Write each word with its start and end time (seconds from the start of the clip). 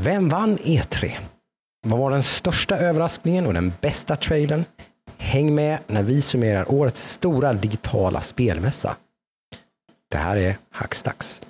Vem 0.00 0.28
vann 0.28 0.58
E3? 0.58 1.12
Vad 1.86 1.98
var 1.98 2.10
den 2.10 2.22
största 2.22 2.78
överraskningen 2.78 3.46
och 3.46 3.54
den 3.54 3.72
bästa 3.80 4.16
trailern? 4.16 4.64
Häng 5.16 5.54
med 5.54 5.78
när 5.86 6.02
vi 6.02 6.20
summerar 6.20 6.72
årets 6.72 7.12
stora 7.12 7.52
digitala 7.52 8.20
spelmässa. 8.20 8.96
Det 10.10 10.18
här 10.18 10.36
är 10.36 10.58
Hackstacks. 10.70 11.40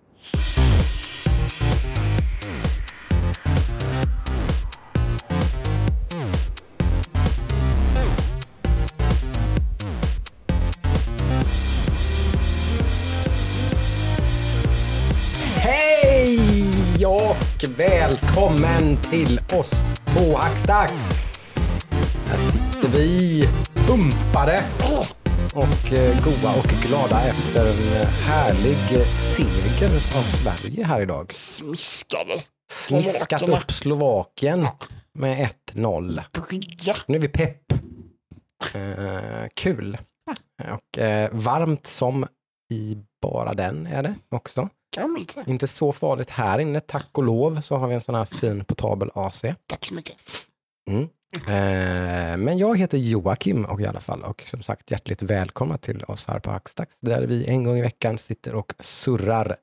Och 17.58 17.80
välkommen 17.80 18.96
till 18.96 19.40
oss 19.52 19.82
på 20.04 20.36
Hackstacks. 20.36 21.86
Här 22.26 22.38
sitter 22.38 22.88
vi 22.88 23.44
pumpade 23.74 24.64
och 25.54 25.92
eh, 25.92 26.24
goa 26.24 26.54
och 26.58 26.86
glada 26.86 27.22
efter 27.22 27.70
en 27.70 28.06
härlig 28.06 29.06
seger 29.16 29.94
av 30.18 30.22
Sverige 30.22 30.84
här 30.84 31.00
idag. 31.00 31.32
Smiskade. 31.32 32.38
Smiskat 32.70 33.42
upp 33.42 33.72
Slovakien 33.72 34.66
med 35.12 35.50
1-0. 35.74 36.22
Brygga. 36.48 36.94
Nu 37.06 37.16
är 37.16 37.20
vi 37.20 37.28
pepp. 37.28 37.72
Eh, 38.74 39.48
kul. 39.54 39.98
Och 40.58 40.98
eh, 40.98 41.30
varmt 41.32 41.86
som 41.86 42.26
i 42.70 42.96
bara 43.22 43.54
den 43.54 43.86
är 43.86 44.02
det 44.02 44.14
också. 44.28 44.68
Kan. 44.90 45.26
Inte 45.46 45.66
så 45.66 45.92
farligt 45.92 46.30
här 46.30 46.58
inne, 46.58 46.80
tack 46.80 47.08
och 47.12 47.24
lov, 47.24 47.60
så 47.60 47.76
har 47.76 47.88
vi 47.88 47.94
en 47.94 48.00
sån 48.00 48.14
här 48.14 48.24
fin 48.24 48.64
portabel 48.64 49.10
AC. 49.14 49.44
Tack 49.66 49.86
så 49.86 49.94
mycket. 49.94 50.16
Mm. 50.90 51.08
Eh, 51.36 52.36
men 52.36 52.58
jag 52.58 52.78
heter 52.78 52.98
Joakim 52.98 53.64
och 53.64 53.80
i 53.80 53.86
alla 53.86 54.00
fall 54.00 54.22
och 54.22 54.42
som 54.42 54.62
sagt 54.62 54.90
hjärtligt 54.90 55.22
välkomna 55.22 55.78
till 55.78 56.04
oss 56.04 56.26
här 56.26 56.40
på 56.40 56.50
Hackstacks 56.50 56.96
där 57.00 57.22
vi 57.22 57.46
en 57.46 57.64
gång 57.64 57.76
i 57.78 57.82
veckan 57.82 58.18
sitter 58.18 58.54
och 58.54 58.74
surrar 58.80 59.56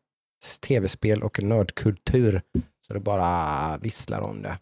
tv-spel 0.60 1.24
och 1.24 1.44
nördkultur 1.44 2.42
så 2.88 2.94
det 2.94 3.00
bara 3.00 3.78
visslar 3.78 4.22
om 4.22 4.42
det. 4.42 4.58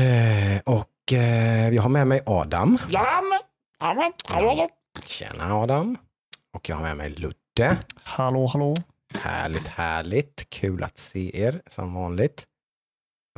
Eh, 0.00 0.60
och 0.64 1.12
eh, 1.12 1.68
jag 1.74 1.82
har 1.82 1.90
med 1.90 2.06
mig 2.06 2.20
Adam. 2.26 2.78
Tjena 5.04 5.54
Adam. 5.54 5.96
Och 6.52 6.68
jag 6.68 6.76
har 6.76 6.82
med 6.82 6.96
mig 6.96 7.10
Ludde. 7.10 7.78
Hallå, 8.02 8.46
hallå. 8.46 8.74
Härligt, 9.14 9.66
härligt. 9.66 10.50
Kul 10.50 10.82
att 10.82 10.98
se 10.98 11.40
er 11.42 11.62
som 11.66 11.94
vanligt. 11.94 12.46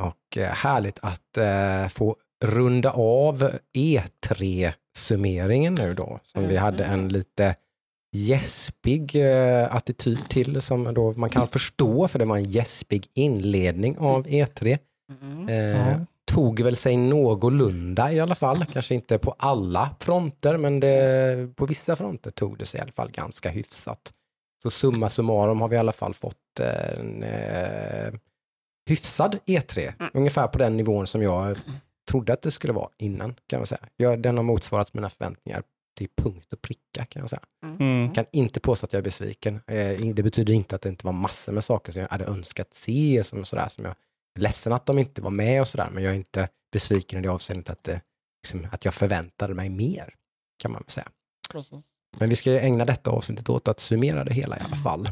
Och 0.02 0.36
eh, 0.38 0.48
härligt 0.52 0.98
att 1.02 1.38
eh, 1.38 1.88
få 1.88 2.16
runda 2.44 2.90
av 2.90 3.50
E3-summeringen 3.76 5.74
nu 5.74 5.94
då, 5.94 6.18
som 6.24 6.48
vi 6.48 6.56
hade 6.56 6.84
en 6.84 7.08
lite 7.08 7.54
gäspig 8.16 9.16
eh, 9.16 9.74
attityd 9.74 10.28
till, 10.28 10.60
som 10.62 10.94
då 10.94 11.12
man 11.12 11.30
kan 11.30 11.48
förstå, 11.48 12.08
för 12.08 12.18
det 12.18 12.24
var 12.24 12.36
en 12.36 12.50
gäspig 12.50 13.06
inledning 13.14 13.98
av 13.98 14.26
E3. 14.26 14.78
Eh, 15.48 15.56
Ja. 15.90 16.06
Tog 16.32 16.60
väl 16.60 16.76
sig 16.76 16.96
någorlunda 16.96 18.12
i 18.12 18.20
alla 18.20 18.34
fall, 18.34 18.64
kanske 18.66 18.94
inte 18.94 19.18
på 19.18 19.34
alla 19.38 19.90
fronter, 20.00 20.56
men 20.56 20.80
det, 20.80 21.56
på 21.56 21.66
vissa 21.66 21.96
fronter 21.96 22.30
tog 22.30 22.58
det 22.58 22.64
sig 22.64 22.78
i 22.78 22.82
alla 22.82 22.92
fall 22.92 23.10
ganska 23.10 23.50
hyfsat. 23.50 24.12
Så 24.62 24.70
summa 24.70 25.08
summarum 25.08 25.60
har 25.60 25.68
vi 25.68 25.76
i 25.76 25.78
alla 25.78 25.92
fall 25.92 26.14
fått 26.14 26.60
en 26.60 27.22
eh, 27.22 28.12
hyfsad 28.88 29.38
E3, 29.46 29.92
Mm. 29.98 30.10
ungefär 30.14 30.48
på 30.48 30.58
den 30.58 30.76
nivån 30.76 31.06
som 31.06 31.22
jag 31.22 31.58
trodde 32.10 32.32
att 32.32 32.42
det 32.42 32.50
skulle 32.50 32.72
vara 32.72 32.88
innan, 32.96 33.34
kan 33.46 33.60
man 33.60 33.66
säga. 33.66 33.80
Jag, 33.96 34.22
den 34.22 34.36
har 34.36 34.44
motsvarat 34.44 34.94
mina 34.94 35.10
förväntningar 35.10 35.62
till 35.98 36.08
punkt 36.16 36.52
och 36.52 36.62
pricka, 36.62 37.04
kan 37.06 37.20
jag 37.20 37.30
säga. 37.30 37.42
Mm. 37.62 38.04
Jag 38.04 38.14
kan 38.14 38.24
inte 38.32 38.60
påstå 38.60 38.86
att 38.86 38.92
jag 38.92 38.98
är 38.98 39.04
besviken. 39.04 39.60
Eh, 39.66 40.14
Det 40.14 40.22
betyder 40.22 40.54
inte 40.54 40.76
att 40.76 40.82
det 40.82 40.88
inte 40.88 41.06
var 41.06 41.12
massor 41.12 41.52
med 41.52 41.64
saker 41.64 41.92
som 41.92 42.02
jag 42.02 42.08
hade 42.08 42.24
önskat 42.24 42.74
se, 42.74 43.22
som, 43.24 43.44
sådär, 43.44 43.68
som 43.68 43.84
jag 43.84 43.94
är 44.36 44.40
ledsen 44.40 44.72
att 44.72 44.86
de 44.86 44.98
inte 44.98 45.22
var 45.22 45.30
med 45.30 45.60
och 45.60 45.68
sådär, 45.68 45.88
men 45.92 46.02
jag 46.04 46.12
är 46.12 46.16
inte 46.16 46.48
besviken 46.72 47.18
i 47.18 47.22
det 47.22 47.28
avseendet 47.28 47.70
att, 47.70 47.84
det, 47.84 48.00
liksom, 48.42 48.68
att 48.72 48.84
jag 48.84 48.94
förväntade 48.94 49.54
mig 49.54 49.68
mer, 49.68 50.14
kan 50.62 50.70
man 50.72 50.82
väl 50.82 50.90
säga. 50.90 51.08
Precis. 51.50 51.84
Men 52.18 52.28
vi 52.28 52.36
ska 52.36 52.50
ju 52.50 52.58
ägna 52.58 52.84
detta 52.84 53.10
avsnittet 53.10 53.48
åt 53.48 53.68
att 53.68 53.80
summera 53.80 54.24
det 54.24 54.34
hela 54.34 54.56
i 54.56 54.60
alla 54.66 54.76
fall. 54.76 55.06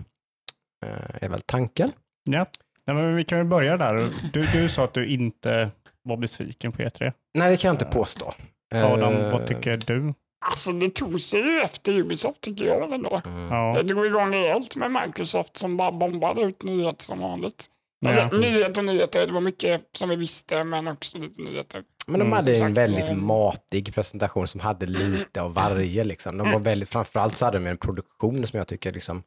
Eh, 0.87 1.23
är 1.25 1.29
väl 1.29 1.41
tanken. 1.47 1.93
Ja, 2.31 2.47
Nej, 2.85 2.97
men 2.97 3.17
vi 3.17 3.25
kan 3.25 3.39
väl 3.39 3.47
börja 3.47 3.77
där. 3.77 4.09
Du, 4.33 4.47
du 4.53 4.69
sa 4.69 4.85
att 4.85 4.95
du 4.95 5.07
inte 5.07 5.71
var 6.03 6.17
besviken 6.17 6.73
på 6.73 6.83
E3. 6.83 7.13
Nej, 7.39 7.51
det 7.51 7.57
kan 7.57 7.69
jag 7.69 7.75
inte 7.75 7.85
påstå. 7.85 8.33
Adam, 8.75 9.15
Eh, 9.15 9.33
vad 9.33 9.47
tycker 9.47 9.81
du? 9.87 10.15
Alltså 10.47 10.73
det 10.73 10.95
tog 10.95 11.21
sig 11.21 11.41
ju 11.41 11.61
efter 11.61 11.93
Ubisoft 11.93 12.41
tycker 12.41 12.65
jag 12.65 12.81
väl 12.81 12.93
ändå. 12.93 13.21
mm. 13.25 13.49
Ja, 13.49 13.75
Det 13.77 13.83
drog 13.83 14.07
igång 14.07 14.33
rejält 14.35 14.77
med 14.77 14.91
Microsoft 14.91 15.57
som 15.57 15.77
bara 15.77 15.93
bombade 15.93 16.43
ut 16.43 16.63
nyheter 16.63 17.05
som 17.05 17.19
vanligt. 17.21 17.67
ja. 18.01 18.31
Nyheter 18.33 18.81
och 18.81 18.85
nyheter, 18.85 19.27
det 19.27 19.33
var 19.33 19.41
mycket 19.41 19.83
som 19.93 20.09
vi 20.09 20.17
visste 20.17 20.65
men 20.65 20.89
också 20.89 21.19
lite 21.19 21.43
nyheter. 21.43 21.83
Men 22.09 22.21
de 22.21 22.27
Mm, 22.27 22.33
hade 22.33 22.57
en 22.57 22.75
väldigt 22.75 23.09
eh, 23.09 23.15
matig 23.15 23.95
presentation 23.95 24.47
som 24.47 24.61
hade 24.61 24.87
lite 24.87 25.43
av 25.43 25.55
varje. 25.55 26.05
Liksom. 26.05 26.37
De 26.39 26.51
var 26.53 26.59
väldigt, 26.59 26.89
framförallt 26.89 27.37
så 27.37 27.45
hade 27.45 27.59
de 27.59 27.67
en 27.67 27.77
produktion 27.79 28.47
som 28.47 28.57
jag 28.59 28.67
tycker 28.69 28.93
liksom, 28.93 29.23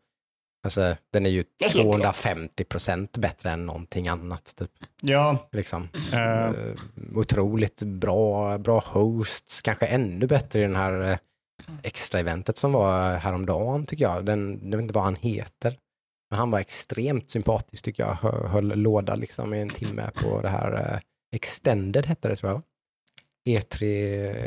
alltså, 0.64 0.96
den 1.14 1.25
är 1.25 1.30
ju 1.30 1.44
Det 1.59 1.66
är 1.66 1.69
helt 1.69 1.86
rätt. 1.86 1.94
250 1.94 2.64
procent 2.64 3.18
bättre 3.18 3.50
än 3.52 3.66
någonting 3.66 4.08
annat. 4.08 4.53
Typ. 4.58 4.72
ja 5.02 5.50
Liksom. 5.52 5.90
Eh, 6.14 6.50
otroligt 7.16 7.84
bra, 7.84 8.58
bra 8.58 8.80
hosts, 8.86 9.62
kanske 9.62 9.86
ännu 9.86 10.28
bättre 10.28 10.59
i 10.59 10.62
den 10.62 10.75
här 10.75 11.12
eh, 11.12 11.18
extra 11.84 12.19
eventet 12.19 12.58
som 12.58 12.72
var 12.72 13.16
häromdagen 13.18 13.86
tycker 13.86 14.03
jag. 14.06 14.25
Den, 14.25 14.59
jag 14.63 14.78
vet 14.78 14.81
inte 14.81 14.94
vad 14.94 15.03
han 15.03 15.16
heter. 15.16 15.78
Men 16.30 16.40
han 16.40 16.52
var 16.52 16.59
extremt 16.59 17.30
sympatisk 17.30 17.84
tycker 17.84 18.03
jag. 18.03 18.13
Hö- 18.13 18.48
Höll 18.48 18.68
låda 18.68 19.16
liksom 19.16 19.53
i 19.53 19.62
en 19.62 19.69
timme 19.69 20.12
på 20.24 20.42
det 20.42 20.50
här 20.50 21.00
Extended 21.36 22.06
hette 22.06 22.28
det 22.28 22.36
tror 22.36 22.52
jag. 22.52 22.62
E3 23.46 23.84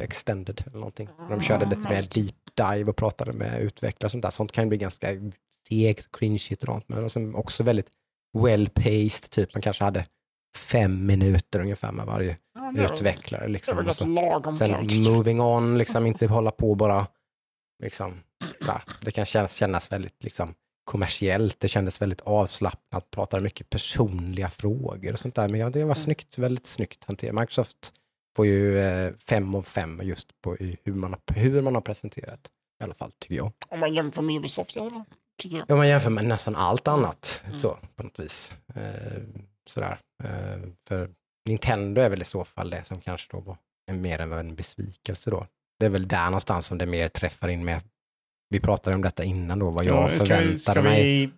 Extended 0.03 0.63
eller 0.67 0.79
någonting. 0.79 1.09
De 1.31 1.41
körde 1.41 1.67
lite 1.67 1.89
mer 1.89 2.03
deep 2.15 2.35
dive 2.55 2.91
och 2.91 2.97
pratade 2.97 3.33
med 3.33 3.61
utvecklare 3.61 4.07
och 4.07 4.11
sånt 4.11 4.23
där. 4.23 4.31
Sånt 4.31 4.53
kan 4.53 4.65
ju 4.65 4.69
bli 4.69 4.79
ganska 4.79 5.09
segt, 5.69 6.09
cringeigt 6.13 6.63
och 6.63 6.67
sånt. 6.67 6.89
Men 6.89 6.97
det 6.97 7.03
var 7.03 7.09
sen 7.09 7.35
också 7.35 7.63
väldigt 7.63 7.91
well 8.39 8.69
paced, 8.69 9.31
typ 9.31 9.55
man 9.55 9.63
kanske 9.63 9.85
hade 9.85 10.07
fem 10.57 11.07
minuter 11.07 11.61
ungefär 11.61 11.93
med 11.93 12.07
varje 12.07 12.37
Ja, 12.55 12.73
det 12.77 12.85
utvecklare. 12.85 13.43
Det 13.43 13.49
Liksom. 13.49 13.79
Och 13.79 13.85
rätt 13.85 13.97
så, 13.97 14.07
lagom 14.07 14.57
sen 14.57 14.69
kallt. 14.69 15.09
moving 15.09 15.41
on, 15.41 15.79
liksom 15.79 16.07
inte 16.07 16.27
hålla 16.27 16.51
på 16.51 16.75
bara, 16.75 17.07
liksom, 17.83 18.21
där. 18.61 18.83
det 19.01 19.11
kan 19.11 19.25
kännas, 19.25 19.55
kännas 19.55 19.93
väldigt 19.93 20.25
liksom, 20.25 20.55
kommersiellt, 20.85 21.61
det 21.61 21.69
kändes 21.69 22.03
väldigt 22.03 22.21
avslappnat, 22.21 23.11
pratade 23.11 23.43
mycket 23.43 23.71
personliga 23.71 24.51
frågor 24.51 25.13
och 25.13 25.19
sånt 25.19 25.35
där, 25.35 25.49
men 25.49 25.61
ja, 25.61 25.71
det 25.71 25.85
var 25.85 25.95
snyggt, 25.95 26.39
väldigt 26.39 26.67
snyggt 26.67 27.05
hanterat. 27.05 27.35
Microsoft 27.35 27.93
får 28.37 28.47
ju 28.47 28.79
eh, 28.79 29.13
fem 29.29 29.55
av 29.55 29.63
fem 29.63 30.01
just 30.05 30.41
på 30.43 30.57
i 30.57 30.77
hur 30.85 30.95
man, 30.95 31.11
har, 31.13 31.35
hur 31.41 31.63
man 31.63 31.75
har 31.75 31.81
presenterat, 31.83 32.41
i 32.81 32.85
alla 32.85 32.95
fall 32.95 33.13
tycker 33.19 33.35
jag. 33.35 33.53
Om 33.69 33.81
man 33.81 33.95
jämför 33.95 34.23
med 34.23 34.37
Ubisoft 34.37 34.77
tycker 35.43 35.57
jag. 35.57 35.67
Ja, 35.69 35.77
man 35.77 35.89
jämför 35.89 36.11
med 36.11 36.25
nästan 36.25 36.57
allt 36.57 36.89
annat 36.89 37.43
Mm. 37.47 37.57
så 37.59 37.79
på 37.97 38.03
något 38.03 38.19
vis. 38.21 38.53
Eh, 38.75 39.23
sådär. 39.67 39.99
Eh, 40.25 40.61
för 40.89 41.11
Nintendo 41.49 42.01
är 42.01 42.09
väl 42.11 42.23
i 42.23 42.25
så 42.25 42.45
fall 42.45 42.71
det 42.71 42.85
som 42.85 43.01
kanske 43.01 43.37
då 43.37 43.41
var 43.41 43.57
en, 43.91 44.01
mer 44.01 44.19
än 44.19 44.33
en 44.33 44.55
besvikelse 44.55 45.31
då. 45.31 45.47
Det 45.79 45.87
är 45.87 45.91
väl 45.91 46.09
där 46.09 46.25
någonstans 46.25 46.67
som 46.67 46.79
det 46.79 46.87
mer 46.87 47.09
träffar 47.09 47.49
in 47.49 47.65
med. 47.65 47.83
Vi 48.51 48.61
pratade 48.61 48.97
om 48.97 49.03
detta 49.03 49.25
innan 49.25 49.59
då, 49.59 49.71
vad 49.71 49.85
jag 49.85 49.97
ja, 49.97 50.09
ska 50.09 50.25
vi, 50.25 50.29
förväntade 50.29 50.59
ska 50.59 50.83
mig. 50.83 51.03
vi 51.05 51.31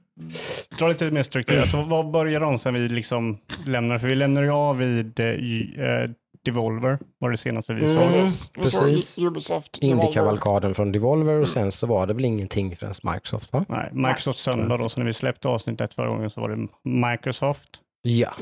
dra 0.78 0.89
lite 0.89 1.11
mer 1.11 1.23
struktur? 1.23 1.61
Alltså, 1.61 1.83
vad 1.83 2.11
börjar 2.11 2.41
de 2.41 2.59
sen 2.59 2.75
vi 2.75 2.89
liksom 2.89 3.39
lämnar? 3.66 3.98
För 3.98 4.09
vi 4.09 4.15
lämnar 4.15 4.43
ju 4.43 4.51
av 4.51 4.78
vid 4.78 5.21
eh, 5.21 6.10
Devolver, 6.47 6.98
var 7.19 7.31
det 7.31 7.37
senaste 7.37 7.75
vi 7.75 7.84
Mm. 7.84 7.97
såg. 7.97 8.09
Precis. 8.13 8.51
Vi 8.54 8.69
såg 8.71 8.83
precis. 8.83 9.19
Ubisoft. 9.19 9.78
Indie-kavalkaden 9.78 10.75
från 10.75 10.93
Devolver 10.93 11.41
och 11.41 11.48
sen 11.48 11.72
så 11.72 11.87
var 11.87 12.07
det 12.07 12.15
väl 12.15 12.25
ingenting 12.25 12.77
förrän 12.77 12.93
Microsoft 13.15 13.53
va? 13.53 13.65
Nej, 13.69 13.91
Microsoft 13.93 14.39
söndag 14.39 14.77
då, 14.77 14.89
så 14.89 15.01
när 15.01 15.07
vi 15.07 15.13
släppte 15.13 15.48
avsnittet 15.48 15.95
förra 15.95 16.09
gången 16.09 16.31
så 16.31 16.41
var 16.41 16.48
det 16.48 16.69
Microsoft. 17.10 17.81
Ja. 18.03 18.33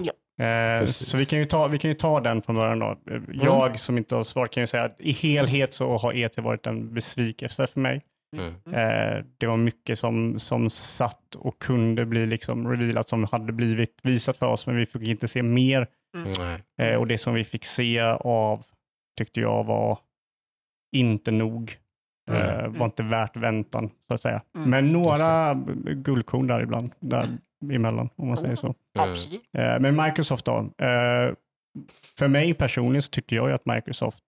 Eh, 0.40 0.78
Precis. 0.80 1.08
så 1.08 1.16
vi 1.16 1.26
kan, 1.26 1.38
ju 1.38 1.44
ta, 1.44 1.68
vi 1.68 1.78
kan 1.78 1.90
ju 1.90 1.94
ta 1.94 2.20
den 2.20 2.42
från 2.42 2.56
början 2.56 2.78
då. 2.78 2.86
Eh, 3.10 3.20
Jag 3.32 3.80
som 3.80 3.98
inte 3.98 4.14
har 4.14 4.22
svar 4.22 4.46
kan 4.46 4.62
ju 4.62 4.66
säga 4.66 4.82
att 4.84 4.96
i 5.00 5.12
helhet 5.12 5.74
så 5.74 5.96
har 5.98 6.12
E3 6.12 6.40
varit 6.42 6.66
en 6.66 6.94
besvikelse 6.94 7.66
för 7.66 7.80
mig. 7.80 8.02
Mm. 8.36 8.48
Eh, 8.74 9.24
det 9.38 9.46
var 9.46 9.56
mycket 9.56 9.98
som, 9.98 10.38
som 10.38 10.70
satt 10.70 11.34
och 11.34 11.58
kunde 11.58 12.04
bli 12.06 12.26
liksom 12.26 12.70
revealat 12.70 13.08
som 13.08 13.24
hade 13.24 13.52
blivit 13.52 13.98
visat 14.02 14.36
för 14.36 14.46
oss, 14.46 14.66
men 14.66 14.76
vi 14.76 14.86
fick 14.86 15.02
inte 15.08 15.28
se 15.28 15.42
mer. 15.42 15.86
Nej. 16.14 16.62
Eh, 16.78 16.96
och 16.96 17.06
det 17.06 17.18
som 17.18 17.34
vi 17.34 17.44
fick 17.44 17.64
se 17.64 18.00
av 18.20 18.66
tyckte 19.18 19.40
jag 19.40 19.64
var 19.64 19.98
inte 20.92 21.30
nog. 21.30 21.78
Eh, 22.30 22.68
var 22.68 22.84
inte 22.86 23.02
värt 23.02 23.36
väntan, 23.36 23.90
så 24.08 24.14
att 24.14 24.20
säga. 24.20 24.42
Mm. 24.54 24.70
Men 24.70 24.92
några 24.92 25.54
guldkorn 25.84 26.46
där 26.46 26.62
ibland. 26.62 26.92
Där 27.00 27.24
emellan, 27.72 28.08
om 28.16 28.28
man 28.28 28.36
säger 28.36 28.56
så. 28.56 28.74
Mm. 28.98 29.10
Eh, 29.52 29.80
men 29.80 30.04
Microsoft 30.04 30.44
då. 30.44 30.58
Eh, 30.58 31.34
för 32.18 32.28
mig 32.28 32.54
personligen 32.54 33.02
så 33.02 33.10
tyckte 33.10 33.34
jag 33.34 33.48
ju 33.48 33.54
att 33.54 33.66
Microsoft 33.66 34.24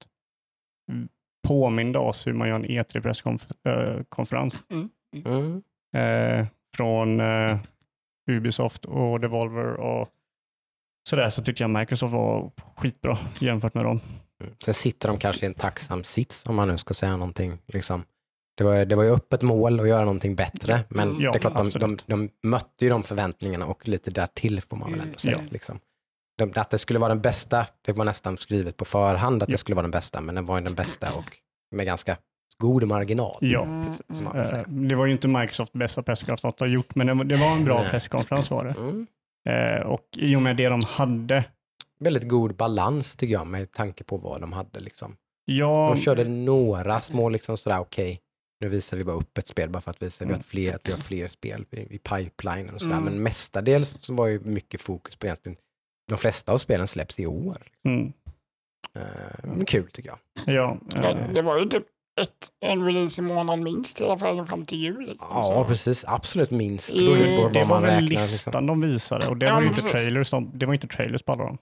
påminde 1.49 1.99
oss 1.99 2.27
hur 2.27 2.33
man 2.33 2.49
gör 2.49 2.55
en 2.55 2.65
E 2.65 2.83
E3-presskonferens. 2.83 4.65
Mm. 4.71 5.62
Eh, 5.97 6.47
från 6.77 7.21
eh, 7.21 7.59
Ubisoft 8.31 8.85
och 8.85 9.21
Devolver 9.21 9.75
och 9.75 10.09
sådär 11.08 11.31
så 11.31 11.43
tyckte 11.43 11.62
jag 11.62 11.70
Microsoft 11.70 12.12
var 12.12 12.50
skitbra 12.76 13.19
jämfört 13.41 13.75
med 13.75 13.85
dem. 13.85 14.00
Mm. 14.43 14.53
Sen 14.64 14.75
sitter 14.75 15.08
de 15.08 15.19
kanske 15.19 15.47
i 15.47 15.49
en 15.49 15.55
tacksam 15.55 16.05
sits 16.05 16.43
om 16.47 16.56
man 16.56 16.69
nu 16.69 16.79
ska 16.79 16.94
säga 16.94 17.12
någonting. 17.17 17.58
Liksom. 17.67 18.05
Det, 18.56 18.64
var, 18.64 18.85
det 18.85 18.94
var 18.97 19.03
ju 19.05 19.11
öppet 19.11 19.43
mål 19.43 19.81
att 19.81 19.88
göra 19.88 20.05
någonting 20.05 20.35
bättre, 20.37 20.85
men 20.88 21.20
Ja, 21.20 21.32
det 21.32 21.38
är 21.38 21.41
klart 21.41 21.56
de, 21.56 21.70
de, 21.70 21.99
de 22.06 22.29
mötte 22.49 22.85
ju 22.85 22.91
de 22.91 23.03
förväntningarna 23.03 23.67
och 23.67 23.88
lite 23.88 24.11
där 24.11 24.26
till 24.35 24.61
får 24.61 24.76
man 24.76 24.91
väl 24.93 25.00
ändå 25.00 25.19
säga. 25.19 25.38
Ja. 25.43 25.49
Liksom. 25.50 25.79
De, 26.38 26.53
att 26.55 26.70
det 26.70 26.79
skulle 26.79 26.99
vara 26.99 27.09
den 27.09 27.20
bästa, 27.20 27.67
det 27.82 27.93
var 27.93 28.05
nästan 28.05 28.37
skrivet 28.37 28.76
på 28.76 28.85
förhand 28.85 29.43
att 29.43 29.49
Ja. 29.49 29.52
det 29.52 29.59
skulle 29.59 29.75
vara 29.76 29.82
den 29.82 29.91
bästa, 29.91 30.20
men 30.20 30.35
den 30.35 30.44
var 30.47 30.59
ju 30.59 30.64
den 30.64 30.75
bästa 30.75 31.12
och 31.14 31.37
med 31.76 31.87
ganska 31.87 32.17
god 32.59 32.87
marginal. 32.88 33.37
Ja, 33.41 33.62
Mm, 33.62 33.87
precis. 33.87 34.52
Eh, 34.52 34.62
det 34.69 34.94
var 34.94 35.06
ju 35.06 35.12
inte 35.12 35.29
Microsoft 35.29 35.73
bästa 35.73 36.02
presskonferens 36.02 36.56
de 36.59 36.64
har 36.64 36.67
gjort, 36.67 36.94
men 36.94 37.29
det 37.29 37.37
var, 37.37 37.52
en 37.52 37.64
bra 37.64 37.85
presskonferens 37.91 38.50
var 38.50 38.64
det. 38.64 38.70
Mm. 38.81 39.06
Eh, 39.46 39.87
och 39.87 40.08
i 40.16 40.37
och 40.37 40.43
med 40.43 40.56
det 40.56 40.69
de 40.69 40.81
hade, 40.84 41.44
Väldigt 41.98 42.28
god 42.28 42.56
balans 42.56 43.16
tycker 43.16 43.32
jag 43.32 43.46
med 43.46 43.72
tanke 43.72 44.04
på 44.04 44.16
vad 44.16 44.40
de 44.40 44.52
hade. 44.52 44.81
Liksom. 44.81 45.16
ja, 45.44 45.93
De 45.94 46.00
körde 46.00 46.25
några 46.25 47.00
små, 47.00 47.28
liksom 47.28 47.56
sådär, 47.56 47.78
okej, 47.81 48.20
nu 48.60 48.69
visar 48.69 48.96
vi 48.96 49.04
bara 49.04 49.16
upp 49.16 49.38
ett 49.38 49.46
spel 49.46 49.70
bara 49.70 49.81
för 49.81 49.90
att 49.90 50.02
visa 50.02 50.25
vi 50.25 50.32
har 50.32 50.40
fler, 50.40 50.75
att 50.75 50.88
vi 50.88 50.93
har 50.93 50.98
fler 50.98 51.28
spel 51.28 51.64
i, 51.70 51.81
i 51.94 51.98
pipelinen 51.98 52.75
och 52.75 52.81
sådär. 52.81 52.96
Mm. 52.96 53.04
Men 53.04 53.22
mestadels 53.22 53.98
så 54.00 54.14
var 54.14 54.26
ju 54.26 54.40
mycket 54.40 54.81
fokus 54.81 55.16
på 55.16 55.26
egentligen, 55.26 55.56
de 56.08 56.19
flesta 56.19 56.52
av 56.52 56.58
spelen 56.58 56.87
släpps 56.87 57.20
i 57.20 57.26
år. 57.26 57.56
mm, 57.84 58.12
Eh, 58.94 59.02
men 59.44 59.64
kul 59.64 59.90
tycker 59.90 60.08
jag. 60.10 60.19
ja, 60.54 60.78
Ja, 60.94 61.10
eh, 61.10 61.32
det 61.32 61.42
var 61.42 61.58
ju 61.58 61.64
typ 61.69 61.84
ett, 62.20 62.48
en 62.60 62.86
release 62.86 63.20
i 63.20 63.24
månaden 63.24 63.64
minst 63.64 64.00
hela 64.00 64.14
vägen 64.16 64.46
fram 64.46 64.66
till 64.66 64.78
jul. 64.78 65.06
Liksom. 65.08 65.28
Ja, 65.30 65.42
Så- 65.42 65.64
precis. 65.64 66.04
Absolut 66.08 66.50
minst. 66.50 66.92
Mm, 66.92 67.04
Beroende 67.04 67.26
på 67.36 67.48
det 67.48 67.58
vad 67.60 67.68
var 67.68 67.76
man 67.76 67.82
väl 67.82 67.90
räknar. 67.92 68.08
listan 68.08 68.26
Liksom. 68.32 68.66
de 68.66 68.80
visade 68.80 69.26
och 69.26 69.36
det 69.36 69.46
Ja, 69.46 69.54
var 69.54 69.60
ju 69.62 69.66
inte 69.68 69.80
trailers, 69.80 70.30
de, 70.30 70.50
det 70.58 70.66
var 70.66 70.74
inte 70.74 70.86
trailers 70.88 71.22
på 71.22 71.32
alla 71.32 71.44
dem. 71.44 71.58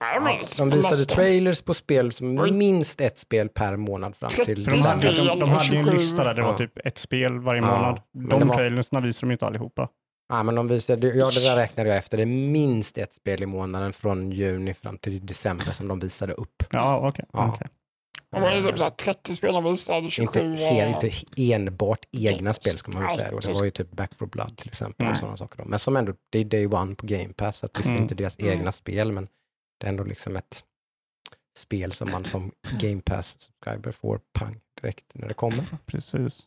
Men, 0.00 0.24
De 0.24 0.36
visade 0.44 0.76
nästan. 0.76 1.14
trailers 1.16 1.62
på 1.62 1.74
spel 1.74 2.12
som 2.12 2.38
Oj. 2.38 2.50
minst 2.50 3.00
ett 3.00 3.18
spel 3.18 3.48
per 3.48 3.76
månad 3.76 4.16
fram 4.16 4.28
till 4.30 4.64
de 4.64 4.70
Det 4.70 4.76
hade, 4.88 5.00
spel 5.00 5.14
de, 5.26 5.38
de 5.40 5.48
hade 5.48 5.64
ju 5.64 5.76
en 5.78 5.84
27. 5.84 5.96
lista 5.96 6.24
där 6.24 6.34
det 6.34 6.42
var 6.42 6.50
Ja. 6.50 6.58
typ 6.58 6.78
ett 6.86 6.98
spel 6.98 7.38
varje 7.38 7.60
Ja, 7.62 7.66
månad. 7.66 8.00
De 8.12 8.38
det 8.40 8.44
var- 8.44 8.54
trailersna 8.54 9.00
visade 9.00 9.26
de 9.26 9.32
inte 9.32 9.46
allihopa. 9.46 9.88
Ja, 10.28 10.42
men 10.42 10.54
de 10.54 10.68
visade, 10.68 11.06
ja, 11.06 11.30
det 11.30 11.40
där 11.40 11.56
räknade 11.56 11.88
jag 11.88 11.98
efter. 11.98 12.16
Det 12.16 12.22
är 12.22 12.26
minst 12.26 12.98
ett 12.98 13.12
spel 13.12 13.42
i 13.42 13.46
månaden 13.46 13.92
från 13.92 14.30
juni 14.32 14.74
fram 14.74 14.98
till 14.98 15.26
december 15.26 15.72
som 15.72 15.88
de 15.88 15.98
visade 15.98 16.32
upp. 16.32 16.62
Ja, 16.70 17.08
okej. 17.08 17.24
Ja. 17.32 17.52
okej. 17.54 17.68
Det 18.32 18.40
var 18.40 18.54
ju 18.54 18.62
typ 18.62 18.76
så 18.78 18.82
här 18.82 18.90
30 18.90 19.34
spelare 19.36 19.62
visade, 19.64 20.10
27 20.10 20.40
Inte, 20.40 20.64
he, 20.64 20.84
var- 20.86 20.88
inte 20.88 21.10
enbart 21.54 22.04
egna 22.12 22.52
spel 22.52 22.78
ska 22.78 22.92
man 22.92 23.02
väl 23.02 23.16
säga. 23.16 23.30
då. 23.30 23.38
Det 23.38 23.52
var 23.52 23.64
ju 23.64 23.70
typ 23.70 23.90
Back 23.90 24.14
for 24.14 24.26
Blood 24.26 24.56
till 24.56 24.68
exempel. 24.68 25.08
Och 25.10 25.16
sådana 25.16 25.36
saker. 25.36 25.58
Då. 25.58 25.64
Men 25.64 25.78
som 25.78 25.96
ändå, 25.96 26.12
det 26.30 26.38
är 26.38 26.44
Day 26.44 26.66
One 26.66 26.94
på 26.94 27.06
Game 27.06 27.32
Pass. 27.32 27.56
Så 27.56 27.66
att 27.66 27.74
det 27.74 27.84
är 27.84 27.88
Mm. 27.88 28.02
inte 28.02 28.14
deras 28.14 28.38
Mm. 28.38 28.52
egna 28.58 28.72
spel, 28.72 29.12
men 29.12 29.28
det 29.80 29.86
är 29.86 29.88
ändå 29.90 30.04
liksom 30.04 30.36
ett 30.36 30.64
spel 31.58 31.92
som 31.92 32.10
man 32.10 32.24
som 32.24 32.52
Game 32.80 33.00
Pass-subscriber 33.00 33.92
får 33.92 34.20
pang 34.38 34.60
direkt 34.82 35.04
när 35.14 35.28
det 35.28 35.34
kommer. 35.34 35.64
Precis. 35.86 36.42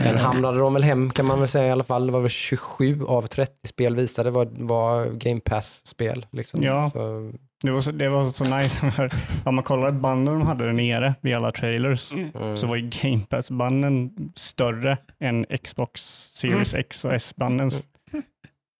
Uh, 0.00 0.16
hamnade 0.16 0.58
de 0.58 0.74
väl 0.74 0.82
hem 0.82 1.10
kan 1.10 1.26
man 1.26 1.38
väl 1.40 1.48
säga 1.48 1.66
i 1.66 1.70
alla 1.70 1.84
fall. 1.84 2.06
Det 2.06 2.12
var 2.12 2.20
väl 2.20 2.28
27 2.30 3.04
av 3.04 3.22
30 3.22 3.68
spel 3.68 3.96
visade 3.96 4.30
var, 4.30 4.48
var 4.50 5.06
Game 5.06 5.40
Pass-spel. 5.40 6.26
Liksom. 6.30 6.62
Ja. 6.62 6.90
Så, 6.90 7.32
Det 7.62 7.70
var 7.70 7.80
så, 7.80 7.90
det 7.92 8.08
var 8.08 8.30
så 8.30 8.44
nice. 8.44 9.10
Om 9.44 9.54
man 9.54 9.64
kollar 9.64 9.90
banden 9.92 10.34
de 10.38 10.46
hade 10.46 10.64
där 10.66 10.72
nere 10.72 11.14
vid 11.20 11.34
alla 11.34 11.52
trailers 11.52 12.12
Mm. 12.12 12.30
mm. 12.34 12.56
så 12.56 12.66
var 12.66 12.76
ju 12.76 12.90
Game 13.02 13.20
Pass-banden 13.28 14.10
större 14.36 14.98
än 15.20 15.46
Xbox 15.64 16.00
Series 16.34 16.72
Mm. 16.74 16.80
X 16.80 17.04
och 17.04 17.14
S-banden. 17.14 17.70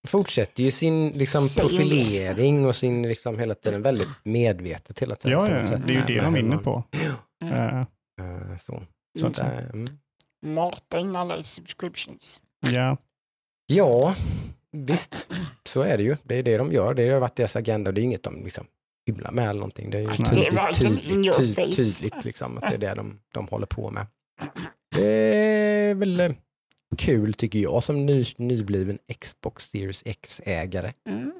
fortsätter 0.08 0.62
ju 0.62 0.70
sin 0.70 1.06
liksom, 1.08 1.48
profilering 1.62 2.66
och 2.66 2.76
sin 2.76 3.02
liksom, 3.08 3.38
hela 3.38 3.54
tiden 3.54 3.82
väldigt 3.82 4.08
medvetet 4.24 4.98
hela 5.02 5.16
tiden. 5.16 5.38
Ja, 5.38 5.48
ja, 5.50 5.78
det 5.86 5.92
är 5.92 5.96
ju 5.96 6.02
det 6.16 6.20
de 6.24 6.34
vinner 6.34 6.54
man- 6.56 6.64
på. 6.64 6.84
Mm. 7.44 7.52
Eh, 7.52 7.78
eh, 7.80 8.56
så. 8.58 8.82
Så 9.18 9.20
Så 9.20 9.26
att- 9.26 9.38
att, 9.38 9.72
mm. 9.74 9.86
Mata 10.46 10.98
in 10.98 11.16
alla 11.16 11.36
i 11.38 11.42
subscriptions. 11.42 12.40
ja, 12.60 12.96
Ja, 13.68 14.14
visst. 14.84 15.28
Så 15.64 15.82
är 15.82 15.96
det 15.96 16.02
ju. 16.02 16.16
Det 16.22 16.34
är 16.34 16.42
det 16.42 16.56
de 16.56 16.72
gör. 16.72 16.94
Det 16.94 17.10
har 17.10 17.20
varit 17.20 17.36
deras 17.36 17.56
agenda 17.56 17.90
och 17.90 17.94
det 17.94 18.00
är 18.00 18.02
inget 18.02 18.22
de 18.22 18.44
liksom 18.44 18.66
hymlar 19.06 19.32
med 19.32 19.48
eller 19.48 19.60
någonting. 19.60 19.90
Det 19.90 19.98
är 19.98 20.02
ju 20.02 20.08
tydligt, 20.08 20.80
tydligt, 20.80 21.36
tydligt, 21.36 21.76
tydligt 21.76 22.24
liksom, 22.24 22.58
att 22.58 22.68
det 22.68 22.74
är 22.74 22.78
det 22.78 22.94
de, 22.94 23.20
de 23.34 23.48
håller 23.48 23.66
på 23.66 23.90
med. 23.90 24.06
Det 24.96 25.06
är 25.06 25.94
väl 25.94 26.20
eh, 26.20 26.32
kul 26.98 27.34
tycker 27.34 27.58
jag 27.58 27.82
som 27.82 28.06
ny, 28.06 28.24
nybliven 28.36 28.98
Xbox 29.20 29.70
Series 29.70 30.02
X-ägare. 30.06 30.92
Mm. 31.08 31.32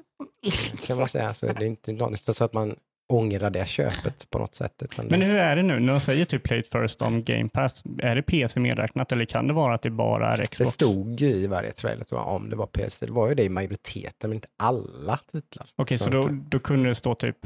Kan 0.87 0.97
man 0.97 1.07
säga. 1.07 1.29
Så 1.29 1.45
det 1.45 1.51
är 1.51 1.63
inte, 1.63 1.91
inte 1.91 2.33
så 2.33 2.43
att 2.43 2.53
man 2.53 2.75
ångrar 3.09 3.49
det 3.49 3.67
köpet 3.67 4.29
på 4.29 4.39
något 4.39 4.55
sätt. 4.55 4.83
Men 5.09 5.21
hur 5.21 5.35
är 5.35 5.55
det 5.55 5.63
nu 5.63 5.79
när 5.79 5.93
de 5.93 5.99
säger 5.99 6.25
typ 6.25 6.43
Play 6.43 6.59
it 6.59 6.67
first 6.71 7.01
om 7.01 7.23
Game 7.23 7.49
Pass? 7.49 7.83
Är 7.99 8.15
det 8.15 8.21
PC 8.21 8.59
medräknat 8.59 9.11
eller 9.11 9.25
kan 9.25 9.47
det 9.47 9.53
vara 9.53 9.75
att 9.75 9.81
det 9.81 9.89
bara 9.89 10.31
är 10.31 10.37
det 10.37 10.45
Xbox? 10.45 10.69
stod 10.71 11.19
ju 11.21 11.27
i 11.27 11.47
varje 11.47 11.71
trailer 11.73 12.03
tror 12.03 12.21
jag, 12.21 12.27
om 12.27 12.49
det 12.49 12.55
var 12.55 12.67
PC. 12.67 13.05
Det 13.05 13.11
var 13.11 13.29
ju 13.29 13.35
det 13.35 13.43
i 13.43 13.49
majoriteten, 13.49 14.29
men 14.29 14.33
inte 14.37 14.47
alla 14.57 15.19
titlar. 15.31 15.67
Okej, 15.75 15.97
så 15.97 16.09
då, 16.09 16.19
att- 16.19 16.31
då 16.51 16.59
kunde 16.59 16.89
det 16.89 16.95
stå 16.95 17.15
typ 17.15 17.37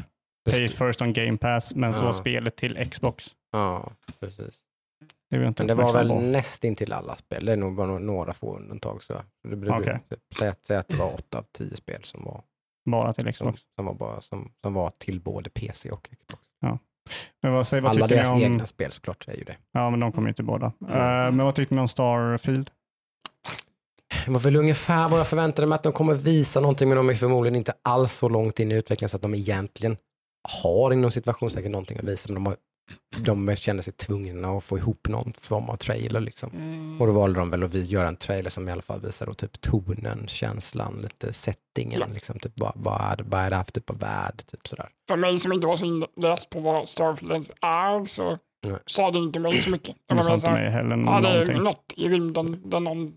det 0.45 0.51
Play 0.51 0.65
it 0.65 0.71
first 0.77 1.01
on 1.01 1.13
Game 1.13 1.37
Pass, 1.37 1.75
men 1.75 1.93
så 1.93 1.99
Ja. 1.99 2.05
var 2.05 2.13
spelet 2.13 2.55
till 2.55 2.89
Xbox. 2.91 3.25
Ja, 3.51 3.91
precis. 4.19 4.55
Det 5.29 5.37
var 5.37 5.53
Men 5.57 5.67
det 5.67 5.73
var 5.73 5.93
väl 5.93 6.07
på. 6.09 6.19
nästintill 6.19 6.93
alla 6.93 7.15
spel. 7.15 7.45
Det 7.45 7.51
är 7.51 7.55
nog 7.57 7.75
bara 7.75 7.99
några- 7.99 8.33
få 8.33 8.55
undantag. 8.57 9.03
Så 9.03 9.13
det 9.49 9.55
brukar 9.55 9.79
Okej. 9.79 9.99
typ, 10.09 10.19
säga, 10.39 10.53
säga 10.67 10.79
att 10.79 10.87
det 10.87 10.95
var 10.95 11.13
åtta 11.13 11.37
av 11.37 11.45
tio 11.57 11.75
spel 11.77 12.03
som 12.03 12.23
var, 12.23 12.41
Bara 12.85 13.13
till 13.13 13.23
som, 13.23 13.33
Xbox. 13.33 13.61
som 13.75 13.85
var, 13.85 13.93
bara, 13.93 14.21
som, 14.21 14.51
som 14.61 14.73
var 14.73 14.91
till 14.97 15.21
både 15.21 15.49
PC 15.49 15.91
och 15.91 16.09
Xbox. 16.19 16.43
Men 17.41 17.53
vad, 17.53 17.67
säger, 17.67 17.83
vad 17.83 17.91
Alla 17.91 18.07
deras 18.07 18.31
om... 18.31 18.41
egna 18.41 18.65
spel 18.65 18.91
såklart 18.91 19.27
är 19.27 19.37
ju 19.37 19.43
det. 19.43 19.57
Ja, 19.71 19.89
men 19.89 19.99
de 19.99 20.11
kommer 20.11 20.27
ju 20.27 20.31
inte 20.31 20.43
båda. 20.43 20.71
Mm. 20.81 20.93
Eh, 20.93 21.31
men 21.31 21.45
vad 21.45 21.55
tyckte 21.55 21.75
ni 21.75 21.81
om 21.81 21.87
Starfield? 21.87 22.69
Det 24.25 24.31
var 24.31 24.39
väl 24.39 24.55
ungefär 24.55 25.09
vad 25.09 25.19
jag 25.19 25.27
förväntade 25.27 25.67
mig 25.67 25.75
att 25.75 25.83
de 25.83 25.93
kommer 25.93 26.13
visa 26.13 26.59
någonting 26.59 26.89
men 26.89 26.97
de 26.97 27.09
är 27.09 27.15
förmodligen 27.15 27.55
inte 27.55 27.73
alls 27.81 28.13
så 28.13 28.29
långt 28.29 28.59
in 28.59 28.71
i 28.71 28.75
utvecklingen 28.75 29.09
så 29.09 29.15
att 29.15 29.21
de 29.21 29.35
egentligen 29.35 29.97
har 30.63 30.93
inom 30.93 31.11
situationstecken 31.11 31.71
någonting 31.71 31.97
att 31.97 32.03
visa. 32.03 32.29
Men 32.29 32.33
de, 32.35 32.45
har, 32.45 32.57
de 33.17 33.55
kände 33.55 33.83
sig 33.83 33.93
tvungna 33.93 34.49
att 34.57 34.63
få 34.63 34.77
ihop 34.77 35.07
någon 35.07 35.33
form 35.37 35.69
av 35.69 35.75
trailer 35.77 36.19
liksom. 36.19 36.51
Mm. 36.53 37.01
Och 37.01 37.07
då 37.07 37.13
valde 37.13 37.39
de 37.39 37.49
väl 37.49 37.63
att 37.63 37.73
vi- 37.73 37.81
göra 37.81 38.07
en 38.07 38.15
trailer 38.15 38.49
som 38.49 38.69
i 38.69 38.71
alla 38.71 38.81
fall 38.81 39.01
visar 39.01 39.25
då 39.25 39.33
typ 39.33 39.61
tonen, 39.61 40.27
känslan, 40.27 40.99
lite 41.01 41.33
settingen, 41.33 41.99
Ja. 41.99 42.07
liksom 42.13 42.39
typ 42.39 42.53
vad, 42.55 42.71
vad, 42.75 43.01
är, 43.01 43.15
det- 43.15 43.23
vad 43.23 43.41
är 43.41 43.49
det 43.49 43.55
här 43.55 43.63
för 43.63 43.71
typ 43.71 43.89
av 43.89 43.99
värld, 43.99 44.43
typ 44.47 44.67
sådär. 44.67 44.89
För 45.07 45.15
mig 45.15 45.37
som 45.37 45.53
inte 45.53 45.67
var 45.67 45.77
så 45.77 45.85
inläst 45.85 46.49
på 46.49 46.59
vad 46.59 46.89
Starfield 46.89 47.31
ens 47.31 47.51
är 47.61 48.05
så 48.05 48.37
Nej. 48.65 48.79
sa 48.85 49.11
det 49.11 49.17
inte 49.19 49.39
mig 49.39 49.59
så 49.59 49.69
mycket. 49.69 49.95
Det 50.07 50.15
var 50.15 50.23
sa 50.23 50.33
inte 50.33 50.51
mig 50.51 50.71
heller 50.71 50.97
ja, 50.97 51.19
det 51.21 51.53
är 51.53 51.59
något 51.59 51.93
i 51.97 52.09
rymden 52.09 52.61
där 52.69 52.79
någon... 52.79 53.13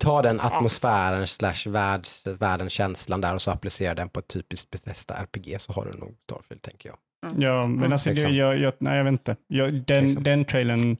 Ta 0.00 0.22
den 0.22 0.40
atmosfären 0.40 1.26
slash 1.26 1.54
världs, 1.66 2.26
världens 2.26 2.72
känslan 2.72 3.20
där 3.20 3.34
och 3.34 3.42
så 3.42 3.50
applicera 3.50 3.94
den 3.94 4.08
på 4.08 4.20
ett 4.20 4.28
typiskt 4.28 4.70
Bethesda 4.70 5.14
RPG 5.14 5.60
så 5.60 5.72
har 5.72 5.84
du 5.84 5.98
nog 5.98 6.16
Starfield 6.24 6.62
tänker 6.62 6.88
jag. 6.88 6.98
Ja, 7.36 7.66
men 7.66 7.92
alltså, 7.92 8.08
det, 8.08 8.14
Liksom. 8.14 8.34
jag, 8.34 8.58
jag, 8.58 8.72
nej, 8.78 8.96
jag 8.96 9.04
vet 9.04 9.12
inte. 9.12 9.36
Jag, 9.46 9.72
den, 9.84 10.04
Liksom. 10.04 10.22
den 10.22 10.44
trailern 10.44 10.96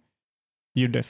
gjorde 0.74 1.02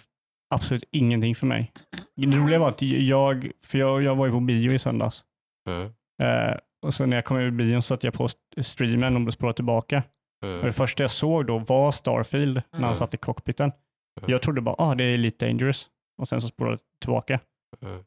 absolut 0.55 0.85
ingenting 0.91 1.35
för 1.35 1.47
mig. 1.47 1.73
Det 2.17 2.27
roliga 2.37 2.59
var 2.59 2.69
att 2.69 2.83
jag, 2.83 3.51
för 3.65 3.79
jag, 3.79 4.03
jag 4.03 4.17
var 4.17 4.27
ju 4.27 4.33
på 4.33 4.41
bio 4.41 4.73
i 4.73 4.79
söndags. 4.79 5.25
Mm. 5.69 5.93
Eh, 6.23 6.57
och 6.87 6.95
så 6.95 7.07
när 7.07 7.17
jag 7.17 7.25
kom 7.25 7.37
ur 7.37 7.51
bion 7.51 7.83
så 7.83 7.87
satte 7.87 8.07
jag 8.07 8.15
på 8.15 8.25
st- 8.25 8.63
streamen 8.63 9.27
och 9.27 9.33
spårade 9.33 9.55
tillbaka. 9.57 10.03
Och 10.43 10.49
Mm. 10.49 10.67
det 10.67 10.73
första 10.73 11.03
jag 11.03 11.11
såg 11.11 11.47
då 11.47 11.59
var 11.59 11.93
Starfield 11.93 12.55
när 12.55 12.63
han 12.73 12.83
Mm. 12.85 12.95
satt 12.95 13.15
i 13.15 13.17
cockpiten. 13.17 13.73
Mm. 14.21 14.31
Jag 14.31 14.43
trodde 14.43 14.61
bara, 14.61 14.75
ah, 14.79 14.95
det 14.95 15.05
är 15.05 15.19
lite 15.19 15.47
dangerous. 15.47 15.91
Och 16.19 16.29
sen 16.29 16.41
så 16.41 16.49
spårade 16.49 16.73
jag 16.73 17.01
tillbaka. 17.01 17.41
Mm. 17.83 18.03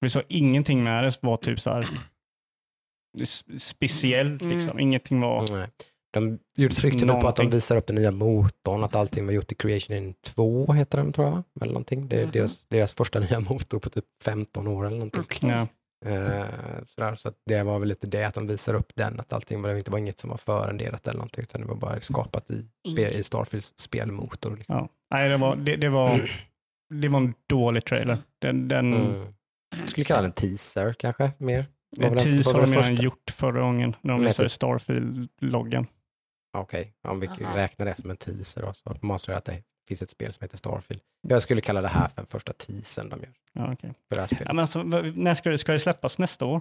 Vi 0.00 0.08
såg 0.08 0.22
ingenting 0.28 0.82
med 0.84 1.04
det 1.04 1.22
var 1.22 1.36
typ 1.36 1.60
så 1.60 1.70
här 1.70 1.86
speciellt 3.58 4.42
Mm. 4.42 4.58
liksom. 4.58 4.80
Ingenting 4.80 5.20
var. 5.20 5.68
De 6.20 6.38
gjorde- 6.56 6.74
tryckte 6.74 7.06
nog 7.06 7.20
på 7.20 7.28
att 7.28 7.36
de 7.36 7.50
visar 7.50 7.76
upp 7.76 7.86
den 7.86 7.96
nya 7.96 8.10
motorn, 8.10 8.84
att 8.84 8.94
allting 8.94 9.26
var 9.26 9.32
gjort 9.32 9.52
i 9.52 9.54
Creation 9.54 9.96
in 9.96 10.14
2 10.24 10.72
heter 10.72 10.98
den 10.98 11.12
tror 11.12 11.26
jag, 11.26 11.42
eller 11.60 11.72
någonting. 11.72 12.08
Det 12.08 12.16
är 12.16 12.22
Mhm. 12.22 12.30
deras, 12.32 12.64
deras 12.68 12.94
första 12.94 13.20
nya 13.20 13.40
motor 13.40 13.78
på 13.78 13.88
typ 13.88 14.04
15 14.24 14.66
år 14.66 14.86
eller 14.86 14.96
någonting. 14.96 15.22
Okej. 15.22 15.50
ja. 15.50 15.66
Eh, 16.06 16.44
sådär, 16.86 17.14
så 17.14 17.28
att 17.28 17.34
det 17.46 17.62
var 17.62 17.78
väl 17.78 17.88
lite 17.88 18.06
det, 18.06 18.24
att 18.24 18.34
de 18.34 18.46
visar 18.46 18.74
upp 18.74 18.92
den, 18.94 19.20
att 19.20 19.32
allting 19.32 19.62
var, 19.62 19.70
det 19.70 19.78
inte 19.78 19.90
var 19.90 19.98
inget 19.98 20.20
som 20.20 20.30
var 20.30 20.36
förenderat 20.36 21.06
eller 21.08 21.18
någonting, 21.18 21.42
utan 21.42 21.60
det 21.60 21.66
var 21.66 21.74
bara 21.76 22.00
skapat 22.00 22.50
i, 22.50 22.66
i 23.18 23.24
Starfields 23.24 23.78
spelmotor. 23.78 24.56
Liksom. 24.56 24.76
Ja. 24.76 24.88
Nej, 25.14 25.28
det 25.28 25.36
var, 25.36 25.56
det, 25.56 25.76
det 25.76 25.88
var, 25.88 26.30
det 26.94 27.08
var 27.08 27.20
en 27.20 27.34
dålig 27.48 27.84
trailer. 27.84 28.18
Den, 28.42 28.68
den, 28.68 28.94
Mm. 28.94 29.26
Jag 29.80 29.88
skulle 29.88 30.04
kalla 30.04 30.20
det 30.20 30.26
en 30.26 30.32
teaser 30.32 30.92
kanske 30.98 31.30
mer. 31.38 31.66
Var 31.96 32.08
väl 32.08 32.18
den- 32.18 32.26
tease 32.36 32.52
var 32.52 32.54
har 32.54 32.60
väl 32.60 32.70
de 32.70 32.74
den 32.76 32.82
redan 32.90 33.04
gjort 33.04 33.30
förra 33.30 33.60
gången 33.60 33.96
när 34.00 34.12
de 34.12 34.20
Men 34.20 34.26
visade 34.26 34.48
typ- 34.48 34.52
Okej, 36.60 36.92
om 37.08 37.20
vi 37.20 37.28
Aha. 37.28 37.56
räknar 37.56 37.86
det 37.86 37.94
som 37.96 38.10
en 38.10 38.16
teaser 38.16 38.62
då, 38.62 38.72
så 38.72 38.94
måste 39.00 39.32
det 39.32 39.36
att 39.38 39.44
det 39.44 39.62
finns 39.88 40.02
ett 40.02 40.10
spel 40.10 40.32
som 40.32 40.44
heter 40.44 40.56
Starfield. 40.56 41.00
Jag 41.28 41.42
skulle 41.42 41.60
kalla 41.60 41.80
det 41.80 41.88
här 41.88 42.08
för 42.08 42.16
den 42.16 42.26
första 42.26 42.52
teasern 42.52 43.08
de 43.08 43.20
gör 43.20 43.32
Ja, 43.52 43.72
okej. 43.72 43.94
för 44.08 44.14
det 44.14 44.20
här 44.20 44.26
spelet. 44.26 44.44
ja, 44.46 44.52
men 44.52 44.62
alltså, 44.62 44.82
när 44.82 45.34
ska 45.34 45.50
det, 45.50 45.58
ska 45.58 45.72
det 45.72 45.78
släppas 45.78 46.18
nästa 46.18 46.44
år? 46.44 46.60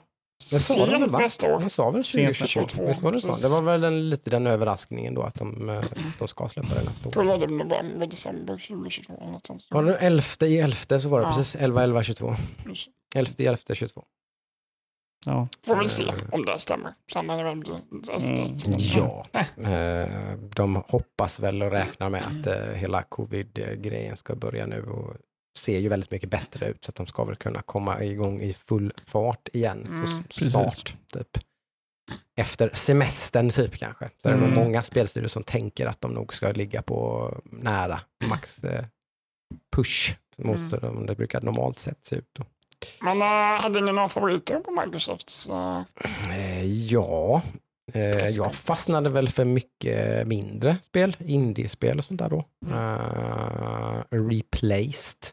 Det 0.52 0.60
sa 0.60 0.86
de 0.86 1.02
väl 1.02 1.10
va? 1.10 1.20
nästa 1.20 1.56
år. 1.56 1.60
De 1.60 1.70
sa 1.70 1.92
väl 1.92 2.04
Sent 2.04 2.38
2022? 2.38 2.86
Visst 2.88 3.02
var 3.02 3.12
det 3.12 3.20
så? 3.20 3.28
Det 3.48 3.50
var 3.50 3.62
väl 3.62 3.84
en, 3.84 4.10
lite 4.10 4.30
den 4.30 4.48
överraskningen 4.48 5.14
då 5.14 5.22
att 5.22 5.36
de, 5.36 5.70
eh, 5.70 5.84
de 6.20 6.28
ska 6.28 6.48
släppa 6.48 6.76
det 6.76 6.84
nästa 6.84 7.10
år. 7.20 7.26
jag 7.28 7.40
det 7.40 7.48
var 7.48 7.64
november, 7.64 8.08
december 8.08 8.54
2022 8.58 9.18
eller 9.22 9.32
något 9.32 9.46
sånt. 9.46 9.68
Var 9.70 9.84
det 9.84 9.96
11 9.96 10.24
i 10.42 10.60
11 10.60 11.00
så 11.00 11.10
var 11.10 11.20
det 11.20 11.26
Ja. 11.28 11.34
precis 11.36 11.56
11, 11.56 11.84
11, 11.84 12.04
22. 12.04 12.36
Just. 12.66 12.90
11 13.16 13.34
i 13.38 13.46
11, 13.46 13.58
22. 13.76 14.04
Ja. 15.26 15.48
Får 15.66 15.76
väl 15.76 15.90
se 15.90 16.04
Eh. 16.04 16.14
om 16.32 16.46
det 16.46 16.60
stämmer. 16.60 16.94
Sen 17.14 17.30
är 17.30 17.38
det 17.38 17.44
väl. 17.44 17.52
Mm. 17.54 18.44
Ja, 18.96 19.26
eh, 19.72 20.38
de 20.56 20.76
hoppas 20.88 21.40
väl 21.40 21.64
och 21.64 21.72
räknar 21.72 22.10
med 22.10 22.22
att 22.22 22.48
eh, 22.48 22.74
hela 22.74 23.04
covid-grejen 23.04 24.18
ska 24.18 24.36
börja 24.36 24.66
nu 24.66 24.84
och 24.84 25.16
ser 25.60 25.80
ju 25.80 25.90
väldigt 25.90 26.12
mycket 26.12 26.30
bättre 26.30 26.68
ut 26.70 26.84
så 26.84 26.90
att 26.90 26.96
de 26.96 27.08
ska 27.08 27.24
väl 27.24 27.36
kunna 27.36 27.62
komma 27.62 28.04
igång 28.04 28.42
i 28.42 28.54
full 28.54 28.94
fart 29.06 29.48
igen 29.54 29.86
Mm, 29.88 30.08
så 30.08 30.18
precis. 30.24 30.52
snart. 30.52 30.96
Typ. 31.14 31.38
Efter 32.38 32.70
semestern 32.74 33.50
typ 33.50 33.76
kanske. 33.78 34.10
Så 34.22 34.28
är 34.28 34.34
det 34.34 34.40
nog 34.40 34.50
Mm. 34.50 34.60
många 34.64 34.84
spelstudior 34.84 35.28
som 35.30 35.44
tänker 35.44 35.86
att 35.88 36.02
de 36.02 36.12
nog 36.14 36.34
ska 36.34 36.52
ligga 36.52 36.82
på 36.82 37.32
nära 37.46 38.00
max 38.30 38.64
eh, 38.64 38.86
push 39.76 40.16
mot 40.38 40.58
Mm. 40.58 40.74
mm. 40.84 41.06
det 41.06 41.16
brukar 41.16 41.42
normalt 41.42 41.80
sett 41.80 42.06
se 42.06 42.16
ut. 42.16 42.30
Då. 42.34 42.44
Men 43.02 43.22
äh, 43.22 43.62
hade 43.62 43.82
ni 43.82 43.92
några 43.92 44.10
favoriter 44.10 44.60
på 44.60 44.72
Microsofts? 44.72 45.50
äh, 45.50 45.82
Eh, 46.30 46.66
ja, 46.66 47.42
eh, 47.94 48.26
jag 48.26 48.56
fastnade 48.56 49.10
väl 49.10 49.30
för 49.30 49.46
mycket 49.46 50.28
mindre 50.28 50.78
spel, 50.84 51.18
indiespel 51.26 51.98
och 51.98 52.04
sånt 52.04 52.20
där 52.20 52.30
då. 52.30 52.46
Mm. 52.66 52.78
Eh, 52.78 54.28
replaced 54.30 55.28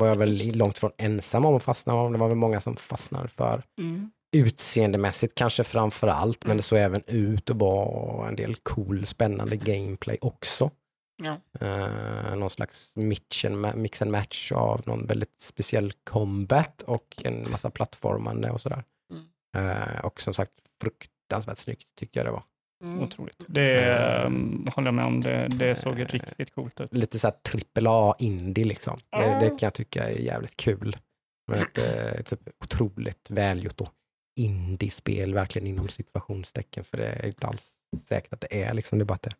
var 0.00 0.06
jag 0.06 0.16
väl 0.16 0.38
långt 0.54 0.76
ifrån 0.76 0.90
ensam 0.98 1.44
om 1.44 1.54
att 1.56 1.62
fastna 1.62 1.94
om. 1.94 2.12
Det 2.12 2.18
var 2.18 2.28
väl 2.28 2.36
många 2.36 2.60
som 2.60 2.76
fastnade 2.76 3.28
för 3.28 3.62
mm. 3.78 4.10
utseendemässigt 4.36 5.34
kanske 5.34 5.64
framför 5.64 6.06
allt, 6.08 6.44
men 6.44 6.50
Mm. 6.50 6.56
det 6.56 6.62
såg 6.62 6.78
även 6.78 7.02
ut 7.06 7.50
att 7.50 7.56
vara 7.56 8.28
en 8.28 8.36
del 8.36 8.54
cool, 8.62 9.06
spännande 9.06 9.56
gameplay 9.56 10.18
också. 10.20 10.70
Ja. 11.16 11.40
Eh, 11.60 12.36
någon 12.36 12.50
slags 12.50 12.96
mix 12.96 13.44
and, 13.44 13.76
mix 13.76 14.02
and 14.02 14.10
match 14.10 14.52
av 14.52 14.82
någon 14.86 15.06
väldigt 15.06 15.40
speciell 15.40 15.92
combat 16.04 16.82
och 16.82 17.22
en 17.24 17.50
massa 17.50 17.70
plattformande 17.70 18.50
och 18.50 18.60
sådär. 18.60 18.84
Mm. 19.10 19.70
Eh, 19.70 20.04
och 20.04 20.20
som 20.20 20.34
sagt 20.34 20.52
fruktansvärt 20.82 21.58
snyggt 21.58 21.88
tycker 21.98 22.20
jag 22.20 22.26
det 22.26 22.32
var. 22.32 22.42
Mm. 22.84 23.00
Otroligt. 23.00 23.44
Det 23.46 23.94
um, 24.26 24.68
håller 24.74 24.88
jag 24.88 24.94
med 24.94 25.04
om. 25.04 25.20
Det, 25.20 25.46
det 25.46 25.76
såg 25.80 26.14
riktigt 26.14 26.54
coolt 26.54 26.80
ut. 26.80 26.94
Lite 26.94 27.18
såhär 27.18 27.34
trippel 27.42 27.86
A 27.88 28.14
indie 28.18 28.64
liksom. 28.64 28.96
Det, 29.10 29.26
Ja. 29.26 29.38
det 29.40 29.48
kan 29.48 29.56
jag 29.60 29.74
tycka 29.74 30.04
är 30.04 30.18
jävligt 30.18 30.56
kul. 30.56 30.96
Men 31.50 31.60
ett 31.60 31.78
eh, 31.78 32.22
typ 32.22 32.40
otroligt 32.64 33.30
välgjort 33.30 33.80
och 33.80 33.88
indie-spel 34.40 35.34
verkligen 35.34 35.68
inom 35.68 35.88
situationstecken 35.88 36.84
för 36.84 36.96
det 36.96 37.06
är 37.06 37.26
inte 37.26 37.46
alls 37.46 37.74
säkert 38.08 38.32
att 38.32 38.40
det 38.40 38.62
är 38.62 38.74
liksom. 38.74 38.98
Det 38.98 39.02
är 39.02 39.06
bara 39.06 39.14
att 39.14 39.22
det, 39.22 39.34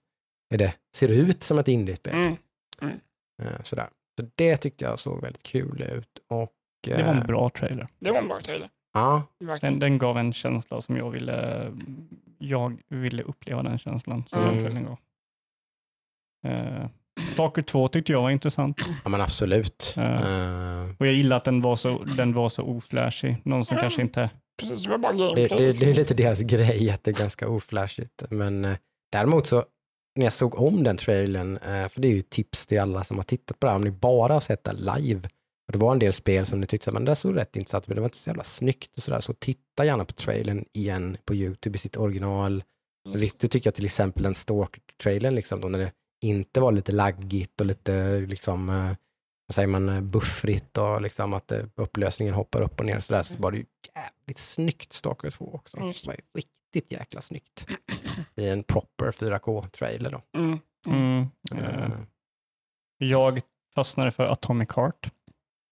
är 0.55 0.59
det 0.59 0.75
ser 0.97 1.09
ut 1.09 1.43
som 1.43 1.59
ett 1.59 1.69
indie-spel. 1.69 2.15
Mm. 2.15 2.37
Eh, 3.43 3.63
sådär. 3.63 3.89
Så 4.21 4.27
det 4.35 4.57
tyckte 4.57 4.85
jag 4.85 4.99
såg 4.99 5.21
väldigt 5.23 5.43
kul 5.43 5.83
ut. 5.83 6.09
Och, 6.29 6.53
Det 6.85 6.93
var 6.93 7.01
eh, 7.01 7.19
en 7.21 7.27
bra 7.27 7.51
trailer. 7.51 7.89
Det 7.99 8.11
var 8.11 8.19
en 8.19 8.29
bra 8.29 8.39
trailer. 8.39 8.69
Ja. 8.95 9.23
Den, 9.61 9.79
den 9.79 9.99
gav 9.99 10.19
en 10.19 10.33
känsla 10.33 10.81
som 10.81 10.97
jag 10.97 11.11
ville, 11.11 11.71
jag 12.39 12.79
ville 12.89 13.23
uppleva 13.23 13.63
den 13.63 13.79
känslan 13.79 14.25
som 14.31 14.39
Mm. 14.43 14.55
den 14.55 14.65
trailern 14.65 14.85
gav. 14.85 14.99
Eh, 16.47 16.87
Stalker 17.33 17.63
2 17.63 17.89
tyckte 17.89 18.13
jag 18.13 18.23
var 18.23 18.31
intressant. 18.31 18.81
ja 19.05 19.09
men 19.11 19.21
absolut. 19.21 19.93
Ja. 19.97 20.03
Eh, 20.03 20.91
Och 20.99 21.07
jag 21.07 21.15
gillar 21.15 21.37
att 21.37 21.45
den 21.45 21.61
var 21.61 21.77
så, 21.77 22.05
den 22.17 22.33
var 22.33 22.49
så 22.49 22.63
oflashig. 22.63 23.37
Någon 23.45 23.65
som 23.65 23.75
Mm. 23.77 23.83
kanske 23.83 24.03
inte... 24.03 24.31
Precis, 24.61 24.85
det 24.85 24.91
var 24.91 24.99
bara 24.99 25.13
det, 25.13 25.35
det, 25.35 25.49
det 25.49 25.55
är 25.65 25.69
liksom. 25.69 25.89
lite 25.89 26.15
deras 26.15 26.41
grej 26.41 26.91
att 26.91 27.05
det 27.05 27.11
är 27.11 27.15
ganska 27.15 27.49
oflashigt. 27.49 28.23
Men 28.31 28.65
eh, 28.65 28.77
däremot 29.13 29.47
så, 29.47 29.65
när 30.15 30.27
jag 30.27 30.33
såg 30.33 30.55
om 30.55 30.83
den 30.83 30.97
trailern, 30.97 31.57
eh, 31.57 31.89
för 31.89 32.01
det 32.01 32.09
är 32.09 32.13
ju 32.13 32.23
tips 32.23 32.67
till 32.67 32.81
alla 32.81 33.05
som 33.05 33.17
har 33.17 33.25
tittat 33.25 33.61
på 33.61 33.67
det 33.67 33.71
här, 33.71 33.77
om 33.77 33.83
ni 33.83 33.91
bara 33.91 34.33
har 34.33 34.41
sett 34.41 34.65
det 34.65 34.73
live, 34.73 35.29
och 35.67 35.73
det 35.73 35.79
var 35.79 35.93
en 35.93 35.99
del 35.99 36.13
spel 36.13 36.47
som 36.47 36.61
ni 36.61 36.67
tyckte, 36.67 36.91
men 36.91 37.05
det 37.05 37.15
såg 37.15 37.37
rätt 37.37 37.57
intressant 37.57 37.89
men 37.89 37.95
det 37.95 38.01
var 38.01 38.07
inte 38.07 38.17
så 38.17 38.31
jävla 38.31 38.45
snyggt 38.45 38.97
och 38.97 39.03
sådär, 39.03 39.21
så 39.21 39.35
titta 39.35 39.85
gärna 39.85 40.05
på 40.05 40.13
trailern 40.13 40.65
igen 40.73 41.17
på 41.25 41.35
YouTube 41.35 41.77
i 41.77 41.79
sitt 41.79 41.97
original. 41.97 42.65
Yes. 43.09 43.35
Du 43.35 43.49
tycker 43.49 43.67
jag 43.67 43.75
till 43.75 43.85
exempel 43.85 44.23
den 44.23 44.35
Stalker-trailern, 44.35 45.35
liksom, 45.35 45.61
då 45.61 45.69
när 45.69 45.79
det 45.79 45.93
inte 46.23 46.61
var 46.61 46.73
lite 46.73 46.93
laggigt 46.93 47.61
och 47.61 47.67
lite, 47.67 48.19
liksom, 48.19 48.69
eh, 48.69 48.97
vad 49.47 49.55
säger 49.55 49.69
man, 49.69 49.89
eh, 49.89 50.01
buffrigt 50.01 50.79
och 50.79 51.03
liksom 51.03 51.35
att 51.35 51.53
upplösningen 51.75 52.35
hoppar 52.35 52.63
upp 52.63 52.81
och 52.81 52.87
ner 52.87 52.97
och 52.97 53.05
sådär, 53.05 53.23
så 53.23 53.35
var 53.39 53.51
det 53.51 53.59
ju 53.59 53.65
jävligt 53.95 54.39
snyggt 54.39 54.93
Stalker 54.93 55.31
2 55.31 55.51
också. 55.55 55.81
Just 55.81 56.05
Det 56.05 56.09
var 56.09 56.15
ju 56.15 56.23
riktigt 56.35 56.62
jäkla 56.93 57.21
snyggt. 57.21 57.67
I 58.37 58.49
en 58.49 58.63
proper 58.63 59.11
4K-trailer 59.11 60.11
då. 60.11 60.21
Mm. 60.39 60.59
Mm. 60.87 61.27
Eh, 61.53 61.91
jag 62.99 63.41
fastnade 63.75 64.11
för 64.11 64.25
Atomic 64.27 64.69
Heart. 64.77 65.11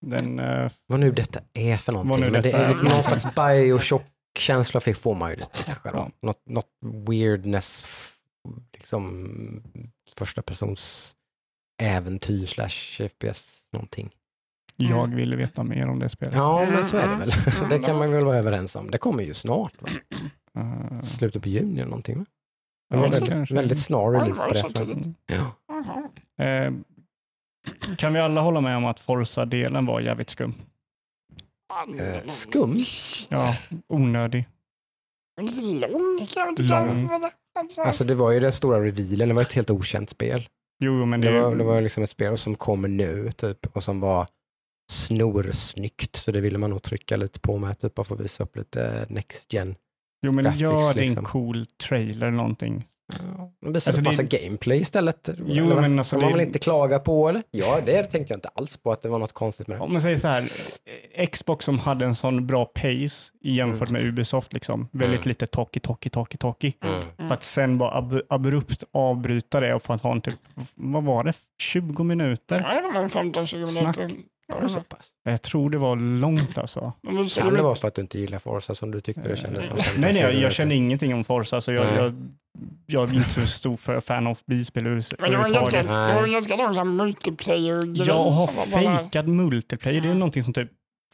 Den, 0.07 0.38
eh, 0.38 0.71
vad 0.87 1.00
nu 1.00 1.11
detta 1.12 1.40
är 1.54 1.76
för 1.76 1.92
någonting, 1.92 2.21
nu 2.25 2.30
men 2.30 2.42
det 2.42 2.52
är 2.52 2.69
är. 2.71 2.75
någon 2.75 3.04
slags 3.04 3.26
Bioshock-känsla 3.35 4.80
fick- 4.80 4.97
får 4.97 5.14
man 5.14 5.30
ju 5.30 5.37
lite 5.37 5.62
kanske. 5.66 5.88
Ja. 5.88 6.11
Något, 6.23 6.42
något 6.47 6.69
weirdness, 7.09 7.85
liksom 8.73 9.62
första 10.16 10.42
persons 10.42 11.14
äventyr 11.83 12.47
slash 12.47 13.09
FPS 13.09 13.69
någonting. 13.73 14.11
jag 14.76 15.04
Mm. 15.04 15.16
ville 15.16 15.37
veta 15.37 15.62
mer 15.64 15.88
om 15.88 15.99
det 15.99 16.09
spelet. 16.09 16.35
Ja, 16.35 16.64
men 16.71 16.85
så 16.85 16.97
är 16.97 17.09
det 17.09 17.14
Mm, 17.14 17.19
väl. 17.28 17.33
mm. 17.57 17.69
Det 17.71 17.78
kan 17.78 17.99
man 17.99 18.12
väl 18.12 18.25
vara 18.25 18.37
överens 18.37 18.76
om. 18.76 18.90
Det 18.90 18.99
kommer 18.99 19.23
ju 19.25 19.35
snart, 19.35 19.83
va? 19.83 19.88
Eh, 20.59 21.00
Slutet 21.02 21.42
på 21.42 21.49
juni 21.49 21.80
eller 21.80 21.90
någonting, 21.90 22.19
va? 22.19 22.25
Ja, 22.88 22.97
det 22.97 23.02
väldigt, 23.02 23.28
kanske. 23.28 23.54
väldigt 23.54 23.78
snar 23.78 24.12
Ja, 24.12 24.21
release 24.23 24.69
på 24.75 24.85
det. 24.85 24.92
mm. 24.92 25.14
Ja. 25.26 25.54
Eh, 26.45 26.73
kan 27.97 28.12
vi 28.12 28.21
alla 28.21 28.40
hålla 28.40 28.61
med 28.61 28.76
om 28.76 28.85
att 28.85 29.00
Forza-delen 29.00 29.87
var 29.87 30.00
jävligt 30.00 30.30
skum? 30.30 30.54
Eh, 31.99 32.26
skum? 32.28 32.76
Ja, 33.30 33.54
onödig. 33.88 34.49
Lång 35.40 36.19
Lång. 36.59 37.11
Alltså, 37.59 37.83
Alltså 37.83 38.04
det 38.04 38.14
var 38.14 38.30
ju 38.30 38.40
den 38.40 38.52
stora 38.52 38.85
revealen, 38.85 39.28
det 39.28 39.35
var 39.35 39.42
ett 39.42 39.52
helt 39.52 39.71
okänt 39.71 40.11
spel. 40.11 40.49
Jo, 40.85 41.04
men 41.07 41.21
det, 41.21 41.30
Det 41.33 41.40
var, 41.42 41.54
det 41.57 41.64
var 41.64 41.80
liksom 41.80 42.02
ett 42.02 42.11
spel 42.11 42.38
som 42.38 42.54
kommer 42.54 42.88
nu 42.88 43.33
typ 43.33 43.66
och 43.76 43.83
som 43.83 44.00
var 44.00 44.26
snorsnyggt. 44.92 46.16
Så 46.16 46.33
det 46.33 46.40
ville 46.40 46.59
man 46.59 46.71
nog 46.71 46.83
trycka 46.83 47.16
lite 47.16 47.40
på 47.40 47.59
med, 47.59 47.78
typ, 47.78 47.95
bara 47.95 48.14
att 48.14 48.21
visa 48.21 48.42
upp 48.45 48.57
lite 48.57 49.07
next 49.09 49.52
gen. 49.52 49.75
jo, 50.22 50.32
men 50.32 50.44
graphics, 50.44 50.60
gör 50.62 50.94
det 50.94 51.00
en 51.00 51.06
liksom. 51.06 51.24
cool 51.24 51.66
trailer 51.88 52.26
eller 52.26 52.36
någonting. 52.36 52.84
Man 53.62 53.72
visar 53.72 53.90
Alltså, 53.90 54.02
massa 54.04 54.22
det- 54.22 54.38
gameplay 54.42 54.80
istället. 54.80 55.30
Jo, 55.46 55.64
eller, 55.64 55.80
men 55.80 55.98
alltså 55.98 56.16
kan 56.16 56.20
man 56.20 56.32
det- 56.32 56.38
väl 56.38 56.46
inte 56.46 56.58
klaga 56.58 56.98
på 56.98 57.28
eller? 57.28 57.42
Ja, 57.50 57.80
det 57.86 58.04
tänkte 58.04 58.32
jag 58.32 58.36
inte 58.36 58.48
alls 58.54 58.76
på 58.76 58.92
att 58.92 59.02
det 59.02 59.08
var 59.08 59.18
något 59.18 59.32
konstigt 59.32 59.66
med 59.68 59.76
det. 59.78 59.80
Om 59.82 59.92
man 59.92 60.00
säger 60.00 60.16
så 60.16 60.28
här, 60.28 60.42
eh, 61.14 61.26
Xbox 61.26 61.64
som 61.64 61.78
hade 61.78 62.04
en 62.06 62.14
sån 62.14 62.46
bra 62.46 62.64
pace 62.64 63.32
jämfört 63.42 63.88
Mm. 63.88 64.02
med 64.02 64.08
Ubisoft, 64.12 64.52
liksom, 64.52 64.88
väldigt 64.92 65.20
Mm. 65.20 65.28
lite 65.28 65.46
talky, 65.46 65.80
talky, 65.80 66.08
talky, 66.08 66.36
talky. 66.38 66.72
Mm. 66.84 67.00
För 67.28 67.34
att 67.34 67.42
sen 67.42 67.78
bara 67.78 67.90
ab 67.98 68.20
abrupt 68.28 68.84
avbryta 68.92 69.60
det 69.60 69.74
och 69.74 69.82
att 69.90 70.00
ha 70.02 70.12
en 70.12 70.20
typ, 70.20 70.34
vad 70.74 71.04
var 71.04 71.24
det, 71.24 71.32
20 71.62 72.04
minuter? 72.04 72.60
Ja, 72.68 72.74
det 72.74 72.80
var 72.82 73.00
nog 73.02 73.10
15-20 73.10 73.66
Snack. 73.66 73.96
Var 74.50 74.62
det 74.62 74.69
så 74.69 74.80
pass? 74.80 75.09
Jag 75.25 75.42
tror 75.42 75.71
det 75.71 75.78
var 75.78 75.97
långt 75.97 76.59
alltså. 76.59 76.92
Kan 77.04 77.14
det 77.50 77.57
ju- 77.57 77.62
vara 77.62 77.75
för 77.75 77.88
att 77.88 77.95
du 77.95 78.02
inte 78.02 78.19
gillar 78.19 78.38
Forza 78.38 78.75
som 78.75 78.90
du 78.90 79.00
tyckte 79.00 79.28
det 79.30 79.37
kändes 79.37 79.66
som? 79.66 79.76
Nej, 79.99 80.12
nej, 80.12 80.23
jag, 80.23 80.35
jag 80.35 80.52
känner 80.52 80.75
ingenting 80.76 81.14
om 81.14 81.25
Forza, 81.25 81.61
så 81.61 81.73
jag, 81.73 81.87
Nej. 81.87 81.97
jag, 81.97 82.14
jag 82.87 83.11
är 83.11 83.14
inte 83.16 83.30
så 83.30 83.40
stor 83.47 83.76
för 83.76 84.00
fan 84.00 84.26
av 84.26 84.38
bilspel 84.47 84.87
över- 84.87 85.04
Men 85.21 85.30
det 85.30 85.37
var 85.37 85.45
en 85.45 85.52
ganska, 85.52 85.78
överhuvudtaget. 85.78 86.09
det 86.14 86.21
var 86.21 86.26
en 86.26 86.33
ganska 86.33 86.57
lång 86.57 86.75
sån 86.75 86.76
här 86.76 86.85
multiplayer-grej. 87.04 88.07
Jag 88.09 88.14
har 88.30 88.66
fejkad 88.66 89.28
multiplayer, 89.28 90.00
det 90.00 90.09
är 90.09 90.14
någonting 90.14 90.42
som 90.45 90.52
typ 90.52 90.71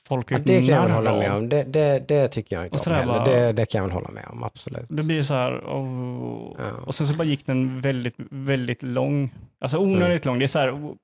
folk 0.09 0.31
Ja, 0.33 0.39
det 0.39 0.59
kan 0.59 0.67
jag 0.75 0.83
väl 0.83 0.91
hålla 0.91 1.13
med 1.19 1.33
om. 1.33 1.49
Det, 1.49 1.63
det, 1.65 2.09
det 2.09 2.29
tycker 2.29 2.57
jag 2.57 2.67
inte 2.67 2.79
om 2.91 2.95
heller. 2.95 3.07
bara- 3.13 3.25
Det, 3.25 3.53
det 3.53 3.67
kan 3.67 3.79
jag 3.79 3.85
väl 3.87 3.93
hålla 3.95 4.11
med 4.11 4.25
om, 4.31 4.43
absolut. 4.43 4.87
Det 4.89 5.03
blir 5.03 5.23
så 5.23 5.35
här, 5.35 5.53
och, 5.53 6.57
Ja. 6.59 6.65
och 6.87 6.95
sen 6.95 7.07
så 7.09 7.15
bara 7.15 7.25
gick 7.25 7.47
den 7.47 7.81
väldigt, 7.81 8.15
väldigt 8.31 8.83
lång. 8.83 9.35
Alltså 9.61 9.79
onödigt 9.79 10.25
lång. 10.25 10.39
Det 10.39 10.45
är 10.45 10.49
så 10.49 10.59
här, 10.59 10.95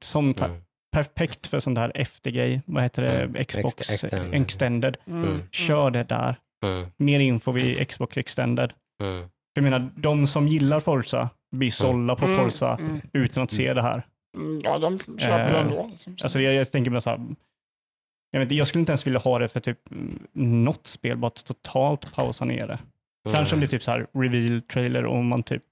som 0.00 0.24
Mm. 0.24 0.60
Perfekt 0.92 1.46
för 1.46 1.60
sånt 1.60 1.78
här 1.78 1.92
eftergrej. 1.94 2.62
Vad 2.66 2.82
heter 2.82 3.02
det? 3.02 3.22
Mm. 3.22 3.44
Xbox 3.44 3.74
Ext- 3.74 3.92
extended. 3.94 4.42
Extended. 4.42 4.96
Mm. 5.06 5.24
Mm. 5.28 5.42
Kör 5.50 5.90
det 5.90 6.02
där. 6.08 6.34
Mm. 6.64 6.86
Mer 6.96 7.20
info 7.20 7.52
vid 7.52 7.88
Xbox 7.88 8.16
Extended. 8.16 8.72
Mm. 9.02 9.28
Jag 9.54 9.62
menar, 9.64 9.90
de 9.96 10.26
som 10.26 10.48
gillar 10.48 10.80
Forza 10.80 11.30
blir 11.56 11.70
sålda 11.70 12.16
på 12.16 12.24
Mm. 12.26 12.38
Forza 12.38 12.76
Mm. 12.80 13.00
utan 13.12 13.42
att 13.42 13.50
se 13.50 13.74
det 13.74 13.82
här. 13.82 14.02
Mm. 14.36 14.58
Ja, 14.64 14.78
de 14.78 14.98
köper 15.18 15.54
Eh, 15.54 15.60
ändå. 15.60 15.88
Alltså 16.22 16.40
jag, 16.40 16.54
jag 16.54 16.72
tänker 16.72 16.90
bara 16.90 17.00
så 17.00 17.10
här, 17.10 17.20
Jag, 18.32 18.40
vet, 18.40 18.46
inte, 18.46 18.54
jag 18.54 18.68
skulle 18.68 18.80
inte 18.80 18.92
ens 18.92 19.06
vilja 19.06 19.18
ha 19.20 19.38
det 19.38 19.48
för 19.48 19.60
typ 19.60 19.90
mm, 19.90 20.18
något 20.64 20.86
spel, 20.86 21.16
bara 21.16 21.30
totalt 21.30 22.14
pausa 22.14 22.44
ner 22.44 22.66
det. 22.66 22.78
Kanske 23.34 23.54
om 23.54 23.60
det 23.60 23.66
är 23.66 23.68
typ 23.68 23.82
så 23.82 23.90
här 23.90 24.06
reveal-trailer 24.12 25.04
och 25.06 25.24
man 25.24 25.42
typ 25.42 25.62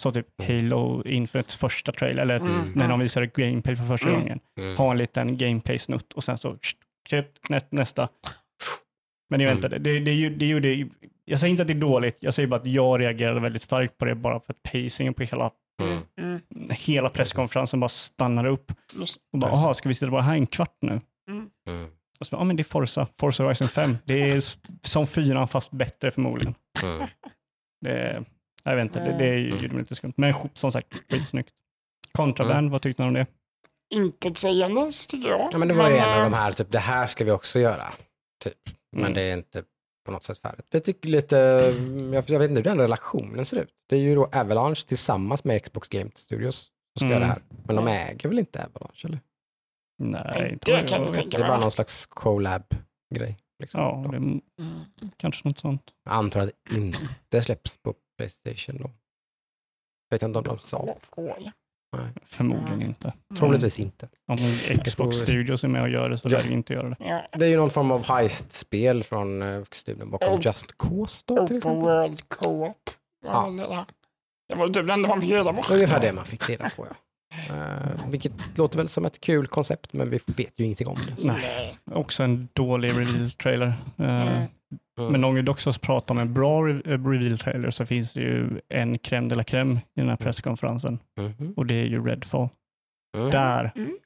så 0.00 0.12
typ 0.12 0.26
Halo 0.48 1.02
Infinite 1.06 1.56
första 1.56 1.92
trailer, 1.92 2.22
eller 2.22 2.36
Mm. 2.36 2.72
när 2.74 2.88
de 2.88 3.00
visade 3.00 3.26
gameplay 3.26 3.76
för 3.76 3.84
första 3.84 4.08
Mm. 4.08 4.20
gången. 4.20 4.40
Mm. 4.60 4.76
Ha 4.76 4.90
en 4.90 4.96
liten 4.96 5.36
gameplay-snutt 5.36 6.12
och 6.12 6.24
sen 6.24 6.38
så 6.38 6.56
nä, 7.48 7.60
nästa. 7.70 8.08
Men 9.30 9.40
jag 9.40 9.48
vet 9.54 9.64
Mm. 9.64 9.74
inte, 9.74 9.90
det, 9.90 10.00
det, 10.00 10.28
det 10.28 10.46
gjorde, 10.46 10.88
jag 11.24 11.40
säger 11.40 11.50
inte 11.50 11.62
att 11.62 11.66
det 11.68 11.72
är 11.74 11.80
dåligt, 11.80 12.16
jag 12.20 12.34
säger 12.34 12.46
bara 12.48 12.60
att 12.60 12.66
jag 12.66 13.00
reagerade 13.00 13.40
väldigt 13.40 13.62
starkt 13.62 13.98
på 13.98 14.04
det 14.04 14.14
bara 14.14 14.40
för 14.40 14.52
att 14.52 14.62
pacingen 14.62 15.14
på 15.14 15.22
hela, 15.22 15.50
Mm. 15.82 16.02
Mm. 16.20 16.40
hela 16.70 17.08
presskonferensen 17.08 17.80
bara 17.80 17.88
stannade 17.88 18.48
upp. 18.48 18.70
Och 19.32 19.38
bara, 19.38 19.50
jaha, 19.50 19.74
ska 19.74 19.88
vi 19.88 19.94
sitta 19.94 20.10
bara 20.10 20.22
här 20.22 20.34
en 20.34 20.46
kvart 20.46 20.76
nu? 20.80 21.00
Mm. 21.30 21.50
Och 22.20 22.26
så 22.26 22.36
bara, 22.36 22.40
ja 22.40 22.44
men 22.44 22.56
det 22.56 22.60
är 22.60 22.64
Forza, 22.64 23.06
Forza 23.20 23.42
Horizon 23.44 23.68
5. 23.68 23.96
Det 24.04 24.30
är 24.30 24.44
som 24.82 25.06
fyran 25.06 25.48
fast 25.48 25.70
bättre 25.70 26.10
förmodligen. 26.10 26.54
Mm. 26.84 27.06
Det, 27.80 28.24
jag 28.70 28.76
vet 28.76 28.82
inte, 28.84 29.00
det, 29.04 29.18
det 29.18 29.34
Mm. 29.34 29.50
gjorde 29.50 29.68
mig 29.68 29.78
lite 29.78 29.94
skumt. 29.94 30.12
Men 30.16 30.34
som 30.54 30.72
sagt, 30.72 31.02
skitsnyggt. 31.12 31.50
Contraband, 32.12 32.58
Mm. 32.58 32.70
vad 32.70 32.82
tyckte 32.82 33.02
ni 33.02 33.08
om 33.08 33.14
det? 33.14 33.26
intetsägandes 33.88 35.06
tycker 35.06 35.28
jag. 35.28 35.48
Ja, 35.52 35.58
men 35.58 35.68
det 35.68 35.74
var 35.74 35.90
ju 35.90 35.96
en 35.96 36.10
av 36.18 36.22
de 36.30 36.32
här, 36.36 36.52
typ 36.52 36.72
det 36.72 36.78
här 36.78 37.06
ska 37.06 37.24
vi 37.24 37.30
också 37.30 37.58
göra. 37.58 37.88
Typ. 38.44 38.54
Men 38.92 39.00
Mm. 39.00 39.14
det 39.14 39.20
är 39.22 39.34
inte 39.36 39.62
på 40.06 40.12
något 40.12 40.24
sätt 40.24 40.38
färdigt. 40.38 40.66
Jag 40.70 40.84
tycker 40.84 41.08
lite, 41.08 41.36
jag, 42.12 42.24
jag 42.30 42.38
vet 42.38 42.50
inte 42.50 42.54
hur 42.60 42.62
den 42.62 42.80
relationen 42.80 43.44
ser 43.44 43.56
ut. 43.62 43.68
Det 43.88 43.96
är 43.96 44.00
ju 44.00 44.14
då 44.14 44.24
Avalanche 44.32 44.84
tillsammans 44.86 45.44
med 45.44 45.62
Xbox 45.64 45.88
Game 45.88 46.10
Studios 46.14 46.56
som 46.58 46.70
ska 46.98 47.04
Mm. 47.06 47.12
göra 47.12 47.20
det 47.20 47.26
här. 47.26 47.42
Men 47.66 47.76
de 47.76 47.88
äger 47.88 48.28
väl 48.28 48.38
inte 48.38 48.64
Avalanche 48.64 49.00
eller? 49.04 49.20
Nej, 49.98 50.52
inte 50.52 50.72
Det 50.72 50.78
jag 50.78 50.88
kan 50.88 50.98
jag 50.98 51.06
vet. 51.06 51.14
tänka 51.14 51.38
Det 51.38 51.44
är 51.44 51.48
bara 51.48 51.56
mig. 51.56 51.60
någon 51.60 51.70
slags 51.70 52.06
collab-grej. 52.06 53.36
Liksom. 53.58 53.80
Ja, 53.80 54.08
det 54.10 54.16
är 54.16 54.20
Mm. 54.20 54.40
kanske 55.16 55.48
något 55.48 55.58
sånt. 55.58 55.82
Jag 56.04 56.14
antar 56.14 56.40
att 56.40 56.50
det 56.70 56.76
inte 56.76 57.42
släpps 57.42 57.76
på 57.76 57.94
Playstation 58.18 58.76
då. 58.76 58.90
Jag 60.08 60.14
vet 60.16 60.22
inte 60.22 60.38
om 60.38 60.44
de 60.44 60.58
sa. 60.58 60.96
Skål. 61.02 61.50
Förmodligen 62.24 62.72
Mm. 62.74 62.86
inte. 62.88 63.12
Troligtvis 63.38 63.80
inte. 63.80 64.08
Om 64.26 64.36
Xbox 64.84 65.16
Studios 65.16 65.64
är 65.64 65.68
med 65.68 65.82
och 65.82 65.88
gör 65.88 66.10
det 66.10 66.18
så 66.18 66.28
Ja. 66.28 66.38
lär 66.38 66.44
vi 66.48 66.54
inte 66.54 66.72
göra 66.72 66.88
det. 66.88 66.96
Ja. 67.00 67.26
Det 67.38 67.44
är 67.46 67.50
ju 67.50 67.56
någon 67.56 67.70
form 67.70 67.90
av 67.90 68.04
heist-spel 68.04 69.02
från 69.04 69.42
uh, 69.42 69.64
studion 69.70 70.10
bakom 70.10 70.34
Oh. 70.34 70.40
Just 70.42 70.76
Cause 70.78 71.22
då 71.26 71.46
till 71.46 71.56
exempel. 71.56 71.80
World 71.82 72.28
Co-op. 72.28 72.90
Ja. 73.26 73.86
Det 74.48 74.54
var 74.54 74.66
typ 74.68 74.86
det 74.86 74.92
enda 74.92 75.08
man 75.08 75.20
fick 75.20 75.30
reda 75.30 75.52
på. 75.52 75.72
Ungefär 75.74 76.00
det 76.00 76.12
man 76.12 76.24
fick 76.24 76.48
reda 76.50 76.70
på 76.70 76.86
ja. 76.86 76.94
Eh, 77.50 78.06
vilket 78.10 78.58
låter 78.58 78.78
väl 78.78 78.88
som 78.88 79.04
ett 79.06 79.20
kul 79.20 79.46
koncept 79.46 79.92
men 79.92 80.10
vi 80.10 80.18
vet 80.26 80.58
ju 80.60 80.64
ingenting 80.64 80.86
om 80.88 80.96
det. 81.10 81.16
så. 81.16 81.26
Nej. 81.26 81.78
Också 81.92 82.22
en 82.22 82.48
dålig 82.52 82.90
reveal-trailer. 82.90 83.66
Eh, 83.98 84.46
Mm. 84.98 85.00
Mm. 85.00 85.12
Men 85.12 85.24
om 85.24 85.34
vi 85.34 85.42
dock 85.42 85.60
ska 85.60 85.72
prata 85.72 86.12
om 86.12 86.18
en 86.18 86.34
bra 86.34 86.68
eh, 86.70 86.74
reveal-trailer 86.74 87.70
så 87.70 87.86
finns 87.86 88.12
det 88.12 88.20
ju 88.20 88.60
en 88.68 88.94
crème 88.98 89.28
de 89.28 89.34
la 89.34 89.42
crème 89.42 89.76
i 89.76 90.00
den 90.00 90.08
här 90.08 90.16
presskonferensen 90.16 90.98
Mhm. 91.20 91.52
och 91.56 91.66
det 91.66 91.74
är 91.74 91.84
ju 91.84 92.04
Redfall. 92.06 92.48
Mm. 93.16 93.30
Där, 93.30 93.72
Mm. 93.76 93.96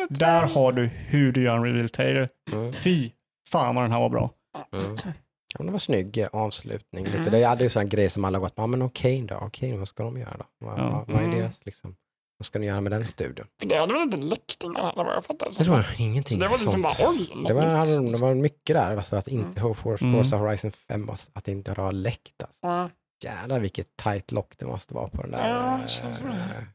Lite- 0.00 0.14
där 0.24 0.42
har 0.46 0.72
du 0.72 0.86
hur 0.86 1.32
du 1.32 1.42
gör 1.42 1.56
en 1.56 1.64
reveal-trailer. 1.64 2.28
Mm. 2.52 2.72
Fy 2.72 3.10
fan 3.48 3.74
vad 3.74 3.84
den 3.84 3.92
här 3.92 4.00
var 4.00 4.08
bra. 4.08 4.30
Mm. 4.72 4.96
Ja, 5.04 5.58
men 5.58 5.66
det 5.66 5.72
var 5.72 5.78
snygg 5.78 6.18
eh, 6.18 6.26
avslutning. 6.32 7.04
Lite. 7.04 7.18
Mm. 7.18 7.30
Det 7.30 7.44
hade 7.44 7.64
ju 7.64 7.70
sådana 7.70 7.88
grejer 7.88 8.08
som 8.08 8.24
alla 8.24 8.38
gått, 8.38 8.52
ja 8.56 8.66
men 8.66 8.82
okej 8.82 9.22
då, 9.22 9.34
okej 9.36 9.76
vad 9.78 9.88
ska 9.88 10.02
de 10.02 10.16
göra 10.18 10.36
då? 10.38 10.44
Vad, 10.66 10.78
Ja. 10.78 10.90
vad, 10.90 11.06
vad 11.06 11.16
är 11.16 11.24
Mm. 11.26 11.38
deras 11.38 11.66
liksom, 11.66 11.96
vad 12.38 12.46
ska 12.46 12.58
ni 12.58 12.66
göra 12.66 12.80
med 12.80 12.92
den 12.92 13.04
studion? 13.04 13.46
För 13.60 13.68
det 13.68 13.76
hade 13.76 13.92
väl 13.92 14.02
inte 14.02 14.16
läckt 14.16 14.64
innan 14.64 14.76
heller 14.86 15.04
vad 15.04 15.14
jag 15.14 15.24
fattar. 15.24 15.48
Det 15.58 15.66
jag 15.66 15.84
ingenting 15.98 16.34
Så 16.34 16.40
det 16.40 16.48
var 16.48 16.58
liksom 16.58 16.82
sånt. 16.82 16.98
bara 16.98 17.10
oj, 17.10 17.30
det, 17.48 17.54
var, 17.54 18.12
det 18.12 18.18
var 18.20 18.34
mycket 18.34 18.76
där, 18.76 18.96
alltså 18.96 19.16
att 19.16 19.28
inte 19.28 19.60
mm. 19.60 19.74
Mm. 20.00 20.12
Forza 20.12 20.36
Horizon 20.36 20.70
5, 20.70 21.10
alltså, 21.10 21.30
att 21.34 21.44
det 21.44 21.52
inte 21.52 21.72
har 21.72 21.92
läckt. 21.92 22.42
Alltså. 22.42 22.58
Ja. 22.62 22.90
Jävlar 23.24 23.60
vilket 23.60 23.96
tight 23.96 24.32
lock 24.32 24.52
det 24.58 24.66
måste 24.66 24.94
vara 24.94 25.08
på 25.08 25.22
den 25.22 25.30
där. 25.30 25.48
Ja, 25.48 25.78
eh, 25.80 25.86
känns 25.86 26.18
det. 26.18 26.66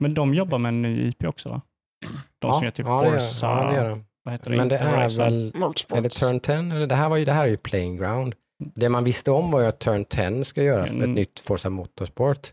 Men 0.00 0.14
de 0.14 0.34
jobbar 0.34 0.58
med 0.58 0.68
en 0.68 0.82
ny 0.82 1.08
IP 1.08 1.24
också 1.24 1.48
va? 1.48 1.60
De 2.38 2.52
som 2.52 2.62
gör 2.64 2.70
typ 2.70 2.86
ja, 2.86 3.02
det 3.02 3.08
gör- 3.08 3.18
Forza, 3.18 3.46
ja, 3.46 3.64
det 3.70 3.74
gör 3.76 3.90
de. 3.90 4.04
vad 4.24 4.34
heter 4.34 4.50
det? 4.50 4.56
Men 4.56 4.68
det 4.68 4.74
Inte 4.74 4.86
är 4.86 4.96
Horizon. 4.96 5.24
väl, 5.24 5.52
Motorsports. 5.54 5.98
är 5.98 6.02
det 6.02 6.08
Turn 6.08 6.40
10? 6.40 6.54
Eller 6.76 6.86
det 6.86 6.94
här, 6.94 7.08
var 7.08 7.16
ju, 7.16 7.24
det 7.24 7.32
här 7.32 7.42
är 7.42 7.50
ju 7.50 7.56
Playing 7.56 7.96
Ground. 7.96 8.34
Det 8.74 8.88
man 8.88 9.04
visste 9.04 9.30
om 9.30 9.50
var 9.50 9.60
ju 9.60 9.66
att 9.66 9.78
Turn 9.78 10.04
10 10.04 10.44
ska 10.44 10.62
göra 10.62 10.86
för 10.86 10.92
ett 10.94 10.98
Mm. 10.98 11.12
nytt 11.12 11.40
Forza 11.40 11.70
Motorsport. 11.70 12.52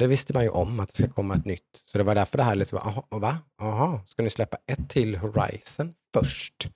Det 0.00 0.06
visste 0.06 0.32
man 0.34 0.42
ju 0.42 0.48
om 0.50 0.80
att 0.80 0.88
det 0.88 0.94
ska 0.94 1.08
komma 1.12 1.34
ett 1.34 1.44
nytt. 1.44 1.82
Så 1.84 1.98
det 1.98 2.04
var 2.04 2.14
därför 2.14 2.38
det 2.38 2.44
här 2.44 2.54
lite, 2.54 2.76
aha, 2.78 3.06
va? 3.10 3.38
Aha, 3.62 4.00
ska 4.06 4.22
ni 4.22 4.30
släppa 4.30 4.58
ett 4.66 4.90
till 4.90 5.16
Horizon 5.16 5.94
först? 6.14 6.68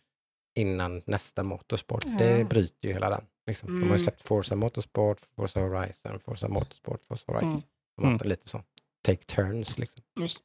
Innan 0.58 1.02
nästa 1.06 1.42
Motorsport? 1.42 2.04
Det 2.18 2.34
Mm. 2.34 2.48
bryter 2.48 2.88
ju 2.88 2.92
hela 2.94 3.10
den. 3.10 3.24
Liksom. 3.46 3.68
De 3.68 3.74
har 3.74 3.80
ju 3.82 3.87
Mm. 3.87 3.98
släppt 3.98 4.22
Forza 4.22 4.56
Motorsport, 4.56 5.18
Forza 5.37 5.60
Horizon, 5.60 6.20
Forza 6.20 6.48
Motorsport, 6.48 7.04
Forza 7.04 7.32
Horizon. 7.32 7.50
Mm. 7.50 7.62
De 7.96 8.04
har 8.04 8.10
Mm. 8.14 8.28
lite 8.28 8.48
så. 8.48 8.62
Take 9.04 9.24
turns 9.24 9.78
liksom. 9.78 10.02
Just. 10.20 10.38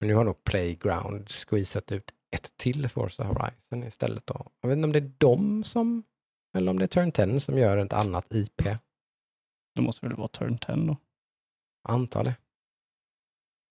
Men 0.00 0.08
nu 0.08 0.14
har 0.14 0.24
nog 0.24 0.44
Playground 0.44 1.28
squeezat 1.30 1.92
ut 1.92 2.14
ett 2.36 2.56
till 2.56 2.88
Forza 2.88 3.24
Horizon 3.24 3.84
istället. 3.84 4.26
Då. 4.26 4.46
Jag 4.60 4.68
vet 4.68 4.76
inte 4.76 4.86
om 4.86 4.92
det 4.92 4.98
är 4.98 5.12
de 5.18 5.64
som, 5.64 6.02
eller 6.56 6.70
om 6.70 6.78
det 6.78 6.84
är 6.84 6.86
Turn 6.86 7.12
10 7.12 7.40
som 7.40 7.58
gör 7.58 7.76
ett 7.76 7.92
annat 7.92 8.26
IP. 8.34 8.62
Då 9.74 9.82
måste 9.82 10.06
det 10.06 10.08
väl 10.10 10.16
vara 10.18 10.28
Turn 10.28 10.58
10 10.58 10.76
då. 10.86 10.96
Antar 11.88 12.24
det. 12.24 12.34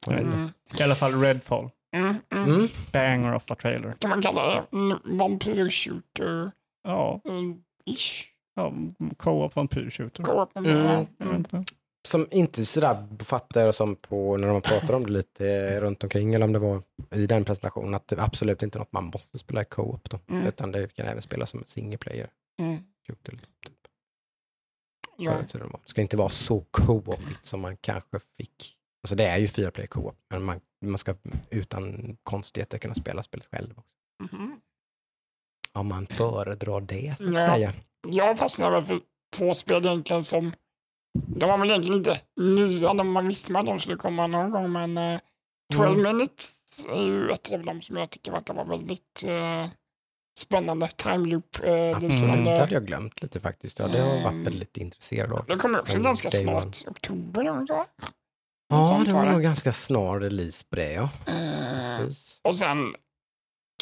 Jag. 0.08 0.20
Mm. 0.20 0.50
I 0.80 0.84
alla 0.84 0.96
fall 0.96 1.22
Redfall. 1.22 1.70
Mm. 1.96 2.16
Mm. 2.32 2.44
Mm. 2.50 2.68
Banger 2.94 3.36
of 3.36 3.52
a 3.52 3.56
trailer. 3.62 3.94
Kan 4.00 4.10
man 4.10 4.22
kalla 4.22 4.56
det 4.56 4.66
vampyrshooter? 5.04 6.52
Ja. 6.84 7.22
Ish. 7.86 8.26
ja 8.56 8.74
co-op 9.18 9.56
vampyrshooter. 9.56 10.24
Co-op. 10.24 10.58
Mm. 10.58 10.78
Jag 10.78 11.06
Mm. 11.20 11.46
Som 12.08 12.28
inte 12.32 12.66
sådär 12.66 13.24
fattar 13.24 13.72
som 13.72 13.96
på 13.96 14.38
när 14.38 14.48
de 14.48 14.62
pratar 14.62 14.94
om 14.94 15.06
det 15.06 15.12
lite 15.12 15.80
runt 15.82 16.04
omkring 16.04 16.34
eller 16.34 16.46
om 16.46 16.54
det 16.54 16.60
var 16.60 16.82
i 17.12 17.28
den 17.28 17.46
presentationen 17.46 17.94
att 17.96 18.08
det 18.08 18.16
är 18.16 18.20
absolut 18.20 18.64
inte 18.64 18.80
något 18.80 18.92
man 18.92 19.06
måste 19.06 19.40
spela 19.40 19.62
i 19.62 19.66
co-op 19.66 20.10
då. 20.10 20.20
Mm. 20.30 20.48
Utan 20.48 20.72
det 20.72 20.96
kan 20.96 21.06
även 21.08 21.22
spelas 21.22 21.50
som 21.50 21.64
single 21.66 21.98
player 21.98 22.30
Mm. 22.60 22.84
shooter. 23.08 23.32
Liksom, 23.32 23.54
typ. 23.66 23.79
Hur 25.20 25.60
det 25.60 25.80
ska 25.86 26.02
inte 26.02 26.18
vara 26.18 26.30
så 26.30 26.62
co-opigt 26.72 27.46
som 27.46 27.62
man 27.62 27.78
kanske 27.78 28.20
fick. 28.38 28.76
Alltså 29.04 29.16
det 29.16 29.24
är 29.26 29.38
ju 29.38 29.48
fyra 29.48 29.72
player 29.72 29.88
co-op, 29.88 30.16
men 30.30 30.44
man, 30.44 30.60
man 30.86 30.98
ska 30.98 31.16
utan 31.50 32.18
konstigheter 32.24 32.78
kunna 32.78 32.96
spela 32.96 33.24
spelet 33.24 33.48
själv. 33.52 33.74
Också. 33.80 33.96
Mhm. 34.36 34.62
Om 35.74 35.88
man 35.88 36.08
föredrar 36.08 36.82
det, 36.82 37.16
så 37.18 37.28
att 37.28 37.34
Ja. 37.34 37.42
säga. 37.42 37.74
Jag 38.08 38.38
fastnade 38.38 38.72
väl 38.76 38.84
för 38.86 39.02
två 39.38 39.54
spel 39.54 39.86
egentligen 39.86 40.24
som 40.24 40.54
de 41.14 41.50
var 41.50 41.58
väl 41.58 41.70
egentligen 41.70 41.98
inte 41.98 42.22
nya, 42.38 42.94
de, 42.94 43.12
man 43.12 43.28
visste 43.28 43.52
man 43.52 43.60
att 43.60 43.66
de 43.66 43.80
skulle 43.80 43.98
komma 43.98 44.28
någon 44.28 44.52
gång 44.52 44.72
men 44.72 44.98
eh, 44.98 45.20
12 45.74 46.00
Mm. 46.00 46.18
minutes 46.18 46.56
är 46.90 47.04
ju 47.04 47.32
ett 47.32 47.52
av 47.52 47.64
dem 47.66 47.82
som 47.82 47.98
jag 47.98 48.10
tycker 48.10 48.32
verkar 48.32 48.54
vara 48.54 48.66
väldigt 48.66 49.24
eh, 49.26 49.70
spännande. 50.40 50.88
Time 50.88 51.26
loop 51.30 51.46
eh, 51.64 52.00
liknande. 52.00 52.52
det 52.52 52.60
hade 52.60 52.74
jag 52.74 52.86
glömt 52.86 53.22
lite 53.22 53.40
faktiskt. 53.40 53.80
Ja, 53.80 53.88
det 53.88 54.00
har 54.02 54.10
varit 54.10 54.26
Mm. 54.28 54.44
väldigt 54.44 54.78
intresserad 54.78 55.34
av. 55.34 55.46
Det 55.46 55.56
kommer 55.56 55.80
också 55.80 55.94
Mm, 55.94 56.04
ganska 56.04 56.32
snart, 56.32 56.64
one. 56.64 56.72
oktober 56.88 57.44
någon 57.44 57.66
gång. 57.66 57.86
Ja, 58.70 59.02
det 59.06 59.14
var 59.14 59.26
nog 59.26 59.42
ganska 59.42 59.74
snar 59.74 60.20
release 60.20 60.66
på 60.70 60.76
det, 60.76 60.92
ja. 60.94 61.10
Precis. 62.00 62.40
och 62.44 62.56
sen 62.56 62.94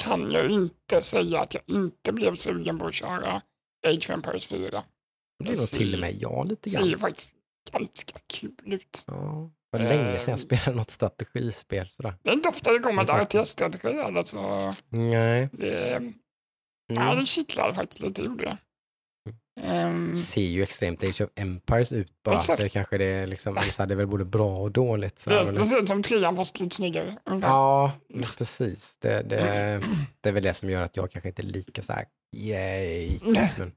kan 0.01 0.31
jag 0.31 0.49
inte 0.51 1.01
säga 1.01 1.39
att 1.41 1.53
jag 1.53 1.63
inte 1.67 2.11
blev 2.11 2.35
sugen 2.35 2.79
på 2.79 2.85
att 2.87 2.93
köra 2.93 3.41
Age 3.87 3.97
of 3.99 4.09
Empires 4.09 4.47
4. 4.47 4.83
Det 5.43 5.49
är 5.51 5.55
nog 5.57 5.67
till 5.71 5.93
och 5.93 5.99
med 5.99 6.13
jag 6.15 6.47
lite 6.47 6.61
Det 6.63 6.69
ser 6.69 6.81
ju 6.81 6.89
grann. 6.89 6.99
faktiskt 6.99 7.35
ganska 7.71 8.19
kul 8.33 8.53
ut. 8.65 9.03
Ja, 9.07 9.49
det 9.71 9.77
var 9.77 9.85
länge 9.85 10.19
sedan 10.19 10.31
jag 10.31 10.39
Eh, 10.39 10.43
spelade 10.43 10.71
något 10.77 10.89
strategispel 10.89 11.87
sådär. 11.89 12.13
Det 12.23 12.29
är 12.29 12.33
inte 12.33 12.49
ofta 12.49 12.71
det 12.73 12.79
kommer 12.79 13.03
ett 13.03 13.09
RTS-strategi 13.09 13.87
eller 13.87 14.23
så 14.23 14.73
Nej. 14.89 15.49
det, 15.51 16.01
ja, 16.87 17.01
Mm. 17.01 17.19
det 17.19 17.25
kittlade 17.25 17.73
faktiskt 17.73 17.99
lite, 18.01 18.21
gjorde 18.21 18.43
det. 18.45 18.57
Ehm, 19.61 20.15
ser 20.15 20.41
ju 20.41 20.63
extremt 20.63 21.03
Age 21.03 21.21
of 21.21 21.29
Empires 21.35 21.91
ut 21.91 22.23
bara. 22.23 22.35
Exakt. 22.37 22.61
Det 22.63 22.69
kanske 22.69 22.97
det 22.97 23.05
är 23.05 23.27
liksom, 23.27 23.57
så 23.71 23.83
är 23.83 23.87
väl 23.87 24.07
både 24.07 24.25
bra 24.25 24.57
och 24.57 24.71
dåligt. 24.71 25.19
Så 25.19 25.29
det, 25.29 25.51
det 25.51 25.65
ser 25.65 25.77
ut 25.77 25.87
som 25.87 26.01
trean 26.03 26.35
fast 26.35 26.59
lite 26.59 26.75
snyggare. 26.75 27.17
ungefär. 27.25 27.49
Ja, 27.49 27.91
precis. 28.37 28.97
Det, 28.99 29.21
det, 29.29 29.81
det 30.21 30.29
är 30.29 30.33
väl 30.33 30.43
det 30.43 30.53
som 30.53 30.69
gör 30.69 30.81
att 30.81 30.97
jag 30.97 31.11
kanske 31.11 31.29
inte 31.29 31.41
är 31.41 31.43
lika 31.43 31.81
så 31.81 31.93
här, 31.93 32.05
yay. 32.35 33.19
Men, 33.57 33.71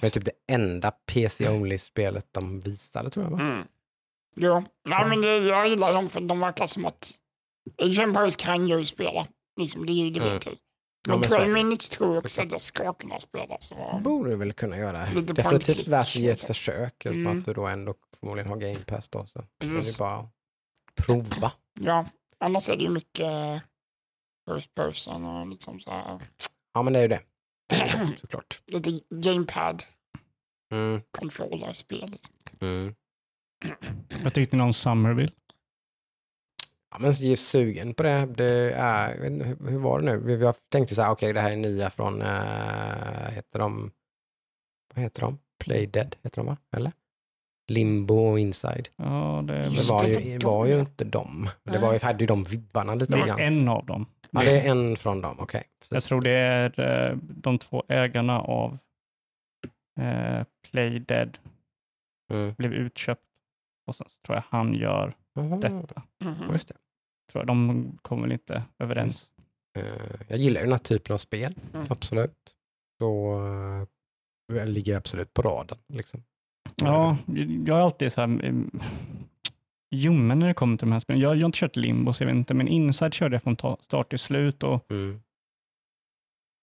men 0.00 0.10
typ 0.10 0.24
det 0.24 0.32
enda 0.52 0.90
PC-only-spelet 0.90 2.26
de 2.32 2.60
visade 2.60 3.10
tror 3.10 3.24
jag 3.26 3.30
va? 3.30 3.40
Mm. 3.40 3.66
Jo, 4.36 4.64
nej, 4.88 5.06
men 5.08 5.20
det, 5.20 5.36
jag 5.38 5.68
gillar 5.68 5.92
dem 5.94 6.08
för 6.08 6.20
de 6.20 6.40
verkar 6.40 6.66
som 6.66 6.84
att 6.86 7.10
Age 7.82 7.90
of 7.90 7.98
Empires 7.98 8.36
kan 8.36 8.68
jag 8.68 8.78
ju 8.78 8.86
spela. 8.86 9.26
Liksom, 9.60 9.86
det, 9.86 9.92
är 9.92 9.94
ju- 9.94 10.10
det 10.10 10.20
Mm. 10.20 10.32
Ja, 10.44 10.50
Men 11.08 11.20
men 11.20 11.28
så 11.28 11.34
är 11.34 11.38
12 11.38 11.48
det. 11.48 11.54
minutes 11.54 11.88
tror 11.88 12.14
jag 12.14 12.24
också 12.24 12.42
att 12.42 12.52
jag 12.52 12.60
ska 12.60 12.92
kunna 12.94 13.20
spela. 13.20 13.56
Så. 13.60 14.00
Borde 14.04 14.30
du 14.30 14.36
väl 14.36 14.52
kunna 14.52 14.78
göra. 14.78 15.06
Lite 15.10 15.32
Definitivt 15.32 15.88
värt 15.88 16.00
att 16.00 16.14
ge 16.16 16.28
ett 16.30 16.38
så. 16.38 16.46
försök. 16.46 17.04
Mm. 17.06 17.38
Att 17.38 17.44
du 17.46 17.52
då 17.54 17.66
ändå 17.66 17.94
förmodligen 18.20 18.48
har 18.50 18.56
Game 18.56 18.74
Pass 18.86 19.08
då. 19.08 19.26
Så 19.26 19.38
det 19.58 19.66
är 19.66 19.70
Precis. 19.74 19.98
bara 19.98 20.16
att 20.18 20.30
prova. 21.06 21.52
Ja, 21.80 22.06
annars 22.38 22.68
är 22.68 22.76
det 22.76 22.82
ju 22.82 22.90
mycket 22.90 23.62
first 24.50 24.74
person 24.74 25.24
och 25.24 25.46
liksom 25.46 25.80
så 25.80 25.90
här. 25.90 26.20
Ja, 26.74 26.82
men 26.82 26.92
det 26.92 26.98
är 26.98 27.02
ju 27.02 27.08
det. 27.08 27.22
Såklart. 28.20 28.60
Lite 28.66 29.00
gamepad 29.14 29.82
Mm, 30.72 31.02
controller-spel. 31.10 32.10
Liksom. 32.10 32.34
mm. 32.60 32.94
Vad 34.24 34.34
tyckte 34.34 34.56
ni 34.56 34.62
om 34.62 34.72
Summerville? 34.72 35.32
Ja, 36.90 36.98
men 36.98 37.12
jag 37.12 37.32
är 37.32 37.36
sugen 37.36 37.94
på 37.94 38.02
det. 38.02 38.26
det 38.26 38.74
är, 38.74 39.24
jag 39.24 39.44
hur, 39.70 39.78
var 39.78 40.00
det 40.00 40.04
nu? 40.04 40.18
Vi, 40.18 40.36
vi 40.36 40.52
tänkte 40.68 40.94
så 40.94 41.02
här, 41.02 41.10
okej 41.10 41.32
det 41.32 41.40
här 41.40 41.50
är 41.50 41.56
nya 41.56 41.90
från, 41.90 42.22
äh, 42.22 43.30
heter 43.30 43.58
de, 43.58 43.90
vad 44.94 45.02
heter 45.04 45.20
de? 45.20 45.38
Playdead 45.64 46.16
heter 46.22 46.36
de 46.36 46.46
va? 46.46 46.56
Eller? 46.76 46.92
Limbo 47.68 48.14
och 48.14 48.38
Inside. 48.38 48.88
Ja, 48.96 49.44
det, 49.46 49.54
är 49.54 49.70
Det 49.70 49.90
var 49.90 50.02
det 50.04 50.10
ju, 50.10 50.38
var 50.38 50.66
ju 50.66 50.80
inte 50.80 51.04
dem. 51.04 51.48
Det 51.62 51.78
var 51.78 51.92
ju, 51.92 51.98
hade 51.98 52.18
ju 52.20 52.26
de 52.26 52.44
vibbarna 52.44 52.94
lite 52.94 53.12
det 53.12 53.18
var 53.18 53.26
grann. 53.26 53.40
en 53.40 53.68
av 53.68 53.86
dem. 53.86 54.06
Ja, 54.30 54.40
det 54.40 54.60
är 54.60 54.70
en 54.70 54.96
från 54.96 55.20
dem, 55.20 55.36
okej. 55.40 55.62
Jag 55.80 55.88
precis. 55.90 56.08
tror 56.08 56.20
det 56.20 56.30
är 56.30 56.80
eh, 57.10 57.16
de 57.22 57.58
två 57.58 57.84
ägarna 57.88 58.40
av 58.40 58.78
eh, 60.00 60.44
Playdead 60.70 61.38
Mm. 62.32 62.54
blev 62.58 62.72
utköpt 62.72 63.22
och 63.86 63.96
sen 63.96 64.06
så 64.08 64.16
tror 64.26 64.36
jag 64.36 64.44
han 64.48 64.74
gör 64.74 65.14
Aha, 65.38 65.56
detta. 65.56 66.02
Mhm. 66.24 66.52
just 66.52 66.68
det. 66.68 66.74
Tror 67.32 67.40
jag. 67.42 67.46
De 67.46 67.98
kommer 68.02 68.22
väl 68.22 68.32
inte 68.32 68.62
överens. 68.78 69.30
Eh, 69.78 69.84
jag 70.28 70.38
gillar 70.38 70.60
ju 70.60 70.64
den 70.64 70.72
här 70.72 70.78
typen 70.78 71.14
av 71.14 71.18
spel, 71.18 71.54
Mm. 71.74 71.86
absolut. 71.90 72.54
Så 72.98 73.38
uh, 73.40 73.86
jag 74.58 74.68
ligger 74.68 74.96
absolut 74.96 75.34
på 75.34 75.42
raden. 75.42 75.78
Liksom. 75.88 76.22
Ja, 76.82 77.16
jag 77.66 77.78
är 77.78 77.82
alltid 77.82 78.12
så 78.12 78.20
här 78.20 78.28
mm, 78.28 78.80
ljummen 79.90 80.38
när 80.38 80.48
det 80.48 80.54
kommer 80.54 80.76
till 80.76 80.86
de 80.88 80.92
här 80.92 81.00
spelen. 81.00 81.20
Jag, 81.20 81.36
jag 81.36 81.40
har 81.40 81.46
inte 81.46 81.58
kört 81.58 81.76
Limbo, 81.76 82.12
så 82.12 82.22
jag 82.22 82.26
vet 82.26 82.36
inte, 82.36 82.54
men 82.54 82.68
Inside 82.68 83.14
körde 83.14 83.34
jag 83.34 83.42
från 83.42 83.56
ta- 83.56 83.76
start 83.80 84.10
till 84.10 84.18
slut 84.18 84.62
och 84.62 84.90
Mm. 84.90 85.20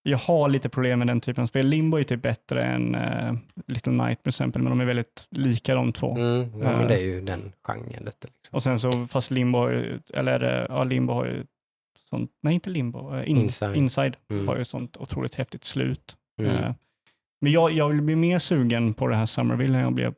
Jag 0.07 0.17
har 0.17 0.49
lite 0.49 0.69
problem 0.69 0.99
med 0.99 1.07
den 1.07 1.21
typen 1.21 1.41
av 1.41 1.45
spel. 1.47 1.67
Limbo 1.67 1.97
är 1.97 2.03
typ 2.03 2.21
bättre 2.21 2.63
än 2.63 2.95
uh, 2.95 3.33
Little 3.67 3.93
Night 3.93 4.23
till 4.23 4.29
exempel, 4.29 4.61
men 4.61 4.69
de 4.69 4.81
är 4.81 4.85
väldigt 4.85 5.27
lika 5.29 5.75
de 5.75 5.93
två. 5.93 6.15
Mm, 6.17 6.61
ja, 6.61 6.69
Eh. 6.71 6.77
men 6.77 6.87
det 6.87 6.95
är 6.95 7.03
ju 7.05 7.21
den 7.21 7.51
genren 7.63 8.03
lite. 8.05 8.27
Liksom. 8.27 8.55
Och 8.57 8.63
sen 8.63 8.79
så, 8.79 9.07
fast 9.07 9.31
Limbo 9.31 9.57
har 9.59 9.69
ju, 9.69 9.99
eller 10.13 10.43
eh, 10.61 10.65
ja, 10.69 10.83
Limbo 10.83 11.13
har 11.13 11.25
ju 11.25 11.43
sånt, 12.09 12.31
nej 12.43 12.53
inte 12.53 12.69
Limbo, 12.69 13.15
eh, 13.15 13.29
in, 13.29 13.37
Inside. 13.37 13.75
Inside, 13.77 14.15
Mm. 14.29 14.47
har 14.47 14.57
ju 14.57 14.65
sånt 14.65 14.97
otroligt 14.97 15.35
häftigt 15.35 15.63
slut. 15.63 16.15
Mm. 16.41 16.51
Eh, 16.55 16.73
Men 17.41 17.51
jag, 17.51 17.71
jag 17.71 17.89
vill 17.89 18.01
bli 18.01 18.15
mer 18.15 18.39
sugen 18.39 18.93
på 18.93 19.07
det 19.07 19.15
här 19.15 19.25
Summerville 19.25 19.75
än 19.77 19.83
jag 19.83 19.93
blev 19.93 20.13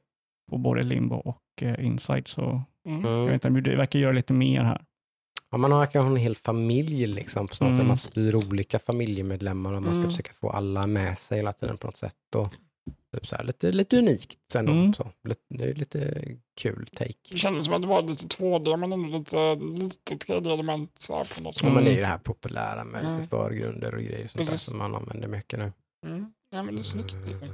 på 0.52 0.58
både 0.58 0.84
Limbo 0.84 1.16
och 1.16 1.42
eh, 1.62 1.86
Inside, 1.86 2.28
så 2.28 2.62
Mm. 2.88 3.02
jag 3.06 3.14
Mm. 3.14 3.26
vet 3.26 3.46
inte, 3.46 3.62
det 3.70 3.76
verkar 3.76 4.00
göra 4.00 4.12
lite 4.12 4.34
mer 4.34 4.64
här. 4.64 4.82
Ja, 5.52 5.58
man 5.58 5.72
verkar 5.72 6.00
ha 6.02 6.10
en 6.10 6.16
hel 6.16 6.36
familj 6.36 7.08
liksom. 7.08 7.48
På 7.48 7.52
något 7.52 7.58
sätt. 7.58 7.72
Mm. 7.74 7.88
Man 7.88 7.98
styr 7.98 8.36
olika 8.36 8.80
familjemedlemmar 8.80 9.74
och 9.74 9.82
man 9.84 9.94
ska 9.94 10.00
Mm. 10.00 10.10
försöka 10.10 10.34
få 10.34 10.50
alla 10.50 10.88
med 10.88 11.18
sig 11.18 11.38
hela 11.38 11.54
tiden 11.54 11.78
på 11.78 11.88
något 11.88 11.96
sätt. 11.96 12.16
Och, 12.36 12.54
typ 13.14 13.28
så 13.28 13.36
här, 13.36 13.44
lite, 13.44 13.72
lite 13.72 13.98
unikt 14.00 14.38
sen 14.52 14.66
då, 14.66 14.72
Mm. 14.72 14.94
så. 14.94 15.12
Lite, 15.28 15.42
det 15.50 15.64
är 15.70 15.74
lite 15.74 16.24
kul 16.62 16.88
take. 16.96 17.14
Det 17.32 17.38
kändes 17.38 17.66
som 17.66 17.74
att 17.74 17.82
det 17.82 17.88
var 17.88 18.02
lite 18.02 18.28
2D 18.28 18.78
men 18.78 18.94
ändå 18.94 19.18
lite, 19.18 19.56
lite 19.56 20.16
3D-element 20.16 20.92
så 21.00 21.14
här 21.16 21.38
på 21.38 21.44
något 21.44 21.56
sätt. 21.58 21.64
Ja, 21.68 21.74
men 21.74 21.84
det 21.84 21.88
är 21.88 21.92
Mm. 21.92 21.96
ju 21.96 22.02
det 22.02 22.08
här 22.08 22.18
populära 22.18 22.84
med 22.84 23.02
Mm. 23.02 23.16
lite 23.18 23.30
förgrunder 23.30 23.96
och 23.96 24.02
grejer 24.02 24.28
sånt 24.28 24.50
där 24.50 24.58
som 24.58 24.78
man 24.78 24.96
använder 24.96 25.28
mycket 25.28 25.60
nu. 25.60 25.72
Mm. 26.06 26.34
Ja 26.52 26.64
men 26.64 26.76
det 26.76 26.82
är 26.82 26.84
snyggt. 26.84 27.18
Liksom. 27.28 27.48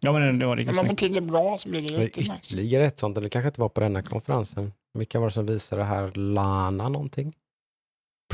Ja, 0.00 0.12
men 0.12 0.38
det 0.38 0.46
var 0.46 0.56
riktigt 0.56 0.70
Om 0.70 0.76
man 0.76 0.86
får 0.86 0.94
till 0.94 1.12
det 1.12 1.20
bra 1.20 1.58
så 1.58 1.68
blir 1.70 1.82
det 1.82 1.96
Det 1.96 2.02
jättenice. 2.02 2.34
ytterligare 2.36 2.84
ett 2.84 2.98
sånt, 2.98 3.16
eller 3.16 3.24
det 3.26 3.30
kanske 3.30 3.48
inte 3.48 3.60
var 3.60 3.68
på 3.68 3.80
denna 3.80 4.02
konferensen. 4.02 4.72
Vilka 4.94 5.18
var 5.18 5.26
det 5.26 5.32
som 5.32 5.46
visade 5.46 5.82
det 5.82 5.86
här? 5.86 6.12
Lana 6.14 6.88
någonting? 6.88 7.36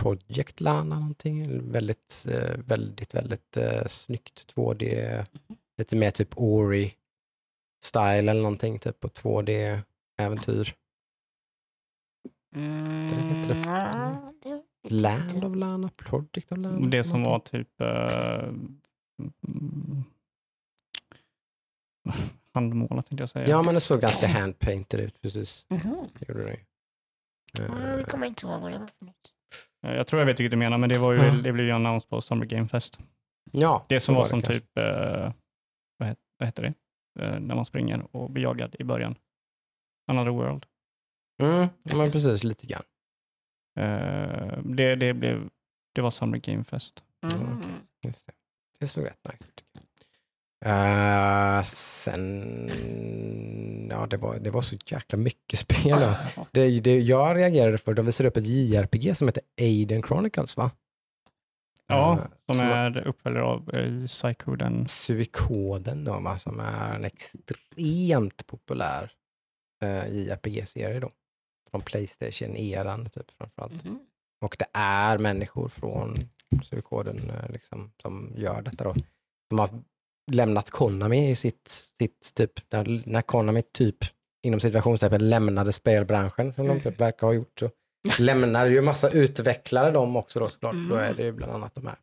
Project 0.00 0.60
Lana 0.60 0.98
någonting? 0.98 1.68
Väldigt, 1.72 2.26
eh, 2.30 2.58
väldigt, 2.66 3.14
väldigt 3.14 3.56
eh, 3.56 3.84
snyggt 3.86 4.54
2D. 4.54 5.24
Lite 5.78 5.96
mer 5.96 6.10
typ 6.10 6.34
Ori-style 6.36 8.18
eller 8.30 8.34
någonting, 8.42 8.78
typ 8.78 9.00
på 9.00 9.08
2D-äventyr. 9.08 10.74
Mm. 12.56 13.08
det? 13.48 13.54
det- 14.42 14.62
Land 14.90 15.44
of 15.44 15.56
Lana, 15.56 15.90
Project 15.96 16.52
of 16.52 16.58
Lana? 16.58 16.86
Det 16.86 17.04
som 17.04 17.22
var 17.22 17.38
typ 17.38 17.80
mm, 17.80 18.78
handmålat 22.54 23.06
tänkte 23.06 23.22
jag 23.22 23.28
säga. 23.30 23.48
Ja, 23.48 23.62
men 23.62 23.74
det 23.74 23.80
såg 23.80 24.00
ganska 24.00 24.26
handpainted 24.28 25.00
ut, 25.00 25.20
precis. 25.20 25.66
Mhm. 25.68 26.08
Det 26.18 26.28
gjorde 26.28 26.44
det. 26.44 26.56
Ja, 27.58 27.64
Eh, 27.64 27.90
Jag 27.90 28.06
kommer 28.08 28.26
inte 28.26 28.46
ihåg 28.46 28.60
vad 28.60 28.72
det 28.72 28.78
var 28.78 28.86
för 28.86 29.04
något. 29.06 29.30
Jag 29.80 30.06
tror 30.06 30.20
jag 30.20 30.26
vet 30.26 30.40
vilket 30.40 30.50
du 30.50 30.56
menar, 30.56 30.78
men 30.78 30.88
det, 30.88 30.98
var 30.98 31.12
ju, 31.12 31.42
det 31.42 31.52
blev 31.52 31.66
ju 31.66 31.72
annons 31.72 32.04
på 32.04 32.20
Summer 32.20 32.46
Game 32.46 32.68
Fest. 32.68 32.98
ja, 33.52 33.86
Det 33.88 34.00
som 34.00 34.14
var, 34.14 34.22
det 34.22 34.28
som 34.28 34.42
kanske. 34.42 34.60
typ, 34.60 34.78
eh, 34.78 35.32
vad, 35.98 36.08
het, 36.08 36.18
vad 36.38 36.48
heter 36.48 36.62
det, 36.62 36.74
Eh, 37.20 37.40
när 37.40 37.54
man 37.54 37.64
springer 37.64 38.16
och 38.16 38.30
blir 38.30 38.42
jagad 38.42 38.76
i 38.78 38.84
början. 38.84 39.14
Another 40.10 40.30
World. 40.30 40.66
Mm, 41.42 41.68
ja, 41.82 41.96
men 41.96 42.10
precis, 42.10 42.44
lite 42.44 42.66
grann. 42.66 42.82
Eh, 43.80 44.58
det, 44.64 44.94
det, 44.96 45.14
blev, 45.14 45.48
det 45.94 46.00
var 46.00 46.10
Summer 46.10 46.38
Game 46.38 46.64
Fest. 46.64 47.02
Mm. 47.34 47.58
okej. 47.58 47.72
Just 48.06 48.26
det. 48.26 48.32
det 48.78 48.88
såg 48.88 49.04
rätt 49.06 49.24
nice 49.32 49.44
ut. 49.48 49.64
Eh, 50.64 51.62
sen, 51.62 52.68
ja 53.90 54.06
det 54.06 54.16
var, 54.16 54.38
det 54.38 54.50
var 54.50 54.62
så 54.62 54.76
jäkla 54.86 55.18
mycket 55.18 55.58
spel. 55.58 55.98
då. 56.36 56.46
Det, 56.52 56.80
det 56.80 56.98
jag 56.98 57.36
reagerade 57.36 57.78
för, 57.78 57.94
de 57.94 58.06
visade 58.06 58.28
upp 58.28 58.36
ett 58.36 58.46
JRPG 58.46 59.16
som 59.16 59.28
heter 59.28 59.42
Aiden 59.60 60.02
Chronicles 60.02 60.56
va? 60.56 60.70
Ja, 61.86 62.12
Eh, 62.12 62.26
som 62.46 62.54
som 62.54 62.68
är 62.68 63.06
uppföljare 63.06 63.44
av 63.44 63.74
uh, 63.74 64.06
Psychoden. 64.06 64.88
Suikoden 64.88 66.04
då, 66.04 66.20
va? 66.20 66.38
som 66.38 66.60
är 66.60 66.94
en 66.94 67.04
extremt 67.04 68.46
populär 68.46 69.12
uh, 69.84 70.08
JRPG-serie 70.08 71.00
då. 71.00 71.10
Från 71.70 71.80
Playstation-eran 71.80 73.08
typ 73.08 73.30
framförallt. 73.38 73.84
Mhm. 73.84 73.98
Och 74.40 74.56
det 74.58 74.66
är 74.72 75.18
människor 75.18 75.68
från 75.68 76.14
Suikoden 76.62 77.30
eh, 77.30 77.50
liksom, 77.50 77.92
som 78.02 78.32
gör 78.36 78.62
detta 78.62 78.84
då. 78.84 78.94
De 79.50 79.58
har 79.58 79.68
lämnat 80.32 80.70
Konami 80.70 81.30
i 81.30 81.34
sitt, 81.36 81.68
sitt 81.98 82.34
typ, 82.34 82.52
när, 82.72 83.02
när 83.06 83.22
Konami 83.22 83.62
typ 83.62 83.96
inom 84.42 84.60
situationstecken 84.60 85.28
lämnade 85.28 85.72
spelbranschen 85.72 86.54
som 86.54 86.66
de 86.66 86.80
typ 86.80 87.00
verkar 87.00 87.26
ha 87.26 87.34
gjort 87.34 87.60
så 87.60 87.70
lämnar 88.18 88.66
ju 88.66 88.80
massa 88.80 89.10
utvecklare 89.10 89.90
de 89.90 90.16
också 90.16 90.40
då 90.40 90.48
såklart. 90.48 90.74
Då 90.90 90.94
är 90.96 91.14
det 91.14 91.22
ju 91.22 91.32
bland 91.32 91.52
annat 91.52 91.74
de 91.74 91.86
här. 91.86 91.96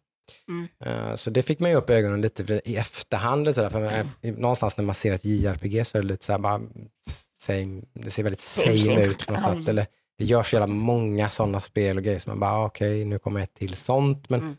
Mm. 0.47 0.67
Eh, 1.09 1.15
Så 1.15 1.29
det 1.29 1.43
fick 1.43 1.59
man 1.59 1.69
ju 1.69 1.75
upp 1.77 1.89
ögonen 1.89 2.21
lite 2.21 2.45
för 2.45 2.67
i 2.67 2.75
efterhand. 2.75 3.45
lite 3.45 3.53
sådär, 3.55 3.69
För 3.69 3.79
man, 3.79 4.09
i- 4.21 4.31
någonstans 4.31 4.77
när 4.77 4.85
man 4.85 4.95
ser 4.95 5.13
ett 5.13 5.25
JRPG 5.25 5.85
så 5.85 5.97
är 5.97 6.01
det 6.01 6.07
lite 6.07 6.25
så 6.25 6.31
här 6.31 6.39
bara, 6.39 6.61
same, 7.39 7.81
det 7.93 8.11
ser 8.11 8.23
väldigt 8.23 8.39
Same, 8.39 9.05
ut 9.05 9.27
på 9.27 9.33
något 9.33 9.41
sätt. 9.41 9.69
Eller 9.69 9.85
det 10.17 10.25
görs 10.25 10.49
så 10.49 10.55
jävla 10.55 10.67
många 10.73 11.29
sådana 11.29 11.61
spel 11.61 11.97
och 11.97 12.03
grejer 12.03 12.19
som 12.19 12.29
man 12.31 12.39
bara, 12.39 12.51
ah, 12.51 12.65
okej, 12.65 13.05
nu 13.05 13.19
kommer 13.19 13.39
ett 13.41 13.53
till 13.53 13.75
sånt. 13.75 14.29
Men 14.29 14.39
Mm. 14.41 14.55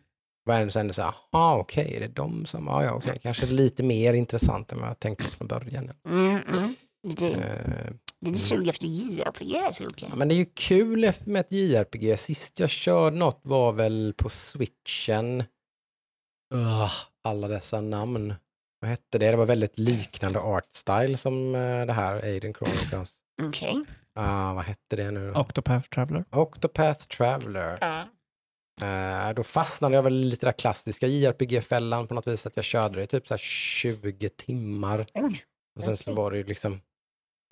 Är 0.50 0.64
det 0.64 0.70
sen 0.70 0.92
så 0.92 1.02
här, 1.02 1.14
ah, 1.30 1.56
okej, 1.56 1.94
är 1.96 2.00
det 2.00 2.08
de 2.08 2.46
som, 2.46 2.68
ah, 2.68 2.84
ja, 2.84 2.92
okej, 2.92 3.18
kanske 3.22 3.46
lite 3.46 3.82
mer 3.82 4.14
intressant 4.14 4.72
än 4.72 4.80
vad 4.80 4.88
jag 4.88 5.00
tänkte 5.00 5.24
från 5.24 5.48
början. 5.48 5.90
Mm, 6.08 6.36
mm. 6.36 6.74
Lite, 7.08 7.26
Eh, 7.28 7.92
lite 8.20 8.38
sug 8.38 8.68
efter 8.68 8.86
JRPG 8.86 9.56
alltså. 9.56 9.84
Okay. 9.86 10.08
Ja, 10.08 10.16
men 10.16 10.28
det 10.28 10.34
är 10.34 10.36
ju 10.36 10.46
kul 10.54 11.12
med 11.24 11.40
ett 11.40 11.52
JRPG. 11.52 12.16
Sist 12.18 12.60
jag 12.60 12.70
körde 12.70 13.16
något 13.16 13.40
var 13.42 13.72
väl 13.72 14.14
på 14.16 14.28
switchen. 14.28 15.44
Ugh, 16.54 16.92
alla 17.24 17.48
dessa 17.48 17.80
namn. 17.80 18.34
Vad 18.80 18.90
hette 18.90 19.18
det? 19.18 19.30
Det 19.30 19.36
var 19.36 19.46
väldigt 19.46 19.78
liknande 19.78 20.40
art 20.40 20.68
style 20.72 21.16
som 21.16 21.54
eh, 21.54 21.86
det 21.86 21.92
här 21.92 22.22
Aiden 22.22 22.54
Chronicles. 22.54 23.12
Okej. 23.42 23.84
Ah, 24.14 24.54
vad 24.54 24.64
hette 24.64 24.96
det 24.96 25.10
nu? 25.10 25.32
Octopath 25.32 25.88
Traveler. 25.88 26.24
Octopath 26.30 27.06
Traveler. 27.06 27.78
Ja. 27.80 28.04
Eh, 28.80 29.34
då 29.34 29.44
fastnade 29.44 29.94
jag 29.94 30.02
väl 30.02 30.14
lite 30.14 30.46
den 30.46 30.52
klassiska 30.54 31.06
JRPG-fällan 31.06 32.06
på 32.08 32.14
något 32.14 32.26
vis. 32.26 32.46
Att 32.46 32.56
jag 32.56 32.64
körde 32.64 32.94
det 32.96 33.02
i 33.02 33.06
typ 33.06 33.28
så 33.28 33.34
här 33.34 33.38
20 33.38 34.28
timmar. 34.28 35.06
Och 35.78 35.84
sen 35.84 35.96
så 35.96 36.12
var 36.14 36.30
det 36.30 36.36
ju 36.36 36.44
liksom, 36.44 36.80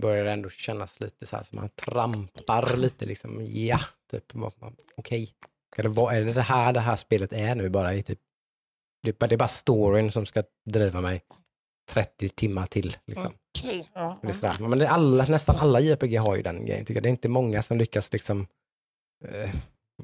började 0.02 0.28
det 0.28 0.32
ändå 0.32 0.50
kännas 0.50 1.00
lite 1.00 1.26
så 1.26 1.36
här 1.36 1.42
som 1.42 1.56
man 1.56 1.68
trampar 1.68 2.76
lite 2.76 3.06
liksom, 3.06 3.44
ja, 3.46 3.80
typ, 4.10 4.34
vad- 4.34 4.54
vad- 4.58 4.74
okej. 4.96 5.30
Ska 5.72 5.82
det 5.82 5.88
vara, 5.88 6.14
är 6.16 6.20
det 6.20 6.32
det 6.32 6.42
här 6.42 6.72
det 6.72 6.80
här 6.80 6.96
spelet 6.96 7.32
är 7.32 7.54
nu 7.54 7.68
bara 7.68 7.94
i 7.94 8.02
typ, 8.02 8.18
det 9.02 9.08
är 9.10 9.14
bara, 9.18 9.26
det 9.26 9.34
är 9.34 9.38
bara 9.38 9.48
storyn 9.48 10.12
som 10.12 10.26
ska 10.26 10.42
driva 10.70 11.00
mig 11.00 11.22
30 11.90 12.28
timmar 12.28 12.66
till 12.66 12.96
liksom. 13.06 13.32
Är 14.22 14.32
sådär. 14.32 14.68
Men 14.68 14.78
det 14.78 14.86
är 14.86 14.90
alla, 14.90 15.24
nästan 15.24 15.56
alla 15.56 15.80
JRPG 15.80 16.16
har 16.16 16.36
ju 16.36 16.42
den 16.42 16.66
grejen 16.66 16.84
tycker 16.84 16.94
jag. 16.94 17.02
Det 17.02 17.08
är 17.08 17.10
inte 17.10 17.28
många 17.28 17.62
som 17.62 17.78
lyckas 17.78 18.12
liksom 18.12 18.46
eh, 19.24 19.50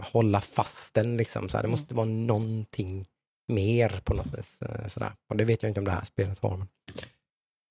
hålla 0.01 0.41
fast 0.41 0.95
den 0.95 1.17
liksom. 1.17 1.49
Så 1.49 1.57
här. 1.59 1.63
Det 1.63 1.69
måste 1.69 1.95
vara 1.95 2.07
någonting 2.07 3.07
mer 3.49 4.01
på 4.05 4.15
något 4.15 4.35
vis. 4.39 4.63
Eh, 4.63 4.87
sådär. 4.87 5.11
Och 5.31 5.37
det 5.37 5.45
vet 5.45 5.63
jag 5.63 5.71
inte 5.71 5.81
om 5.81 5.85
det 5.85 5.91
här 5.93 6.05
spelet 6.05 6.39
har. 6.43 6.57
Men 6.57 6.69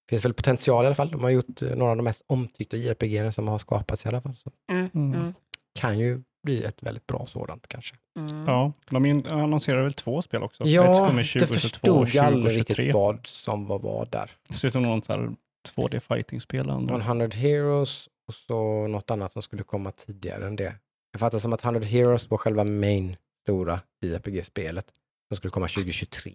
det 0.06 0.10
finns 0.10 0.26
väl 0.26 0.34
potential 0.34 0.84
i 0.84 0.88
alla 0.88 0.96
fall. 0.96 1.12
De 1.12 1.24
har 1.24 1.30
gjort 1.30 1.62
eh, 1.62 1.76
några 1.76 1.92
av 1.92 1.98
de 1.98 2.04
mest 2.04 2.24
omtyckta 2.28 2.78
JRPG 2.78 3.34
som 3.34 3.48
har 3.48 3.58
skapats 3.58 4.06
i 4.06 4.10
alla 4.10 4.22
fall. 4.22 4.36
Så 4.36 4.52
Mm. 4.72 4.90
Mm. 4.94 5.14
Mm. 5.14 5.34
kan 5.80 6.00
ju 6.00 6.22
bli 6.44 6.64
ett 6.64 6.84
väldigt 6.84 7.08
bra 7.08 7.26
sådant 7.26 7.68
kanske. 7.68 7.96
Mm. 8.20 8.46
Ja, 8.48 8.74
de 8.90 9.24
annonserar 9.30 9.84
väl 9.84 9.94
två 9.94 10.22
spel 10.22 10.44
också? 10.44 10.64
Ett 10.64 10.70
Ja, 10.70 10.84
det 10.84 11.24
2022 11.24 11.54
och 11.56 11.60
förstod 11.62 12.08
jag 12.10 12.26
aldrig 12.26 12.54
2023. 12.54 12.84
riktigt 12.84 12.96
vad 12.96 13.28
som 13.28 13.66
var 13.66 13.80
vad 13.80 14.10
där. 14.12 14.32
Dessutom 14.50 14.84
här 15.14 15.36
2D 15.76 16.00
fighting-spel. 16.00 16.70
andra. 16.70 16.96
100 17.02 17.28
Heroes 17.28 18.10
och 18.28 18.34
så 18.34 18.88
något 18.88 19.12
annat 19.12 19.32
som 19.32 19.42
skulle 19.42 19.64
komma 19.64 19.92
tidigare 19.92 20.48
än 20.48 20.56
det. 20.56 20.76
Jag 21.16 21.20
fattar 21.20 21.40
som 21.40 21.54
att 21.54 21.64
100 21.64 21.80
Heroes 21.80 22.30
var 22.30 22.38
själva 22.38 22.64
main 22.64 23.16
stora 23.44 23.82
JRPG-spelet 24.02 24.86
som 25.28 25.38
skulle 25.38 25.52
komma 25.52 25.68
2023. 25.68 26.32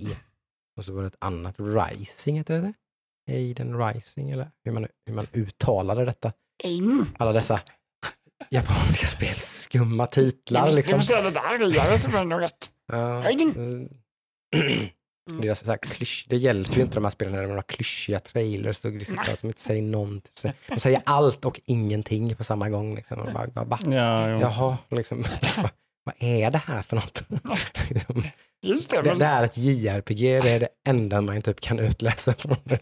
Och 0.76 0.84
så 0.84 0.92
var 0.92 1.02
det 1.02 1.06
ett 1.06 1.16
annat, 1.18 1.54
Rising 1.58 2.36
heter 2.36 2.62
det? 2.62 2.72
Aiden 3.34 3.78
Rising 3.78 4.30
eller 4.30 4.50
hur 4.64 4.72
man, 4.72 4.86
hur 5.06 5.14
man 5.14 5.26
uttalade 5.32 6.04
detta. 6.04 6.32
Alla 7.18 7.32
dessa 7.32 7.60
japanska 8.50 9.06
spel, 9.06 9.34
skumma 9.34 10.06
titlar 10.06 10.72
liksom. 10.72 10.98
får 10.98 11.04
säga 11.04 11.22
det 11.22 11.30
där 11.30 11.40
argare 11.40 11.98
så 11.98 12.08
blir 12.08 12.18
det 12.18 12.24
Aiden. 15.30 15.40
Deras 15.46 15.64
så 15.64 15.70
här 15.70 15.78
klysch, 15.78 16.26
det 16.28 16.36
hjälper 16.36 16.74
ju 16.74 16.82
inte 16.82 16.94
de 16.94 17.04
här 17.04 17.10
spelen 17.10 17.34
när 17.34 17.42
de 17.42 17.50
har 17.50 17.62
klyschiga 17.62 18.20
trailers 18.20 18.84
och 18.84 18.92
liksom, 18.92 19.16
så 19.24 19.36
som 19.36 19.48
inte 19.48 19.60
säger 19.60 19.82
någonting. 19.82 20.52
De 20.68 20.80
säger 20.80 21.02
allt 21.06 21.44
och 21.44 21.60
ingenting 21.66 22.36
på 22.36 22.44
samma 22.44 22.68
gång. 22.68 22.94
Liksom. 22.94 23.18
Och 23.20 23.32
bara, 23.32 23.46
bara, 23.46 23.64
bara, 23.64 23.80
Ja, 23.94 24.28
jo. 24.30 24.40
Jaha, 24.40 24.76
liksom, 24.90 25.22
vad, 25.56 25.70
vad 26.04 26.14
är 26.18 26.50
det 26.50 26.58
här 26.66 26.82
för 26.82 26.96
något? 26.96 27.22
Liksom, 27.90 28.22
Just 28.62 28.90
det. 28.90 29.02
det, 29.02 29.10
Men, 29.10 29.18
det 29.18 29.24
är 29.24 29.44
ett 29.44 29.56
JRPG, 29.58 30.20
det 30.42 30.50
är 30.50 30.60
det 30.60 30.68
enda 30.88 31.20
man 31.20 31.42
typ 31.42 31.60
kan 31.60 31.78
utläsa 31.78 32.32
från 32.32 32.56
det. 32.64 32.80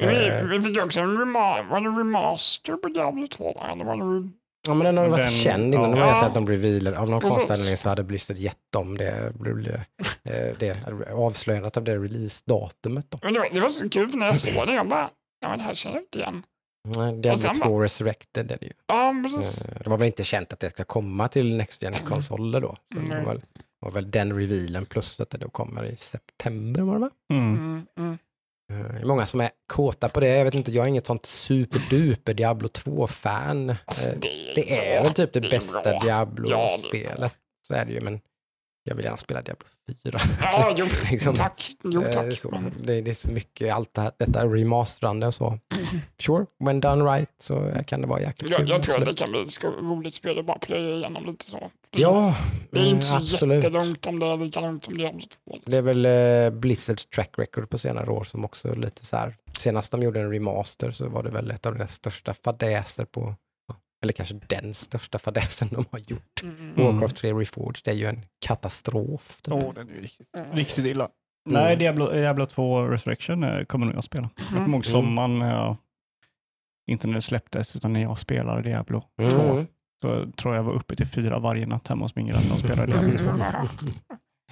vi, 0.00 0.42
vi 0.48 0.62
fick 0.62 0.82
också 0.84 1.00
en 1.00 1.18
rema, 1.18 1.62
var 1.62 1.80
det 1.80 2.00
remaster 2.00 2.72
på 2.76 2.88
Diablo 2.88 3.26
2 3.26 3.52
va? 3.52 3.70
Eller 3.72 3.84
var 3.84 3.96
det 3.96 4.30
Ja, 4.68 4.74
men 4.74 4.84
den 4.84 4.96
har 4.96 5.04
ju 5.04 5.10
varit 5.10 5.24
Den- 5.24 5.30
känd 5.30 5.74
innan. 5.74 5.90
ja. 5.90 5.96
Det 5.96 6.02
var 6.02 6.08
ju 6.10 6.16
så 6.16 6.24
att 6.24 6.34
de 6.34 6.46
revealade. 6.46 6.98
Av 6.98 7.10
någon 7.10 7.20
konstig 7.20 7.42
anledning 7.52 7.76
så 7.76 7.88
hade 7.88 8.02
Blizzard 8.02 8.36
gett 8.36 8.58
dem 8.72 8.98
det, 8.98 9.32
det, 9.44 9.84
det, 10.22 10.54
det 10.58 11.12
avslöjandet 11.12 11.76
av 11.76 11.84
det 11.84 11.98
release-datumet. 11.98 13.06
Då. 13.10 13.18
Men 13.22 13.32
det, 13.32 13.38
var, 13.40 13.48
det 13.52 13.60
var 13.60 13.68
så 13.68 13.88
kul 13.88 14.08
när 14.14 14.26
jag 14.26 14.36
såg 14.36 14.66
det, 14.66 14.74
jag 14.74 14.88
bara, 14.88 15.10
ja 15.40 15.48
men 15.48 15.58
det 15.58 15.64
här 15.64 15.74
känner 15.74 15.96
jag 15.96 16.02
inte 16.02 16.18
igen. 16.18 16.42
Diablo 17.22 17.36
sen 17.36 17.60
2 17.60 17.80
Resurrected 17.82 18.50
är 18.50 18.56
det 18.60 18.66
ju. 18.66 18.72
Ja, 18.86 19.14
precis. 19.24 19.64
Eh, 19.68 19.74
Det 19.84 19.90
var 19.90 19.96
väl 19.98 20.06
inte 20.06 20.24
känt 20.24 20.52
att 20.52 20.60
det 20.60 20.70
ska 20.70 20.84
komma 20.84 21.28
till 21.28 21.56
Next 21.56 21.82
gen 21.82 21.92
konsoler 21.92 22.60
då. 22.60 22.76
Så 22.94 23.00
det 23.00 23.16
var 23.16 23.24
väl, 23.24 23.40
var 23.80 23.90
väl 23.90 24.10
den 24.10 24.38
revealen 24.38 24.84
plus 24.86 25.20
att 25.20 25.30
det 25.30 25.38
då 25.38 25.48
kommer 25.48 25.84
i 25.84 25.96
september 25.96 26.82
var 26.82 26.94
det 26.94 27.00
va? 27.00 27.10
Mm. 27.32 27.54
Mm, 27.54 27.86
mm. 27.98 28.10
Eh, 28.12 28.16
Det 28.70 29.00
är 29.00 29.04
många 29.04 29.26
som 29.26 29.40
är 29.40 29.50
kåta 29.72 30.08
på 30.08 30.20
det. 30.20 30.28
Jag 30.28 30.44
vet 30.44 30.54
inte, 30.54 30.72
jag 30.72 30.84
är 30.84 30.88
inget 30.88 31.06
sånt 31.06 31.26
superduper 31.26 32.34
Diablo 32.34 32.68
2-fan. 32.68 33.74
Alltså, 33.84 34.12
Eh, 34.12 34.18
det, 34.54 34.76
är 34.76 34.96
Det 34.96 35.02
väl 35.02 35.12
typ 35.14 35.32
det 35.32 35.40
Det 35.40 35.48
bästa. 35.48 35.80
Ja, 35.84 35.98
det 35.98 36.06
Diablo-spelet. 36.06 37.34
Så 37.68 37.74
är 37.74 37.84
det 37.84 37.92
ju, 37.92 38.00
men 38.00 38.20
jag 38.84 38.94
vill 38.94 39.04
gärna 39.04 39.16
spela 39.18 39.42
Diablo 39.42 39.66
4. 40.04 40.20
Ja, 40.42 40.74
jo, 40.76 40.86
Liksom, 41.10 41.34
tack. 41.34 41.70
Jo, 41.84 42.02
Eh, 42.04 42.10
tack. 42.10 42.38
Så, 42.38 42.50
Men, 42.50 42.72
det, 42.82 43.00
det 43.00 43.10
är 43.10 43.14
så 43.14 43.30
mycket, 43.30 43.74
allt 43.74 43.94
det 43.94 44.00
här, 44.00 44.12
detta 44.18 44.46
remasterande 44.46 45.26
och 45.26 45.34
så. 45.34 45.58
Sure, 46.20 46.46
when 46.58 46.80
done 46.80 47.04
right 47.04 47.30
så 47.38 47.72
kan 47.86 48.00
det 48.00 48.06
vara 48.06 48.20
jäkligt 48.20 48.56
kul. 48.56 48.68
jag 48.68 48.82
tror 48.82 48.98
att 48.98 49.04
det 49.04 49.14
kan 49.14 49.30
bli 49.32 49.42
ett 49.42 49.64
roligt 49.64 50.14
spel 50.14 50.38
att 50.38 50.46
bara 50.46 50.58
plöja 50.58 50.96
igenom 50.96 51.26
lite 51.26 51.44
så. 51.44 51.70
Ja, 51.90 52.34
Det 52.70 52.80
är 52.80 52.84
eh, 52.84 52.90
inte 52.90 53.06
så 53.06 53.16
absolut. 53.16 53.64
jättelångt 53.64 54.06
om 54.06 54.18
det 54.18 54.26
är 54.26 54.36
lika 54.36 54.60
långt 54.60 54.84
som 54.84 54.96
Diablo 54.98 55.20
2. 55.20 55.26
Det 55.44 55.54
Liksom. 55.56 55.78
är 55.78 55.82
väl 55.82 56.06
eh, 56.54 56.58
Blizzards 56.60 57.06
track 57.06 57.30
record 57.38 57.70
på 57.70 57.78
senare 57.78 58.10
år 58.10 58.24
som 58.24 58.44
också 58.44 58.74
lite 58.74 59.04
så 59.06 59.16
här, 59.16 59.36
senast 59.58 59.90
de 59.92 60.02
gjorde 60.02 60.20
en 60.20 60.32
remaster 60.32 60.90
så 60.90 61.08
var 61.08 61.22
det 61.22 61.30
väl 61.30 61.50
ett 61.50 61.66
av 61.66 61.74
deras 61.74 61.92
största 61.92 62.34
fadäser 62.34 63.04
på, 63.04 63.20
ja, 63.20 63.34
eller 64.02 64.12
kanske 64.12 64.34
den 64.46 64.74
största 64.74 65.18
fadäsen 65.18 65.68
de 65.70 65.84
har 65.90 65.98
gjort. 65.98 66.42
Mm. 66.42 66.74
Warcraft 66.74 67.16
3 67.16 67.32
Reforged, 67.32 67.80
det 67.84 67.90
är 67.90 67.94
ju 67.94 68.06
en 68.06 68.24
katastrof. 68.46 69.40
typ. 69.42 69.54
Åh, 69.54 69.74
den 69.74 69.88
är 69.90 69.94
ju 69.94 70.00
riktigt, 70.02 70.28
Mm. 70.38 70.52
riktigt 70.56 70.84
illa. 70.86 71.04
Mm. 71.04 71.62
Nej, 71.62 71.76
Diablo, 71.76 72.10
Diablo 72.10 72.46
2 72.46 72.82
Resurrection 72.88 73.44
eh, 73.44 73.64
kommer 73.64 73.86
nog 73.86 73.94
jag 73.94 74.04
spela. 74.04 74.30
Jag 74.36 74.46
kommer 74.48 74.60
ihåg 74.60 74.68
Mm. 74.68 74.82
sommaren 74.82 75.38
när 75.38 75.54
jag, 75.54 75.76
inte 76.90 77.06
när 77.06 77.14
det 77.14 77.22
släpptes, 77.22 77.76
utan 77.76 77.92
när 77.92 78.00
jag 78.02 78.18
spelade 78.18 78.62
Diablo 78.62 79.00
2. 79.30 79.40
Mm. 79.40 79.66
Så 80.02 80.30
tror 80.32 80.54
jag 80.56 80.62
var 80.62 80.72
uppe 80.72 80.96
till 80.96 81.06
fyra 81.06 81.38
varje 81.38 81.66
natt 81.66 81.88
hemma 81.88 82.04
hos 82.04 82.14
min 82.16 82.26
granne 82.26 82.52
och 82.52 82.58
spelade 82.58 82.92
Diablo 82.92 83.18
2. 83.18 83.86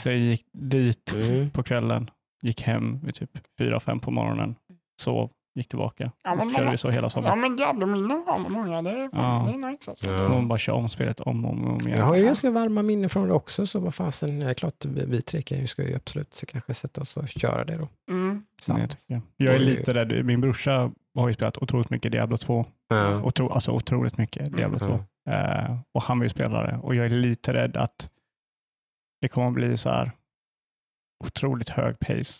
Så 0.03 0.09
jag 0.09 0.17
gick 0.19 0.47
dit 0.53 1.13
Mm. 1.15 1.51
på 1.51 1.63
kvällen, 1.63 2.11
gick 2.43 2.63
hem 2.63 3.01
vid 3.01 3.15
typ 3.15 3.31
fyra, 3.59 3.81
fem 3.81 4.01
på 4.01 4.11
morgonen, 4.11 4.55
sov, 5.01 5.31
gick 5.59 5.69
tillbaka. 5.69 6.13
Ja, 6.25 6.35
men 6.35 6.39
och 6.39 6.45
så 6.45 6.51
körde 6.51 6.65
man- 6.67 6.73
vi 6.73 6.79
så 6.79 6.91
hela 6.91 7.05
Ja, 7.05 7.11
sommaren. 7.11 7.41
men 7.41 7.57
Diablo-minnen 7.57 8.25
har 8.27 8.39
man 8.39 8.53
många. 8.53 8.83
Det 8.83 8.91
är, 8.91 9.09
Ja. 9.13 9.45
det 9.49 9.53
är 9.67 9.71
nice 9.71 9.91
alltså. 9.91 10.11
Ja. 10.11 10.29
Och 10.29 10.43
bara 10.47 10.59
köra 10.59 10.77
om 10.77 10.89
spelet 10.89 11.21
om 11.21 11.45
och 11.45 11.51
om, 11.53 11.65
och 11.65 11.71
om 11.73 11.81
igen. 11.87 11.99
Jag 11.99 12.07
har 12.07 12.17
ju 12.17 12.25
ganska 12.25 12.51
varma 12.51 12.83
minnen 12.83 13.11
från 13.11 13.29
det 13.29 13.35
också, 13.35 13.67
så 13.67 13.81
vad 13.81 13.95
fasen, 13.95 14.41
det 14.41 14.47
är 14.51 14.55
klart, 14.55 14.85
vi, 14.85 15.05
vi 15.07 15.23
tre 15.23 15.43
kan 15.43 15.59
ju, 15.59 15.67
ska 15.67 15.83
ju 15.83 15.95
absolut 15.97 16.35
så 16.35 16.47
kanske 16.47 16.75
sätta 16.75 17.01
oss 17.01 17.17
och 17.17 17.29
köra 17.29 17.65
det 17.65 17.77
då. 17.77 17.89
Mm. 18.11 18.45
Så 18.61 18.73
det 18.73 18.87
tycker 18.89 19.15
jag. 19.15 19.23
jag 19.37 19.55
är 19.55 19.59
lite 19.59 19.95
rädd. 19.95 20.25
Min 20.25 20.41
brorsa 20.41 20.91
har 21.15 21.29
ju 21.29 21.35
spelat 21.35 21.59
otroligt 21.59 21.91
mycket 21.91 22.13
Diablo 22.13 22.37
2. 22.37 22.67
Ja. 22.89 23.23
Otro, 23.23 23.49
alltså 23.49 23.71
otroligt 23.73 24.19
mycket 24.19 24.53
Diablo 24.57 24.79
2. 24.79 25.05
Ja. 25.25 25.33
Eh, 25.33 25.77
och 25.95 26.03
han 26.03 26.21
vill 26.21 26.31
spela 26.31 26.63
det. 26.63 26.79
Och 26.83 26.95
jag 26.95 27.07
är 27.07 27.11
lite 27.11 27.53
rädd 27.55 27.77
att 27.77 28.11
det 29.21 29.29
kommer 29.29 29.49
att 29.49 29.55
bli 29.55 29.77
så 29.77 29.89
här 29.91 30.11
otroligt 31.25 31.69
hög 31.69 31.99
pace. 31.99 32.35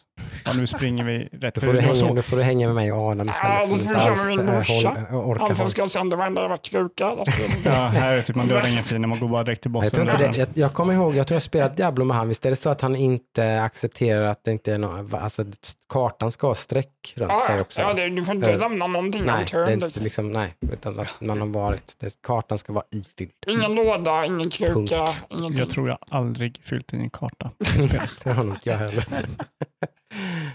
Ja, 0.45 0.53
nu 0.53 0.67
springer 0.67 1.05
vi 1.05 1.29
rätt 1.33 1.55
för 1.59 1.67
får, 1.67 1.73
du 1.73 1.81
hänga, 1.81 1.95
så- 1.95 2.15
då 2.15 2.23
får 2.23 2.37
du 2.37 2.43
hänga 2.43 2.67
med 2.67 2.75
mig 2.75 2.93
och 2.93 2.99
Adam 3.11 3.29
istället. 3.29 3.59
Ja, 3.61 3.67
då 3.71 3.77
som 3.77 3.89
får 3.89 3.95
vi 3.95 4.01
köra 4.05 4.15
med 4.15 4.27
min 4.37 4.49
eh, 4.49 4.55
morsa. 4.55 4.89
håll- 5.11 5.21
orkar 5.21 5.47
Han 5.47 5.55
som 5.55 5.63
hålla. 5.65 5.71
ska 5.71 5.87
sönder 5.87 6.17
varenda 6.17 6.41
jävla 6.43 6.57
kruka. 6.57 7.17
Ja, 7.65 7.71
här 7.73 8.17
är 8.17 8.23
typ 8.23 8.37
man 8.37 8.47
dödar 8.47 8.69
ingen 8.69 8.85
fiende, 8.85 9.09
man 9.09 9.19
går 9.21 9.29
bara 9.29 9.45
direkt 9.45 9.63
till 9.63 9.69
Jag, 9.69 9.73
bossen. 9.73 9.91
tror 9.91 10.07
och 10.07 10.13
inte 10.13 10.25
det, 10.27 10.39
jag, 10.39 10.49
jag 10.55 10.73
kommer 10.73 10.95
ihåg, 10.95 11.17
jag 11.17 11.27
tror 11.27 11.35
jag 11.37 11.43
spelat 11.43 11.77
Diablo 11.77 12.05
med 12.05 12.17
han. 12.17 12.29
Visst 12.29 12.47
är 12.47 12.51
det 12.51 12.57
så 12.57 12.71
att 12.71 12.81
han 12.81 12.97
inte 12.97 13.63
accepterar 13.63 14.23
att 14.23 14.45
det 14.45 14.51
inte 14.53 14.73
är 14.73 14.79
någon, 14.79 15.15
alltså 15.15 15.45
kartan 15.89 16.33
ska 16.33 16.47
ha 16.47 16.55
streck 16.55 17.13
runt 17.17 17.33
sig 17.47 17.55
Ja, 17.57 17.61
också? 17.61 17.81
ja 17.81 17.93
det, 17.93 18.09
du 18.09 18.25
får 18.25 18.35
inte 18.35 18.53
Eh, 18.53 18.59
lämna 18.59 18.87
någonting 18.87 19.23
nej, 19.25 19.35
om 19.35 19.45
det 19.53 19.59
är 19.59 19.71
inte 19.71 19.87
Liksom. 19.87 20.05
liksom, 20.05 20.33
nej, 20.33 20.55
utan 20.73 21.01
att 21.01 21.09
man 21.21 21.41
har 21.41 21.47
varit, 21.49 21.95
det, 22.01 22.23
kartan 22.23 22.59
ska 22.59 22.73
vara 22.73 22.85
ifylld. 22.91 23.31
Ingen 23.47 23.75
låda, 23.75 24.25
ingen 24.27 24.51
kruka, 24.51 25.07
ingenting. 25.31 25.59
Jag 25.59 25.71
tror 25.71 25.89
jag 25.89 25.99
aldrig 26.11 26.61
fyllt 26.65 26.93
i 26.93 26.97
en 26.97 27.11
karta. 27.11 27.51
det 28.25 28.31
har 28.33 28.45
nog 28.45 28.55
inte 28.55 28.71
jag 28.71 28.77
heller. 28.79 29.05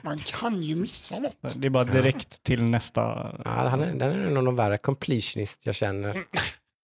Man 0.01 0.17
kan 0.17 0.61
ju 0.63 0.75
missa 0.75 1.19
något. 1.19 1.61
Det 1.61 1.67
är 1.67 1.69
bara 1.69 1.83
direkt 1.83 2.43
till 2.43 2.63
nästa. 2.63 3.01
Ja, 3.45 3.51
han 3.69 3.81
är, 3.81 3.93
den 3.93 4.25
är 4.25 4.29
nog 4.29 4.45
de 4.45 4.55
värre 4.55 4.77
completionist 4.77 5.65
jag 5.65 5.75
känner. 5.75 6.15
Jag 6.15 6.25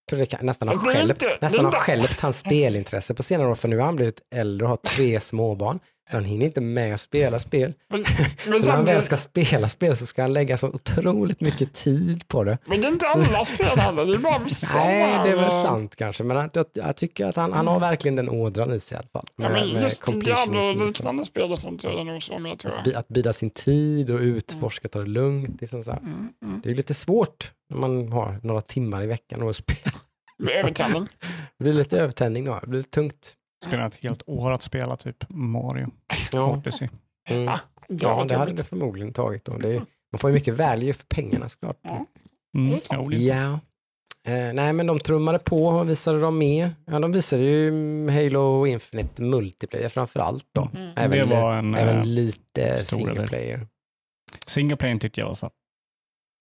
tror 0.10 0.20
det 0.20 0.26
kan, 0.26 0.46
nästan 0.46 0.68
har 0.68 0.76
skälpt, 0.76 1.24
nästan 1.42 1.66
har 1.66 1.72
skälpt 1.72 2.20
hans 2.20 2.40
spelintresse 2.46 3.14
på 3.14 3.24
senare 3.24 3.48
år, 3.48 3.56
för 3.56 3.68
nu 3.68 3.78
har 3.78 3.86
han 3.86 3.96
blivit 3.96 4.22
äldre 4.36 4.66
och 4.66 4.70
har 4.70 4.78
tre 4.78 5.20
småbarn. 5.20 5.80
Han 6.12 6.24
hinner 6.26 6.45
inte 6.45 6.62
med 6.62 6.93
att 6.93 7.02
spela 7.02 7.39
spel. 7.39 7.74
Men, 7.89 8.04
men, 8.48 8.60
Så 8.60 8.65
när 8.65 8.76
han 8.76 8.86
väl 8.86 9.02
ska 9.02 9.17
spela 9.17 9.67
spel 9.69 9.95
så 9.98 10.06
ska 10.06 10.22
han 10.22 10.34
lägga 10.34 10.58
så 10.58 10.67
otroligt 10.67 11.41
mycket 11.41 11.74
tid 11.74 12.28
på 12.28 12.43
det. 12.43 12.58
men 12.65 12.82
det 12.82 12.88
är 12.88 12.91
inte 12.91 13.08
alla 13.08 13.45
spel 13.45 13.65
heller, 13.80 14.06
det 14.06 14.13
är 14.13 14.17
bara 14.17 14.39
vissa. 14.39 14.78
Nej, 14.86 15.19
det 15.24 15.32
är 15.32 15.36
väl 15.36 15.52
sant 15.52 15.95
kanske, 15.95 16.24
men 16.24 16.38
att, 16.38 16.56
jag, 16.56 16.65
jag 16.74 16.95
tycker 16.95 17.26
att 17.26 17.36
han, 17.36 17.54
han 17.54 17.67
har 17.67 17.80
verkligen 17.80 18.15
den 18.15 18.30
ådran 18.30 18.74
i 18.74 18.80
sig 18.80 18.95
i 18.95 19.00
alla 19.00 19.08
fall. 19.13 19.28
Ja, 19.36 19.50
men 19.50 19.82
just 19.82 20.02
completionism, 20.02 20.52
liksom. 20.54 20.63
Diablo-liknande 20.65 21.26
spel 21.26 21.52
och 21.52 21.60
sånt 21.60 21.84
är 21.84 21.89
det 21.89 22.04
nog 22.04 22.24
så 22.24 22.39
med 22.39 22.60
tror 22.60 22.74
jag. 22.76 22.84
Bi- 22.84 22.95
Att 22.95 23.08
bida 23.08 23.34
sin 23.34 23.50
tid 23.50 24.10
och 24.10 24.19
utforska, 24.19 24.88
ta 24.88 25.00
det 25.00 25.06
lugnt. 25.10 25.62
Liksom 25.62 25.84
så 25.84 25.91
här. 25.91 26.00
Mm, 26.00 26.28
mm. 26.43 26.60
Det 26.63 26.67
är 26.67 26.72
ju 26.72 26.78
lite 26.78 26.93
svårt 26.93 27.52
när 27.69 27.78
man 27.78 28.12
har 28.12 28.39
några 28.43 28.62
timmar 28.62 29.04
i 29.04 29.08
veckan 29.08 29.41
och 29.41 29.56
spela. 29.56 29.91
Med 30.39 30.54
övertändning. 30.60 31.08
Det 31.58 31.63
blir 31.63 31.74
lite 31.74 31.98
övertändning 32.00 32.45
då, 32.45 32.60
det 32.62 32.67
blir 32.67 32.80
lite 32.80 32.89
tungt. 32.89 33.34
Spelar 33.65 33.88
ett 33.88 34.04
helt 34.04 34.24
år 34.26 34.52
att 34.52 34.62
spela 34.62 34.98
typ 34.98 35.30
Mario 35.30 35.88
Ja, 36.32 36.52
Odyssey. 36.54 36.89
mm. 37.30 37.45
Det 37.88 38.04
ja 38.06 38.15
var 38.15 38.26
det 38.28 38.36
hade 38.38 38.52
det 38.52 38.63
förmodligen 38.63 39.13
tagit 39.13 39.45
då. 39.45 39.58
Det 39.58 39.69
är, 39.76 39.82
man 40.12 40.19
får 40.19 40.30
ju 40.30 40.34
mycket 40.34 40.56
value 40.56 40.93
för 40.93 41.06
pengarna 41.06 41.50
såklart. 41.50 41.78
Ja. 41.82 42.06
Mm. 42.58 42.80
Ja, 42.91 43.12
Ja. 43.12 43.60
Eh, 44.28 44.54
nej, 44.54 44.74
men 44.74 44.88
de 44.88 45.00
trummade 45.00 45.39
på. 45.39 45.72
Vad 45.72 45.88
visade 45.88 46.19
de 46.22 46.38
mer? 46.38 46.76
Ja, 46.86 47.00
de 47.00 47.12
visade 47.12 47.43
ju 47.43 47.72
Halo 48.10 48.65
Infinite 48.67 49.22
multiplayer 49.22 49.89
framför 49.89 50.19
allt 50.19 50.45
då. 50.52 50.69
Mm. 50.76 50.91
Även, 50.98 51.12
det 51.30 51.36
var 51.36 51.56
en 51.56 51.76
eh, 51.76 51.82
även 51.84 52.15
lite 52.15 52.86
stora 52.86 53.00
single 53.00 53.28
player. 53.28 53.67
single 54.45 54.78
player 54.78 55.00
tyckte 55.00 55.22
jag 55.22 55.28
var 55.28 55.36
så. 55.36 55.50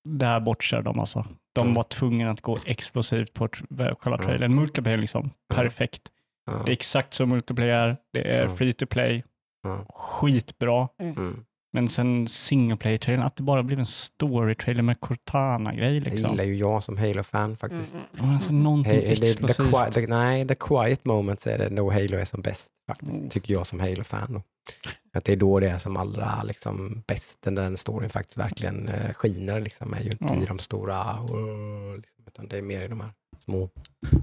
Där 0.09 0.41
bortser 0.41 0.83
de 0.83 1.01
alltså. 1.01 1.27
De 1.53 1.61
Mm. 1.61 1.75
var 1.75 1.83
tvungna 1.83 2.31
att 2.31 2.41
gå 2.41 2.59
explosivt 2.67 3.33
på 3.35 3.49
själva 3.49 4.15
Mm. 4.15 4.27
trailern. 4.27 4.55
Multiplayer 4.55 4.99
liksom, 4.99 5.31
perfekt. 5.55 6.03
Ja. 6.53 6.63
Det 6.65 6.71
är 6.71 6.73
exakt 6.73 7.15
som 7.15 7.29
multiplayer, 7.29 7.97
det 8.13 8.31
är 8.37 8.45
Mm. 8.45 8.57
free 8.57 8.73
to 8.73 8.87
play, 8.87 9.25
Ja. 9.63 9.87
skitbra. 9.95 10.89
Mm. 11.01 11.45
Men 11.73 11.89
sen 11.89 12.29
single 12.29 12.77
player-trailern, 12.77 13.23
att 13.27 13.37
det 13.37 13.43
bara 13.43 13.63
blev 13.63 13.79
en 13.79 13.85
story-trailer 13.85 14.83
med 14.83 15.01
Cortana-grej 15.01 16.01
Det 16.01 16.11
liksom. 16.11 16.31
gillar 16.31 16.45
ju 16.45 16.57
jag 16.57 16.85
som 16.85 16.97
Halo-fan 16.99 17.57
faktiskt. 17.57 17.93
Mm, 17.95 18.05
Ja, 18.19 18.35
Alltså 18.35 18.53
någonting 18.53 18.93
Hey, 18.93 19.15
det, 19.15 19.17
the, 19.21 19.31
explosivt. 19.31 19.69
qui- 19.69 19.91
the, 19.93 20.07
nej, 20.07 20.47
the 20.47 20.55
quiet 20.55 21.05
moments 21.05 21.47
är 21.47 21.59
det 21.59 21.71
nog 21.71 21.93
Halo 21.93 22.17
är 22.17 22.25
som 22.25 22.43
bäst 22.43 22.69
faktiskt, 22.89 23.13
Mm. 23.13 23.29
tycker 23.29 23.53
jag 23.55 23.67
som 23.67 23.81
Halo-fan. 23.81 24.33
då. 24.33 24.43
Att 25.13 25.25
det 25.25 25.33
är 25.33 25.37
då 25.37 25.61
det 25.61 25.69
är 25.69 25.79
som 25.79 25.97
allra 25.97 26.43
liksom, 26.43 27.03
bäst, 27.07 27.39
när 27.47 27.63
den 27.63 27.77
storyn 27.77 28.11
faktiskt 28.11 28.39
verkligen 28.39 28.89
eh, 28.89 29.13
skiner, 29.13 29.61
liksom, 29.61 29.95
är 29.95 30.01
ju 30.01 30.11
inte 30.11 30.25
Ja. 30.29 30.43
i 30.43 30.45
de 30.47 30.59
stora, 30.59 31.01
"Åh", 31.21 31.97
liksom, 31.97 32.25
utan 32.27 32.49
det 32.49 32.59
är 32.59 32.63
mer 32.63 32.83
i 32.83 32.89
de 32.89 33.01
här 33.01 33.11
små 33.49 33.71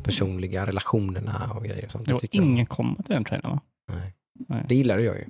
personliga 0.03 0.65
relationerna 0.65 1.51
och 1.55 1.63
grejer 1.65 1.85
och 1.85 1.91
sånt. 1.91 2.05
Det 2.05 2.13
var 2.13 2.21
ingen 2.31 2.65
combat 2.65 3.09
i 3.09 3.13
den 3.13 3.23
trailern 3.23 3.51
va? 3.51 3.59
Nej. 3.93 4.13
Nej. 4.49 4.65
Det 4.69 4.75
gillar 4.75 4.99
jag 4.99 5.15
ju. 5.15 5.25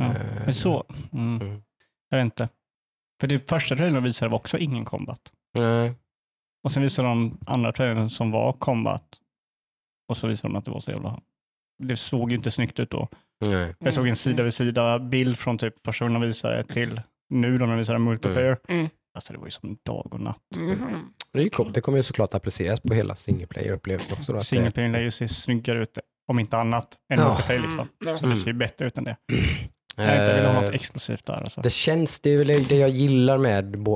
Ja. 0.00 0.04
Eh, 0.06 0.44
Men 0.44 0.54
så, 0.54 0.84
mm, 1.12 1.40
Mm. 1.40 1.62
jag 2.10 2.18
vet 2.18 2.24
inte. 2.24 2.48
För 3.20 3.28
det 3.28 3.48
första 3.50 3.76
trailern 3.76 4.02
visade 4.04 4.28
var 4.30 4.38
också 4.38 4.58
ingen 4.58 4.84
combat. 4.84 5.32
Nej. 5.58 5.94
Och 6.64 6.70
sen 6.72 6.82
visade 6.82 7.08
de 7.08 7.38
andra 7.46 7.72
trailern 7.72 8.10
som 8.10 8.30
var 8.30 8.52
combat. 8.52 9.04
Och 10.08 10.16
så 10.16 10.26
visade 10.26 10.54
de 10.54 10.58
att 10.58 10.64
det 10.64 10.70
var 10.70 10.80
så 10.80 10.90
jävla... 10.90 11.20
Det 11.82 11.96
såg 11.96 12.30
ju 12.30 12.36
inte 12.36 12.50
snyggt 12.50 12.80
ut 12.80 12.90
då. 12.90 13.08
Nej. 13.46 13.74
Jag 13.78 13.92
såg 13.92 14.08
en 14.08 14.16
sida 14.16 14.42
vid 14.42 14.54
sida 14.54 14.98
bild 14.98 15.38
från 15.38 15.58
typ 15.58 15.74
första 15.84 16.04
gången 16.04 16.20
de 16.20 16.26
visade 16.26 16.64
till 16.64 17.00
nu 17.28 17.58
då 17.58 17.66
när 17.66 17.72
de 17.72 17.78
visade 17.78 17.98
multiplayer. 17.98 18.58
Mm. 18.68 18.88
Alltså 19.14 19.32
det 19.32 19.38
var 19.38 19.46
ju 19.46 19.50
som 19.50 19.78
dag 19.86 20.14
och 20.14 20.20
natt. 20.20 20.40
Mhm. 20.56 21.12
Det 21.32 21.38
är 21.38 21.42
ju 21.42 21.50
coolt. 21.50 21.74
Det 21.74 21.80
kommer 21.80 21.98
ju 21.98 22.02
såklart 22.02 22.34
appliceras 22.34 22.80
på 22.80 22.94
hela 22.94 23.14
single 23.14 23.46
player-upplevelsen 23.46 24.12
också. 24.12 24.32
Då, 24.32 24.38
att 24.38 24.42
det- 24.44 24.46
Single 24.46 24.70
player 24.70 24.88
lär 24.90 25.00
ju 25.00 25.10
se 25.10 25.28
snyggare 25.28 25.82
ut, 25.82 25.98
om 26.28 26.38
inte 26.38 26.56
annat, 26.56 26.98
än 27.12 27.18
Ja. 27.18 27.28
multiplayer 27.28 27.60
liksom. 27.60 27.88
Mm. 28.06 28.18
Så 28.18 28.26
det 28.26 28.36
ser 28.36 28.46
ju 28.46 28.52
bättre 28.52 28.86
ut 28.86 28.98
än 28.98 29.04
det. 29.04 29.16
Jag 29.96 30.20
inte 30.20 30.34
vill 30.36 30.44
ha 30.46 30.52
något 30.52 30.68
Eh, 30.68 30.74
exklusivt 30.74 31.26
där 31.26 31.32
alltså. 31.32 31.60
Det 31.60 31.70
känns, 31.70 32.20
det 32.20 32.30
är 32.30 32.38
väl 32.44 32.64
det 32.64 32.76
jag 32.76 32.90
gillar 32.90 33.38
med 33.38 33.88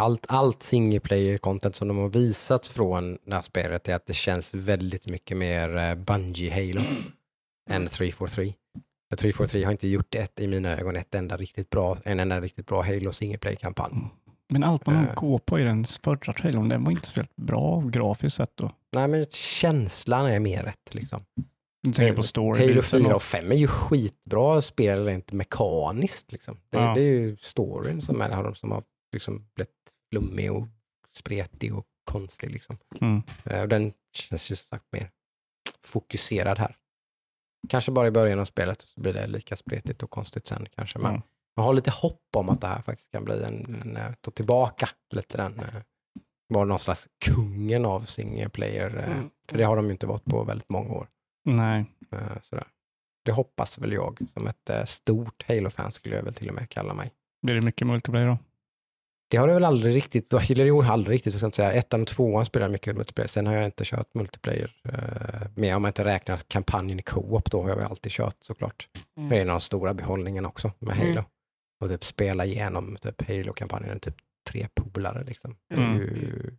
allt, 0.00 0.26
allt 0.28 0.62
single 0.62 1.38
content 1.38 1.76
som 1.76 1.88
de 1.88 1.98
har 1.98 2.08
visat 2.08 2.66
från 2.66 3.18
det 3.26 3.34
här 3.34 3.42
spelet 3.42 3.88
är 3.88 3.94
att 3.94 4.06
det 4.06 4.12
känns 4.14 4.54
väldigt 4.54 5.06
mycket 5.08 5.36
mer 5.36 5.76
eh, 5.76 5.94
Bungie 5.94 6.50
Halo 6.54 6.80
än 7.70 7.86
343. 7.88 8.52
För 9.10 9.16
343 9.16 9.64
har 9.64 9.72
inte 9.72 9.88
gjort 9.88 10.14
ett, 10.14 10.40
i 10.40 10.48
mina 10.48 10.76
ögon, 10.78 10.96
ett 10.96 11.14
enda 11.14 11.36
riktigt 11.36 11.70
bra, 11.70 11.96
en 12.04 12.20
enda 12.20 12.40
riktigt 12.40 12.66
bra 12.66 12.82
Halo 12.82 13.12
single 13.12 13.56
kampanj. 13.56 13.92
Men 14.52 14.64
allt 14.64 14.86
man 14.86 14.96
Eh. 15.08 15.14
går 15.14 15.38
på 15.38 15.58
i 15.60 15.62
den 15.62 15.84
förra 15.84 16.32
trailern, 16.32 16.68
den 16.68 16.84
var 16.84 16.90
inte 16.92 17.06
så 17.06 17.14
helt 17.14 17.36
bra 17.36 17.80
grafiskt 17.80 18.36
sett 18.36 18.56
då. 18.56 18.70
Nej 18.92 19.08
men 19.08 19.26
känslan 19.30 20.26
är 20.26 20.40
mer 20.40 20.62
rätt 20.62 20.94
liksom. 20.94 21.24
Du 21.82 21.92
tänker 21.92 22.16
på 22.16 22.22
story. 22.22 22.60
Halo 22.60 22.68
biten 22.82 23.00
4 23.00 23.08
och- 23.08 23.14
och 23.16 23.22
5 23.22 23.52
är 23.52 23.56
ju 23.56 23.66
skitbra 23.66 24.62
spel 24.62 25.04
rent 25.04 25.32
mekaniskt. 25.32 26.32
Liksom. 26.32 26.56
Det, 26.70 26.78
Ja. 26.78 26.92
det 26.94 27.00
är 27.00 27.12
ju 27.20 27.36
storyn 27.36 28.02
som 28.02 28.20
är 28.20 28.54
som 28.54 28.70
har 28.72 28.82
liksom 29.12 29.46
blivit 29.54 29.70
flummig 30.12 30.52
och 30.52 30.66
spretig 31.18 31.74
och 31.76 31.86
konstig. 32.10 32.50
Liksom. 32.50 32.78
Mm. 33.00 33.22
Eh, 33.44 33.62
den 33.64 33.92
känns 34.16 34.50
ju 34.50 34.56
som 34.56 34.66
sagt 34.70 34.84
mer 34.92 35.10
fokuserad 35.86 36.58
här. 36.58 36.76
Kanske 37.68 37.92
bara 37.92 38.06
i 38.06 38.10
början 38.10 38.38
av 38.40 38.44
spelet 38.44 38.80
så 38.80 39.00
blir 39.00 39.12
det 39.12 39.26
lika 39.26 39.56
spretigt 39.56 40.02
och 40.02 40.10
konstigt 40.10 40.46
sen 40.46 40.66
kanske. 40.76 40.98
Men 40.98 41.10
Mm. 41.10 41.22
Jag 41.54 41.62
har 41.62 41.74
lite 41.74 41.90
hopp 41.90 42.22
om 42.36 42.48
att 42.48 42.60
det 42.60 42.66
här 42.66 42.82
faktiskt 42.82 43.10
kan 43.12 43.24
bli 43.24 43.42
en, 43.42 43.82
en 43.82 43.96
eh, 43.96 44.12
ta 44.20 44.30
tillbaka 44.30 44.88
lite 45.14 45.36
den, 45.36 45.58
eh, 45.58 45.82
vara 46.48 46.64
någon 46.64 46.80
slags 46.80 47.08
kungen 47.24 47.84
av 47.84 48.00
single 48.00 48.48
player. 48.48 48.98
eh, 48.98 49.12
Mm. 49.16 49.30
För 49.48 49.58
det 49.58 49.64
har 49.64 49.76
de 49.76 49.84
ju 49.84 49.90
inte 49.92 50.06
varit 50.06 50.24
på 50.24 50.44
väldigt 50.44 50.68
många 50.68 50.92
år. 50.94 51.06
Nej. 51.44 51.84
Sådär. 52.42 52.66
Det 53.24 53.32
hoppas 53.32 53.78
väl 53.78 53.92
jag. 53.92 54.18
Som 54.34 54.46
ett 54.46 54.88
stort 54.88 55.44
Halo-fan 55.48 55.92
skulle 55.92 56.16
jag 56.16 56.22
väl 56.22 56.34
till 56.34 56.48
och 56.48 56.54
med 56.54 56.70
kalla 56.70 56.94
mig. 56.94 57.10
Blir 57.42 57.54
det 57.54 57.60
mycket 57.62 57.86
multiplayer 57.86 58.26
då? 58.26 58.38
Det 59.30 59.36
har 59.36 59.46
det 59.48 59.54
väl 59.54 59.64
aldrig 59.64 59.96
riktigt, 59.96 60.32
eller 60.32 60.64
jo, 60.64 60.82
aldrig 60.82 61.14
riktigt, 61.14 61.32
jag 61.32 61.38
ska 61.40 61.46
inte 61.46 61.56
säga. 61.56 61.72
Ettan 61.72 62.02
och 62.02 62.08
tvåan 62.08 62.44
spelar 62.44 62.68
mycket 62.68 62.96
multiplayer. 62.96 63.28
Sen 63.28 63.46
har 63.46 63.54
jag 63.54 63.64
inte 63.64 63.84
kört 63.84 64.14
multiplayer. 64.14 64.74
Eh, 64.84 65.48
men 65.54 65.74
om 65.76 65.84
jag 65.84 65.88
inte 65.90 66.04
räknar 66.04 66.36
kampanjen 66.36 66.98
i 66.98 67.02
co-op, 67.02 67.50
då 67.50 67.62
har 67.62 67.68
jag 67.68 67.76
väl 67.76 67.86
alltid 67.86 68.12
kört 68.12 68.36
såklart. 68.40 68.88
Mm. 69.16 69.28
Det 69.28 69.36
är 69.36 69.40
en 69.42 69.48
av 69.48 69.54
de 69.54 69.60
stora 69.60 69.94
behållningarna 69.94 70.48
också 70.48 70.72
med 70.78 70.96
Halo. 70.96 71.10
Mm. 71.10 71.24
Och 71.82 71.88
typ 71.88 72.04
spela 72.04 72.44
igenom 72.46 72.96
typ 73.00 73.28
Halo-kampanjen 73.28 74.00
typ 74.00 74.16
tre 74.50 74.68
polare. 74.74 75.24
Liksom. 75.24 75.56
Det 75.68 75.74
är 75.74 75.78
Mm. 75.78 75.98
ju 75.98 76.56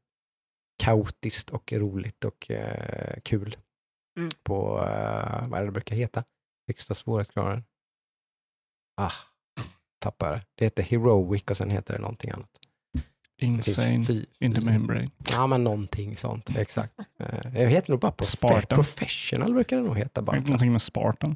kaotiskt 0.83 1.49
och 1.49 1.73
roligt 1.73 2.23
och 2.23 2.51
eh, 2.51 3.19
kul. 3.23 3.57
Mm. 4.17 4.29
På, 4.43 4.79
eh, 4.79 5.47
vad 5.47 5.53
är 5.53 5.59
det 5.59 5.65
det 5.65 5.71
brukar 5.71 5.95
heta? 5.95 6.23
Högsta 6.67 6.93
svårighetsgraden. 6.93 7.63
Ah, 9.01 9.11
tappar 9.99 10.27
jag 10.27 10.35
det. 10.39 10.45
Det 10.55 10.65
heter 10.65 10.83
Heroic 10.83 11.43
och 11.49 11.57
sen 11.57 11.69
heter 11.69 11.93
det 11.93 11.99
någonting 11.99 12.31
annat. 12.31 12.59
Insane 13.41 14.25
in 14.39 14.53
the 14.53 14.61
membrane. 14.61 15.09
Ja, 15.31 15.47
men 15.47 15.63
någonting 15.63 16.17
sånt. 16.17 16.49
Exakt. 16.55 16.93
Eh, 17.19 17.51
Det 17.51 17.67
heter 17.67 17.91
nog 17.91 17.99
bara 17.99 18.11
profe- 18.11 18.25
Spartan. 18.25 18.75
Professional 18.75 19.53
brukar 19.53 19.77
det 19.77 19.83
nog 19.83 19.97
heta 19.97 20.21
bara. 20.21 20.39
Någonting 20.39 20.71
med 20.71 20.81
Spartan. 20.81 21.35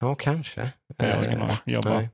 Ja, 0.00 0.14
kanske. 0.14 0.72
Jag 0.96 1.08
Eh, 1.26 1.32
aning. 1.42 1.56
Jag 1.64 1.84
bara. 1.84 2.08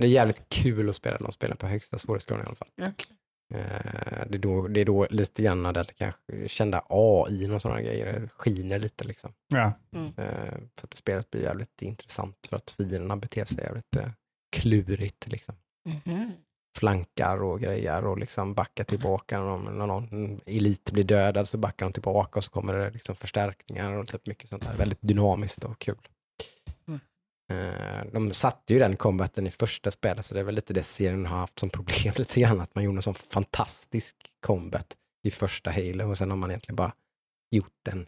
Det 0.00 0.06
är 0.06 0.10
jävligt 0.10 0.42
kul 0.48 0.88
att 0.88 0.94
spela 0.96 1.18
de 1.18 1.32
spelen 1.32 1.56
på 1.56 1.66
högsta 1.66 1.98
svårighetsgraden 1.98 2.44
i 2.44 2.46
alla 2.46 2.56
fall. 2.56 2.68
Okej. 2.78 3.16
Eh, 3.54 4.26
Det 4.28 4.36
är 4.36 4.38
då, 4.38 4.68
det 4.68 4.80
är 4.80 4.84
då 4.84 5.06
lite 5.10 5.42
grann 5.42 5.62
när 5.62 5.72
den 5.72 5.84
kanske 5.96 6.48
kända 6.48 6.84
AI 6.88 7.50
och 7.50 7.62
sådana 7.62 7.82
grejer 7.82 8.28
skiner 8.36 8.78
lite 8.78 9.04
liksom. 9.04 9.32
ja. 9.48 9.72
Eh, 10.16 10.54
För 10.76 10.84
att 10.86 10.94
spelet 10.94 11.30
blir 11.30 11.42
jävligt 11.42 11.82
intressant 11.82 12.36
för 12.48 12.56
att 12.56 12.70
fienderna 12.70 13.16
beter 13.16 13.44
sig 13.44 13.64
jävligt 13.64 13.96
eh, 13.96 14.08
klurigt 14.56 15.26
liksom. 15.26 15.54
Mhm. 15.88 16.32
Flankar 16.78 17.42
och 17.42 17.60
grejer 17.60 18.04
och 18.04 18.18
liksom 18.18 18.54
backar 18.54 18.84
tillbaka. 18.84 19.38
När 19.38 19.44
någon, 19.46 19.78
när 19.78 19.86
någon 19.86 20.40
elit 20.46 20.90
blir 20.92 21.04
dödad 21.04 21.48
så 21.48 21.58
backar 21.58 21.86
de 21.86 21.92
tillbaka 21.92 22.38
och 22.38 22.44
så 22.44 22.50
kommer 22.50 22.74
det 22.74 22.90
liksom 22.90 23.16
förstärkningar 23.16 23.92
och 23.92 24.08
typ 24.08 24.26
mycket 24.26 24.48
sånt 24.50 24.62
där. 24.62 24.74
Väldigt 24.76 24.98
dynamiskt 25.02 25.64
och 25.64 25.78
kul. 25.78 26.08
Eh, 27.50 28.04
De 28.12 28.32
satte 28.32 28.72
ju 28.72 28.78
den 28.78 28.96
combaten 28.96 29.46
i 29.46 29.50
första 29.50 29.90
spelet 29.90 30.24
så 30.26 30.34
det 30.34 30.40
är 30.40 30.44
väl 30.44 30.54
lite 30.54 30.72
det 30.74 30.82
serien 30.82 31.26
har 31.26 31.38
haft 31.38 31.58
som 31.58 31.70
problem 31.70 32.14
lite 32.16 32.40
grann. 32.40 32.60
Att 32.60 32.74
man 32.74 32.84
gjorde 32.84 32.98
en 32.98 33.02
sån 33.02 33.14
fantastisk 33.14 34.16
combat 34.40 34.96
i 35.22 35.30
första 35.30 35.70
Halo 35.70 36.10
och 36.10 36.18
sen 36.18 36.30
har 36.30 36.36
man 36.36 36.50
egentligen 36.50 36.76
bara 36.76 36.92
gjort 37.50 37.78
den 37.84 38.06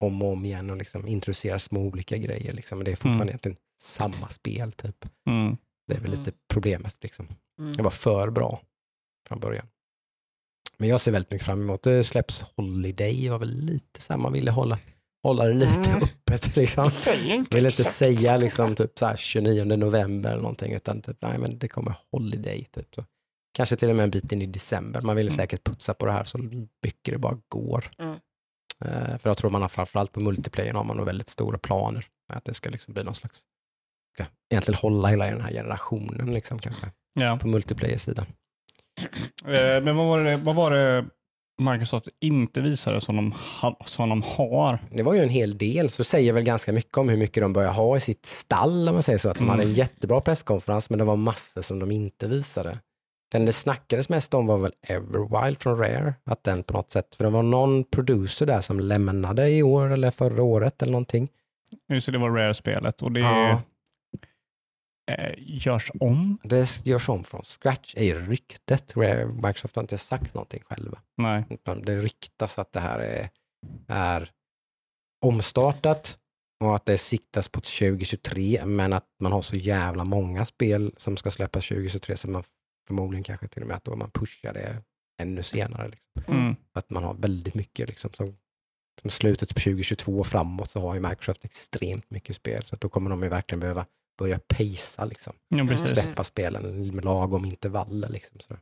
om 0.00 0.22
och 0.22 0.32
om 0.32 0.44
igen 0.44 0.70
och 0.70 0.76
liksom 0.76 1.06
introducerat 1.06 1.62
små 1.62 1.80
olika 1.80 2.16
grejer. 2.16 2.52
Liksom. 2.52 2.78
Men 2.78 2.84
det 2.84 2.90
är 2.90 2.96
fortfarande 2.96 3.22
Mm. 3.22 3.28
egentligen 3.28 3.56
samma 3.80 4.28
spel 4.28 4.72
typ. 4.72 5.04
Mm. 5.26 5.56
Det 5.88 5.94
är 5.94 6.00
väl 6.00 6.10
lite 6.10 6.22
Mm. 6.30 6.34
problemet 6.48 6.98
liksom. 7.02 7.28
Mm. 7.58 7.72
Det 7.72 7.82
var 7.82 7.90
för 7.90 8.30
bra 8.30 8.62
från 9.28 9.40
början. 9.40 9.66
Men 10.76 10.88
jag 10.88 11.00
ser 11.00 11.12
väldigt 11.12 11.32
mycket 11.32 11.46
fram 11.46 11.60
emot 11.62 11.82
det. 11.82 12.04
släpps 12.04 12.44
Holiday, 12.56 13.28
var 13.28 13.38
väl 13.38 13.60
lite 13.64 14.00
så 14.00 14.12
här, 14.12 14.20
man 14.20 14.32
ville 14.32 14.50
hålla, 14.50 14.78
hålla 15.22 15.44
det 15.44 15.54
lite 15.54 15.90
Mm. 15.90 16.02
öppet 16.02 16.56
liksom. 16.56 16.84
Inte 16.84 17.56
Vill 17.56 17.64
inte 17.64 17.66
exakt. 17.66 17.90
säga 17.90 18.36
liksom 18.36 18.74
typ 18.74 18.98
så 18.98 19.06
här 19.06 19.16
29 19.16 19.64
november 19.64 20.30
eller 20.30 20.42
någonting 20.42 20.72
utan 20.72 21.02
typ, 21.02 21.16
nej 21.20 21.38
men 21.38 21.58
det 21.58 21.68
kommer 21.68 21.94
Holiday 22.12 22.64
typ. 22.64 22.94
Så. 22.94 23.04
Kanske 23.54 23.76
till 23.76 23.90
och 23.90 23.96
med 23.96 24.04
en 24.04 24.10
bit 24.10 24.32
in 24.32 24.42
i 24.42 24.46
december. 24.46 25.00
Man 25.00 25.16
vill 25.16 25.26
Mm. 25.26 25.36
säkert 25.36 25.64
putsa 25.64 25.94
på 25.94 26.06
det 26.06 26.12
här 26.12 26.24
så 26.24 26.38
mycket 26.38 27.04
det 27.14 27.18
bara 27.18 27.38
går. 27.48 27.90
Mm. 27.98 28.12
Eh, 28.84 29.18
för 29.18 29.30
jag 29.30 29.36
tror 29.36 29.50
man 29.50 29.62
har 29.62 29.68
framförallt 29.68 30.12
på 30.12 30.20
multiplayer 30.20 30.72
har 30.74 30.84
man 30.84 30.96
nog 30.96 31.06
väldigt 31.06 31.28
stora 31.28 31.58
planer. 31.58 32.06
med 32.28 32.36
Att 32.38 32.44
det 32.44 32.54
ska 32.54 32.70
liksom 32.70 32.94
bli 32.94 33.02
någon 33.04 33.14
slags, 33.14 33.42
ska 34.14 34.24
egentligen 34.50 34.78
hålla 34.78 35.08
hela 35.08 35.26
den 35.26 35.40
här 35.40 35.52
generationen 35.52 36.32
liksom 36.34 36.58
kanske. 36.58 36.86
Ja. 37.14 37.38
På 37.40 37.48
multiplayer-sidan. 37.48 38.26
Eh, 39.44 39.82
Men 39.82 39.96
vad 39.96 40.06
var, 40.06 40.24
det, 40.24 40.36
vad 40.36 40.54
var 40.54 40.70
det 40.70 41.06
Microsoft 41.60 42.08
inte 42.20 42.60
visade 42.60 43.00
som 43.00 43.16
de, 43.16 43.34
som 43.86 44.08
de 44.08 44.22
har? 44.22 44.78
Det 44.92 45.02
var 45.02 45.14
ju 45.14 45.20
en 45.20 45.28
hel 45.28 45.58
del, 45.58 45.90
så 45.90 46.04
säger 46.04 46.32
väl 46.32 46.42
ganska 46.42 46.72
mycket 46.72 46.98
om 46.98 47.08
hur 47.08 47.16
mycket 47.16 47.42
de 47.42 47.52
börjar 47.52 47.72
ha 47.72 47.96
i 47.96 48.00
sitt 48.00 48.26
stall, 48.26 48.88
om 48.88 48.94
man 48.94 49.02
säger 49.02 49.18
så. 49.18 49.28
Att 49.30 49.36
de 49.36 49.44
Mm. 49.44 49.50
hade 49.50 49.62
en 49.62 49.72
jättebra 49.72 50.20
presskonferens, 50.20 50.90
men 50.90 50.98
det 50.98 51.04
var 51.04 51.16
massor 51.16 51.62
som 51.62 51.78
de 51.78 51.90
inte 51.90 52.26
visade. 52.28 52.78
Den 53.32 53.46
det 53.46 53.52
snackades 53.52 54.08
mest 54.08 54.34
om 54.34 54.46
var 54.46 54.58
väl 54.58 54.72
Everwild 54.88 55.62
från 55.62 55.78
Rare, 55.78 56.14
att 56.26 56.44
den 56.44 56.62
på 56.62 56.72
något 56.72 56.90
sätt, 56.90 57.14
för 57.14 57.24
det 57.24 57.30
var 57.30 57.42
någon 57.42 57.84
producer 57.84 58.46
där 58.46 58.60
som 58.60 58.80
lämnade 58.80 59.50
i 59.50 59.62
år 59.62 59.92
eller 59.92 60.10
förra 60.10 60.42
året 60.42 60.82
eller 60.82 60.92
någonting. 60.92 61.28
Just 61.92 62.06
det, 62.06 62.12
det 62.12 62.18
var 62.18 62.30
Rare-spelet 62.30 63.02
och 63.02 63.12
det 63.12 63.20
Ja. 63.20 63.62
Eh, 65.18 65.34
görs 65.38 65.90
om. 66.00 66.38
Det 66.42 66.86
görs 66.86 67.08
om 67.08 67.24
från 67.24 67.44
scratch, 67.44 67.94
är 67.96 68.14
ryktet. 68.14 68.96
Microsoft 69.34 69.76
har 69.76 69.82
inte 69.82 69.98
sagt 69.98 70.34
någonting 70.34 70.62
själva. 70.64 70.98
Nej. 71.16 71.44
Det 71.82 71.96
ryktas 71.96 72.58
att 72.58 72.72
det 72.72 72.80
här 72.80 72.98
är, 72.98 73.28
är 73.88 74.30
omstartat 75.26 76.18
och 76.64 76.74
att 76.74 76.86
det 76.86 76.98
siktas 76.98 77.48
på 77.48 77.60
2023 77.60 78.62
men 78.66 78.92
att 78.92 79.06
man 79.20 79.32
har 79.32 79.42
så 79.42 79.56
jävla 79.56 80.04
många 80.04 80.44
spel 80.44 80.94
som 80.96 81.16
ska 81.16 81.30
släppas 81.30 81.68
2023 81.68 82.16
så 82.16 82.30
man 82.30 82.44
förmodligen 82.86 83.24
kanske 83.24 83.48
till 83.48 83.62
och 83.62 83.68
med 83.68 83.76
att 83.76 83.84
då 83.84 83.96
man 83.96 84.10
pushar 84.10 84.52
det 84.52 84.82
ännu 85.20 85.42
senare. 85.42 85.88
Liksom. 85.88 86.34
Mm. 86.34 86.56
Att 86.72 86.90
man 86.90 87.04
har 87.04 87.14
väldigt 87.14 87.54
mycket 87.54 87.88
liksom, 87.88 88.12
som, 88.12 88.26
som 89.00 89.10
slutet 89.10 89.48
på 89.48 89.60
2022 89.60 90.18
och 90.18 90.26
framåt 90.26 90.70
så 90.70 90.80
har 90.80 90.94
ju 90.94 91.00
Microsoft 91.00 91.44
extremt 91.44 92.10
mycket 92.10 92.36
spel 92.36 92.64
så 92.64 92.76
då 92.76 92.88
kommer 92.88 93.10
de 93.10 93.22
ju 93.22 93.28
verkligen 93.28 93.60
behöva 93.60 93.86
börja 94.24 94.38
pacea 94.48 95.04
liksom 95.04 95.32
Ja, 95.48 95.66
precis. 95.68 95.88
släppa 95.88 96.24
spelen 96.24 96.94
med 96.94 97.04
lagom 97.04 97.44
intervaller. 97.44 98.08
Liksom, 98.08 98.38
så. 98.40 98.54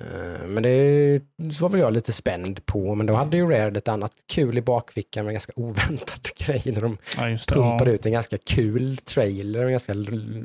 Eh, 0.00 0.46
Men 0.46 0.62
det 0.62 1.20
så 1.52 1.62
var 1.64 1.68
väl 1.68 1.80
jag 1.80 1.92
lite 1.92 2.12
spänd 2.12 2.66
på, 2.66 2.94
men 2.94 3.06
då 3.06 3.14
hade 3.14 3.36
ju 3.36 3.50
Rare 3.50 3.78
ett 3.78 3.88
annat 3.88 4.12
kul 4.32 4.58
i 4.58 4.62
bakfickan 4.62 5.24
med 5.24 5.30
en 5.30 5.34
ganska 5.34 5.52
oväntad 5.56 6.20
grej 6.36 6.62
när 6.66 6.80
de 6.80 6.98
Ja, 7.16 7.36
pumpade 7.46 7.90
Ja. 7.90 7.94
ut 7.94 8.06
en 8.06 8.12
ganska 8.12 8.38
kul 8.38 8.96
trailer, 8.96 9.64
en 9.64 9.70
ganska 9.70 9.92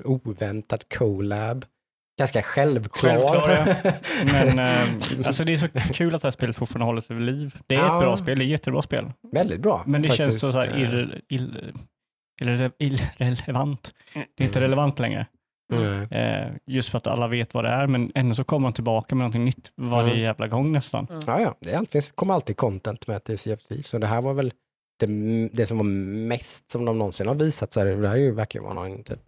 oväntad 0.06 0.84
collab 0.97 1.66
ganska 2.20 2.41
självklar. 2.41 3.20
Självklar, 3.20 3.93
Men 4.26 4.60
eh, 4.60 5.28
alltså 5.28 5.43
det 5.43 5.54
är 5.54 5.58
så 5.58 5.68
kul 5.93 6.16
att 6.16 6.22
det 6.22 6.26
här 6.28 6.32
spelet 6.32 6.56
fortfarande 6.56 6.86
håller 6.86 7.02
sig 7.02 7.16
vid 7.16 7.26
liv. 7.26 7.56
Det 7.68 7.76
är 7.76 7.80
Ja. 7.80 7.95
ett 7.97 8.02
bra 8.04 8.18
spel, 8.18 8.38
det 8.39 8.43
är 8.43 8.45
ett 8.45 8.52
jättebra 8.52 8.82
spel. 8.82 9.12
Väldigt 9.32 9.60
bra. 9.62 9.84
Men 9.86 10.02
det 10.02 10.08
faktiskt. 10.08 10.30
känns 10.30 10.41
så, 10.41 10.52
så 10.52 10.58
här 10.58 11.22
Irre, 12.42 12.72
irrelevant. 12.80 13.94
Det 14.14 14.44
är 14.44 14.48
inte 14.48 14.62
relevant 14.62 15.00
längre. 15.00 15.26
mm. 15.74 16.04
Eh, 16.12 16.52
just 16.66 16.90
för 16.90 16.98
att 16.98 17.08
alla 17.08 17.28
vet 17.28 17.54
vad 17.54 17.64
det 17.64 17.70
är, 17.70 17.88
men 17.88 18.12
ändå 18.16 18.36
så 18.36 18.44
kommer 18.44 18.64
man 18.64 18.74
tillbaka 18.74 19.16
med 19.16 19.20
någonting 19.24 19.46
nytt 19.46 19.72
varje 19.76 20.10
Mm. 20.12 20.20
jävla 20.24 20.48
gång 20.48 20.72
nästan. 20.72 21.08
Ja, 21.28 21.40
ja. 21.42 21.56
Det 21.60 21.92
finns- 21.92 22.12
kommer 22.12 22.34
alltid 22.34 22.58
content 22.58 23.08
med 23.08 23.24
till 23.24 23.38
CFD, 23.38 23.84
så 23.84 23.98
det 23.98 24.08
här 24.08 24.22
var 24.22 24.34
väl 24.34 24.54
det, 25.00 25.06
det 25.54 25.66
som 25.66 25.78
var 25.78 25.86
mest 26.28 26.72
som 26.72 26.86
de 26.86 26.98
någonsin 26.98 27.28
har 27.28 27.36
visat, 27.36 27.74
så 27.74 27.80
är 27.80 27.86
det, 27.86 27.96
det 28.02 28.08
här 28.08 28.16
är 28.16 28.20
ju 28.20 28.32
verkligen 28.32 28.64
vara 28.66 28.74
någon 28.74 29.04
typ 29.04 29.22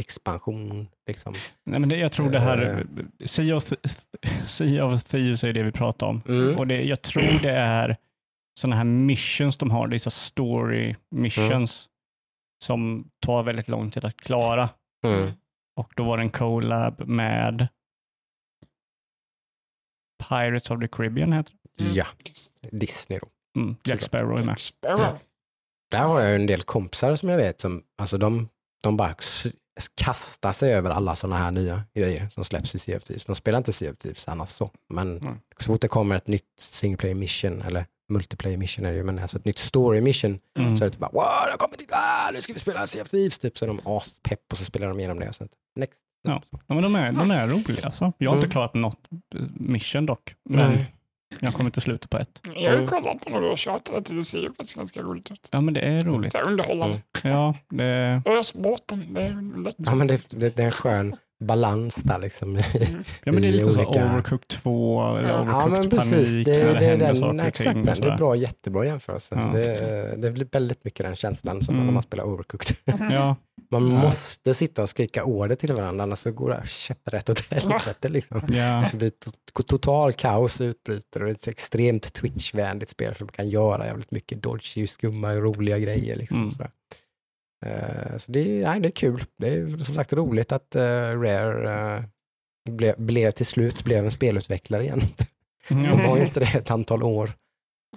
expansion. 0.00 0.88
Liksom. 1.06 1.34
Nej, 1.66 1.80
men 1.80 1.88
det, 1.88 1.96
jag 1.96 2.12
tror 2.12 2.30
det 2.30 2.38
här, 2.40 2.86
Eh. 3.20 3.26
Sea 3.26 3.56
of, 3.56 3.72
sea 4.46 4.84
of 4.84 5.04
Thieves 5.04 5.44
är 5.44 5.52
det 5.52 5.62
vi 5.62 5.72
pratar 5.72 6.06
om. 6.06 6.22
Mm. 6.28 6.56
Och 6.56 6.66
det, 6.66 6.82
jag 6.82 7.02
tror 7.02 7.38
det 7.42 7.50
är 7.50 7.96
sådana 8.60 8.76
här 8.76 8.84
missions 8.84 9.56
de 9.56 9.70
har, 9.70 9.88
det 9.88 9.96
är 9.96 9.98
så 9.98 10.10
story 10.10 10.94
missions 11.10 11.88
som 12.64 13.10
tar 13.20 13.42
väldigt 13.42 13.68
lång 13.68 13.90
tid 13.90 14.04
att 14.04 14.16
klara. 14.16 14.68
Mm. 15.04 15.32
Och 15.76 15.92
då 15.96 16.04
var 16.04 16.16
det 16.16 16.22
en 16.22 16.30
collab 16.30 17.08
med 17.08 17.68
Pirates 20.28 20.70
of 20.70 20.80
the 20.80 20.88
Caribbean 20.88 21.32
heter 21.32 21.54
Ja, 21.94 22.06
Disney 22.72 23.18
då. 23.18 23.26
det. 23.54 23.60
Mm, 23.60 23.76
Jack. 23.84 24.02
Sparrow 24.02 24.40
är 24.40 24.44
med. 24.44 24.60
Sparrow. 24.60 25.18
Där 25.90 25.98
har 26.02 26.20
jag 26.20 26.34
en 26.34 26.46
del 26.46 26.62
kompisar 26.62 27.16
som 27.16 27.28
jag 27.28 27.36
vet 27.36 27.60
som, 27.60 27.82
alltså 27.98 28.18
de, 28.18 28.48
de 28.82 28.96
bara 28.96 29.14
kastar 29.94 30.52
sig 30.52 30.74
över 30.74 30.90
alla 30.90 31.16
sådana 31.16 31.36
här 31.36 31.50
nya 31.50 31.82
grejer 31.94 32.28
som 32.28 32.44
släpps 32.44 32.74
i 32.74 32.78
Sea 32.78 32.96
of 32.96 33.04
Thieves. 33.04 33.24
De 33.24 33.34
spelar 33.34 33.58
inte 33.58 33.72
Sea 33.72 33.90
of 33.92 33.98
Thieves 33.98 34.28
annars 34.28 34.48
så, 34.48 34.70
men 34.88 35.18
Mm. 35.18 35.38
så 35.58 35.64
fort 35.64 35.80
det 35.80 35.88
kommer 35.88 36.16
ett 36.16 36.26
nytt 36.26 36.60
single 36.60 36.96
player 36.96 37.14
mission, 37.14 37.62
eller 37.62 37.86
multiplayer 38.08 38.56
mission 38.58 38.84
är 38.86 38.90
det 38.90 38.96
ju, 38.96 39.04
men 39.04 39.18
alltså 39.18 39.36
ett 39.36 39.44
nytt 39.44 39.58
story 39.58 40.00
mission, 40.00 40.38
Mm. 40.58 40.76
så 40.76 40.84
är 40.84 40.86
det 40.86 40.90
typ 40.90 41.00
bara 41.00 41.10
wow, 41.12 41.22
det 41.46 41.50
har 41.50 41.56
kommit, 41.58 41.84
ah, 41.92 42.30
nu 42.32 42.42
ska 42.42 42.52
vi 42.52 42.58
spela 42.58 42.86
Sea 42.86 43.02
of 43.02 43.08
Thieves, 43.08 43.38
typ, 43.38 43.58
så 43.58 43.64
är 43.64 43.66
de 43.66 43.80
aspepp 43.84 44.52
och 44.52 44.58
så 44.58 44.64
spelar 44.64 44.88
de 44.88 44.98
igenom 44.98 45.18
det. 45.20 45.28
Och 45.28 45.34
sen, 45.34 45.48
next. 45.76 46.00
Ja. 46.22 46.42
Ja, 46.50 46.74
men 46.74 46.82
de 46.82 46.96
är, 46.96 47.12
de 47.12 47.30
är 47.30 47.46
roliga 47.46 47.84
alltså. 47.84 48.12
Jag 48.18 48.30
har 48.30 48.34
Mm. 48.36 48.44
inte 48.44 48.52
klarat 48.52 48.74
något 48.74 49.00
eh, 49.34 49.40
mission 49.54 50.06
dock, 50.06 50.34
men 50.44 50.70
Nej. 50.72 50.92
jag 51.40 51.54
kommer 51.54 51.70
till 51.70 51.82
slutet 51.82 52.10
på 52.10 52.18
ett. 52.18 52.40
Jag 52.44 52.52
har 52.54 52.60
ju 52.60 52.68
Mm. 52.68 52.86
kollat 52.86 53.24
på 53.24 53.40
du 53.40 53.48
har 53.48 53.56
tjatat 53.56 54.04
det. 54.06 54.14
Det 54.14 54.24
ser 54.24 54.38
ju 54.38 54.48
faktiskt 54.48 54.76
ganska 54.76 55.02
roligt 55.02 55.30
ut. 55.30 55.48
Ja, 55.52 55.60
men 55.60 55.74
det 55.74 55.80
är 55.80 56.00
roligt. 56.00 56.32
Så 56.32 56.38
här 56.38 56.44
underhållande. 56.46 57.00
Mm. 57.24 57.36
Ja, 57.36 57.54
det, 57.68 58.22
Ös 58.26 58.54
båten, 58.54 59.14
det 59.14 59.22
är 59.22 59.62
lätt. 59.64 59.74
Ja, 59.78 59.94
men 59.94 60.06
det, 60.06 60.30
det, 60.30 60.56
det 60.56 60.62
är 60.62 60.66
en 60.66 60.72
skön 60.72 61.16
balans 61.40 61.94
där 61.94 62.18
liksom. 62.18 62.56
ja, 63.24 63.32
men 63.32 63.42
det 63.42 63.48
är 63.48 63.52
lite 63.52 63.70
så 63.72 63.84
olika- 63.86 64.12
Overcooked 64.12 64.48
2 64.48 65.16
eller 65.16 65.28
Ja, 65.28 65.40
Overcooked 65.42 65.62
Ja 65.62 65.80
men 65.80 65.90
precis, 65.90 66.28
Panik 66.30 66.46
det, 66.46 66.52
det, 66.62 66.78
det 66.78 66.86
är 66.86 66.96
den, 66.96 67.16
saker 67.16 67.38
och 67.40 67.46
exakt 67.46 67.84
den. 67.84 68.00
Det 68.00 68.08
är 68.08 68.16
bra, 68.16 68.36
jättebra 68.36 68.84
jämförelse. 68.86 69.34
Ja. 69.34 69.58
Det, 69.58 70.14
det 70.16 70.30
blir 70.32 70.48
väldigt 70.52 70.84
mycket 70.84 71.06
den 71.06 71.16
känslan 71.16 71.62
som 71.62 71.74
Mm. 71.74 71.86
när 71.86 71.92
man 71.94 72.02
spelar 72.02 72.24
Overcooked. 72.24 72.76
Ja, 73.12 73.36
Man 73.70 73.90
Ja. 73.92 74.00
måste 74.00 74.54
sitta 74.54 74.82
och 74.82 74.88
skrika 74.88 75.24
ordet 75.24 75.58
till 75.58 75.72
varandra 75.72 76.02
annars 76.02 76.18
så 76.18 76.30
går 76.32 76.50
det 76.50 76.62
käpprätt 76.68 77.30
åt 77.30 77.40
helvete. 77.52 78.08
Liksom. 78.08 78.40
ja, 78.48 78.88
Det 78.92 78.96
blir 78.98 79.10
to- 79.10 79.62
total 79.66 80.12
kaos 80.12 80.60
utbryter 80.60 81.20
och 81.20 81.26
det 81.26 81.30
är 81.32 81.34
ett 81.34 81.48
extremt 81.48 82.12
Twitch-vänligt 82.12 82.90
spel 82.90 83.14
för 83.14 83.24
man 83.24 83.32
kan 83.32 83.48
göra 83.48 83.86
jävligt 83.86 84.12
mycket 84.12 84.42
dodgy, 84.42 84.86
skumma, 84.86 85.34
roliga 85.34 85.78
grejer. 85.78 86.16
Liksom, 86.16 86.42
Mm. 86.42 86.54
Eh, 87.66 88.16
så 88.16 88.32
det, 88.32 88.40
är- 88.40 88.62
nej, 88.66 88.80
det 88.80 88.88
är 88.88 88.92
kul. 88.92 89.24
Det 89.38 89.48
är 89.48 89.66
som 89.66 89.94
sagt 89.94 90.12
roligt 90.12 90.52
att 90.52 90.76
eh, 90.76 90.82
Rare 91.20 92.04
ble, 92.70 92.94
blev 92.98 93.30
till 93.30 93.46
slut 93.46 93.84
blev 93.84 94.04
en 94.04 94.10
spelutvecklare 94.10 94.82
igen. 94.82 95.00
De 95.68 96.02
var 96.06 96.16
ju 96.16 96.22
inte 96.26 96.40
det 96.40 96.54
ett 96.54 96.70
antal 96.70 97.02
år. 97.02 97.30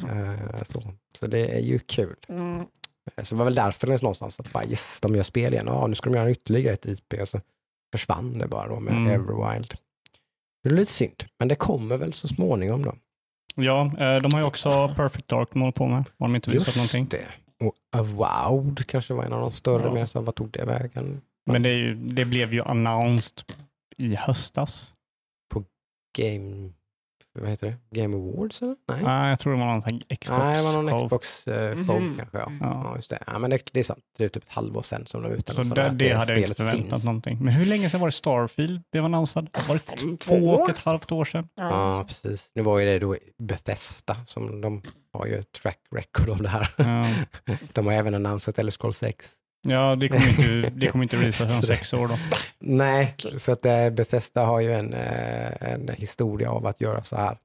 Eh, 0.09 0.63
så. 0.63 0.83
så 1.19 1.27
det 1.27 1.55
är 1.55 1.59
ju 1.59 1.79
kul. 1.79 2.15
Mm. 2.29 2.59
Eh, 2.59 3.23
Så 3.23 3.35
det 3.35 3.39
var 3.39 3.45
väl 3.45 3.55
därför 3.55 3.87
det 3.87 4.01
någonstans 4.01 4.39
att 4.39 4.53
bara 4.53 4.65
yes, 4.65 4.99
de 5.01 5.15
gör 5.15 5.23
spel 5.23 5.53
igen. 5.53 5.65
Ja, 5.67 5.87
nu 5.87 5.95
ska 5.95 6.09
de 6.09 6.15
göra 6.15 6.31
ytterligare 6.31 6.73
ett 6.73 6.85
IP. 6.85 7.13
Och 7.21 7.27
så 7.27 7.39
försvann 7.91 8.33
det 8.33 8.47
bara 8.47 8.67
då 8.67 8.79
med 8.79 8.93
Mm. 8.93 9.07
Everwild. 9.07 9.73
Det 10.63 10.69
är 10.69 10.73
lite 10.73 10.91
synd, 10.91 11.23
men 11.39 11.47
det 11.47 11.55
kommer 11.55 11.97
väl 11.97 12.13
så 12.13 12.27
småningom 12.27 12.83
då. 12.85 12.95
ja, 13.55 13.81
eh, 13.99 14.15
de 14.21 14.33
har 14.33 14.39
ju 14.39 14.45
också 14.45 14.93
Perfect 14.95 15.27
Dark 15.27 15.49
de 15.53 15.61
håller 15.61 15.71
på 15.71 15.87
med. 15.87 15.97
Har 16.19 16.27
de 16.27 16.35
inte 16.35 16.51
visat 16.51 16.75
någonting? 16.75 17.07
det. 17.09 17.25
Och 17.59 17.75
Avowed 17.95 18.87
kanske 18.87 19.13
var 19.13 19.23
en 19.23 19.33
av 19.33 19.41
de 19.41 19.51
större, 19.51 19.83
Ja. 19.83 19.93
men 19.93 20.07
så 20.07 20.21
vad 20.21 20.35
tog 20.35 20.51
det 20.51 20.65
vägen? 20.65 21.21
Men 21.45 21.63
det, 21.63 21.69
ju, 21.73 21.95
det 21.95 22.25
blev 22.25 22.53
ju 22.53 22.63
announced 22.63 23.43
i 23.97 24.15
höstas. 24.15 24.95
Game, 26.17 26.69
vad 27.39 27.49
heter 27.49 27.67
det? 27.91 28.01
Game 28.01 28.17
Awards 28.17 28.61
eller? 28.61 28.75
Nej, 28.87 29.03
Nej, 29.03 29.29
jag 29.29 29.39
tror 29.39 29.53
det 29.53 29.59
var 29.59 29.65
någon 29.73 29.81
Xbox. 29.81 30.29
Nej 30.29 30.57
det 30.57 30.63
var 30.63 30.71
någon 30.71 30.89
show. 30.89 31.07
Xbox 31.07 31.47
eh, 31.47 31.75
show 31.85 32.01
Mhm. 32.01 32.17
kanske. 32.17 32.37
Ja. 32.37 32.51
Ja. 32.59 32.81
Ja. 32.85 32.95
just 32.95 33.09
det. 33.09 33.19
Ja, 33.27 33.39
men 33.39 33.49
det, 33.49 33.59
det 33.71 33.79
är 33.79 33.83
sant. 33.83 34.03
Det 34.17 34.25
är 34.25 34.29
typ 34.29 34.43
ett 34.43 34.49
halvår 34.49 34.81
sedan 34.81 35.05
som 35.07 35.21
de 35.23 35.31
utan 35.31 35.55
Så 35.65 35.75
det, 35.75 35.89
det 35.89 36.13
hade 36.13 36.33
jag 36.33 36.41
inte 36.41 36.53
förväntat 36.55 37.03
någonting. 37.03 37.37
Men 37.41 37.53
hur 37.53 37.65
länge 37.65 37.89
sedan 37.89 37.99
var 37.99 38.07
det 38.07 38.11
Starfield 38.11 38.81
blev 38.91 39.05
annonsad? 39.05 39.49
Var 39.67 39.75
det 39.75 40.17
Två 40.17 40.35
och 40.49 40.69
ett 40.69 40.77
halvt 40.79 41.11
år 41.11 41.25
sedan? 41.25 41.47
Ja. 41.55 41.69
Ja, 41.97 42.03
precis. 42.03 42.51
Nu 42.55 42.61
var 42.61 42.79
ju 42.79 42.85
det 42.85 42.99
då 42.99 43.15
Bethesda 43.37 44.17
som 44.25 44.61
de 44.61 44.81
har 45.13 45.25
ju 45.25 45.35
ett 45.35 45.51
track 45.51 45.79
record 45.95 46.29
av 46.29 46.41
det 46.41 46.49
här. 46.49 46.69
Ja, 46.77 47.05
De 47.73 47.85
har 47.85 47.93
även 47.93 48.15
annonsat 48.15 48.59
Elder 48.59 48.71
Scrolls 48.71 48.97
6. 48.97 49.31
Ja 49.67 49.95
det 49.95 50.09
kommer 50.09 50.29
inte, 50.29 50.69
det 50.75 50.87
kommer 50.87 51.03
inte 51.03 51.17
om 51.17 51.23
det- 51.23 51.33
sex 51.49 51.93
år 51.93 52.07
då. 52.07 52.17
Nej, 52.59 53.15
så 53.37 53.51
att 53.51 53.65
eh, 53.65 53.89
Bethesda 53.89 54.45
har 54.45 54.59
ju 54.59 54.73
en, 54.73 54.93
eh, 54.93 55.71
en 55.73 55.89
historia 55.97 56.51
av 56.51 56.65
att 56.67 56.81
göra 56.81 57.03
så 57.03 57.15
här. 57.15 57.37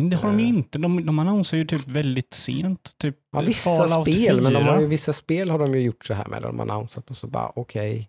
Det 0.00 0.16
har 0.16 0.28
de 0.28 0.40
ju 0.40 0.44
Eh. 0.46 0.48
inte. 0.48 0.78
De, 0.78 1.06
de 1.06 1.18
annonserar 1.18 1.58
ju 1.58 1.66
typ 1.66 1.88
väldigt 1.88 2.34
sent. 2.34 2.90
Typ 2.98 3.16
Ja, 3.32 3.40
vissa 3.40 3.70
Fallout 3.86 4.08
spel, 4.14 4.40
men 4.40 4.52
de 4.52 4.62
4. 4.62 4.72
har 4.72 4.80
ju, 4.80 4.86
vissa 4.86 5.12
spel 5.12 5.50
har 5.50 5.58
de 5.58 5.74
ju 5.74 5.80
gjort 5.80 6.04
så 6.04 6.14
här 6.14 6.26
med. 6.26 6.42
De 6.42 6.58
har 6.58 6.66
annonsat 6.66 7.10
och 7.10 7.16
så 7.16 7.26
bara 7.26 7.52
okej. 7.54 8.08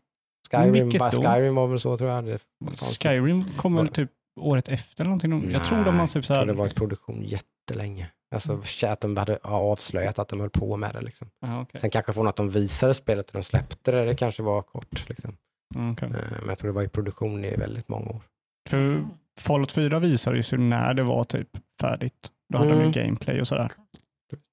Skyrim, 0.51 0.89
bara, 0.99 1.09
då? 1.09 1.21
Skyrim 1.23 1.55
var 1.55 1.67
väl 1.67 1.79
så 1.79 1.97
tror 1.97 2.09
jag. 2.11 2.25
Det 2.25 2.31
det. 2.31 2.75
Skyrim 3.03 3.43
kom 3.57 3.75
väl 3.75 3.87
typ 3.87 4.11
året 4.39 4.67
efter 4.67 5.01
eller 5.03 5.09
någonting. 5.17 5.51
Jag 5.51 5.63
tror 5.63 5.77
de 5.77 5.85
har 5.85 5.91
Nej, 5.93 6.07
typ 6.07 6.15
jag 6.15 6.25
så 6.25 6.33
tror 6.35 6.45
det 6.45 6.51
här... 6.51 6.57
var 6.57 6.67
i 6.67 6.69
produktion 6.73 7.23
jättelänge. 7.23 8.07
Alltså 8.35 8.61
att 8.87 9.01
de 9.01 9.17
hade 9.17 9.37
avslöjat 9.43 10.19
att 10.19 10.27
de 10.27 10.39
höll 10.39 10.49
på 10.49 10.77
med 10.77 10.93
det. 10.95 11.01
Liksom. 11.01 11.29
Ja, 11.39 11.61
okej. 11.61 11.81
Sen 11.81 11.89
kanske 11.89 12.13
från 12.13 12.27
att 12.27 12.35
de 12.35 12.49
visade 12.49 12.93
spelet 12.93 13.27
och 13.27 13.33
de 13.33 13.43
släppte 13.43 13.91
det, 13.91 14.05
det 14.05 14.15
kanske 14.15 14.43
var 14.43 14.61
kort. 14.61 15.09
Liksom. 15.09 15.37
Mm, 15.75 15.91
okej. 15.93 16.07
Eh, 16.09 16.31
Men 16.39 16.47
jag 16.49 16.57
tror 16.57 16.69
det 16.69 16.75
var 16.75 16.83
i 16.83 16.87
produktion 16.89 17.45
i 17.45 17.55
väldigt 17.55 17.87
många 17.87 18.09
år. 18.09 18.21
För 18.69 19.07
Fallout 19.39 19.71
4 19.71 19.99
visade 19.99 20.37
ju 20.39 20.57
när 20.57 20.93
det 20.93 21.03
var 21.03 21.23
typ 21.23 21.49
färdigt. 21.81 22.31
Då 22.53 22.57
hade 22.57 22.69
de 22.69 22.75
Mm. 22.75 22.91
ju 22.91 23.01
gameplay 23.03 23.41
och 23.41 23.47
sådär. 23.47 23.71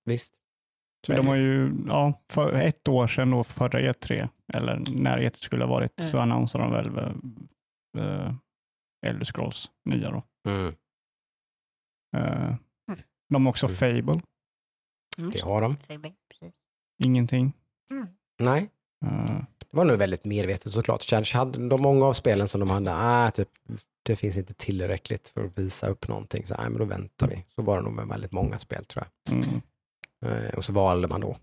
Visst. 0.05 0.35
Så 1.07 1.12
de 1.12 1.20
det. 1.22 1.29
har 1.29 1.37
ju, 1.37 1.72
ja, 1.89 2.20
för 2.31 2.53
ett 2.53 2.89
år 2.89 3.07
sedan 3.07 3.31
då, 3.31 3.45
förra 3.45 3.81
E3, 3.81 4.29
eller 4.55 4.83
när 4.97 5.18
E3 5.18 5.37
skulle 5.37 5.64
ha 5.64 5.70
varit, 5.70 5.93
så 6.01 6.16
Mm. 6.16 6.20
annonserade 6.20 6.83
de 6.83 6.95
väl 6.95 7.14
uh, 7.99 8.35
Elder 9.07 9.25
Scrolls 9.25 9.70
nya 9.85 10.11
då. 10.11 10.22
Mm, 10.51 10.75
Eh, 12.16 12.55
de 13.29 13.47
har 13.47 13.51
också 13.51 13.66
Mm. 13.66 13.77
Fable, 13.77 14.20
det 15.33 15.43
har 15.43 15.61
de. 15.61 15.77
Fable, 15.77 16.12
precis. 16.29 16.62
ingenting. 17.05 17.53
Nej, 18.39 18.70
Eh, 19.07 19.37
det 19.59 19.77
var 19.77 19.85
nog 19.85 19.99
väldigt 19.99 20.25
medvetet 20.25 20.72
såklart. 20.72 21.07
Kanske 21.09 21.37
hade 21.39 21.68
de 21.68 21.83
många 21.83 22.07
av 22.07 22.12
spelen 22.12 22.49
som 22.49 22.61
de 22.61 22.70
hade, 22.70 22.95
ah, 22.95 23.31
typ, 23.31 23.49
det 24.03 24.16
finns 24.16 24.37
inte 24.37 24.55
tillräckligt 24.55 25.29
för 25.29 25.45
att 25.45 25.59
visa 25.59 25.89
upp 25.89 26.09
någonting, 26.09 26.47
så 26.47 26.55
ah, 26.55 26.62
men 26.62 26.79
då 26.79 26.85
väntar 26.85 27.29
vi. 27.29 27.45
Så 27.55 27.62
var 27.62 27.77
det 27.77 27.83
nog 27.83 27.93
med 27.93 28.09
väldigt 28.09 28.33
många 28.33 28.59
spel 28.59 28.85
tror 28.85 29.05
jag. 29.05 29.37
mm. 29.37 29.61
Eh, 30.27 30.55
och 30.55 30.64
så 30.64 30.72
valde 30.72 31.09
man 31.09 31.20
då, 31.20 31.37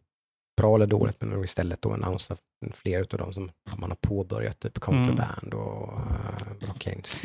bra 0.57 0.75
eller 0.75 0.87
dåligt, 0.87 1.21
men 1.21 1.43
istället 1.43 1.81
då 1.81 1.93
annonsera 1.93 2.37
fler 2.71 2.99
av 2.99 3.19
dem 3.19 3.33
som 3.33 3.51
man 3.77 3.91
har 3.91 3.97
påbörjat, 4.01 4.59
typ 4.59 4.79
Contraband 4.79 5.53
och 5.53 5.93
uh, 5.93 6.69
Arcanes. 6.69 7.21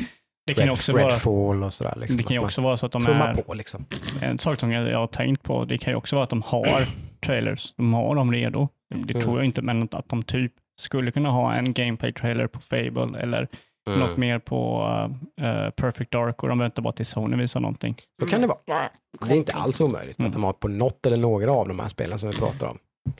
Det 0.47 0.53
kan 0.53 0.63
ju 0.63 0.69
Red, 0.69 0.71
också 0.77 0.93
vara, 0.93 1.03
Redfall 1.05 1.63
och 1.63 1.73
sådär. 1.73 1.93
Liksom, 1.97 2.17
det 2.17 2.23
kan 2.23 2.33
ju 2.33 2.39
också 2.39 2.61
vara 2.61 2.77
så 2.77 2.85
att 2.85 2.91
de 2.91 3.05
är, 3.07 3.33
på 3.33 3.53
liksom. 3.53 3.85
en 4.21 4.37
sak 4.37 4.59
som 4.59 4.71
jag 4.71 4.89
jag 4.89 4.99
har 4.99 5.07
tänkt 5.07 5.43
på, 5.43 5.63
det 5.63 5.77
kan 5.77 5.93
ju 5.93 5.97
också 5.97 6.15
vara 6.15 6.23
att 6.23 6.29
de 6.29 6.41
har 6.41 6.85
trailers, 7.25 7.73
de 7.77 7.93
har 7.93 8.15
dem 8.15 8.31
redo. 8.31 8.67
Det 8.95 9.13
Mm. 9.13 9.21
tror 9.21 9.37
jag 9.37 9.45
inte, 9.45 9.61
men 9.61 9.89
att 9.91 10.09
de 10.09 10.23
typ 10.23 10.51
skulle 10.79 11.11
kunna 11.11 11.29
ha 11.31 11.53
en 11.55 11.73
gameplay-trailer 11.73 12.47
på 12.47 12.59
Fable 12.59 13.19
eller 13.19 13.47
Mm. 13.87 13.99
något 13.99 14.17
mer 14.17 14.39
på 14.39 14.83
eh, 15.41 15.69
Perfect 15.69 16.11
Dark 16.11 16.43
och 16.43 16.49
de 16.49 16.59
väntar 16.59 16.81
bara 16.83 16.93
till 16.93 17.05
Sony 17.05 17.37
visar 17.37 17.59
någonting. 17.59 17.95
Så 18.21 18.27
kan 18.27 18.41
det 18.41 18.47
vara. 18.47 18.57
Ja, 18.65 18.89
Det 19.27 19.33
är 19.33 19.37
inte 19.37 19.53
alls 19.53 19.81
omöjligt 19.81 20.19
Mm. 20.19 20.27
att 20.29 20.33
de 20.33 20.43
har 20.43 20.53
på 20.53 20.67
något 20.67 21.05
eller 21.05 21.17
några 21.17 21.51
av 21.51 21.67
de 21.67 21.79
här 21.79 21.87
spelen 21.87 22.19
som 22.19 22.29
vi 22.29 22.37
pratar 22.37 22.67
om. 22.67 22.77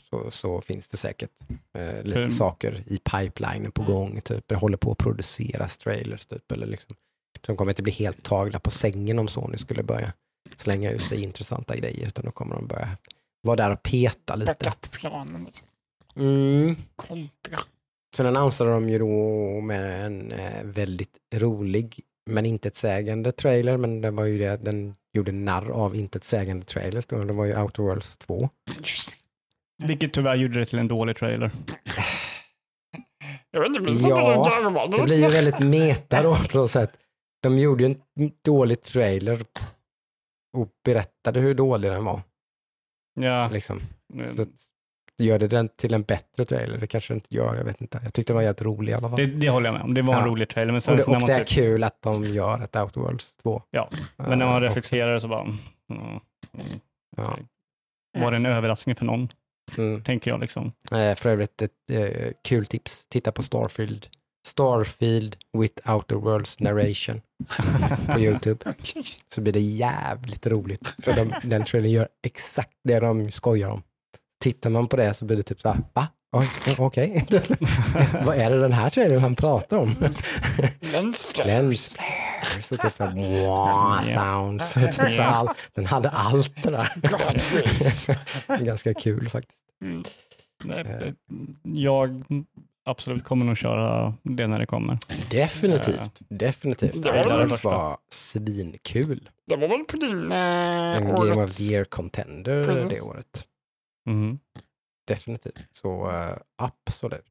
Så, 0.09 0.31
så 0.31 0.61
finns 0.61 0.87
det 0.89 0.97
säkert 0.97 1.29
eh, 1.77 2.03
lite 2.03 2.19
Mm. 2.19 2.31
saker 2.31 2.83
i 2.87 2.97
pipelinen 2.97 3.71
på 3.71 3.83
gång. 3.83 4.21
Typ. 4.21 4.43
Det 4.47 4.55
håller 4.55 4.77
på 4.77 4.91
att 4.91 4.97
produceras 4.97 5.77
trailers. 5.77 6.25
Typ, 6.25 6.51
eller 6.51 6.67
liksom. 6.67 6.95
De 7.41 7.55
kommer 7.55 7.71
inte 7.71 7.83
bli 7.83 7.93
helt 7.93 8.23
tagna 8.23 8.59
på 8.59 8.71
sängen 8.71 9.19
om 9.19 9.27
Sony 9.27 9.57
skulle 9.57 9.83
börja 9.83 10.13
slänga 10.55 10.91
ut 10.91 11.03
sig 11.03 11.23
intressanta 11.23 11.75
grejer. 11.75 12.07
Utan 12.07 12.25
då 12.25 12.31
kommer 12.31 12.55
de 12.55 12.67
börja 12.67 12.97
vara 13.41 13.55
där 13.55 13.71
och 13.71 13.83
peta 13.83 14.35
lite. 14.35 14.55
Backup-planen 14.59 15.43
liksom. 15.43 15.67
Mm. 16.15 16.75
Kontra. 16.95 17.59
Sen 18.15 18.25
annonserade 18.25 18.73
de 18.73 18.89
ju 18.89 18.99
då 18.99 19.61
med 19.61 20.05
en 20.05 20.31
eh, 20.31 20.63
väldigt 20.63 21.17
rolig 21.33 21.99
men 22.29 22.45
intetsägande 22.45 23.31
trailer, 23.31 23.77
men 23.77 24.01
det 24.01 24.11
var 24.11 24.25
ju 24.25 24.37
det, 24.37 24.57
den 24.57 24.95
gjorde 25.13 25.31
narr 25.31 25.69
av 25.69 25.95
intetsägande 25.95 26.65
trailers 26.65 27.05
då. 27.05 27.23
Det 27.23 27.33
var 27.33 27.45
ju 27.45 27.61
Outer 27.61 27.83
Worlds 27.83 28.17
2. 28.17 28.49
Just. 28.77 29.15
Vilket 29.83 30.13
tyvärr 30.13 30.35
gjorde 30.35 30.59
det 30.59 30.65
till 30.65 30.79
en 30.79 30.87
dålig 30.87 31.15
trailer. 31.17 31.51
Jag 33.51 33.59
vet 33.59 33.67
inte, 33.67 33.79
minns 33.79 34.03
inte 34.03 34.09
Ja, 34.09 34.43
garvade? 34.43 34.97
Det 34.97 35.03
blir 35.03 35.17
ju 35.17 35.27
väldigt 35.27 35.59
meta 35.59 36.23
då 36.23 36.35
på 36.35 36.57
något 36.57 36.71
sätt. 36.71 36.91
De 37.49 37.57
gjorde 37.59 37.83
ju 37.83 37.89
en 38.19 38.31
dålig 38.45 38.81
trailer 38.81 39.41
och 40.57 40.69
berättade 40.85 41.39
hur 41.39 41.53
dålig 41.55 41.91
den 41.91 42.05
var. 42.05 42.21
Ja, 43.19 43.49
Liksom. 43.49 43.79
Så 44.35 44.45
gör 45.23 45.39
det 45.39 45.47
den 45.47 45.69
till 45.69 45.93
en 45.93 46.03
bättre 46.03 46.45
trailer? 46.45 46.77
Det 46.77 46.87
kanske 46.87 47.13
det 47.13 47.15
inte 47.15 47.35
gör, 47.35 47.55
jag 47.55 47.63
vet 47.63 47.81
inte. 47.81 47.99
Jag 48.03 48.13
tyckte 48.13 48.33
den 48.33 48.35
var 48.35 48.43
helt 48.43 48.61
rolig 48.61 48.91
i 48.91 48.95
alla 48.95 49.09
fall. 49.09 49.17
det, 49.17 49.25
det 49.25 49.49
håller 49.49 49.65
jag 49.67 49.73
med 49.73 49.81
om. 49.83 49.93
Det 49.93 50.01
var 50.01 50.13
en 50.13 50.19
Ja. 50.19 50.25
rolig 50.27 50.49
trailer. 50.49 50.71
Men 50.71 50.81
sen 50.81 50.91
och 50.93 50.97
det, 50.97 51.03
så 51.03 51.09
när 51.11 51.17
och 51.17 51.21
man 51.21 51.27
det 51.27 51.33
är 51.33 51.39
typ, 51.43 51.47
kul 51.55 51.83
att 51.83 52.01
de 52.01 52.23
gör 52.23 52.63
ett 52.63 52.75
Outer 52.75 53.01
Worlds 53.01 53.35
2. 53.37 53.61
Ja, 53.71 53.89
men 54.17 54.39
när 54.39 54.45
man 54.45 54.55
och- 54.55 54.61
reflekterar 54.61 55.19
så 55.19 55.27
bara, 55.27 55.41
mm, 55.41 55.57
mm, 55.89 56.19
Ja. 57.17 57.37
var 58.19 58.31
det 58.31 58.37
en 58.37 58.45
överraskning 58.45 58.95
för 58.95 59.05
någon? 59.05 59.29
Mm. 59.77 60.03
Tänker 60.03 60.31
jag 60.31 60.39
liksom. 60.39 60.71
Eh, 60.91 61.15
För 61.15 61.29
övrigt 61.29 61.61
ett 61.61 61.71
eh, 61.91 62.31
kul 62.43 62.65
tips. 62.65 63.07
Titta 63.07 63.31
på 63.31 63.43
Starfield. 63.43 64.07
Starfield 64.47 65.35
with 65.57 65.91
Outer 65.91 66.15
Worlds 66.15 66.59
narration 66.59 67.21
på 68.07 68.19
YouTube. 68.19 68.73
Så 69.33 69.41
blir 69.41 69.53
det 69.53 69.59
jävligt 69.59 70.47
roligt. 70.47 70.93
För 71.03 71.13
de, 71.13 71.33
den 71.43 71.65
trailern 71.65 71.91
gör 71.91 72.07
exakt 72.23 72.73
det 72.83 72.99
de 72.99 73.31
skojar 73.31 73.69
om. 73.69 73.83
Tittar 74.43 74.69
man 74.69 74.87
på 74.87 74.95
det 74.97 75.13
så 75.13 75.25
blir 75.25 75.37
det 75.37 75.43
typ 75.43 75.61
så 75.61 75.69
här, 75.69 75.81
va? 75.93 76.07
Okej. 76.77 77.25
Vad 78.25 78.37
är 78.37 78.49
det 78.49 78.59
den 78.59 78.73
här 78.73 78.89
trailern 78.89 79.21
han 79.21 79.35
pratar 79.35 79.77
om? 79.77 79.95
Lens 80.79 81.25
flares. 81.25 81.47
Lens 81.47 81.97
flares 81.97 82.71
och 82.71 82.79
typ 82.79 82.97
så 82.97 83.05
här, 83.05 83.15
wow, 83.15 84.01
sounds. 84.01 84.73
Typ 84.73 85.15
så 85.15 85.21
all, 85.21 85.49
den 85.73 85.85
hade 85.85 86.09
allt 86.09 86.63
det 86.63 86.71
där. 86.71 86.89
Ganska 88.65 88.93
kul 88.93 89.29
faktiskt. 89.29 89.61
Mm. 89.81 90.03
Nej, 90.63 90.79
Eh. 90.79 91.13
Jag 91.63 92.23
absolut 92.89 93.23
kommer 93.23 93.45
nog 93.45 93.57
köra 93.57 94.13
det 94.23 94.47
när 94.47 94.59
det 94.59 94.65
kommer. 94.65 94.97
Definitivt. 95.31 96.19
Definitivt. 96.29 97.03
Det 97.03 97.11
var 97.11 97.23
Worlds 97.37 97.53
första. 97.53 97.67
var 97.69 97.97
svinkul. 98.11 99.29
Det 99.47 99.55
var 99.55 99.67
väl 99.67 99.83
på 99.83 99.97
din 99.97 100.31
eh, 100.31 100.37
En 100.37 101.03
Game 101.07 101.13
of 101.13 101.19
årets... 101.37 101.57
the 101.57 101.63
Year 101.63 101.83
contender 101.85 102.63
Precis. 102.63 102.89
det 102.89 103.01
året. 103.01 103.47
Mhm. 104.05 104.39
Definitivt. 105.07 105.67
Så 105.71 106.09
eh, 106.11 106.37
absolut. 106.57 107.23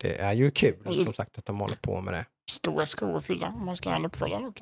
Det 0.00 0.20
är 0.20 0.32
ju 0.32 0.50
kul 0.50 0.76
Mm. 0.86 1.04
som 1.04 1.14
sagt 1.14 1.38
att 1.38 1.44
de 1.44 1.60
håller 1.60 1.76
på 1.76 2.00
med 2.00 2.14
det. 2.14 2.26
Stora 2.50 2.86
skor 2.86 3.16
att 3.16 3.24
fylla 3.24 3.48
om 3.48 3.66
man 3.66 3.76
ska 3.76 3.88
göra 3.88 3.98
en 3.98 4.04
uppföljare. 4.06 4.52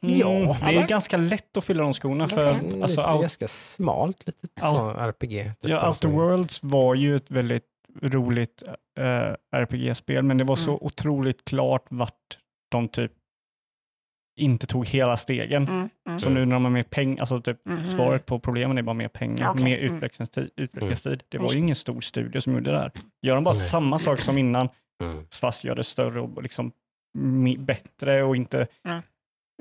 Ja, 0.00 0.26
Mm, 0.26 0.46
det 0.60 0.80
är 0.82 0.86
ganska 0.88 1.16
lätt 1.16 1.56
att 1.56 1.64
fylla 1.64 1.82
de 1.82 1.92
skorna 1.94 2.28
för 2.28 2.50
Mm, 2.50 2.82
alltså, 2.82 3.00
lite 3.00 3.12
out, 3.12 3.20
ganska 3.20 3.48
smalt 3.48 4.26
litet 4.26 4.50
så 4.60 4.90
RPG. 4.90 5.44
Typ 5.60 5.70
ja, 5.70 5.78
alltså. 5.78 6.08
Outer 6.08 6.18
Worlds 6.18 6.62
var 6.62 6.94
ju 6.94 7.16
ett 7.16 7.30
väldigt 7.30 7.64
roligt 8.02 8.62
eh, 8.98 9.34
RPG-spel 9.56 10.22
men 10.24 10.38
det 10.38 10.44
var 10.44 10.56
så 10.56 10.70
Mm. 10.70 10.78
otroligt 10.82 11.44
klart 11.44 11.84
vart 11.90 12.38
de 12.70 12.88
typ 12.88 13.12
inte 14.40 14.66
tog 14.66 14.86
hela 14.86 15.16
stegen. 15.16 15.68
Mm. 15.68 15.88
Mm. 16.08 16.18
Så 16.18 16.30
nu 16.30 16.44
när 16.44 16.56
de 16.56 16.64
har 16.64 16.70
mer 16.70 16.82
pengar, 16.82 17.20
alltså 17.20 17.40
typ 17.40 17.60
Mhm. 17.64 17.86
svaret 17.86 18.26
på 18.26 18.38
problemen 18.40 18.78
är 18.78 18.82
bara 18.82 18.94
mer 18.94 19.08
pengar, 19.08 19.50
Okej, 19.50 19.64
mer 19.64 19.78
mm. 19.78 19.96
utvecklingstid. 19.96 20.50
utvecklingstid. 20.56 21.22
Det 21.28 21.38
var 21.38 21.52
ju 21.52 21.58
ingen 21.58 21.76
stor 21.76 22.00
studio 22.00 22.40
som 22.40 22.52
gjorde 22.54 22.70
det 22.70 22.76
där. 22.76 22.92
Gör 23.22 23.34
de 23.34 23.44
bara 23.44 23.54
samma 23.54 23.98
sak 23.98 24.20
som 24.20 24.38
innan, 24.38 24.68
Mm. 25.02 25.24
fast 25.30 25.64
gör 25.64 25.74
det 25.74 25.84
större 25.84 26.20
och 26.20 26.42
liksom 26.42 26.72
bättre 27.58 28.22
och 28.22 28.36
inte 28.36 28.66
Mm. 28.84 29.02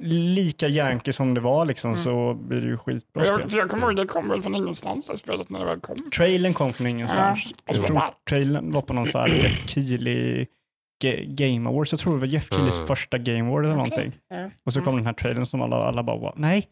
Lika 0.02 0.68
yankee 0.68 1.14
som 1.14 1.34
det 1.34 1.42
var 1.42 1.66
liksom, 1.66 1.92
Mm. 1.92 2.04
så 2.04 2.34
blir 2.34 2.62
det 2.62 2.68
ju 2.68 2.78
skitbra 2.78 3.26
jag, 3.26 3.40
spel. 3.40 3.50
för 3.50 3.58
jag 3.58 3.70
kommer 3.70 3.88
ihåg, 3.88 3.96
det 3.96 4.06
kom 4.06 4.28
väl 4.28 4.42
från 4.42 4.56
ingenstans 4.56 5.10
det 5.10 5.18
spelet 5.18 5.50
när 5.50 5.60
det 5.60 5.66
väl 5.66 5.80
kom. 5.80 5.96
Trailern 6.18 6.54
kom 6.54 6.70
från 6.70 6.88
ingenstans. 6.88 7.40
Ja, 7.46 7.52
och 7.52 7.70
Jag 7.70 7.76
så 7.76 7.84
tror 7.84 8.02
trailern 8.30 8.72
var 8.72 8.82
på 8.82 8.94
någon 8.94 9.06
sån 9.08 9.22
här 9.22 9.28
Jeff 9.44 9.68
Keely 9.70 10.46
Ga- 11.04 11.36
Game 11.36 11.70
Awards. 11.70 11.92
Jag 11.92 12.00
tror 12.00 12.14
det 12.14 12.20
var 12.20 12.28
Jeff 12.28 12.50
Keelys 12.50 12.76
Mm. 12.76 12.88
första 12.88 13.18
Game 13.18 13.50
Award 13.50 13.66
eller 13.66 13.74
Okej. 13.80 13.90
någonting. 13.90 14.20
Ja. 14.28 14.50
Och 14.64 14.74
så 14.74 14.80
kom 14.82 14.88
Mm. 14.94 14.98
den 14.98 15.06
här 15.06 15.14
trailern 15.14 15.46
som 15.46 15.62
alla, 15.62 15.76
alla 15.76 16.04
bara 16.04 16.18
var, 16.18 16.34
nej, 16.38 16.68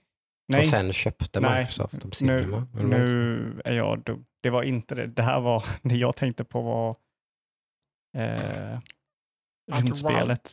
nej. 0.47 0.59
Och 0.61 0.65
sen 0.67 0.93
köpte 0.93 1.39
Nej. 1.39 1.59
Microsoft 1.59 2.21
nu? 2.21 2.37
Eller 2.39 2.47
något 2.47 2.65
sånt. 2.67 2.89
nu 2.89 3.61
är 3.65 3.73
jag 3.73 3.99
dum. 4.03 4.25
Det 4.43 4.49
var 4.49 4.63
inte 4.63 4.95
det. 4.95 5.07
Det 5.07 5.23
här 5.23 5.39
var, 5.39 5.63
det 5.81 5.95
jag 5.95 6.15
tänkte 6.15 6.43
på 6.43 6.61
var 6.61 6.95
eh, 8.17 8.79
rymdspelet. 9.71 10.51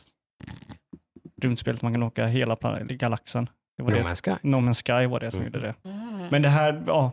Rymdspelet 1.41 1.81
man 1.81 1.93
kan 1.93 2.03
åka 2.03 2.25
hela 2.27 2.57
galaxen. 2.79 3.49
Det 3.77 3.83
var 3.83 3.91
No 3.91 3.95
det. 3.97 4.03
Man's 4.03 4.15
Sky. 4.23 4.47
No 4.47 4.55
Man's 4.57 4.73
Sky 5.01 5.07
var 5.07 5.19
det 5.19 5.31
som 5.31 5.41
Mm. 5.41 5.53
gjorde 5.53 5.67
det. 5.67 5.89
Mm. 5.89 6.27
Men 6.31 6.41
det 6.41 6.49
här, 6.49 6.83
ja, 6.87 7.11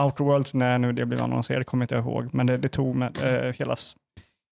Outer 0.00 0.24
Worlds, 0.24 0.54
när 0.54 0.78
nu 0.78 0.92
det 0.92 1.06
blev 1.06 1.22
annonserat 1.22 1.66
kommer 1.66 1.82
jag 1.82 1.98
inte 2.00 2.08
ihåg, 2.10 2.34
men 2.34 2.46
det, 2.46 2.56
det 2.56 2.68
tog 2.68 2.96
med, 2.96 3.16
eh, 3.46 3.52
hela, 3.54 3.76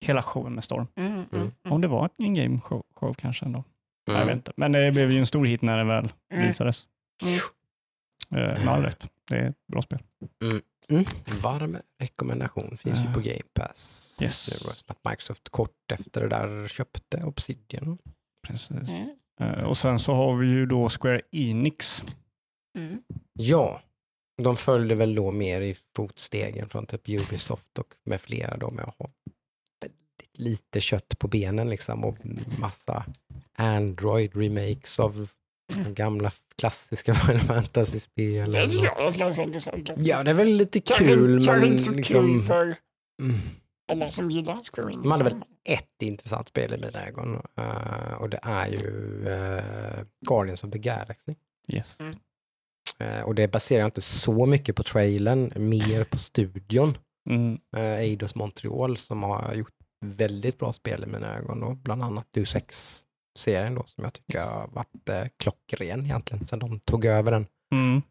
hela 0.06 0.22
showen 0.22 0.52
med 0.54 0.64
storm. 0.64 0.86
Mm. 0.96 1.12
Mm. 1.12 1.24
Mm. 1.32 1.50
Om 1.68 1.80
det 1.80 1.88
var 1.88 2.10
en 2.18 2.34
game 2.34 2.60
show, 2.60 2.82
show 2.94 3.14
kanske 3.14 3.44
ändå. 3.46 3.64
Jag 4.06 4.14
vet 4.14 4.22
Mm. 4.22 4.36
inte. 4.36 4.52
Men 4.56 4.72
det 4.72 4.92
blev 4.92 5.10
ju 5.10 5.18
en 5.18 5.26
stor 5.26 5.44
hit 5.46 5.62
när 5.62 5.78
det 5.78 5.84
väl 5.84 6.12
Mm. 6.32 6.46
visades. 6.46 6.86
Eh, 8.30 8.36
med 8.64 8.68
all 8.68 8.82
rätt. 8.82 9.08
Det 9.30 9.36
är 9.36 9.48
ett 9.48 9.66
bra 9.72 9.82
spel. 9.82 9.98
Mm. 10.90 11.04
Varm 11.42 11.76
rekommendation 12.00 12.76
finns 12.76 12.98
ju 12.98 13.04
Ja. 13.04 13.12
på 13.14 13.20
Game 13.20 13.42
Pass. 13.54 14.18
Yes. 14.22 14.64
Microsoft 15.10 15.48
kort 15.48 15.92
efter 15.92 16.20
det 16.20 16.28
där 16.28 16.68
köpte 16.68 17.22
Obsidian. 17.24 17.98
Precis. 18.44 18.70
Mm. 18.88 19.08
Eh, 19.40 19.64
och 19.64 19.76
sen 19.76 19.98
så 19.98 20.12
har 20.14 20.36
vi 20.36 20.46
ju 20.46 20.66
då 20.66 20.88
Square 20.88 21.20
Enix. 21.32 22.02
Mm. 22.78 22.98
Ja, 23.32 23.82
de 24.42 24.56
följde 24.56 24.94
väl 24.94 25.14
då 25.14 25.30
mer 25.30 25.60
i 25.60 25.76
fotstegen 25.96 26.68
från 26.68 26.86
typ 26.86 27.08
Ubisoft 27.08 27.78
och 27.78 27.94
med 28.04 28.20
flera 28.20 28.56
då 28.56 28.70
med 28.70 28.84
att 28.84 28.98
ha 28.98 29.10
väldigt 29.82 30.38
lite 30.38 30.80
kött 30.80 31.18
på 31.18 31.28
benen 31.28 31.68
liksom 31.70 32.04
och 32.04 32.18
massa 32.58 33.06
Android-remakes 33.58 35.00
av 35.00 35.28
gamla 35.88 36.32
klassiska 36.58 37.14
Final 37.26 37.40
Fantasy-spel. 37.40 38.52
Det 38.52 38.58
är 38.60 38.78
och- 38.78 38.84
ja, 38.98 39.10
det 39.10 39.18
ganska 39.18 39.42
intressant. 39.42 39.90
Ja, 39.96 40.22
det 40.22 40.30
är 40.30 40.34
väl 40.34 40.48
lite 40.48 40.80
kul 40.80 41.38
kanske 41.46 41.52
men 41.56 41.64
inte 41.66 41.82
så 41.82 41.90
liksom... 41.92 42.34
kul 42.38 42.42
för 42.42 42.76
Mm. 43.22 43.36
Alla 43.92 44.10
som 44.10 44.30
gillar 44.30 44.60
Square 44.72 44.92
Enix. 44.92 45.02
De 45.02 45.10
hade 45.10 45.24
väl 45.24 45.44
ett 45.64 46.02
intressant 46.02 46.48
spel 46.48 46.74
i 46.74 46.76
mina 46.76 47.06
ögon 47.06 47.42
eh, 47.56 48.14
och 48.18 48.30
det 48.30 48.40
är 48.42 48.66
ju 48.66 49.28
eh, 49.28 50.04
Guardians 50.28 50.64
of 50.64 50.70
the 50.70 50.78
Galaxy. 50.78 51.34
Yes. 51.68 52.00
Mm. 52.00 52.14
Eh, 52.98 53.22
och 53.22 53.34
det 53.34 53.48
baserar 53.48 53.80
jag 53.80 53.86
inte 53.86 54.00
så 54.00 54.46
mycket 54.46 54.76
på 54.76 54.82
trailern, 54.82 55.52
mer 55.56 56.04
på 56.04 56.18
studion. 56.18 56.98
Mm. 57.30 57.58
Eidos 57.76 58.34
Montreal 58.34 58.96
som 58.96 59.22
har 59.22 59.54
gjort 59.54 59.74
väldigt 60.00 60.58
bra 60.58 60.72
spel 60.72 61.04
i 61.04 61.06
mina 61.06 61.36
ögon 61.36 61.60
då, 61.60 61.74
bland 61.74 62.02
annat 62.02 62.26
Deus 62.30 62.56
Ex-serien 62.56 63.74
då 63.74 63.82
som 63.86 64.04
jag 64.04 64.12
tycker 64.12 64.40
har 64.40 64.68
varit 64.68 65.32
klockren 65.36 66.04
egentligen 66.04 66.46
sen 66.46 66.58
de 66.58 66.80
tog 66.80 67.04
över 67.04 67.32
den. 67.32 67.46
Mm. 67.72 68.02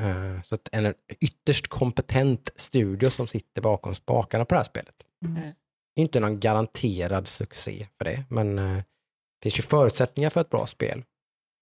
Eh, 0.00 0.42
så 0.42 0.54
att 0.54 0.68
en 0.72 0.94
ytterst 1.20 1.68
kompetent 1.68 2.50
studio 2.56 3.10
som 3.10 3.26
sitter 3.26 3.62
bakom 3.62 3.94
spakarna 3.94 4.44
på 4.44 4.54
det 4.54 4.58
här 4.58 4.64
spelet. 4.64 5.06
Mm. 5.26 5.52
Inte 5.96 6.20
någon 6.20 6.40
garanterad 6.40 7.28
succé 7.28 7.88
för 7.98 8.04
det, 8.04 8.24
men 8.28 8.58
eh, 8.58 8.76
det 8.76 9.42
finns 9.42 9.58
ju 9.58 9.62
förutsättningar 9.62 10.30
för 10.30 10.40
ett 10.40 10.50
bra 10.50 10.66
spel. 10.66 11.04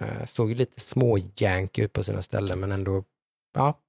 Eh, 0.02 0.24
såg 0.24 0.48
ju 0.48 0.54
lite 0.54 0.80
småjank 0.80 1.78
ut 1.78 1.92
på 1.92 2.04
sina 2.04 2.22
ställen, 2.22 2.60
men 2.60 2.72
ändå, 2.72 3.04
ja, 3.54 3.80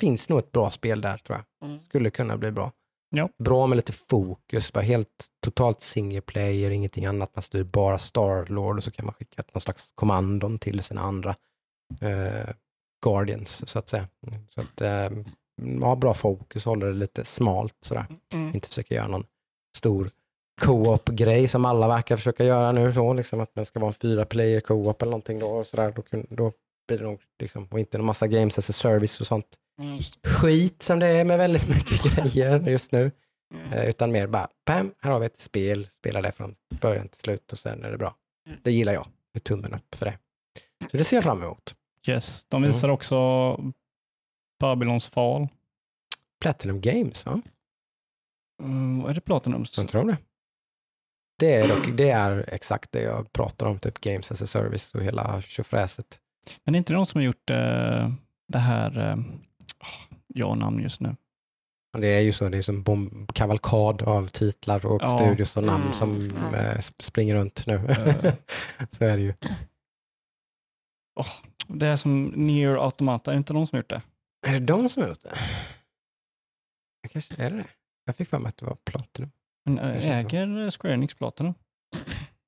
finns 0.00 0.28
nog 0.28 0.38
ett 0.38 0.52
bra 0.52 0.70
spel 0.70 1.00
där 1.00 1.18
tror 1.18 1.38
jag. 1.38 1.70
Mm. 1.70 1.84
Skulle 1.84 2.10
kunna 2.10 2.36
bli 2.36 2.50
bra. 2.50 2.72
Ja. 3.10 3.28
Bra 3.38 3.66
med 3.66 3.76
lite 3.76 3.92
fokus, 3.92 4.72
bara 4.72 4.84
helt 4.84 5.26
totalt 5.44 5.80
single 5.80 6.20
player, 6.20 6.70
ingenting 6.70 7.06
annat. 7.06 7.36
Man 7.36 7.42
styr 7.42 7.64
bara 7.64 7.98
Starlord 7.98 8.76
och 8.76 8.84
så 8.84 8.90
kan 8.90 9.06
man 9.06 9.14
skicka 9.14 9.42
någon 9.52 9.60
slags 9.60 9.92
kommandon 9.94 10.58
till 10.58 10.82
sina 10.82 11.00
andra 11.00 11.36
eh, 12.00 12.54
Guardians, 13.10 13.68
så 13.68 13.78
att 13.78 13.88
säga. 13.88 14.08
Så 14.48 14.60
att, 14.60 14.80
eh, 14.80 15.10
ha 15.80 15.96
bra 15.96 16.14
fokus, 16.14 16.64
håller 16.64 16.86
det 16.86 16.92
lite 16.92 17.24
smalt 17.24 17.74
sådär 17.80 18.06
Mm. 18.34 18.54
inte 18.54 18.68
försöka 18.68 18.94
göra 18.94 19.08
någon 19.08 19.24
stor 19.76 20.10
co-op-grej 20.60 21.48
som 21.48 21.64
alla 21.64 21.88
verkar 21.88 22.16
försöka 22.16 22.44
göra 22.44 22.72
nu. 22.72 22.92
Så, 22.92 23.12
liksom 23.14 23.40
att 23.40 23.54
det 23.54 23.64
ska 23.64 23.80
vara 23.80 23.88
en 23.88 23.94
fyra 23.94 24.24
player 24.24 24.60
co-op 24.60 25.02
eller 25.02 25.10
någonting 25.10 25.38
då. 25.38 25.46
Och 25.46 25.66
så 25.66 25.76
där, 25.76 25.92
då, 25.92 26.02
då 26.30 26.52
blir 26.88 26.98
det 26.98 27.04
nog, 27.04 27.20
liksom, 27.42 27.68
och 27.70 27.78
inte 27.80 27.98
en 27.98 28.04
massa 28.04 28.26
games 28.26 28.58
as 28.58 28.70
a 28.70 28.72
service 28.72 29.20
och 29.20 29.26
sånt 29.26 29.46
Mm, 29.82 29.98
skit 30.24 30.82
som 30.82 30.98
det 30.98 31.06
är 31.06 31.24
med 31.24 31.38
väldigt 31.38 31.68
mycket 31.76 32.02
grejer 32.02 32.60
just 32.68 32.92
nu. 32.92 33.10
Mm. 33.54 33.72
Eh, 33.72 33.88
utan 33.88 34.12
mer 34.12 34.26
bara, 34.26 34.48
bam, 34.66 34.92
här 35.02 35.10
har 35.10 35.20
vi 35.20 35.26
ett 35.26 35.36
spel, 35.36 35.86
spela 35.86 36.22
det 36.22 36.32
från 36.32 36.54
början 36.80 37.08
till 37.08 37.20
slut 37.20 37.52
och 37.52 37.58
sen 37.58 37.84
är 37.84 37.90
det 37.90 37.98
bra. 37.98 38.14
Mm. 38.48 38.58
Det 38.62 38.72
gillar 38.72 38.92
jag, 38.92 39.06
med 39.34 39.44
tummen 39.44 39.74
upp 39.74 39.94
för 39.94 40.06
det. 40.06 40.18
Så 40.90 40.96
det 40.96 41.04
ser 41.04 41.16
jag 41.16 41.24
fram 41.24 41.42
emot. 41.42 41.74
Yes. 42.08 42.46
De 42.48 42.62
visar 42.62 42.88
också 42.88 43.16
Babylons 44.60 45.06
fall. 45.06 45.48
Platinum 46.40 46.80
Games, 46.80 47.26
va? 47.26 47.40
Mm, 48.62 49.00
vad 49.02 49.10
är 49.10 49.14
det 49.14 49.20
Platinums? 49.20 49.78
Jag 49.78 49.88
tror 49.88 50.04
det. 50.04 50.16
Det 51.38 51.54
är, 51.54 51.68
dock, 51.68 51.88
det 51.96 52.10
är 52.10 52.44
exakt 52.54 52.92
det 52.92 53.02
jag 53.02 53.32
pratar 53.32 53.66
om, 53.66 53.78
typ 53.78 54.00
Games 54.00 54.32
as 54.32 54.42
a 54.42 54.46
Service 54.46 54.94
och 54.94 55.02
hela 55.02 55.42
tjofräset. 55.42 56.20
Men 56.64 56.72
det 56.72 56.76
är 56.76 56.78
inte 56.78 56.92
någon 56.92 57.06
som 57.06 57.18
har 57.18 57.24
gjort 57.24 57.50
eh, 57.50 58.12
det 58.48 58.58
här, 58.58 58.98
eh, 59.10 59.16
jag 60.26 60.58
namn 60.58 60.82
just 60.82 61.00
nu. 61.00 61.16
Det 61.98 62.06
är 62.08 62.20
ju 62.20 62.32
så, 62.32 62.48
det 62.48 62.58
är 62.58 62.62
som 62.62 62.82
bomb, 62.82 63.32
kavalkad 63.34 64.02
av 64.02 64.26
titlar 64.28 64.86
och 64.86 65.02
Ja. 65.02 65.18
studios 65.18 65.56
och 65.56 65.64
namn 65.64 65.82
Mm. 65.82 65.92
som 65.92 66.16
Mm. 66.16 66.54
eh, 66.54 66.76
sp- 66.76 67.02
springer 67.02 67.34
runt 67.34 67.66
nu. 67.66 67.74
Eh. 67.74 68.34
så 68.90 69.04
är 69.04 69.16
det 69.16 69.22
ju. 69.22 69.34
Det 71.68 71.86
är 71.86 71.96
som 71.96 72.24
Near 72.26 72.76
Automata, 72.84 73.30
är 73.30 73.34
det 73.34 73.38
inte 73.38 73.52
någon 73.52 73.66
som 73.66 73.76
har 73.76 73.80
gjort 73.80 73.88
det? 73.90 74.02
Är 74.46 74.52
det 74.52 74.58
de 74.66 74.88
som 74.90 75.02
har 75.02 75.08
gjort 75.08 75.22
det? 75.22 75.34
Jag 77.02 77.10
Kanske 77.12 77.42
är 77.42 77.50
det 77.50 77.56
det? 77.56 77.64
Jag 78.04 78.16
fick 78.16 78.28
för 78.28 78.38
mig 78.38 78.48
att 78.48 78.56
det 78.56 78.66
var 78.66 78.76
Platinum. 78.84 79.30
Men, 79.64 79.72
inte. 79.94 80.08
äger 80.08 80.70
Square 80.70 80.94
Enix 80.94 81.14
Platinum? 81.14 81.54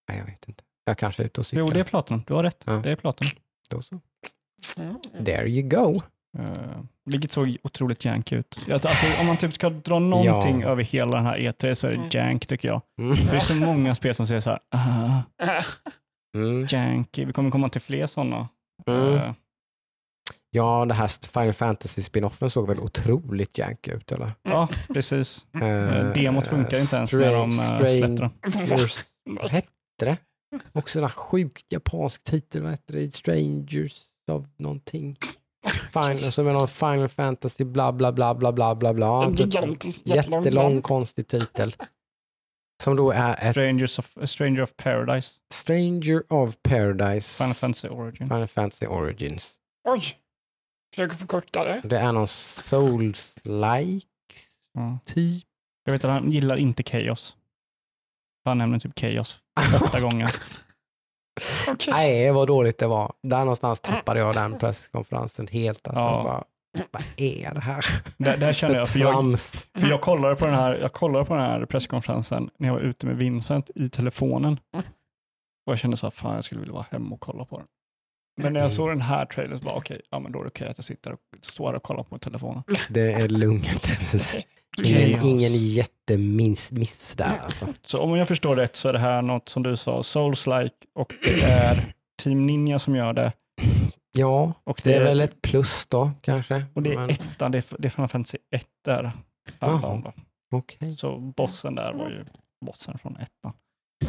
Nej, 0.09 0.19
jag 0.19 0.25
vet 0.25 0.49
inte. 0.49 0.65
Jag 0.85 0.99
kanske 0.99 1.23
är 1.23 1.27
ute 1.27 1.41
och 1.41 1.47
cyklar. 1.47 1.67
Jo, 1.67 1.71
det 1.73 1.81
är 1.81 1.85
Platinum. 1.85 2.23
Du 2.27 2.35
har 2.35 2.43
rätt. 2.43 2.63
Ja. 2.67 2.73
Det 2.73 2.91
är 2.91 2.97
Platinum. 2.97 3.33
Då 3.71 3.83
så. 3.83 4.01
Mm. 4.79 4.97
There 5.25 5.49
you 5.49 5.69
go. 5.69 6.03
Uh, 6.39 6.83
vilket 7.05 7.33
såg 7.33 7.57
otroligt 7.63 8.05
jank 8.05 8.33
ut. 8.33 8.59
Alltså, 8.73 8.89
om 9.21 9.27
man 9.27 9.37
typ 9.37 9.55
ska 9.55 9.71
dra 9.71 9.99
någonting 9.99 10.61
Ja. 10.61 10.69
över 10.69 10.83
hela 10.83 11.17
den 11.17 11.27
här 11.27 11.39
E3 11.39 11.75
så 11.75 11.87
är 11.87 11.91
det 11.91 11.97
Mm. 11.97 12.09
jank 12.13 12.47
tycker 12.47 12.69
jag. 12.69 12.83
Mm. 13.01 13.17
För 13.17 13.31
det 13.31 13.37
är 13.37 13.41
så 13.41 13.55
många 13.55 13.95
spel 13.95 14.15
som 14.15 14.27
säger 14.27 14.41
så 14.41 14.51
här, 14.51 14.61
ah, 14.71 15.23
Mm. 16.37 16.67
janky. 16.71 17.25
Vi 17.25 17.33
kommer 17.33 17.51
komma 17.51 17.69
till 17.69 17.81
fler 17.81 18.07
sådana. 18.07 18.49
Mm. 18.87 19.15
Eh, 19.15 19.33
Ja, 20.51 20.85
det 20.85 20.95
här 20.95 21.29
Final 21.33 21.55
Fantasy 21.55 22.03
spin-offen 22.03 22.51
såg 22.51 22.67
väl 22.69 22.81
otroligt 22.81 23.59
jank 23.59 23.89
ut 23.89 24.13
eller? 24.13 24.33
ja, 24.43 24.69
precis. 24.89 25.47
Uh, 25.57 26.13
demot 26.15 26.47
funkar 26.47 26.81
inte 26.81 26.97
ens 26.97 27.13
när 27.13 27.33
de 27.33 27.53
släppte. 27.53 28.31
Strangers, 28.51 28.99
vad 29.41 29.51
hette 29.51 29.69
det? 29.99 30.17
Också 30.73 31.01
en 31.03 31.09
sjuk 31.09 31.65
japansk 31.69 32.25
titel, 32.25 32.63
vad 32.63 32.71
hette 32.71 32.93
det? 32.93 33.15
Strangers 33.15 34.03
of 34.33 34.47
någonting. 34.59 35.17
Final, 35.93 36.19
som 36.19 36.47
är 36.49 36.53
någon 36.53 36.69
Final 36.69 37.09
Fantasy 37.09 37.65
bla 37.65 37.93
bla 37.93 38.13
bla 38.13 38.35
bla 38.35 38.53
bla 38.53 38.75
bla 38.75 38.95
bla. 38.95 39.25
En 39.25 39.35
gigantisk, 39.35 40.07
jättelång 40.07 40.83
konstig 40.83 41.29
titel. 41.29 41.75
Som 42.83 42.97
då 42.97 43.11
är 43.11 43.33
ett 43.49 43.51
Strangers 43.51 43.99
of, 43.99 44.17
Stranger 44.25 44.63
of 44.63 44.77
Paradise. 44.77 45.31
Stranger 45.53 46.33
of 46.33 46.57
Paradise. 46.63 47.43
Final 47.45 47.55
Fantasy 47.55 47.89
Origin. 47.89 48.29
Final 48.29 48.47
Fantasy 48.47 48.87
Origins. 48.87 49.55
Oj! 49.89 50.03
Försöker 50.95 51.17
förkorta 51.17 51.65
det. 51.65 51.81
Det 51.85 51.99
är 51.99 52.13
någon 52.13 52.27
Souls-like 52.27 54.07
Ja. 54.73 54.99
typ. 55.05 55.45
Jag 55.85 55.93
vet 55.93 56.05
att 56.05 56.11
han 56.11 56.31
gillar 56.33 56.57
inte 56.57 56.83
Chaos. 56.83 57.37
Han 58.45 58.59
nämner 58.59 58.79
typ 58.79 58.99
Chaos 59.01 59.37
åtta 59.83 60.01
gånger. 60.11 60.35
Nej, 61.89 62.33
vad 62.33 62.47
dåligt 62.47 62.79
det 62.79 62.87
var. 62.87 63.13
Där 63.23 63.39
någonstans 63.39 63.81
tappade 63.81 64.21
jag 64.21 64.35
den 64.35 64.59
presskonferensen 64.59 65.47
helt. 65.47 65.89
Alltså, 65.89 66.03
Ja. 66.03 66.23
bara, 66.23 66.45
vad 66.91 67.03
är 67.17 67.55
det 67.55 67.61
här? 67.61 67.85
Där, 68.17 68.37
där 68.37 68.53
känner 68.53 68.75
jag, 68.75 68.89
för 68.89 68.99
jag, 68.99 69.41
för 69.75 69.89
jag, 69.89 70.01
kollade 70.01 70.37
på 70.37 70.47
den 70.47 70.55
här, 70.55 70.75
jag 70.75 70.93
kollade 70.93 71.25
på 71.25 71.35
den 71.35 71.43
här 71.43 71.65
presskonferensen 71.65 72.51
när 72.59 72.69
jag 72.69 72.75
var 72.75 72.81
ute 72.81 73.07
med 73.07 73.17
Vincent 73.17 73.71
i 73.75 73.89
telefonen. 73.89 74.61
Och 75.67 75.73
jag 75.73 75.79
kände 75.79 75.97
så 75.97 76.07
här, 76.07 76.11
fan 76.11 76.35
jag 76.35 76.45
skulle 76.45 76.61
vilja 76.61 76.75
vara 76.75 76.87
hemma 76.91 77.15
och 77.15 77.21
kolla 77.21 77.45
på 77.45 77.57
den. 77.57 77.67
Men 78.41 78.53
när 78.53 78.61
jag 78.61 78.73
såg 78.73 78.89
den 78.89 79.01
här 79.01 79.27
trailern 79.27 79.59
så 79.59 79.65
bara, 79.65 79.75
okej, 79.75 80.01
ja 80.11 80.19
men 80.19 80.33
då 80.33 80.39
är 80.39 80.43
det 80.43 80.49
okej 80.49 80.69
att 80.69 80.79
jag 80.79 80.85
sitter 80.85 81.13
och 81.13 81.19
står 81.41 81.73
och 81.73 81.83
kollar 81.83 82.03
på 82.03 82.19
telefonen. 82.19 82.63
Det 82.89 83.13
är 83.13 83.29
lugnt. 83.29 83.91
Ingen, 84.85 85.23
ingen 85.23 85.57
jättemiss 85.57 86.73
miss 86.73 87.15
där 87.17 87.41
alltså. 87.45 87.67
Så 87.83 87.99
om 87.99 88.17
jag 88.17 88.29
förstår 88.29 88.57
rätt 88.57 88.77
så 88.77 88.89
är 88.89 88.93
det 88.93 88.99
här 88.99 89.23
något 89.23 89.49
som 89.49 89.63
du 89.63 89.77
sa, 89.77 90.03
Souls-like 90.03 90.71
och 90.95 91.15
det 91.25 91.43
är 91.43 91.95
Team 92.23 92.47
Ninja 92.47 92.79
som 92.79 92.97
gör 92.97 93.13
det. 93.13 93.33
Ja, 94.17 94.53
Och 94.65 94.81
det 94.85 94.95
är 94.95 95.05
väl 95.05 95.21
ett 95.21 95.43
plus 95.43 95.87
då 95.87 96.11
kanske. 96.21 96.65
Och 96.75 96.83
det 96.83 96.93
är 96.93 96.97
Men, 96.97 97.11
ettan, 97.11 97.53
det 97.53 97.59
är, 97.59 97.65
det 97.79 97.89
är 97.89 97.91
Final 97.91 98.09
Fantasy 98.09 98.39
1 98.55 98.67
där. 98.85 99.13
om. 99.61 100.13
Okej. 100.55 100.97
Så 100.97 101.19
bossen 101.19 101.75
där 101.75 101.93
var 101.93 102.11
ju 102.11 102.25
bossen 102.67 102.99
från 102.99 103.17
ettan. 103.17 103.53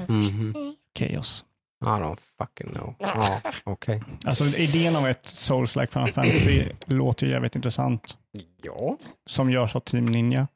Mhm. 0.07 0.75
Chaos. 0.99 1.45
I 1.85 1.87
don't 1.87 2.19
fucking 2.37 2.69
know. 2.73 2.95
Ja, 2.99 3.41
okej. 3.63 4.03
Alltså 4.25 4.43
idén 4.43 4.95
av 4.95 5.07
ett 5.07 5.25
Souls-like 5.25 5.91
Final 5.91 6.11
Fantasy 6.11 6.63
låter 6.85 7.25
ju 7.25 7.31
jävligt 7.31 7.55
intressant. 7.55 8.17
Ja. 8.63 8.97
Som 9.29 9.51
görs 9.51 9.75
av 9.75 9.79
Team 9.79 10.05
Ninja. 10.05 10.47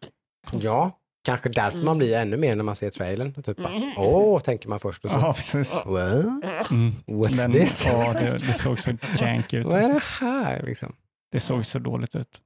Ja, 0.52 1.00
kanske 1.24 1.50
därför 1.50 1.78
man 1.78 1.98
blir 1.98 2.18
ännu 2.18 2.38
mer 2.38 2.56
när 2.56 2.64
man 2.64 2.76
ser 2.76 2.90
trailern. 2.90 3.44
Typ 3.44 3.58
bara, 3.58 3.72
åh, 3.98 4.40
tänker 4.40 4.70
man 4.70 4.80
först 4.80 5.06
och 5.06 5.12
så. 5.12 5.18
Ja, 5.18 5.34
precis. 5.34 5.74
What? 5.86 6.72
Mm. 6.72 6.94
What's 7.06 7.38
Men, 7.38 7.52
this? 7.52 7.86
Ja, 7.86 8.14
det, 8.14 8.38
det 8.38 8.54
såg 8.54 8.80
så 8.80 8.92
jank 9.20 9.54
ut. 9.54 9.66
Vad 9.66 9.80
är 9.80 9.94
det 9.94 10.04
här 10.20 10.64
liksom? 10.64 10.96
Det 11.32 11.40
såg 11.40 11.66
så 11.66 11.80
dåligt 11.80 12.16
ut. 12.16 12.42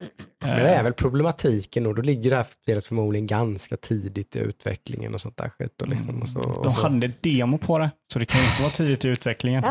Men 0.46 0.58
det 0.60 0.70
är 0.70 0.84
väl 0.84 0.94
problematiken 0.94 1.86
och 1.86 1.96
då 1.96 2.02
ligger 2.02 2.30
det 2.30 2.36
här 2.36 2.46
spelet 2.64 2.86
förmodligen 2.86 3.28
ganska 3.28 3.78
tidigt 3.78 4.36
i 4.36 4.40
utvecklingen 4.40 5.14
och 5.14 5.22
sånt 5.22 5.38
där 5.38 5.50
skit. 5.50 5.82
Och 5.82 5.88
liksom, 5.88 6.22
och 6.22 6.30
så, 6.30 6.40
och 6.40 6.46
Mm. 6.46 6.64
De 6.64 6.74
hade 6.74 7.12
demo 7.22 7.58
på 7.58 7.80
det, 7.80 7.92
så 8.14 8.20
det 8.20 8.26
kan 8.26 8.42
ju 8.42 8.48
inte 8.48 8.62
vara 8.62 8.72
tidigt 8.72 9.06
i 9.06 9.08
utvecklingen. 9.08 9.64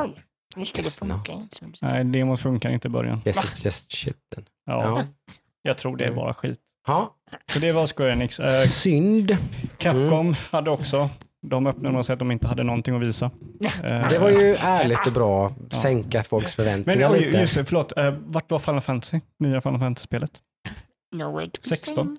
Nej, 1.82 2.04
demot 2.04 2.40
funkar 2.40 2.70
inte 2.70 2.88
i 2.88 2.90
början. 2.90 3.22
Yes, 3.26 3.36
it's 3.36 3.64
just 3.64 3.92
shit 3.92 4.16
then. 4.34 4.44
Ja, 4.66 4.82
Ja. 4.82 5.04
Jag 5.62 5.78
tror 5.78 5.96
det 5.96 6.04
är 6.04 6.12
bara 6.12 6.34
skit. 6.34 6.60
Ja, 6.86 7.14
Så 7.52 7.58
det 7.58 7.72
var 7.72 7.86
Square 7.86 8.12
Enix. 8.12 8.40
Eh, 8.40 8.48
synd. 8.48 9.36
Capcom 9.78 10.34
hade 10.50 10.70
också, 10.70 11.10
de 11.46 11.66
öppnade 11.66 11.98
och 11.98 12.06
sa 12.06 12.12
att 12.12 12.18
de 12.18 12.30
inte 12.30 12.46
hade 12.46 12.62
någonting 12.62 12.96
att 12.96 13.02
visa. 13.02 13.30
Eh, 13.84 14.08
Det 14.10 14.18
var 14.18 14.30
ju 14.30 14.54
ärligt 14.60 15.06
och 15.06 15.12
bra, 15.12 15.52
Ja. 15.70 15.78
sänka 15.80 16.22
folks 16.22 16.58
Men 16.58 16.64
förväntningar 16.66 17.10
oj, 17.12 17.20
lite. 17.24 17.38
just 17.38 17.54
det, 17.54 17.64
förlåt. 17.64 17.98
Eh, 17.98 18.10
vart 18.26 18.50
var 18.50 18.58
Final 18.58 18.80
Fantasy? 18.80 19.20
Nya 19.38 19.60
Final 19.60 19.78
Fantasy-spelet? 19.80 20.30
Nowhere 21.14 21.50
to 21.50 21.60
be 21.62 21.68
16. 21.68 21.94
seen. 21.94 22.18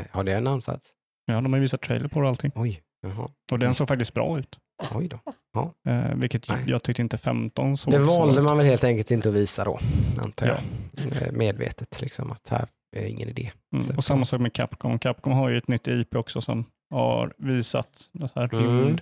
Eh, 0.00 0.06
Har 0.10 0.24
det 0.24 0.32
en 0.32 0.46
ansats? 0.46 0.90
Ja, 1.26 1.34
de 1.34 1.46
har 1.52 1.56
ju 1.56 1.60
visat 1.60 1.80
trailer 1.82 2.08
på 2.08 2.18
det 2.20 2.24
och 2.24 2.28
allting. 2.30 2.52
Oj, 2.54 2.80
jaha. 3.02 3.28
Och 3.52 3.58
den 3.58 3.74
såg 3.74 3.88
faktiskt 3.88 4.14
bra 4.14 4.38
ut. 4.38 4.58
Oj 4.94 5.08
då. 5.08 5.18
Eh, 5.90 6.14
vilket 6.14 6.48
Nej. 6.48 6.58
jag 6.66 6.82
tyckte 6.82 7.02
inte 7.02 7.18
15 7.18 7.76
såg 7.76 7.92
Det 7.92 7.98
så 7.98 8.04
valde 8.04 8.42
man 8.42 8.56
väl 8.58 8.66
helt 8.66 8.84
enkelt 8.84 9.10
inte 9.10 9.28
att 9.28 9.34
visa 9.34 9.64
då, 9.64 9.78
antar 10.22 10.46
jag. 10.46 10.58
Ja. 10.92 11.16
Eh, 11.26 11.32
Medvetet 11.32 12.00
liksom, 12.02 12.32
att 12.32 12.48
här 12.48 12.66
är 12.96 13.06
ingen 13.06 13.28
idé. 13.28 13.52
Mm. 13.74 13.96
Och 13.96 14.04
samma 14.04 14.24
sak 14.24 14.40
med 14.40 14.52
Capcom. 14.52 14.98
Capcom 14.98 15.32
har 15.32 15.48
ju 15.48 15.58
ett 15.58 15.68
nytt 15.68 15.88
IP 15.88 16.14
också 16.16 16.40
som 16.40 16.64
har 16.90 17.34
visat 17.38 18.08
det 18.12 18.30
här 18.34 18.54
Mm. 18.54 18.78
rymd, 18.80 19.00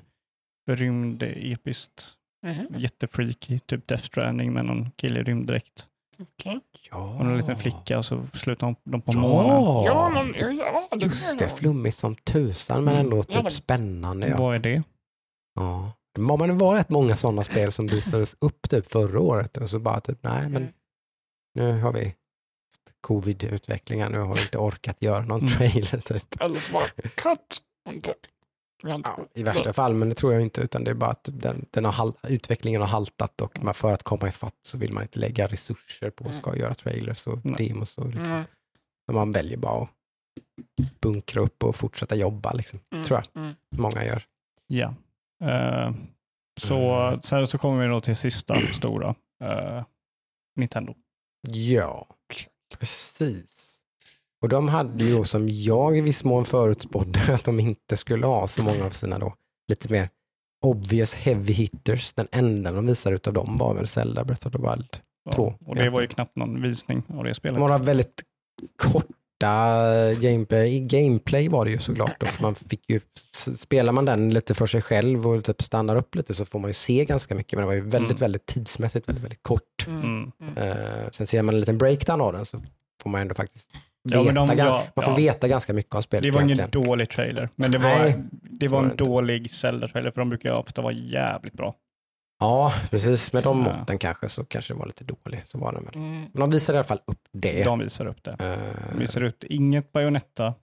rymd-episkt. 0.70 2.07
Mhm, 2.47 2.66
Jättefreaky, 2.78 3.59
typ 3.59 3.86
Death 3.86 4.05
Stranding 4.05 4.53
med 4.53 4.64
någon 4.64 4.90
kille 4.97 5.20
i 5.20 5.22
rymddräkt. 5.22 5.88
okej. 6.22 6.61
Ja. 6.90 7.14
Och 7.14 7.26
en 7.26 7.36
liten 7.36 7.57
flicka 7.57 7.99
och 7.99 8.05
så 8.05 8.26
slutar 8.32 8.76
de 8.84 9.01
på 9.03 9.12
månen. 9.12 9.51
Ja, 9.51 9.84
Ja, 9.86 10.11
men 10.11 10.34
ja, 10.59 10.88
det 10.97 11.05
just 11.07 11.38
det. 11.38 11.49
Flummigt 11.49 11.97
som 11.97 12.14
tusan 12.16 12.84
men 12.84 12.95
Mm. 12.95 13.07
ändå 13.07 13.16
Ja, 13.16 13.22
typ 13.22 13.45
det- 13.45 13.51
spännande. 13.51 14.28
Ja. 14.28 14.36
Vad 14.36 14.55
är 14.55 14.59
det? 14.59 14.82
Ja. 15.55 15.92
Men 16.18 16.38
men 16.38 16.49
det 16.49 16.55
var 16.55 16.74
rätt 16.74 16.90
många 16.90 17.16
sådana 17.16 17.45
spel 17.45 17.72
som 17.72 17.86
visades 17.86 18.36
upp 18.40 18.68
typ 18.70 18.86
förra 18.92 19.20
året 19.20 19.57
och 19.57 19.70
så 19.70 19.78
bara 19.78 20.01
typ, 20.01 20.18
nej 20.22 20.42
men 20.49 20.57
Mm. 20.62 20.72
nu 21.55 21.80
har 21.80 21.92
vi 21.92 22.14
haft 22.87 22.95
covid-utveckling 23.01 24.03
här, 24.03 24.09
nu 24.11 24.18
har 24.18 24.35
vi 24.35 24.43
inte 24.43 24.59
orkat 24.59 24.97
göra 25.03 25.20
någon 25.24 25.41
Mm. 25.41 25.53
trailer 25.53 25.99
typ. 26.01 26.41
Eller 26.41 26.55
så 26.61 26.72
bara 26.72 26.87
cut. 27.14 27.62
Ja, 28.82 29.18
I 29.35 29.43
värsta 29.43 29.72
fall, 29.72 29.95
men 29.95 30.09
det 30.09 30.14
tror 30.14 30.32
jag 30.32 30.43
inte, 30.43 30.61
utan 30.61 30.85
det 30.85 30.91
är 30.91 30.95
bara 30.95 31.11
att 31.11 31.28
den, 31.32 31.66
den 31.70 31.85
har 31.85 32.12
utvecklingen 32.28 32.80
har 32.80 32.89
haltat 32.89 33.41
och 33.41 33.62
man, 33.62 33.74
för 33.74 33.93
att 33.93 34.03
komma 34.03 34.28
ifatt 34.28 34.55
så 34.62 34.78
vill 34.78 34.93
man 34.93 35.03
inte 35.03 35.18
lägga 35.18 35.47
resurser 35.47 36.11
på 36.11 36.28
att 36.28 36.35
ska 36.35 36.57
göra 36.57 36.74
trailers 36.74 37.26
och 37.26 37.45
Nej. 37.45 37.55
demos 37.68 37.99
och 37.99 38.07
liksom. 38.07 38.32
Mm, 38.35 38.45
man 39.12 39.32
väljer 39.32 39.57
bara 39.59 39.82
att 39.82 39.91
bunkra 41.01 41.41
upp 41.41 41.64
och 41.64 41.76
fortsätta 41.76 42.14
jobba 42.16 42.53
liksom, 42.53 42.80
mm, 42.93 43.05
tror 43.05 43.20
jag 43.35 43.43
mm. 43.43 43.55
många 43.76 44.05
gör. 44.05 44.22
Ja. 44.66 44.95
Eh, 45.45 45.93
så 46.61 46.93
Mm. 46.95 47.22
sen 47.22 47.47
så 47.47 47.59
kommer 47.59 47.82
vi 47.82 47.89
då 47.89 48.01
till 48.01 48.16
sista 48.16 48.57
stora. 48.72 49.14
eh, 49.45 49.82
Nintendo. 50.57 50.95
Ja, 51.49 52.07
precis. 52.79 53.79
Och 54.43 54.49
de 54.49 54.68
hade 54.68 55.05
ju 55.05 55.25
som 55.25 55.49
jag 55.49 55.99
i 55.99 56.01
viss 56.01 56.25
mån 56.25 56.45
förutspådde 56.45 57.20
att 57.35 57.45
de 57.45 57.61
inte 57.61 57.97
skulle 57.97 58.27
ha 58.27 58.47
så 58.47 58.62
många 58.62 58.85
av 58.85 58.91
sina 58.91 59.18
då 59.18 59.35
lite 59.68 59.93
mer 59.93 60.11
obvious 60.64 61.14
heavy 61.14 61.53
hitters. 61.53 62.12
Den 62.12 62.29
enda 62.33 62.72
de 62.72 62.87
visade 62.87 63.16
utav 63.16 63.33
dem 63.33 63.57
var 63.57 63.75
väl 63.75 63.87
Zelda 63.87 64.25
Breath 64.25 64.47
of 64.47 64.53
the 64.53 64.59
Wild. 64.59 64.89
Ja, 65.25 65.33
Två, 65.33 65.55
och 65.66 65.77
det 65.77 65.91
var 65.91 66.01
ju 66.01 66.07
knappt 66.07 66.37
någon 66.37 66.62
visning 66.62 67.03
av 67.09 67.25
det 67.25 67.35
spelet. 67.35 67.61
De 67.61 67.70
har 67.70 67.79
väldigt 67.79 68.22
korta 68.77 69.14
gameplay. 70.20 70.74
I 70.76 70.80
gameplay 70.80 71.49
var 71.49 71.64
det 71.64 71.70
ju 71.70 71.78
såklart. 71.78 72.22
Och 72.22 72.43
man 72.43 72.55
fick 72.55 72.91
ju, 72.91 73.01
spelar 73.57 73.93
man 73.93 74.05
den 74.05 74.30
lite 74.30 74.55
för 74.55 74.66
sig 74.66 74.82
själv 74.82 75.26
och 75.28 75.45
typ 75.45 75.62
stannar 75.62 75.97
upp 75.97 76.14
lite 76.14 76.35
så 76.35 76.45
får 76.45 76.59
man 76.59 76.68
ju 76.70 76.74
se 76.74 77.05
ganska 77.05 77.35
mycket. 77.35 77.53
Men 77.53 77.61
det 77.61 77.66
var 77.66 77.72
ju 77.74 77.80
väldigt, 77.80 78.11
Mm. 78.11 78.20
väldigt 78.20 78.47
tidsmässigt 78.47 79.09
väldigt, 79.09 79.24
väldigt 79.24 79.43
kort. 79.43 79.87
Mm. 79.87 80.03
Mm. 80.03 80.30
Mm. 80.41 80.57
Eh, 80.68 81.11
sen 81.12 81.26
ser 81.26 81.43
man 81.43 81.55
en 81.55 81.61
liten 81.61 81.78
breakdown 81.78 82.20
av 82.20 82.32
den 82.32 82.45
så 82.45 82.59
får 83.03 83.11
man 83.11 83.20
ändå 83.20 83.35
faktiskt 83.35 83.70
Ja, 84.09 84.16
men 84.22 84.26
veta, 84.35 84.47
de- 84.55 84.59
ja, 84.59 84.82
man 84.97 85.05
får 85.05 85.12
ja. 85.12 85.16
veta 85.32 85.49
ganska 85.49 85.72
mycket 85.72 85.95
om 85.95 86.03
spelet 86.03 86.22
Det 86.24 86.30
var 86.30 86.41
ingen 86.43 86.59
egentligen. 86.59 86.87
dålig 86.87 87.11
trailer, 87.11 87.49
men 87.55 87.70
det 87.70 87.78
var, 87.78 87.99
Nej, 87.99 88.16
det 88.43 88.68
var 88.68 88.82
en 88.82 88.89
det 88.89 88.95
dålig 89.05 89.51
Zelda-trailer, 89.51 90.11
för 90.11 90.20
de 90.20 90.28
brukar 90.28 90.53
ofta 90.53 90.82
vara 90.82 90.93
jävligt 90.93 91.53
bra. 91.55 91.74
Ja, 92.41 92.72
precis. 92.91 93.32
Med 93.32 93.43
de 93.43 93.59
Ja. 93.59 93.64
måtten 93.64 93.99
kanske 93.99 94.28
så 94.28 94.45
kanske 94.45 94.74
det 94.74 94.78
var 94.78 94.87
lite 94.87 95.05
dålig. 95.05 95.43
Så 95.45 95.59
var 95.59 95.72
den 95.72 95.85
väl. 95.85 95.95
Mm. 95.95 96.20
Men 96.20 96.30
de 96.41 96.51
visade 96.51 96.76
i 96.76 96.78
alla 96.78 96.85
fall 96.85 97.01
upp 97.07 97.20
det. 97.32 97.64
De 97.64 97.78
visar 97.78 98.07
upp 98.07 98.24
det. 98.24 98.30
Eh, 98.30 98.93
De 98.93 98.99
visar 98.99 99.20
ut 99.20 99.45
inget 99.45 99.93
Bayonetta, 99.93 100.55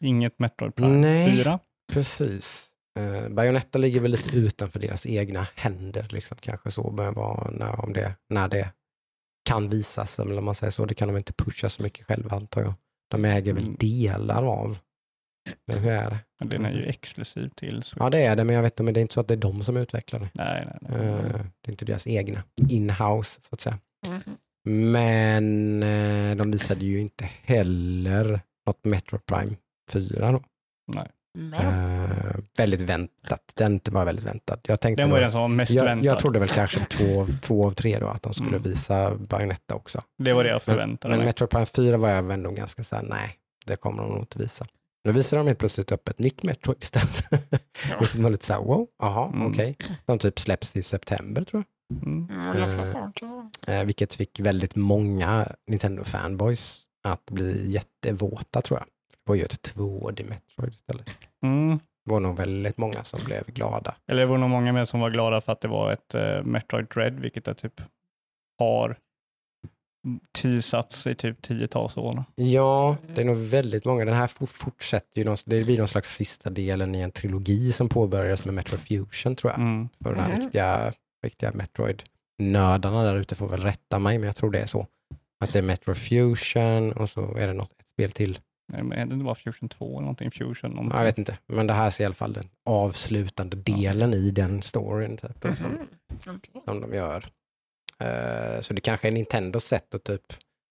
inget 0.00 0.38
Metroid 0.38 0.74
Prime 0.74 0.96
Nej. 0.96 1.36
4. 1.36 1.58
Precis. 1.92 2.66
Uh, 2.98 3.28
Bayonetta 3.28 3.78
ligger 3.78 4.00
väl 4.00 4.10
lite 4.10 4.36
utanför 4.36 4.80
deras 4.80 5.06
egna 5.06 5.46
händer, 5.54 6.06
liksom, 6.10 6.36
kanske 6.40 6.70
så, 6.70 6.90
med 6.90 7.14
vad, 7.14 7.52
när, 7.54 7.80
om 7.84 7.92
det, 7.92 8.14
när 8.28 8.48
det 8.48 8.68
kan 9.48 9.68
visas, 9.68 10.18
eller 10.18 10.38
om 10.38 10.44
man 10.44 10.54
säger 10.54 10.70
så. 10.70 10.84
Det 10.86 10.94
kan 10.94 11.08
de 11.08 11.16
inte 11.16 11.32
pusha 11.32 11.68
så 11.68 11.82
mycket 11.82 12.06
själva, 12.06 12.36
antar 12.36 12.62
jag. 12.62 12.74
De 13.10 13.24
äger 13.24 13.52
väl 13.52 13.62
Mm. 13.62 13.76
delar 13.78 14.42
av. 14.44 14.78
Men 15.66 15.82
det? 15.82 16.18
Men 16.40 16.48
den 16.48 16.64
är 16.64 16.72
ju 16.72 16.84
exklusiv 16.84 17.48
till 17.56 17.82
Switch. 17.82 17.96
Ja, 18.00 18.10
det 18.10 18.18
är 18.18 18.36
det, 18.36 18.44
men 18.44 18.56
jag 18.56 18.62
vet 18.62 18.72
inte, 18.72 18.82
men 18.82 18.94
det 18.94 19.00
är 19.00 19.02
inte 19.02 19.14
så 19.14 19.20
att 19.20 19.28
det 19.28 19.34
är 19.34 19.38
de 19.38 19.62
som 19.62 19.76
utvecklar 19.76 20.20
det. 20.20 20.30
Nej, 20.32 20.66
nej, 20.66 20.78
nej. 21.00 21.08
Eh, 21.08 21.22
det 21.60 21.68
är 21.68 21.70
inte 21.70 21.84
deras 21.84 22.06
egna, 22.06 22.42
in-house, 22.68 23.40
så 23.48 23.54
att 23.54 23.60
säga. 23.60 23.78
Mm. 24.06 24.20
Men 24.92 25.82
eh, 25.82 26.36
de 26.36 26.50
visade 26.50 26.84
ju 26.84 27.00
inte 27.00 27.24
heller 27.42 28.40
något 28.66 28.84
Metro 28.84 29.18
Prime 29.18 29.56
4 29.90 30.32
då. 30.32 30.42
nej. 30.94 31.06
Men, 31.38 31.54
Eh, 32.04 32.36
väldigt 32.56 32.80
väntat. 32.80 33.52
Den 33.54 33.80
var 33.90 34.04
väldigt 34.04 34.24
väntad. 34.26 34.58
Jag 34.62 34.80
tänkte 34.80 35.02
Den 35.02 35.10
var 35.10 35.16
då- 35.18 35.22
den 35.22 35.30
som 35.30 35.40
var 35.40 35.48
mest 35.48 35.72
jag, 35.72 35.84
väntad. 35.84 36.06
jag 36.06 36.18
trodde 36.18 36.38
väl 36.38 36.48
kanske 36.48 36.80
två, 36.84 37.20
av- 37.20 37.38
två 37.42 37.66
av 37.66 37.72
tre 37.72 37.98
då, 37.98 38.06
att 38.06 38.22
de 38.22 38.34
skulle 38.34 38.48
Mm. 38.48 38.62
visa 38.62 39.14
Bayonetta 39.14 39.74
också. 39.74 40.02
Det 40.18 40.32
var 40.32 40.44
det 40.44 40.50
jag 40.50 40.54
Men, 40.54 40.60
förväntade 40.74 41.10
men 41.10 41.18
mig. 41.18 41.26
Metro 41.26 41.46
Prime 41.46 41.66
4 41.66 41.96
var 41.96 42.08
jag 42.08 42.30
ändå 42.32 42.50
ganska 42.50 42.82
såhär, 42.82 43.02
nej, 43.02 43.36
det 43.66 43.76
kommer 43.76 44.02
de 44.02 44.10
nog 44.12 44.20
inte 44.22 44.38
visa. 44.38 44.66
Nu 45.04 45.12
visar 45.12 45.36
de 45.36 45.46
helt 45.46 45.58
plötsligt 45.58 45.92
upp 45.92 46.08
ett 46.08 46.18
nytt 46.18 46.42
Metroid 46.42 46.78
istället. 46.82 47.32
Vilket 48.00 48.14
var 48.18 48.30
lite 48.30 48.46
såhär, 48.46 48.60
wow, 48.60 48.86
aha, 49.02 49.30
Mm. 49.34 49.46
okej. 49.52 49.76
Som 50.06 50.18
typ 50.18 50.38
släpps 50.40 50.76
i 50.76 50.82
september 50.82 51.44
tror 51.44 51.64
Mm. 52.02 52.26
det 52.26 52.34
var 52.48 52.54
ganska 52.54 52.80
eh, 52.82 52.90
snart. 52.90 53.18
ja. 53.22 53.50
jag. 53.66 53.80
Eh, 53.80 53.84
vilket 53.84 54.14
fick 54.14 54.40
väldigt 54.40 54.76
många 54.76 55.48
Nintendo-fanboys 55.70 56.84
att 57.08 57.26
bli 57.30 57.70
jättevåta 57.70 58.62
tror 58.62 58.78
jag. 58.80 58.86
Det 58.86 59.16
var 59.30 59.34
ju 59.34 59.42
ett 59.42 59.74
2D 59.74 60.28
Metroid 60.28 60.72
istället. 60.72 61.10
Mm. 61.42 61.78
Det 62.04 62.10
var 62.12 62.20
nog 62.20 62.36
väldigt 62.36 62.78
många 62.78 63.04
som 63.04 63.20
blev 63.24 63.44
glada. 63.46 63.94
Eller 64.06 64.20
det 64.20 64.26
var 64.26 64.38
nog 64.38 64.50
många 64.50 64.72
med 64.72 64.88
som 64.88 65.00
var 65.00 65.10
glada 65.10 65.40
för 65.40 65.52
att 65.52 65.60
det 65.60 65.68
var 65.68 65.92
ett 65.92 66.14
uh, 66.14 66.42
Metroid 66.44 66.86
Dread, 66.94 67.20
vilket 67.20 67.48
är 67.48 67.54
typ 67.54 67.80
har 68.58 68.98
teasats 70.32 71.06
i 71.06 71.14
typ 71.14 71.42
tiotals 71.42 71.96
år. 71.96 72.24
Ja, 72.34 72.96
det 73.14 73.20
är 73.20 73.24
nog 73.26 73.36
väldigt 73.36 73.84
många. 73.84 74.04
Den 74.04 74.14
här 74.14 74.26
fort- 74.26 74.48
fortsätter 74.50 75.18
ju, 75.18 75.24
någon, 75.24 75.36
det 75.44 75.64
blir 75.64 75.78
någon 75.78 75.88
slags 75.88 76.14
sista 76.16 76.50
delen 76.50 76.94
i 76.94 77.00
en 77.00 77.10
trilogi 77.10 77.72
som 77.72 77.88
påbörjades 77.88 78.44
med 78.44 78.54
Metroid 78.54 78.80
Fusion 78.80 79.36
tror 79.36 79.52
jag. 79.52 79.60
Mm. 79.60 79.88
För 80.02 80.10
den 80.14 80.24
här 80.24 80.30
Mhm. 80.32 80.40
riktiga, 80.40 80.92
riktiga 81.24 81.50
Metroid-nördarna 81.52 83.02
där 83.04 83.16
ute 83.16 83.34
får 83.34 83.48
väl 83.48 83.60
rätta 83.60 83.98
mig, 83.98 84.18
men 84.18 84.26
jag 84.26 84.36
tror 84.36 84.50
det 84.50 84.60
är 84.60 84.66
så. 84.66 84.86
Att 85.44 85.52
det 85.52 85.58
är 85.58 85.62
Metroid 85.62 85.96
Fusion 85.98 86.92
och 86.92 87.10
så 87.10 87.36
är 87.36 87.46
det 87.46 87.52
något, 87.54 87.80
ett 87.80 87.88
spel 87.88 88.10
till. 88.12 88.38
Nej, 88.72 88.82
men 88.82 89.18
Det 89.18 89.24
var 89.24 89.34
Fusion 89.34 89.68
2 89.68 89.86
eller 89.92 90.00
någonting, 90.00 90.30
Fusion. 90.30 90.70
Någonting. 90.70 90.98
Jag 90.98 91.04
vet 91.04 91.18
inte, 91.18 91.38
men 91.46 91.66
det 91.66 91.72
här 91.72 91.86
är 91.86 92.00
i 92.00 92.04
alla 92.04 92.14
fall 92.14 92.32
den 92.32 92.48
avslutande 92.66 93.56
delen 93.56 94.14
i 94.14 94.30
den 94.30 94.62
storyn 94.62 95.16
typ, 95.16 95.42
som, 95.42 95.50
Mhm. 95.66 95.78
Okej. 96.36 96.62
som 96.64 96.80
de 96.80 96.94
gör. 96.94 97.24
Eh, 98.00 98.60
så 98.60 98.74
det 98.74 98.80
kanske 98.80 99.08
är 99.08 99.12
Nintendos 99.12 99.64
sätt 99.64 99.94
att 99.94 100.04
typ, 100.04 100.22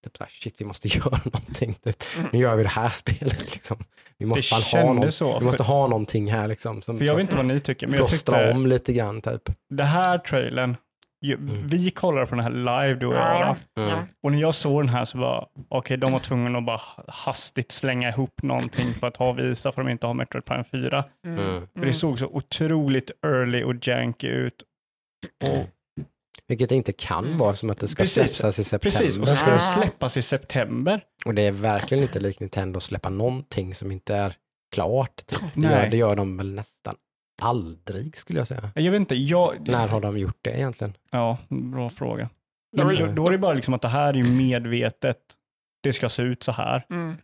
typ 0.04 0.18
så 0.18 0.24
här, 0.24 0.30
shit 0.30 0.56
vi 0.58 0.66
måste 0.66 0.88
göra 0.98 1.20
någonting. 1.24 1.74
Typ. 1.74 2.04
Mm. 2.18 2.30
Nu 2.34 2.40
gör 2.40 2.56
vi 2.56 2.64
det 2.64 2.70
här 2.70 2.90
spelet 2.94 3.54
liksom. 3.54 3.78
Vi 4.18 4.26
måste, 4.26 4.56
ha, 4.56 4.94
någon, 4.94 5.12
så. 5.12 5.40
vi 5.40 5.46
måste 5.46 5.64
för, 5.64 5.74
ha 5.74 5.88
någonting 5.88 6.32
här 6.32 6.48
liksom. 6.48 6.82
Som, 6.82 6.98
för 6.98 7.06
jag 7.06 7.16
vet 7.16 7.22
inte 7.22 7.36
vad 7.36 7.46
ni 7.46 7.60
tycker, 7.60 7.88
men 7.88 8.00
jag 8.00 8.10
tyckte 8.10 8.52
om 8.52 8.68
lite 8.68 8.94
grann 8.94 9.22
typ. 9.22 9.42
det 9.70 9.84
här 9.84 10.18
trailern, 10.18 10.78
ju, 11.22 11.34
Mm. 11.36 11.68
vi 11.68 11.92
kollade 11.92 12.28
på 12.28 12.36
den 12.36 12.44
här 12.44 12.52
live 12.52 13.00
du 13.00 13.06
och 13.08 13.14
jag. 13.14 13.56
Mm. 13.78 14.00
Och 14.24 14.32
när 14.32 14.40
jag 14.42 14.56
såg 14.56 14.82
den 14.82 14.90
här 14.90 15.06
så 15.06 15.18
var 15.18 15.48
okej, 15.70 15.98
de 15.98 16.12
var 16.12 16.20
tvungna 16.20 16.58
att 16.58 16.66
bara 16.66 16.82
hastigt 17.08 17.72
slänga 17.72 18.10
ihop 18.10 18.42
någonting 18.44 18.94
för 18.94 19.08
att 19.08 19.18
ha 19.18 19.32
visa 19.34 19.72
för 19.72 19.82
att 19.82 19.88
de 19.88 19.92
inte 19.92 20.08
har 20.08 20.14
Metroid 20.14 20.46
Prime 20.46 20.64
4. 20.64 21.06
Mm. 21.26 21.68
För 21.80 21.86
det 21.86 21.94
såg 21.94 22.20
så 22.20 22.26
otroligt 22.26 23.12
early 23.26 23.64
och 23.64 23.88
janky 23.88 24.28
ut. 24.28 24.64
Och 25.44 25.70
Vilket 26.48 26.70
det 26.70 26.76
inte 26.76 26.94
kan 26.94 27.26
Mm. 27.26 27.38
vara 27.38 27.54
som 27.54 27.70
att 27.70 27.78
det 27.80 27.88
ska 27.88 28.04
Precis. 28.04 28.36
släppas 28.36 28.60
i 28.60 28.64
september. 28.64 29.00
precis, 29.00 29.18
och 29.22 29.28
så 29.28 29.36
ska 29.36 29.52
det 29.52 29.60
släppas 29.60 30.18
i 30.18 30.22
september. 30.22 31.02
Och 31.26 31.34
det 31.34 31.42
är 31.42 31.52
verkligen 31.52 32.02
inte 32.04 32.20
likt 32.20 32.40
Nintendo 32.40 32.78
att 32.78 32.84
släppa 32.84 33.10
någonting 33.10 33.74
som 33.76 33.92
inte 33.92 34.16
är 34.16 34.34
klart. 34.76 35.26
Typ. 35.26 35.40
Det, 35.56 35.62
gör, 35.62 35.88
det 35.90 35.98
gör 35.98 36.16
de 36.16 36.38
väl 36.38 36.54
nästan 36.54 36.96
aldrig 37.42 38.18
skulle 38.18 38.40
jag 38.40 38.48
säga. 38.48 38.72
Jag 38.76 38.92
vet 38.92 39.00
inte, 39.00 39.16
jag... 39.16 39.68
När 39.70 39.88
har 39.88 40.02
de 40.02 40.18
gjort 40.18 40.38
det 40.42 40.52
egentligen? 40.58 40.94
Ja, 41.12 41.38
bra 41.50 41.90
fråga. 41.90 42.30
Ju- 42.78 42.84
då, 42.84 43.06
då 43.12 43.28
är 43.28 43.32
det 43.32 43.38
bara 43.38 43.54
liksom 43.54 43.74
att 43.74 43.82
det 43.82 43.88
här 43.88 44.18
är 44.18 44.24
medvetet. 44.24 45.18
Det 45.84 45.94
ska 45.94 46.10
se 46.10 46.22
ut 46.22 46.44
så 46.44 46.52
här. 46.52 46.86
Mm. 46.90 47.18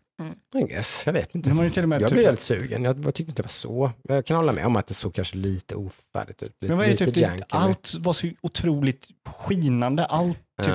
I 0.55 0.63
guess, 0.63 1.03
jag 1.05 1.13
vet 1.13 1.35
inte. 1.35 1.49
Ju 1.49 1.69
till 1.69 1.83
och 1.83 1.89
med 1.89 2.01
Jag 2.01 2.09
typ 2.09 2.13
blev 2.15 2.25
väldigt 2.25 2.39
sugen. 2.41 2.83
Jag 2.83 3.03
tyckte 3.15 3.21
inte 3.21 3.41
det 3.41 3.45
var 3.45 3.49
så. 3.49 3.91
Jag 4.03 4.25
kan 4.25 4.37
hålla 4.37 4.51
med 4.53 4.65
om 4.65 4.75
att 4.75 4.87
det 4.87 4.93
såg 4.93 5.13
kanske 5.13 5.37
lite 5.37 5.75
ofärdigt 5.75 6.43
ut. 6.43 6.49
Lite, 6.61 6.71
Men 6.71 6.77
vad 6.77 6.87
är 6.87 6.91
lite 6.91 7.05
typ, 7.05 7.17
janky. 7.17 7.43
allt 7.49 7.93
var 7.99 8.13
så 8.13 8.29
otroligt 8.41 9.07
skinande. 9.29 10.05
Allt, 10.05 10.39
typ. 10.61 10.73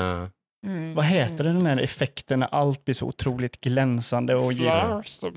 Mm. 0.66 0.94
vad 0.94 1.04
heter 1.04 1.44
det, 1.44 1.52
den 1.52 1.66
här 1.66 1.76
effekten 1.76 2.38
när 2.38 2.46
allt 2.54 2.84
blir 2.84 2.94
så 2.94 3.06
otroligt 3.06 3.60
glänsande 3.60 4.34
och. 4.34 4.52
Flares, 4.52 5.18
typ, 5.18 5.34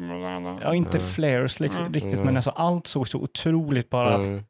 Ja, 0.62 0.76
inte 0.76 0.98
Mm. 0.98 1.10
flares 1.12 1.60
liksom, 1.60 1.82
Mm. 1.82 1.94
riktigt, 1.94 2.14
Mm. 2.14 2.26
men 2.26 2.36
alltså 2.36 2.50
allt 2.50 2.88
såg 2.88 3.08
så 3.08 3.18
otroligt 3.20 3.90
bara... 3.90 4.14
Mm. 4.16 4.44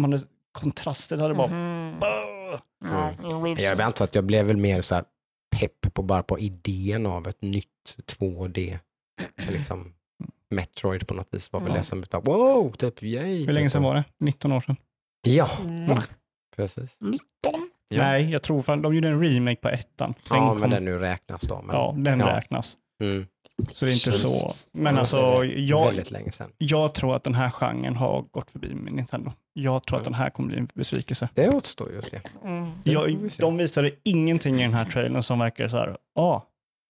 Man 0.00 0.20
kontrasten 0.52 1.20
hade 1.20 1.34
bara... 1.34 1.48
Bah! 2.00 2.60
Ja, 2.84 3.12
jag 3.22 3.60
Jag 3.60 3.80
antar 3.80 4.04
att 4.04 4.14
jag 4.14 4.24
blev 4.24 4.46
väl 4.46 4.56
mer 4.56 4.82
så 4.82 4.94
här 4.94 5.04
pepp 5.56 5.94
på 5.94 6.02
bara 6.02 6.22
på 6.22 6.38
idén 6.38 7.06
av 7.06 7.28
ett 7.28 7.42
nytt 7.42 7.96
2D. 8.06 8.78
Liksom 9.48 9.92
Metroid 10.50 11.06
på 11.08 11.14
något 11.14 11.28
vis 11.30 11.52
var 11.52 11.60
väl 11.60 11.68
Ja. 11.70 11.76
det 11.76 11.82
som 11.82 12.04
bara 12.10 12.20
wow, 12.20 12.70
typ 12.72 13.02
yay. 13.02 13.46
Hur 13.46 13.52
länge 13.54 13.66
typ. 13.66 13.72
sedan 13.72 13.82
var 13.82 13.94
det? 13.94 14.04
19 14.18 14.52
år 14.52 14.60
sedan? 14.60 14.76
Ja, 15.22 15.48
Va? 15.88 16.02
precis. 16.56 16.98
19? 17.00 17.20
Ja. 17.88 18.02
Nej, 18.02 18.30
jag 18.30 18.42
tror 18.42 18.62
fan 18.62 18.82
de 18.82 18.94
gjorde 18.94 19.08
en 19.08 19.22
remake 19.22 19.56
på 19.60 19.68
ettan. 19.68 20.14
Den 20.28 20.38
ja, 20.38 20.48
kom- 20.50 20.60
men 20.60 20.70
den 20.70 20.84
nu 20.84 20.98
räknas 20.98 21.42
då. 21.42 21.62
Men, 21.62 21.76
Ja, 21.76 21.94
den 21.96 22.20
ja. 22.20 22.36
räknas. 22.36 22.76
Mm. 23.02 23.26
Så 23.72 23.84
det 23.84 23.90
är 23.90 23.92
inte 23.92 24.12
så. 24.12 24.28
Jesus. 24.28 24.68
Men 24.72 24.94
Ja, 24.94 25.00
alltså, 25.00 25.16
så 25.36 25.44
jag, 25.56 25.86
Väldigt 25.86 26.10
länge 26.10 26.32
sedan. 26.32 26.50
jag 26.58 26.94
tror 26.94 27.16
att 27.16 27.24
den 27.24 27.34
här 27.34 27.50
genren 27.50 27.96
har 27.96 28.22
gått 28.30 28.50
förbi 28.50 28.74
med 28.74 28.92
Nintendo. 28.92 29.32
Jag 29.52 29.86
tror 29.86 29.96
att 29.98 30.02
Mm. 30.06 30.12
den 30.12 30.22
här 30.22 30.30
kommer 30.30 30.48
bli 30.48 30.58
en 30.58 30.68
besvikelse. 30.74 31.28
Det 31.34 31.48
återstår 31.48 31.92
just 31.92 32.10
det. 32.10 32.20
Mm. 32.44 32.70
Jag, 32.84 33.32
se. 33.32 33.42
de 33.42 33.56
visade 33.56 33.90
ingenting 34.02 34.54
i 34.56 34.62
den 34.62 34.74
här 34.74 34.84
trailern 34.84 35.22
som 35.22 35.38
verkar 35.38 35.68
så 35.68 35.76
här, 35.76 35.96
ja, 36.14 36.46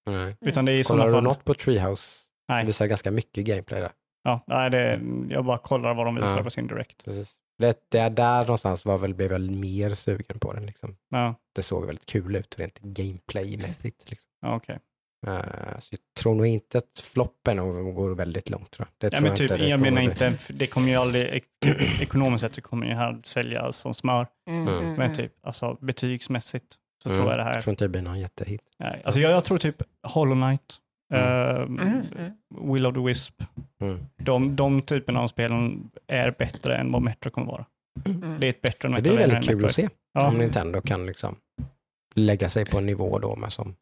Nej. 0.06 0.36
utan 0.40 0.64
det 0.64 0.72
är 0.72 0.80
i 0.80 0.84
Kollar 0.84 1.06
du 1.06 1.12
fall. 1.12 1.22
något 1.22 1.44
på 1.44 1.54
Treehouse? 1.54 2.18
Nej. 2.48 2.62
Det 2.62 2.66
visar 2.66 2.86
ganska 2.86 3.10
mycket 3.10 3.44
gameplay 3.44 3.80
där. 3.80 3.92
Ja, 4.24 4.44
nej, 4.46 4.70
det, 4.70 5.00
jag 5.28 5.44
bara 5.44 5.58
kollar 5.58 5.94
vad 5.94 6.06
de 6.06 6.14
visar 6.14 6.36
Ja. 6.36 6.42
på 6.42 6.50
sin 6.50 6.66
direkt. 6.66 7.04
Precis. 7.04 7.34
Det, 7.58 7.78
det 7.90 7.98
är 7.98 8.10
där 8.10 8.40
någonstans 8.40 8.84
var 8.84 8.98
väl, 8.98 9.14
blev 9.14 9.30
väl 9.30 9.50
mer 9.50 9.94
sugen 9.94 10.38
på 10.40 10.52
den. 10.52 10.66
Liksom. 10.66 10.96
Ja, 11.10 11.34
Det 11.54 11.62
såg 11.62 11.86
väldigt 11.86 12.06
kul 12.06 12.36
ut 12.36 12.58
rent 12.58 12.78
gameplaymässigt. 12.78 14.10
Liksom. 14.10 14.28
ja 14.42 14.56
okej. 14.56 14.78
Eh, 15.26 15.78
så 15.78 15.88
jag 15.94 16.00
tror 16.20 16.34
nog 16.34 16.46
inte 16.46 16.78
att 16.78 16.98
floppen 17.12 17.56
går 17.94 18.14
väldigt 18.14 18.50
långt. 18.50 18.70
Tror 18.70 18.88
jag. 18.98 19.10
Det 19.10 19.16
Ja, 19.16 19.18
tror 19.20 19.28
men 19.28 19.36
typ, 19.36 19.48
det 19.48 19.68
jag 19.68 19.78
kommer 19.78 19.90
menar 19.90 20.14
bli. 20.14 20.26
inte, 20.26 20.52
det 20.52 20.66
kommer 20.66 20.88
ju 20.88 20.94
aldrig, 20.94 21.26
ek- 21.34 21.66
ekonomiskt 22.02 22.40
sett 22.40 22.54
så 22.54 22.60
kommer 22.62 22.86
det 22.86 22.94
här 22.94 23.20
sälja 23.24 23.72
som 23.72 23.94
smör. 23.94 24.26
Mm. 24.50 24.68
Mm. 24.68 24.78
Mm. 24.84 24.94
Men 24.94 25.14
typ, 25.14 25.32
alltså 25.46 25.78
betygsmässigt 25.80 26.76
så 27.02 27.08
Mm. 27.08 27.18
tror 27.20 27.30
jag 27.30 27.38
det 27.38 27.44
här, 27.44 27.54
Jag 27.54 27.62
tror 27.62 27.72
inte 27.72 27.84
det 27.84 27.88
blir 27.88 28.02
någon 28.02 28.20
jättehit. 28.20 28.62
nej. 28.78 29.02
Alltså 29.04 29.20
jag, 29.20 29.32
jag 29.32 29.44
tror 29.44 29.58
typ 29.58 29.82
Hollow 30.02 30.34
Knight, 30.48 30.74
Mm. 31.14 31.78
Mm. 31.78 32.02
Will 32.72 32.86
of 32.86 32.94
the 32.94 33.00
Wisp, 33.00 33.42
Mm. 33.80 33.98
de, 34.16 34.56
de 34.56 34.82
typerna 34.82 35.20
av 35.20 35.28
spelen 35.28 35.90
är 36.06 36.30
bättre 36.38 36.76
än 36.76 36.92
vad 36.92 37.02
Metro 37.02 37.30
kommer 37.30 37.46
vara. 37.46 37.66
Mm. 38.04 38.40
Det 38.40 38.46
är 38.46 38.50
ett 38.50 38.62
bättre 38.62 38.88
Det 38.88 38.92
Metro 38.92 39.02
blir 39.02 39.20
än 39.24 39.30
väldigt 39.30 39.50
kul 39.50 39.64
att 39.64 39.72
se 39.72 39.88
Ja. 40.12 40.28
om 40.28 40.38
Nintendo 40.38 40.80
kan 40.80 41.06
liksom 41.06 41.36
lägga 42.14 42.48
sig 42.48 42.64
på 42.66 42.78
en 42.78 42.86
nivå 42.86 43.18
då 43.18 43.36
med 43.36 43.52
som 43.52 43.74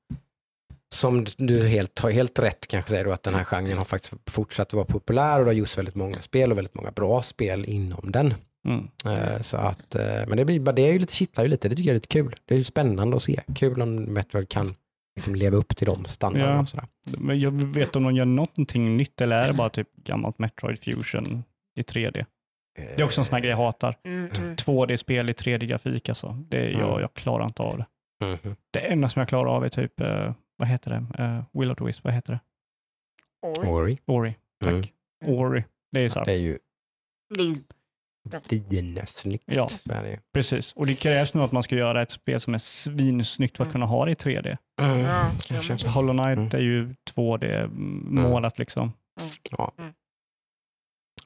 som 0.95 1.25
du 1.37 1.69
helt, 1.69 1.99
har 1.99 2.11
helt 2.11 2.39
rätt 2.39 2.67
kanske 2.67 2.91
säger 2.91 3.05
då 3.05 3.13
att 3.13 3.23
den 3.23 3.35
här 3.35 3.45
genren 3.45 3.79
har 3.79 3.85
faktiskt 3.85 4.31
fortsatt 4.31 4.67
att 4.69 4.73
vara 4.75 4.85
populär 4.85 5.39
och 5.39 5.45
det 5.45 5.49
har 5.51 5.55
gjorts 5.55 5.79
väldigt 5.79 5.95
många 5.95 6.17
spel 6.17 6.51
och 6.53 6.57
väldigt 6.59 6.75
många 6.75 6.91
bra 6.91 7.23
spel 7.23 7.65
inom 7.65 8.13
den. 8.13 8.35
Mm. 8.69 8.89
Eh, 9.07 9.41
Så 9.41 9.57
att, 9.57 9.95
eh, 9.95 10.27
men 10.29 10.37
det, 10.37 10.45
blir, 10.45 10.61
bara- 10.61 10.73
det 10.73 10.83
är 10.83 10.93
ju 10.93 10.99
lite, 10.99 11.13
kittlar 11.13 11.45
ju 11.45 11.51
lite, 11.51 11.69
det 11.69 11.75
tycker 11.77 11.89
jag 11.89 11.93
är 11.95 11.97
lite 11.97 12.07
kul. 12.07 12.35
Det 12.45 12.55
är 12.55 12.59
ju 12.59 12.65
spännande 12.65 13.17
att 13.17 13.23
se. 13.23 13.41
Kul 13.55 13.83
om 13.83 13.95
Metroid 13.97 14.49
kan 14.49 14.75
liksom 15.17 15.35
leva 15.35 15.57
upp 15.57 15.77
till 15.77 15.87
de 15.87 16.05
standarderna. 16.05 16.53
Ja. 16.55 16.61
Och 16.61 16.69
sådär. 16.69 16.87
Men 17.19 17.41
jag 17.41 17.51
vet 17.51 17.97
om 17.97 18.03
de 18.03 18.15
gör 18.15 18.25
någonting 18.25 18.97
nytt 18.97 19.21
eller 19.21 19.37
är 19.39 19.47
det 19.49 19.55
bara 19.55 19.71
typ 19.71 19.89
gammalt 19.97 20.39
Metroid 20.39 20.79
Fusion 20.79 21.45
i 21.77 21.83
3D? 21.83 22.25
Det 22.77 23.01
är 23.01 23.03
också 23.05 23.21
en 23.21 23.25
sån 23.25 23.35
här 23.35 23.41
grej 23.41 23.51
jag 23.51 23.57
hatar. 23.57 23.95
Mm. 24.05 24.31
Mm. 24.39 24.57
2D-spel 24.57 25.31
i 25.31 25.33
3D-grafik 25.33 26.09
alltså. 26.09 26.45
Det 26.49 26.57
är 26.59 26.71
jag, 26.71 26.89
Mm. 26.89 27.01
jag 27.01 27.15
klarar 27.15 27.45
inte 27.45 27.63
av 27.63 27.79
det. 27.79 27.87
Mhm. 28.27 28.57
Det 28.71 28.79
enda 28.81 29.09
som 29.09 29.21
jag 29.21 29.29
klarar 29.29 29.51
av 29.57 29.65
är 29.65 29.69
typ, 29.69 30.01
eh, 30.01 30.33
vad 30.57 30.69
heter 30.69 30.91
det, 30.91 31.23
uh, 31.25 31.43
Will 31.53 31.71
of 31.71 31.79
the 31.79 31.85
Wisp, 31.85 32.05
vad 32.05 32.15
heter 32.15 32.33
det? 32.33 32.41
Oj. 33.47 33.69
Ori. 33.69 33.99
Ori. 34.07 34.35
Tack. 34.65 34.73
Mm. 34.73 34.87
Ori. 35.39 35.65
Det 35.93 36.05
är 36.05 36.09
så 36.09 36.19
här. 36.19 36.27
Det 36.27 36.33
är 36.33 36.37
ju 36.37 36.59
Det- 38.49 38.69
dinesnyggt. 38.71 39.45
Ja. 39.47 39.69
Precis. 40.35 40.73
Och 40.73 40.87
det 40.87 40.95
krävs 40.95 41.35
nu 41.35 41.41
att 41.43 41.53
man 41.53 41.63
ska 41.63 41.77
göra 41.77 42.03
ett 42.03 42.11
spel 42.11 42.41
som 42.41 42.55
är 42.55 42.59
svinsnyggt 42.59 43.57
för 43.57 43.65
att 43.65 43.73
kunna 43.73 43.87
ha 43.87 44.05
det 44.05 44.11
i 44.11 44.15
3D. 44.15 44.57
Mm, 44.81 44.99
Ja, 45.01 45.31
kanske. 45.45 45.73
ja, 45.73 45.79
Så 45.79 45.89
Hollow 45.89 46.15
Knight 46.17 46.39
Mm. 46.39 46.49
är 46.53 46.59
ju 46.59 46.95
2D-målat 47.11 48.59
liksom. 48.59 48.93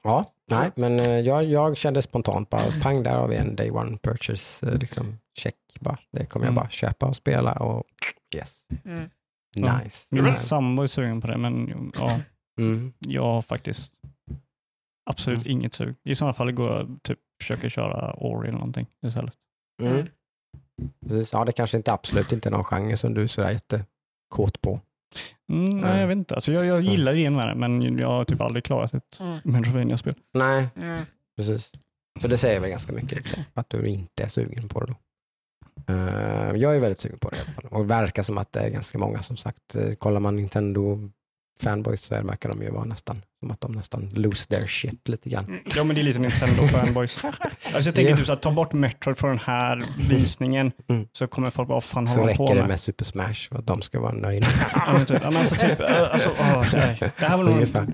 Ja, 0.04 0.24
nej, 0.50 0.70
men 0.76 1.00
eh, 1.00 1.08
jag, 1.20 1.44
jag 1.44 1.76
kände 1.76 2.02
spontant 2.02 2.50
bara, 2.50 2.62
pang, 2.82 3.02
där 3.02 3.14
har 3.14 3.28
vi 3.28 3.36
en 3.36 3.56
day 3.56 3.70
one 3.70 3.98
purchase, 3.98 4.66
eh, 4.68 4.78
liksom, 4.78 5.18
check 5.38 5.54
bara. 5.80 5.98
Det 6.12 6.26
kommer 6.26 6.46
jag 6.46 6.52
Mm. 6.52 6.62
bara 6.62 6.70
köpa 6.70 7.06
och 7.06 7.16
spela 7.16 7.52
och 7.52 7.84
yes, 8.36 8.66
Mm. 8.84 9.10
Ja. 9.54 9.78
nice. 9.78 10.06
Min 10.10 10.24
Mm. 10.26 10.36
sambo 10.36 10.82
är 10.82 10.86
sugen 10.86 11.20
på 11.20 11.26
det, 11.26 11.36
men 11.38 11.92
ja, 11.98 12.20
Mm. 12.60 12.92
jag 12.98 13.22
har 13.22 13.42
faktiskt 13.42 13.92
absolut 15.10 15.38
Mm. 15.46 15.50
inget 15.52 15.74
sug. 15.74 15.94
I 16.04 16.14
sådana 16.14 16.32
fall 16.32 16.52
går 16.52 16.70
jag 16.70 16.98
typ 17.02 17.18
försöker 17.40 17.68
köra 17.68 18.14
Ori 18.16 18.48
eller 18.48 18.58
någonting 18.58 18.86
istället. 19.06 19.34
Mm. 19.82 20.06
Precis. 21.02 21.32
Ja, 21.32 21.44
det 21.44 21.52
kanske 21.52 21.76
inte 21.76 21.92
absolut 21.92 22.32
inte 22.32 22.48
är 22.48 22.50
någon 22.50 22.64
genre 22.64 22.96
som 22.96 23.14
du 23.14 23.22
är 23.22 23.26
sådär 23.26 23.50
jättekåt 23.50 24.60
på. 24.60 24.80
Mm, 25.52 25.64
nej, 25.64 25.80
Nej. 25.82 26.00
jag 26.00 26.08
vet 26.08 26.16
inte. 26.16 26.34
Alltså, 26.34 26.52
jag, 26.52 26.66
jag 26.66 26.80
gillar 26.82 27.14
idén 27.14 27.36
med 27.36 27.48
det, 27.48 27.54
men 27.54 27.98
jag 27.98 28.08
har 28.08 28.24
typ 28.24 28.40
aldrig 28.40 28.64
klarat 28.64 28.94
ett 28.94 29.20
Mm. 29.20 29.38
Metroidvania-spel. 29.44 30.14
Nej, 30.34 30.68
Mm. 30.76 31.00
precis. 31.36 31.72
För 32.20 32.28
det 32.28 32.36
säger 32.36 32.60
väl 32.60 32.70
ganska 32.70 32.92
mycket, 32.92 33.12
liksom, 33.12 33.42
att 33.54 33.70
du 33.70 33.86
inte 33.86 34.22
är 34.22 34.28
sugen 34.28 34.68
på 34.68 34.80
det 34.80 34.86
då. 34.86 34.94
Eh, 35.94 36.56
jag 36.56 36.76
är 36.76 36.80
väldigt 36.80 36.98
sugen 36.98 37.18
på 37.18 37.28
det 37.30 37.36
i 37.36 37.40
alla 37.40 37.52
fall. 37.52 37.64
Och 37.70 37.78
det 37.80 37.86
verkar 37.88 38.22
som 38.22 38.38
att 38.38 38.52
det 38.52 38.60
är 38.60 38.70
ganska 38.70 38.98
många 38.98 39.22
som 39.22 39.36
sagt. 39.36 39.76
Uh, 39.76 39.94
kollar 39.94 40.20
man 40.20 40.36
Nintendo 40.36 40.98
fanboys 41.60 42.00
så 42.00 42.14
är- 42.14 42.22
verkar 42.22 42.48
de 42.48 42.62
ju 42.62 42.70
vara 42.70 42.84
nästan 42.84 43.22
som 43.40 43.50
att 43.50 43.60
de 43.60 43.72
nästan 43.72 44.08
lose 44.08 44.48
their 44.48 44.66
shit 44.66 45.08
lite 45.08 45.28
grann. 45.28 45.60
Ja, 45.76 45.84
men 45.84 45.94
det 45.96 46.02
är 46.02 46.04
lite 46.04 46.18
Nintendo 46.18 46.66
fanboys. 46.66 47.24
Alltså, 47.74 47.88
jag 47.88 47.94
tänker 47.94 48.10
Ja. 48.10 48.16
typ 48.16 48.26
så 48.26 48.32
att 48.32 48.42
ta 48.42 48.50
bort 48.52 48.72
Metroid 48.72 49.18
från 49.18 49.30
den 49.30 49.38
här 49.38 49.82
visningen 50.08 50.72
Mm. 50.88 51.06
så 51.12 51.26
kommer 51.26 51.50
folk 51.50 51.68
bara, 51.68 51.74
vad 51.74 51.84
fan 51.84 52.06
Så 52.06 52.20
håller 52.20 52.34
på 52.34 52.42
räcker 52.44 52.54
det 52.54 52.60
med? 52.60 52.68
med 52.68 52.80
Super 52.80 53.04
Smash 53.04 53.48
för 53.48 53.58
att 53.58 53.66
de 53.66 53.82
ska 53.82 54.00
vara 54.00 54.12
nöjda. 54.12 54.46
Ja, 54.86 54.92
men 54.92 55.06
typ, 55.06 55.24
alltså, 55.24 55.54
typ, 55.54 55.80
äh, 55.80 56.12
alltså, 56.12 56.28
åh, 56.40 56.70
det, 56.70 56.78
här, 56.80 57.12
det 57.18 57.24
här 57.26 57.36
var 57.36 57.44
nog, 57.44 57.54
Ungefär. 57.54 57.86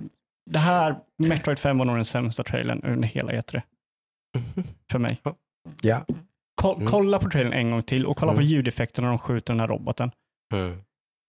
det 0.51 0.59
här, 0.59 0.97
Metroid 1.19 1.59
5 1.59 1.79
var 1.79 1.85
nog 1.85 1.97
den 1.97 2.05
sämsta 2.05 2.45
trailern 2.45 2.83
under 2.85 3.09
hela 3.09 3.33
E3 3.33 3.63
för 4.93 4.99
mig. 4.99 5.21
ja. 5.83 6.05
Ko- 6.61 6.75
Mm. 6.75 6.87
Kolla 6.87 7.19
på 7.19 7.31
trailern 7.31 7.53
en 7.53 7.71
gång 7.71 7.83
till 7.83 8.07
och 8.07 8.17
kolla 8.17 8.33
på 8.33 8.39
Mm. 8.39 8.49
ljudeffekterna 8.51 9.07
när 9.09 9.13
de 9.13 9.19
skjuter 9.19 9.53
den 9.55 9.61
här 9.61 9.69
roboten. 9.69 10.11
Mm. 10.55 10.79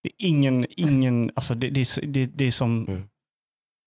Det 0.02 0.08
är 0.08 0.26
ingen, 0.28 0.66
ingen, 0.70 1.30
alltså 1.34 1.54
det, 1.54 1.70
det, 1.70 1.88
det, 2.02 2.26
det 2.26 2.44
är 2.44 2.50
som, 2.50 2.86
Mm. 2.88 3.02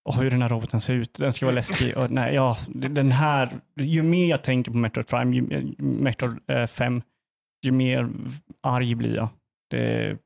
åh, 0.10 0.22
hur 0.22 0.32
den 0.32 0.42
här 0.42 0.50
roboten 0.50 0.82
ser 0.82 0.94
ut, 0.94 1.14
den 1.14 1.34
ska 1.34 1.46
vara 1.46 1.56
läskig. 1.56 1.98
Och, 1.98 2.12
nej, 2.12 2.36
ja, 2.36 2.58
den 2.68 3.12
här, 3.12 3.50
ju 3.80 4.04
mer 4.04 4.30
jag 4.30 4.44
tänker 4.44 4.72
på 4.72 4.78
Metroid 4.78 5.08
Prime, 5.08 5.36
ju, 5.36 5.74
Metroid 5.78 6.38
eh, 6.48 6.68
5, 6.68 7.02
ju 7.66 7.72
mer 7.72 8.10
arg 8.64 8.96
blir 8.96 9.16
jag. 9.16 9.30
Det 9.70 9.78
är 9.78 10.18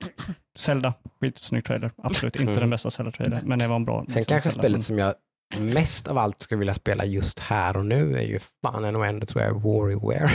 Zelda, 0.57 0.93
skitsnygg 1.21 1.63
trailer. 1.65 1.91
Absolut 2.03 2.35
inte 2.35 2.43
Mm. 2.51 2.59
den 2.59 2.69
bästa 2.69 2.89
Zelda-trailern, 2.89 3.41
men 3.45 3.59
det 3.59 3.67
var 3.67 3.75
en 3.75 3.85
bra. 3.85 4.05
Sen 4.07 4.25
kanske 4.25 4.49
Zelda. 4.49 4.61
spelet 4.61 4.81
som 4.81 4.97
jag 4.97 5.13
mest 5.59 6.07
av 6.07 6.17
allt 6.17 6.41
skulle 6.41 6.59
vilja 6.59 6.73
spela 6.73 7.05
just 7.05 7.39
här 7.39 7.77
och 7.77 7.85
nu 7.85 8.15
är 8.17 8.21
ju 8.21 8.39
fan 8.65 8.85
ändå 8.85 9.03
ändå 9.03 9.25
tror 9.25 9.43
jag 9.43 9.53
WarioWare. 9.61 10.29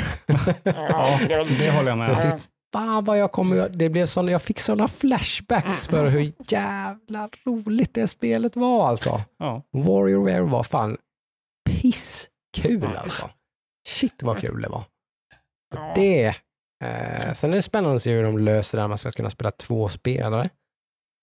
Ja, 0.65 1.19
det 1.59 1.71
håller 1.77 1.89
jag 1.89 1.99
med 1.99 2.11
om. 2.11 2.41
Fan 2.73 3.05
vad 3.05 3.19
jag 3.19 3.33
kommer 3.33 3.69
det 3.69 3.89
blev 3.89 4.07
såna, 4.07 4.31
jag 4.31 4.43
fick 4.43 4.61
sådana 4.61 4.89
flashbacks 4.89 5.87
för 5.87 6.07
hur 6.07 6.33
jävla 6.49 7.29
roligt 7.47 7.95
det 7.95 8.09
spelet 8.09 8.57
var 8.57 8.89
alltså. 8.89 9.23
Ja. 9.39 9.63
WarioWare 9.73 10.41
var 10.43 10.63
fan 10.65 10.97
pisskul 11.71 12.97
alltså. 12.97 13.31
Shit 13.89 14.23
vad 14.23 14.39
kul 14.39 14.63
det 14.63 14.69
var. 14.69 14.85
Ja. 15.75 15.93
Det, 15.95 16.27
eh, 16.85 17.33
sen 17.33 17.51
är 17.51 17.55
det 17.57 17.63
spännande 17.63 17.97
att 17.97 18.03
se 18.03 18.13
hur 18.13 18.23
de 18.23 18.39
löser 18.39 18.79
det 18.79 18.83
här, 18.83 18.89
man 18.89 18.99
ska 18.99 19.11
kunna 19.11 19.31
spela 19.31 19.51
två 19.51 19.89
spelare. 19.89 20.49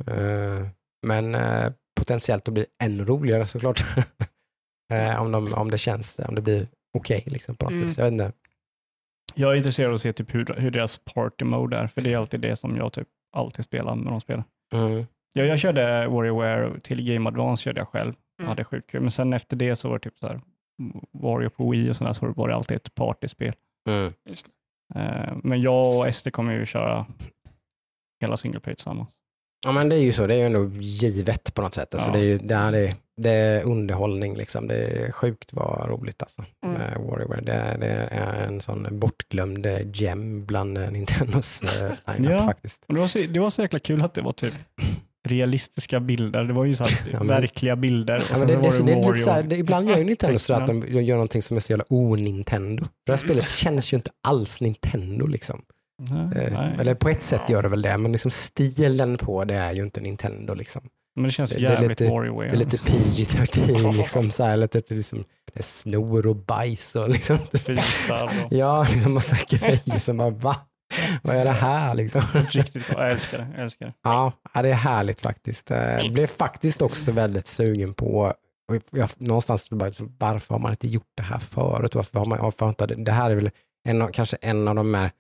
Eh, 0.07 0.67
men 1.07 1.35
eh, 1.35 1.71
potentiellt 1.99 2.47
att 2.47 2.53
bli 2.53 2.65
ännu 2.83 3.05
roligare 3.05 3.47
såklart. 3.47 3.83
eh, 4.93 5.21
om, 5.21 5.31
de, 5.31 5.53
om 5.53 5.71
det 5.71 5.77
känns, 5.77 6.19
om 6.19 6.35
det 6.35 6.41
blir 6.41 6.67
okej 6.97 7.23
liksom 7.25 7.55
på 7.55 7.65
något 7.65 7.71
Mm. 7.73 7.85
vis. 7.87 7.97
Jag 7.97 8.05
vet 8.05 8.11
inte. 8.11 8.31
Jag 9.36 9.51
är 9.51 9.55
intresserad 9.55 9.89
av 9.89 9.95
att 9.95 10.01
se 10.01 10.13
typ 10.13 10.36
hur, 10.36 10.45
hur 10.57 10.71
deras 10.71 10.97
party 10.97 11.45
mode 11.45 11.77
är, 11.77 11.88
för 11.88 12.01
det 12.01 12.13
är 12.13 12.17
alltid 12.17 12.39
det 12.39 12.55
som 12.55 12.75
jag 12.77 12.93
typ 12.93 13.07
alltid 13.32 13.65
spelar 13.65 13.95
när 13.95 14.11
de 14.11 14.21
spelar. 14.21 14.43
Mm. 14.73 15.05
Jag, 15.34 15.47
jag 15.47 15.59
körde 15.59 16.07
WarioWare 16.07 16.80
till 16.80 17.13
Game 17.13 17.30
Advance 17.30 17.63
körde 17.63 17.80
jag 17.80 17.88
själv. 17.88 18.13
Mm. 18.39 18.49
Hade 18.49 18.63
sjukt 18.63 18.89
kul. 18.91 19.01
Men 19.01 19.11
sen 19.11 19.34
efter 19.34 19.57
det 19.57 19.75
så 19.75 19.89
var 19.89 19.95
det 19.95 20.03
typ 20.03 20.17
så 20.17 20.27
här 20.27 20.41
Wario 21.11 21.49
på 21.49 21.69
Wii 21.69 21.91
och 21.91 21.95
sådär, 21.95 22.13
så 22.13 22.34
var 22.34 22.47
det 22.47 22.55
alltid 22.55 22.77
ett 22.77 22.95
partyspel. 22.95 23.53
Mm. 23.89 24.13
Eh, 24.95 25.38
men 25.43 25.61
jag 25.61 25.97
och 25.97 26.15
SD 26.15 26.32
kommer 26.32 26.53
ju 26.53 26.65
köra 26.65 27.05
hela 28.21 28.38
single 28.38 28.59
play 28.59 28.75
tillsammans. 28.75 29.18
Ja 29.66 29.72
men 29.72 29.89
det 29.89 29.95
är 29.95 29.99
ju 29.99 30.12
så, 30.12 30.28
det 30.28 30.34
är 30.34 30.38
ju 30.38 30.45
ändå 30.45 30.70
givet 30.80 31.53
på 31.53 31.62
något 31.62 31.74
sätt. 31.74 31.93
Alltså, 31.93 32.10
Ja. 32.10 32.14
det, 32.14 32.20
är 32.20 32.24
ju, 32.24 32.38
det, 32.38 32.53
är, 32.55 32.72
det, 32.72 32.95
det 33.18 33.30
är 33.30 33.64
underhållning 33.64 34.36
liksom. 34.36 34.68
Det 34.68 34.76
är 34.76 35.12
sjukt 35.12 35.53
vad 35.53 35.89
roligt 35.89 36.22
alltså. 36.24 36.45
Mm. 36.66 36.78
Med 36.78 36.97
WarioWare. 37.10 37.41
Det, 37.41 37.51
är- 37.53 37.78
det 37.78 37.88
är 38.12 38.34
en 38.47 38.62
sån 38.62 38.88
bortglömd 38.91 39.68
gem 39.93 40.45
bland 40.45 40.74
Nintendos 40.91 41.62
eh, 41.64 41.91
lineup 42.16 42.32
Ja. 42.39 42.45
faktiskt. 42.45 42.84
Och 42.88 42.93
det, 42.93 42.99
var 42.99 43.07
så, 43.07 43.20
det 43.30 43.39
var 43.39 43.49
så 43.49 43.62
jäkla 43.62 43.80
kul 43.80 44.01
att 44.01 44.14
det 44.14 44.22
var 44.22 44.32
typ 44.34 44.53
realistiska 45.28 45.99
bilder. 45.99 46.43
Det 46.43 46.53
var 46.53 46.66
ju 46.66 46.76
så 46.76 46.84
här, 46.84 46.99
Ja, 47.12 47.18
men- 47.20 47.28
verkliga 47.28 47.76
bilder. 47.76 48.16
Och 48.16 48.22
Ja, 48.30 48.36
sen 48.36 48.39
men 48.39 48.62
det, 48.64 48.72
så 48.72 48.84
det, 48.84 48.95
var 48.95 49.01
det, 49.01 49.01
det 49.01 49.07
är 49.07 49.12
lite 49.12 49.24
så 49.24 49.30
här, 49.30 49.36
Wario. 49.38 49.49
det, 49.49 49.55
ibland 49.55 49.89
gör 49.89 49.97
ju 49.97 50.03
Nintendo 50.03 50.39
så 50.39 50.53
att 50.53 50.68
de 50.68 50.84
gör 51.03 51.16
någonting 51.16 51.41
som 51.41 51.57
är 51.57 51.62
så 51.62 51.72
jävla 51.72 51.86
o-Nintendo. 51.89 52.86
Det 53.05 53.12
här 53.12 53.18
spelet 53.18 53.49
känns 53.49 53.93
ju 53.93 53.97
inte 53.97 54.12
alls 54.24 54.62
Nintendo 54.62 55.26
liksom. 55.28 55.62
Nej, 55.99 56.43
Eh, 56.45 56.53
nej. 56.53 56.75
Eller 56.79 56.95
på 56.95 57.09
ett 57.09 57.21
sätt 57.23 57.49
gör 57.49 57.63
det 57.63 57.69
väl 57.69 57.81
det, 57.81 57.97
men 57.97 58.11
liksom 58.11 58.31
stilen 58.31 59.17
på 59.17 59.43
det 59.45 59.55
är 59.55 59.73
ju 59.73 59.83
inte 59.83 60.01
Nintendo 60.01 60.53
liksom. 60.53 60.81
Men 61.15 61.23
det 61.23 61.31
känns 61.31 61.49
det- 61.49 61.55
det 61.59 61.65
är 61.65 61.69
jävligt 61.71 61.89
lite-. 61.89 62.03
Det 62.49 62.55
är 62.55 62.55
lite 62.55 62.77
PG-13 62.77 63.91
liksom 63.97 64.31
så 64.31 64.43
här, 64.43 64.67
typ 64.67 64.89
liksom, 64.91 65.23
det 65.53 65.59
är 65.59 65.63
snor 65.63 66.27
och 66.27 66.35
bajs 66.35 66.95
och 66.95 67.09
liksom. 67.09 67.37
Fisar 67.65 68.31
Ja, 68.49 68.87
liksom 68.91 69.13
massa 69.13 69.37
grejer 69.49 69.99
som 69.99 70.17
bara 70.17 70.29
va? 70.29 70.55
Vad 71.23 71.35
är 71.35 71.45
det 71.45 71.51
här 71.51 71.93
liksom? 71.95 72.21
riktigt. 72.49 72.85
Jag 72.93 73.11
älskar 73.11 73.37
det. 73.37 73.47
Jag 73.55 73.63
älskar 73.63 73.85
det. 73.85 73.93
Ja, 74.03 74.31
det 74.53 74.69
är 74.69 74.73
härligt 74.73 75.21
faktiskt. 75.21 75.71
Eh, 75.71 75.77
Jag 75.77 76.11
blev 76.13 76.27
faktiskt 76.27 76.81
också 76.81 77.11
väldigt 77.11 77.47
sugen 77.47 77.93
på, 77.93 78.33
jag, 78.91 79.09
någonstans 79.17 79.69
bara, 79.69 79.91
varför 80.19 80.53
har 80.55 80.59
man 80.59 80.71
inte 80.71 80.87
gjort 80.87 81.11
det 81.17 81.23
här 81.23 81.39
förut? 81.39 81.95
Varför 81.95 82.19
har 82.19 82.25
man, 82.25 82.39
varför 82.41 82.65
har 82.65 82.69
inte, 82.69 82.85
det 82.85 83.11
här 83.11 83.31
är 83.31 83.35
väl 83.35 83.49
en 83.87 84.01
av, 84.01 84.07
kanske 84.07 84.37
en 84.41 84.67
av 84.67 84.75
de 84.75 84.93
här 84.93 85.11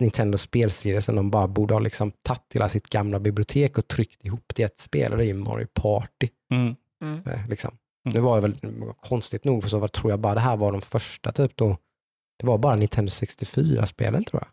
Nintendo 0.00 0.38
spelserier 0.38 1.00
som 1.00 1.16
de 1.16 1.30
bara 1.30 1.48
borde 1.48 1.74
ha 1.74 1.80
liksom 1.80 2.10
tagit 2.22 2.42
hela 2.54 2.68
sitt 2.68 2.86
gamla 2.90 3.20
bibliotek 3.20 3.78
och 3.78 3.88
tryckt 3.88 4.24
ihop 4.24 4.54
till 4.54 4.64
ett 4.64 4.78
spel 4.78 5.12
och 5.12 5.18
det 5.18 5.24
är 5.24 5.26
ju 5.26 5.34
Mario 5.34 5.66
Party. 5.72 6.28
Mm. 6.52 6.74
Mm. 7.02 7.22
Eh, 7.26 7.48
Liksom. 7.48 7.70
Mm. 8.06 8.14
Det 8.14 8.20
var 8.20 8.40
väl 8.40 8.56
konstigt 9.00 9.44
nog, 9.44 9.62
för 9.62 9.70
så 9.70 9.78
var, 9.78 9.88
tror 9.88 10.12
jag 10.12 10.20
bara 10.20 10.34
det 10.34 10.40
här 10.40 10.56
var 10.56 10.72
de 10.72 10.80
första 10.80 11.32
typ 11.32 11.56
då. 11.56 11.76
Det 12.38 12.46
var 12.46 12.58
bara 12.58 12.76
Nintendo 12.76 13.10
64-spelen 13.10 14.24
tror 14.24 14.42
jag. 14.42 14.48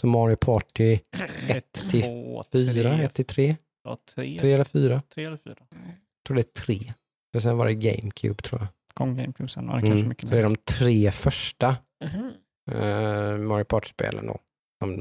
Så 0.00 0.06
Mario 0.06 0.36
Party 0.36 0.98
Ett 1.48 1.72
till 1.90 2.02
två, 2.02 2.44
4, 2.52 2.72
tre, 2.72 3.04
1 3.04 3.14
till 3.14 3.24
3, 3.24 3.56
ja, 3.84 3.96
tre, 4.14 4.38
3 4.38 4.52
eller 4.52 4.64
4. 4.64 5.00
tre 5.14 5.24
eller 5.24 5.36
fyra. 5.36 5.56
Jag 5.70 6.26
tror 6.26 6.34
det 6.34 6.40
är 6.40 6.60
3. 6.64 6.92
För 7.32 7.40
sen 7.40 7.56
var 7.56 7.66
det 7.66 7.74
GameCube 7.74 8.42
tror 8.42 8.60
jag. 8.60 8.68
Kom 8.94 9.16
GameCube 9.16 9.48
sen. 9.48 9.64
Ja, 9.66 9.72
det 9.74 9.80
kanske 9.80 9.96
Mm. 9.98 10.08
mycket 10.08 10.28
Så 10.28 10.34
det 10.34 10.38
är 10.38 10.42
de 10.42 10.56
tre 10.56 11.12
första 11.12 11.76
Mhm. 12.04 12.30
eh, 12.70 13.38
Mario 13.38 13.64
Party-spelen 13.64 14.26
då. 14.26 14.38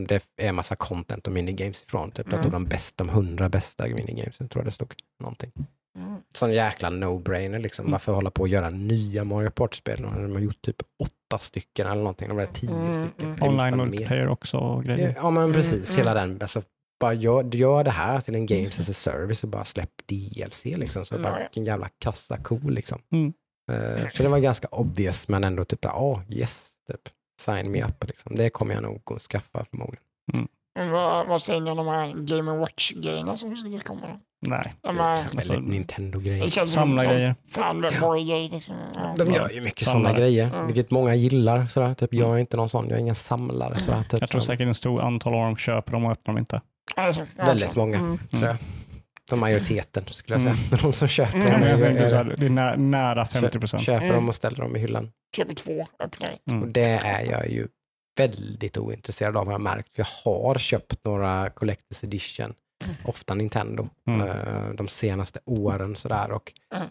Det 0.07 0.23
är 0.37 0.51
massa 0.51 0.75
content 0.75 1.27
och 1.27 1.33
minigames 1.33 1.83
ifrån. 1.83 2.11
Typ 2.11 2.27
Mm. 2.27 2.39
mm. 2.39 2.51
de, 2.51 2.65
bästa, 2.65 3.03
de 3.03 3.09
hundra 3.13 3.49
bästa 3.49 3.87
minigamesen 3.87 4.47
tror 4.49 4.61
jag 4.61 4.67
det 4.67 4.71
stod. 4.71 4.93
Någonting. 5.19 5.51
Mm. 5.99 6.15
Sån 6.35 6.53
jäkla 6.53 6.89
no-brainer 6.89 7.59
liksom. 7.59 7.83
Mm. 7.83 7.91
Varför 7.91 8.13
hålla 8.13 8.31
på 8.31 8.41
och 8.41 8.47
göra 8.47 8.69
nya 8.69 9.23
Mario 9.23 9.49
Party-spel 9.49 10.01
när 10.01 10.21
de 10.21 10.31
har 10.31 10.39
gjort 10.39 10.61
typ 10.61 10.75
åtta 11.03 11.39
stycken 11.39 11.87
eller 11.87 11.95
någonting. 12.01 12.27
De 12.29 12.39
är 12.39 12.45
tio 12.45 12.71
Mm, 12.71 12.93
stycken. 12.93 13.29
mm. 13.33 13.43
Online 13.43 13.57
fan 13.71 13.77
mer. 13.77 13.85
multiplayer 13.85 14.27
också 14.27 14.57
och 14.57 14.83
Ja, 14.85 14.95
grejer. 14.95 15.13
Ja 15.17 15.29
men 15.29 15.53
precis, 15.53 15.89
Mm, 15.95 15.97
hela 16.07 16.13
den. 16.13 16.37
Alltså, 16.41 16.61
bara 16.99 17.13
gör, 17.13 17.55
gör 17.55 17.83
det 17.83 17.91
här 17.91 18.21
till 18.21 18.35
en 18.35 18.45
Games 18.45 18.79
as 18.79 18.89
a 18.89 18.93
Service 18.93 19.43
och 19.43 19.49
bara 19.49 19.65
släpp 19.65 19.91
DLC 20.07 20.65
liksom. 20.65 21.05
Så 21.05 21.17
bara, 21.19 21.39
vilken 21.39 21.65
jävla 21.65 21.89
kassa 21.99 22.37
cool 22.37 22.73
liksom. 22.73 23.01
Mm. 23.11 23.33
Eh, 23.71 24.09
så 24.09 24.23
det 24.23 24.29
var 24.29 24.39
ganska 24.39 24.67
obvious 24.67 25.27
men 25.27 25.43
ändå 25.43 25.65
typ, 25.65 25.79
ja 25.83 25.99
oh, 25.99 26.21
yes, 26.29 26.71
typ, 26.91 27.01
sign 27.41 27.71
me 27.71 27.83
up 27.83 28.03
liksom. 28.07 28.35
Det 28.35 28.49
kommer 28.49 28.73
jag 28.73 28.83
nog 28.83 29.01
att 29.15 29.21
skaffa 29.21 29.65
förmodligen. 29.71 30.03
Men 30.79 30.91
vad, 30.91 31.27
vad 31.27 31.41
säger 31.41 31.61
ni 31.61 31.71
om 31.71 31.77
de 31.77 31.87
här 31.87 32.13
Game 32.13 32.51
Watch-grejerna 32.57 33.35
som 33.35 33.57
skulle 33.57 33.79
komma? 33.79 34.19
Nej. 34.47 34.73
Det 34.81 34.87
De 34.87 34.97
här, 34.97 35.11
också 35.11 35.23
alltså, 35.25 35.37
väldigt 35.53 35.71
Nintendo-grejer. 35.73 36.49
Samla 36.65 37.01
som, 37.01 37.11
grejer. 37.11 37.35
som 37.43 37.63
fan 37.63 37.81
vad 37.81 37.93
bra 37.99 38.15
grej. 38.15 38.49
Liksom. 38.49 38.75
Ja. 38.95 39.13
De 39.17 39.31
gör 39.33 39.49
ju 39.49 39.61
mycket 39.61 39.87
sådana 39.87 40.13
grejer, 40.13 40.47
Mm. 40.53 40.65
vilket 40.65 40.91
många 40.91 41.15
gillar. 41.15 41.65
Sådär. 41.67 41.93
Typ, 41.93 42.13
jag 42.13 42.35
är 42.35 42.37
inte 42.39 42.57
någon 42.57 42.69
sån, 42.69 42.87
jag 42.89 42.95
är 42.97 43.01
ingen 43.01 43.15
samlare. 43.15 43.75
Sådär, 43.75 44.03
typ, 44.03 44.19
Jag 44.21 44.29
tror 44.29 44.41
så. 44.41 44.47
säkert 44.47 44.67
en 44.67 44.75
stor 44.75 45.01
antal 45.01 45.33
av 45.33 45.39
dem 45.41 45.57
köper 45.57 45.91
dem 45.91 46.05
och 46.05 46.11
öppnar 46.11 46.33
dem 46.33 46.39
inte. 46.39 46.61
Alltså, 46.95 47.25
Väldigt 47.37 47.75
många, 47.75 47.97
Mm. 47.97 48.17
tror 48.17 48.43
jag. 48.45 48.57
Som 49.29 49.39
majoriteten 49.39 50.03
skulle 50.07 50.39
jag 50.39 50.55
säga. 50.55 50.79
De 50.81 50.93
som 50.93 51.07
köper 51.07 51.37
Mm. 51.37 51.47
Ja, 51.47 51.51
dem, 51.51 51.59
men 51.61 51.69
jag 51.69 51.79
är- 51.79 51.83
tänkte 51.85 52.05
är- 52.05 52.09
så 52.09 52.15
här, 52.15 52.35
det 52.39 52.45
är 52.45 52.49
nä, 52.49 52.75
nära 52.77 53.25
50 53.25 53.59
procent. 53.59 53.83
köper 53.83 54.01
Mm. 54.01 54.15
dem 54.15 54.29
och 54.29 54.35
ställer 54.35 54.57
dem 54.57 54.75
i 54.75 54.79
hyllan. 54.79 55.11
Köper 55.35 55.55
två, 55.55 55.87
öppnar 55.99 56.27
ett. 56.29 56.51
Mm. 56.51 56.63
Och 56.63 56.69
det 56.69 56.83
är 56.89 57.31
jag 57.31 57.49
ju 57.49 57.67
väldigt 58.17 58.77
ointresserad 58.77 59.37
av 59.37 59.45
har 59.45 59.51
jag 59.51 59.61
märkt. 59.61 59.95
För 59.95 59.99
jag 60.01 60.31
har 60.31 60.55
köpt 60.57 61.05
några 61.05 61.49
Collectors 61.49 62.03
Edition, 62.03 62.53
ofta 63.05 63.33
Nintendo, 63.33 63.89
Mm. 64.07 64.21
eh, 64.27 64.69
de 64.73 64.87
senaste 64.87 65.39
åren 65.45 65.95
sådär. 65.95 66.31
Och 66.31 66.53
Mm. 66.75 66.87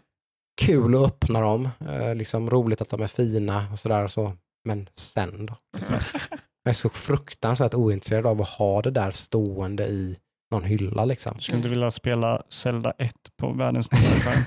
kul 0.62 0.94
att 0.94 1.02
öppna 1.02 1.40
dem, 1.40 1.68
eh, 1.88 2.14
liksom 2.14 2.50
roligt 2.50 2.80
att 2.80 2.90
de 2.90 3.02
är 3.02 3.06
fina 3.06 3.66
och 3.72 3.78
sådär. 3.78 4.04
och 4.04 4.10
Så. 4.10 4.32
Men 4.64 4.88
sen 4.94 5.46
då? 5.46 5.54
Jag 6.62 6.70
är 6.70 6.72
så 6.72 6.88
fruktansvärt 6.88 7.74
ointresserad 7.74 8.26
av 8.26 8.42
att 8.42 8.48
ha 8.48 8.82
det 8.82 8.90
där 8.90 9.10
stående 9.10 9.86
i 9.86 10.16
någon 10.54 10.64
hylla 10.64 11.04
liksom. 11.04 11.40
Skulle 11.40 11.56
inte 11.56 11.68
vilja 11.68 11.90
spela 11.90 12.42
Zelda 12.48 12.92
1 12.98 13.12
på 13.36 13.52
världens 13.52 13.86
största 13.92 14.20
skärm. 14.20 14.42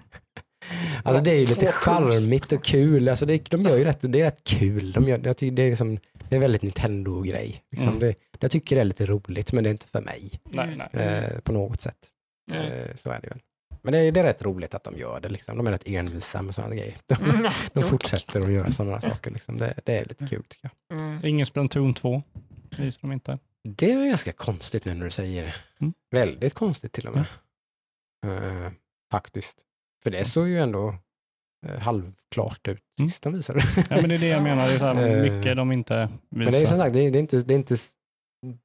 Alltså 1.04 1.24
det 1.24 1.32
är 1.32 1.36
ju 1.40 1.46
lite 1.46 1.72
charmigt 1.72 2.52
och 2.52 2.64
kul. 2.64 3.10
Alltså 3.10 3.26
det, 3.26 3.50
de 3.50 3.62
gör 3.62 3.78
ju 3.78 3.84
rätt, 3.84 3.98
det 4.02 4.20
är 4.20 4.24
rätt 4.24 4.44
kul. 4.44 4.92
De 4.92 5.08
gör, 5.08 5.22
jag 5.24 5.38
tycker 5.38 5.56
det, 5.56 5.62
är 5.62 5.70
liksom, 5.70 5.96
det 5.96 6.30
är 6.30 6.36
en 6.36 6.42
väldigt 6.42 6.62
Nintendo-grej. 6.62 7.64
Liksom. 7.72 7.90
Mm. 7.90 8.00
Det, 8.00 8.16
jag 8.40 8.52
tycker 8.52 8.76
det 8.76 8.82
är 8.82 8.86
lite 8.86 9.06
roligt, 9.06 9.54
men 9.54 9.64
det 9.64 9.70
är 9.70 9.72
inte 9.72 9.88
för 9.88 10.02
mig 10.02 10.32
Nej, 10.44 10.76
nej. 10.94 11.04
eh, 11.06 11.40
på 11.40 11.52
något 11.54 11.82
sätt. 11.82 11.98
Mm. 12.52 12.64
Eh, 12.72 12.96
så 12.96 13.10
är 13.10 13.20
det 13.22 13.28
väl. 13.28 13.40
Men 13.82 13.92
det 13.92 14.00
är, 14.00 14.12
det 14.12 14.20
är 14.20 14.24
rätt 14.24 14.42
roligt 14.42 14.74
att 14.76 14.84
de 14.84 14.98
gör 14.98 15.20
det. 15.22 15.30
Liksom. 15.30 15.58
De 15.58 15.68
är 15.68 15.72
rätt 15.72 15.88
envisa 15.88 16.42
med 16.42 16.56
sådana 16.56 16.76
grejer. 16.76 16.96
De, 17.06 17.16
Mm. 17.30 17.52
de 17.74 17.84
fortsätter 17.84 18.42
att 18.42 18.52
göra 18.52 18.72
sådana 18.72 19.02
saker. 19.02 19.32
Liksom. 19.32 19.58
Det, 19.58 19.74
det 19.86 19.98
är 19.98 20.06
lite 20.06 20.28
kul 20.28 20.44
tycker 20.44 20.70
jag. 20.90 21.00
Mm. 21.00 21.26
Ingen 21.26 21.46
Splatoon 21.46 21.94
2. 21.94 22.24
Visar 22.78 23.00
de 23.02 23.12
inte. 23.12 23.40
Det 23.68 23.92
är 23.92 24.06
ganska 24.08 24.32
konstigt 24.32 24.86
nu 24.86 24.94
när 24.94 25.06
du 25.06 25.12
säger 25.12 25.44
det. 25.44 25.54
Mm. 25.82 25.94
Väldigt 26.12 26.54
konstigt 26.54 26.92
till 26.94 27.08
och 27.08 27.14
med. 27.16 27.26
Eh, 28.26 28.72
faktiskt. 29.12 29.62
För 30.04 30.12
det 30.12 30.26
såg 30.26 30.48
ju 30.48 30.60
ändå 30.60 30.96
eh, 31.68 31.80
halvklart 31.80 32.68
ut 32.68 32.80
Mm. 33.00 33.10
sist 33.10 33.24
de 33.24 33.34
visade. 33.34 33.60
Ja, 33.90 33.96
men 34.02 34.10
det 34.10 34.16
är 34.16 34.20
det 34.20 34.28
jag 34.28 34.44
menar. 34.44 34.68
Det 34.68 34.74
är 34.74 34.80
så 34.80 34.86
här, 34.86 35.08
Eh, 35.26 35.32
mycket 35.34 35.56
de 35.56 35.72
inte 35.72 35.96
visar. 36.30 36.44
Men 36.46 36.52
det 36.52 36.58
är 36.58 36.66
som 36.68 36.78
sagt, 36.78 36.94
det 36.94 37.00
är, 37.00 37.12
det 37.12 37.18
är, 37.18 37.20
inte, 37.20 37.38
det 37.38 37.54
är 37.54 37.56
inte 37.56 37.76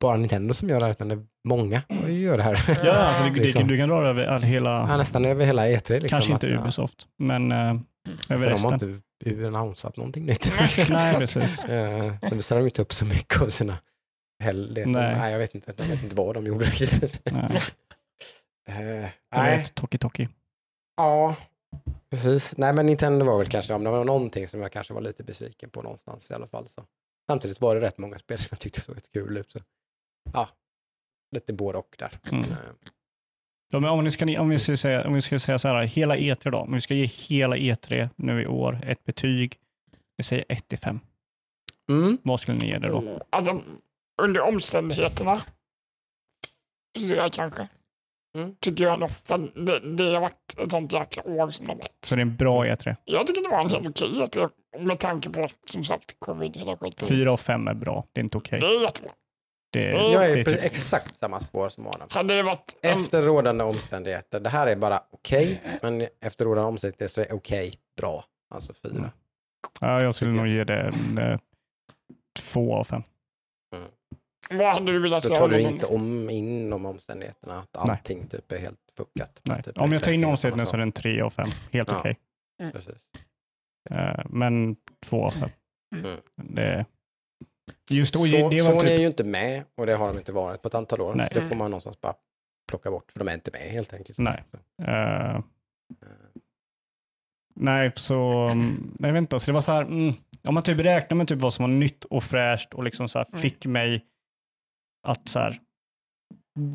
bara 0.00 0.16
Nintendo 0.16 0.54
som 0.54 0.68
gör 0.68 0.78
det 0.80 0.84
här, 0.86 0.90
utan 0.90 1.08
det 1.08 1.14
är 1.14 1.26
många 1.48 1.82
som 2.02 2.12
gör 2.12 2.36
det 2.36 2.42
här. 2.42 2.78
Ja, 2.84 2.92
alltså 2.92 3.24
det, 3.24 3.30
Liksom. 3.40 3.68
du 3.68 3.76
kan 3.76 3.88
dra 3.88 4.00
det 4.02 4.08
över 4.08 4.24
all, 4.26 4.42
hela, 4.42 4.70
Ja, 4.70 4.96
nästan 4.96 5.24
över 5.24 5.44
hela 5.46 5.66
E3. 5.68 5.92
Liksom, 6.00 6.08
kanske 6.08 6.32
inte 6.32 6.46
att, 6.46 6.52
ja, 6.52 6.60
Ubisoft, 6.60 7.06
men 7.18 7.52
eh, 7.52 7.80
För 8.26 8.34
över 8.34 8.50
de 8.50 8.64
har 8.64 8.70
resten. 8.72 9.02
inte 9.26 9.46
annonsat 9.46 9.96
någonting 9.96 10.26
nytt. 10.26 10.52
Nej, 10.90 11.14
precis. 11.18 11.64
Eh, 11.64 12.14
Det 12.20 12.34
visar 12.34 12.56
de 12.58 12.64
inte 12.64 12.82
upp 12.82 12.92
så 12.92 13.04
mycket 13.04 13.42
av 13.42 13.48
sina 13.48 13.78
hell, 14.42 14.74
det 14.74 14.82
som, 14.82 14.92
Nej. 14.92 15.16
nej. 15.16 15.32
jag 15.32 15.38
vet 15.38 15.54
inte. 15.54 15.74
Jag 15.76 15.84
vet 15.84 16.02
inte 16.02 16.16
vad 16.16 16.34
de 16.34 16.46
gjorde 16.46 16.64
riktigt. 16.64 17.22
Nej, 17.32 17.60
du 18.66 19.08
nej, 19.36 19.66
Toki 19.74 19.98
Toki. 19.98 20.28
ja, 20.96 21.36
precis. 22.10 22.56
Nej, 22.56 22.72
men 22.72 22.86
Nintendo 22.86 23.24
var 23.24 23.38
väl 23.38 23.48
kanske, 23.48 23.74
om 23.74 23.84
det 23.84 23.90
var 23.90 24.04
någonting 24.04 24.48
som 24.48 24.60
jag 24.60 24.72
kanske 24.72 24.94
var 24.94 25.00
lite 25.00 25.24
besviken 25.24 25.70
på 25.70 25.82
någonstans 25.82 26.30
i 26.30 26.34
alla 26.34 26.46
fall. 26.46 26.66
Så. 26.66 26.84
Samtidigt 27.30 27.60
var 27.60 27.74
det 27.74 27.80
rätt 27.80 27.98
många 27.98 28.18
spel 28.18 28.38
som 28.38 28.48
jag 28.50 28.60
tyckte 28.60 28.80
såg 28.80 28.96
rätt 28.96 29.12
kul 29.12 29.36
ut. 29.36 29.50
Så. 29.50 29.58
Ja, 30.32 30.48
lite 31.34 31.52
både 31.52 31.78
och 31.78 31.96
där. 31.98 32.18
Mm. 32.32 32.44
Eh, 32.44 32.56
Ja, 33.72 33.80
men 33.80 33.90
om, 33.90 34.04
ni 34.04 34.10
ska, 34.10 34.40
om, 34.40 34.48
vi 34.48 34.58
ska 34.58 34.76
säga, 34.76 35.06
om 35.06 35.14
vi 35.14 35.22
ska 35.22 35.38
säga 35.38 35.58
så 35.58 35.68
här, 35.68 35.82
hela 35.82 36.16
E3 36.16 36.50
då, 36.50 36.58
om 36.58 36.72
vi 36.72 36.80
ska 36.80 36.94
ge 36.94 37.06
hela 37.06 37.56
E3 37.56 38.08
nu 38.16 38.42
i 38.42 38.46
år 38.46 38.80
ett 38.86 39.04
betyg, 39.04 39.58
vi 40.16 40.24
säger 40.24 40.44
1 40.48 40.68
till 40.68 40.78
5. 40.78 41.00
Mm. 41.90 42.18
Vad 42.22 42.40
skulle 42.40 42.58
ni 42.58 42.66
ge 42.66 42.78
det 42.78 42.88
då? 42.88 43.22
Alltså, 43.30 43.62
under 44.22 44.40
omständigheterna, 44.40 45.42
fyra 46.98 47.30
kanske. 47.30 47.68
Mm. 48.38 48.56
Tycker 48.60 48.84
jag 48.84 49.00
nog. 49.00 49.10
Det, 49.66 49.96
det 49.96 50.04
har 50.14 50.20
varit 50.20 50.58
ett 50.58 50.70
sånt 50.70 50.92
jäkla 50.92 51.22
år 51.22 51.50
som 51.50 51.66
det 51.66 51.72
har 51.72 51.76
varit. 51.78 52.04
Så 52.04 52.14
det 52.16 52.20
är 52.20 52.26
en 52.26 52.36
bra 52.36 52.64
E3. 52.66 52.96
Jag 53.04 53.26
tycker 53.26 53.42
det 53.42 53.48
var 53.48 53.60
en 53.60 53.70
helt 53.70 53.88
okej 54.02 54.22
okay, 54.22 54.84
med 54.84 54.98
tanke 54.98 55.30
på 55.30 55.48
som 55.66 55.84
sagt 55.84 56.16
covid 56.18 56.56
hela 56.56 56.76
skiten. 56.76 57.08
4 57.08 57.32
och 57.32 57.40
5 57.40 57.68
är 57.68 57.74
bra, 57.74 58.04
det 58.12 58.20
är 58.20 58.22
inte 58.24 58.38
okej. 58.38 58.60
Det 58.60 58.66
är 58.66 58.80
jättebra. 58.82 59.10
Det, 59.72 59.86
är- 59.86 60.12
Jag 60.12 60.30
är 60.30 60.44
på 60.44 60.50
typ- 60.50 60.64
exakt 60.64 61.16
samma 61.18 61.40
spår 61.40 61.68
som 61.68 61.86
Adam. 61.86 62.08
Hade 62.10 62.34
det 62.36 62.42
varit 62.42 62.78
en, 62.82 62.92
Efter 62.92 63.22
rådande 63.22 63.64
omständigheter. 63.64 64.40
Det 64.40 64.48
här 64.50 64.66
är 64.66 64.76
bara 64.76 65.00
okej, 65.10 65.62
men 65.82 66.06
efter 66.20 66.44
rådande 66.44 66.68
omständigheter 66.68 67.06
så 67.06 67.20
är 67.20 67.32
okej 67.32 67.72
bra. 67.96 68.24
Alltså 68.54 68.72
fyra. 68.72 68.92
Mm. 68.96 69.10
Ja, 69.80 70.02
jag 70.02 70.14
skulle 70.14 70.30
nog 70.30 70.46
ge 70.46 70.64
det 70.64 70.80
en, 70.80 71.18
eh, 71.18 71.38
två 72.38 72.74
av 72.76 72.84
fem. 72.84 73.02
Vad 74.50 74.74
hade 74.74 74.92
du 74.92 74.98
velat 74.98 75.22
Då 75.22 75.28
säga? 75.28 75.40
tar 75.40 75.48
du 75.48 75.60
inte 75.60 75.86
om 75.86 76.30
in 76.30 76.70
de 76.70 76.86
omständigheterna, 76.86 77.58
att 77.58 77.68
Nej. 77.86 77.90
allting 77.90 78.26
typ 78.28 78.52
är 78.52 78.58
helt 78.58 78.78
fuckat. 78.96 79.40
Nej. 79.44 79.62
Typ 79.62 79.78
Om 79.80 79.92
jag 79.92 80.02
tar 80.02 80.12
in 80.12 80.24
och 80.24 80.30
omsättningen 80.30 80.66
så 80.66 80.72
är 80.74 80.78
det 80.78 80.82
en 80.82 80.92
tre 80.92 81.20
av 81.20 81.30
fem. 81.30 81.48
Helt 81.72 81.88
Ja. 81.88 81.98
okej. 81.98 82.16
saker. 82.60 82.72
Precis. 82.72 83.02
Eh, 83.90 84.20
men 84.28 84.76
två 85.06 85.24
av 85.26 85.30
fem. 85.30 85.48
Mm. 85.96 86.20
Det, 86.36 86.86
just 87.90 88.14
då, 88.14 88.18
Så, 88.18 88.26
det 88.36 88.42
var 88.42 88.50
Sony 88.70 88.76
är 88.76 88.80
typ, 88.80 89.00
ju 89.00 89.06
inte 89.06 89.24
med 89.24 89.64
och 89.76 89.86
det 89.86 89.94
har 89.94 90.08
de 90.08 90.18
inte 90.18 90.32
varit 90.32 90.62
på 90.62 90.68
ett 90.68 90.74
antal 90.74 91.00
år. 91.00 91.14
Nej. 91.14 91.28
Det 91.34 91.40
får 91.42 91.56
man 91.56 91.70
någonstans 91.70 92.00
bara 92.00 92.14
plocka 92.68 92.90
bort, 92.90 93.12
för 93.12 93.18
de 93.18 93.28
är 93.28 93.34
inte 93.34 93.50
med 93.50 93.60
helt 93.60 93.92
enkelt. 93.94 94.18
Nej. 94.18 94.44
Så, 94.50 94.84
eh, 94.90 95.40
nej, 97.54 97.92
så, 97.94 98.22
mm, 98.48 98.96
nej, 98.98 99.18
inte, 99.18 99.38
så 99.38 99.46
det 99.46 99.52
var 99.52 99.60
så 99.60 99.72
här, 99.72 99.82
mm, 99.82 100.14
om 100.44 100.54
man 100.54 100.62
typ 100.62 100.78
räknar 100.78 101.16
med 101.16 101.28
typ 101.28 101.38
vad 101.40 101.54
som 101.54 101.62
var 101.62 101.68
nytt 101.70 102.04
och 102.04 102.22
fräscht 102.24 102.74
och 102.74 102.84
liksom 102.84 103.08
så 103.08 103.18
här 103.18 103.26
Mm. 103.28 103.40
fick 103.40 103.66
mig 103.66 104.06
att 105.02 105.28
så 105.28 105.38
här, 105.38 105.58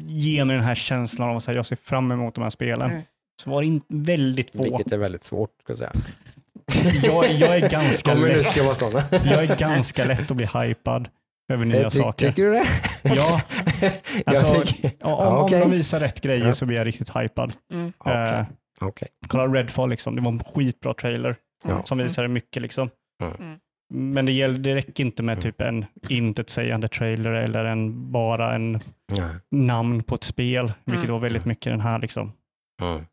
ge 0.06 0.46
mig 0.46 0.56
den 0.56 0.66
här 0.66 0.76
känslan 0.76 1.30
av 1.30 1.38
att 1.38 1.48
jag 1.48 1.66
ser 1.66 1.76
fram 1.76 2.12
emot 2.12 2.36
de 2.36 2.42
här 2.44 2.50
spelen, 2.50 2.92
Mm. 2.92 3.04
så 3.44 3.50
var 3.50 3.62
det 3.62 3.68
in, 3.68 3.82
väldigt 3.90 4.52
få. 4.52 4.64
Vilket 4.64 4.92
är 4.92 4.98
väldigt 4.98 5.24
svårt, 5.24 5.50
ska 5.64 5.72
jag 5.72 5.78
säga. 5.78 5.92
Jag, 7.04 7.32
jag 7.32 7.56
är 7.58 7.70
ganska 7.70 8.14
lätt, 8.14 8.46
ska 8.46 8.64
vara 8.64 8.76
sådana. 8.76 9.06
jag 9.12 9.44
är 9.44 9.58
ganska 9.58 10.06
lätt 10.06 10.32
att 10.32 10.38
bli 10.38 10.46
hypad 10.46 11.10
över 11.54 11.66
nya 11.66 11.82
Eh, 11.82 11.90
ty- 11.90 12.00
saker. 12.00 12.30
Tycker 12.30 12.44
du 12.44 12.52
det? 12.52 12.66
Ja, 13.04 13.42
jag 13.82 13.92
alltså, 14.26 14.66
fick... 14.66 14.84
Ja, 15.00 15.16
om, 15.16 15.24
Ja, 15.26 15.44
okej. 15.44 15.62
om 15.64 15.70
de 15.70 15.76
visar 15.78 16.00
rätt 16.00 16.22
grejer 16.22 16.48
Ja. 16.48 16.54
så 16.54 16.66
blir 16.66 16.78
jag 16.78 16.88
riktigt 16.88 17.16
hypad. 17.16 17.54
Mm. 17.74 17.94
Okej. 17.98 18.14
Eh, 18.14 18.46
Okej. 18.82 19.08
kolla 19.28 19.48
Redfall, 19.48 19.90
liksom. 19.90 20.16
det 20.16 20.22
var 20.22 20.32
en 20.32 20.40
skitbra 20.44 20.94
trailer 20.94 21.36
Ja. 21.68 21.84
som 21.86 21.98
visade 21.98 22.28
mycket. 22.28 22.62
Liksom. 22.62 22.90
Mm. 23.40 23.60
Mm. 23.94 24.10
Men 24.14 24.26
det, 24.26 24.32
gäller, 24.32 24.60
det 24.60 24.76
räcker 24.76 25.04
inte 25.04 25.24
med 25.24 25.34
Mm. 25.34 25.42
typ 25.42 25.62
en 25.62 25.86
intetsägande 26.10 26.88
trailer 26.88 27.32
eller 27.32 27.66
en, 27.66 28.12
bara 28.12 28.56
en 28.56 28.80
Ja. 29.18 29.30
namn 29.52 30.04
på 30.04 30.16
ett 30.16 30.24
spel, 30.24 30.72
vilket 30.86 31.04
Mm. 31.04 31.12
var 31.14 31.20
väldigt 31.20 31.46
mycket 31.46 31.64
den 31.74 31.82
här. 31.82 32.00
Liksom. 32.00 32.32
Mm. 32.82 33.06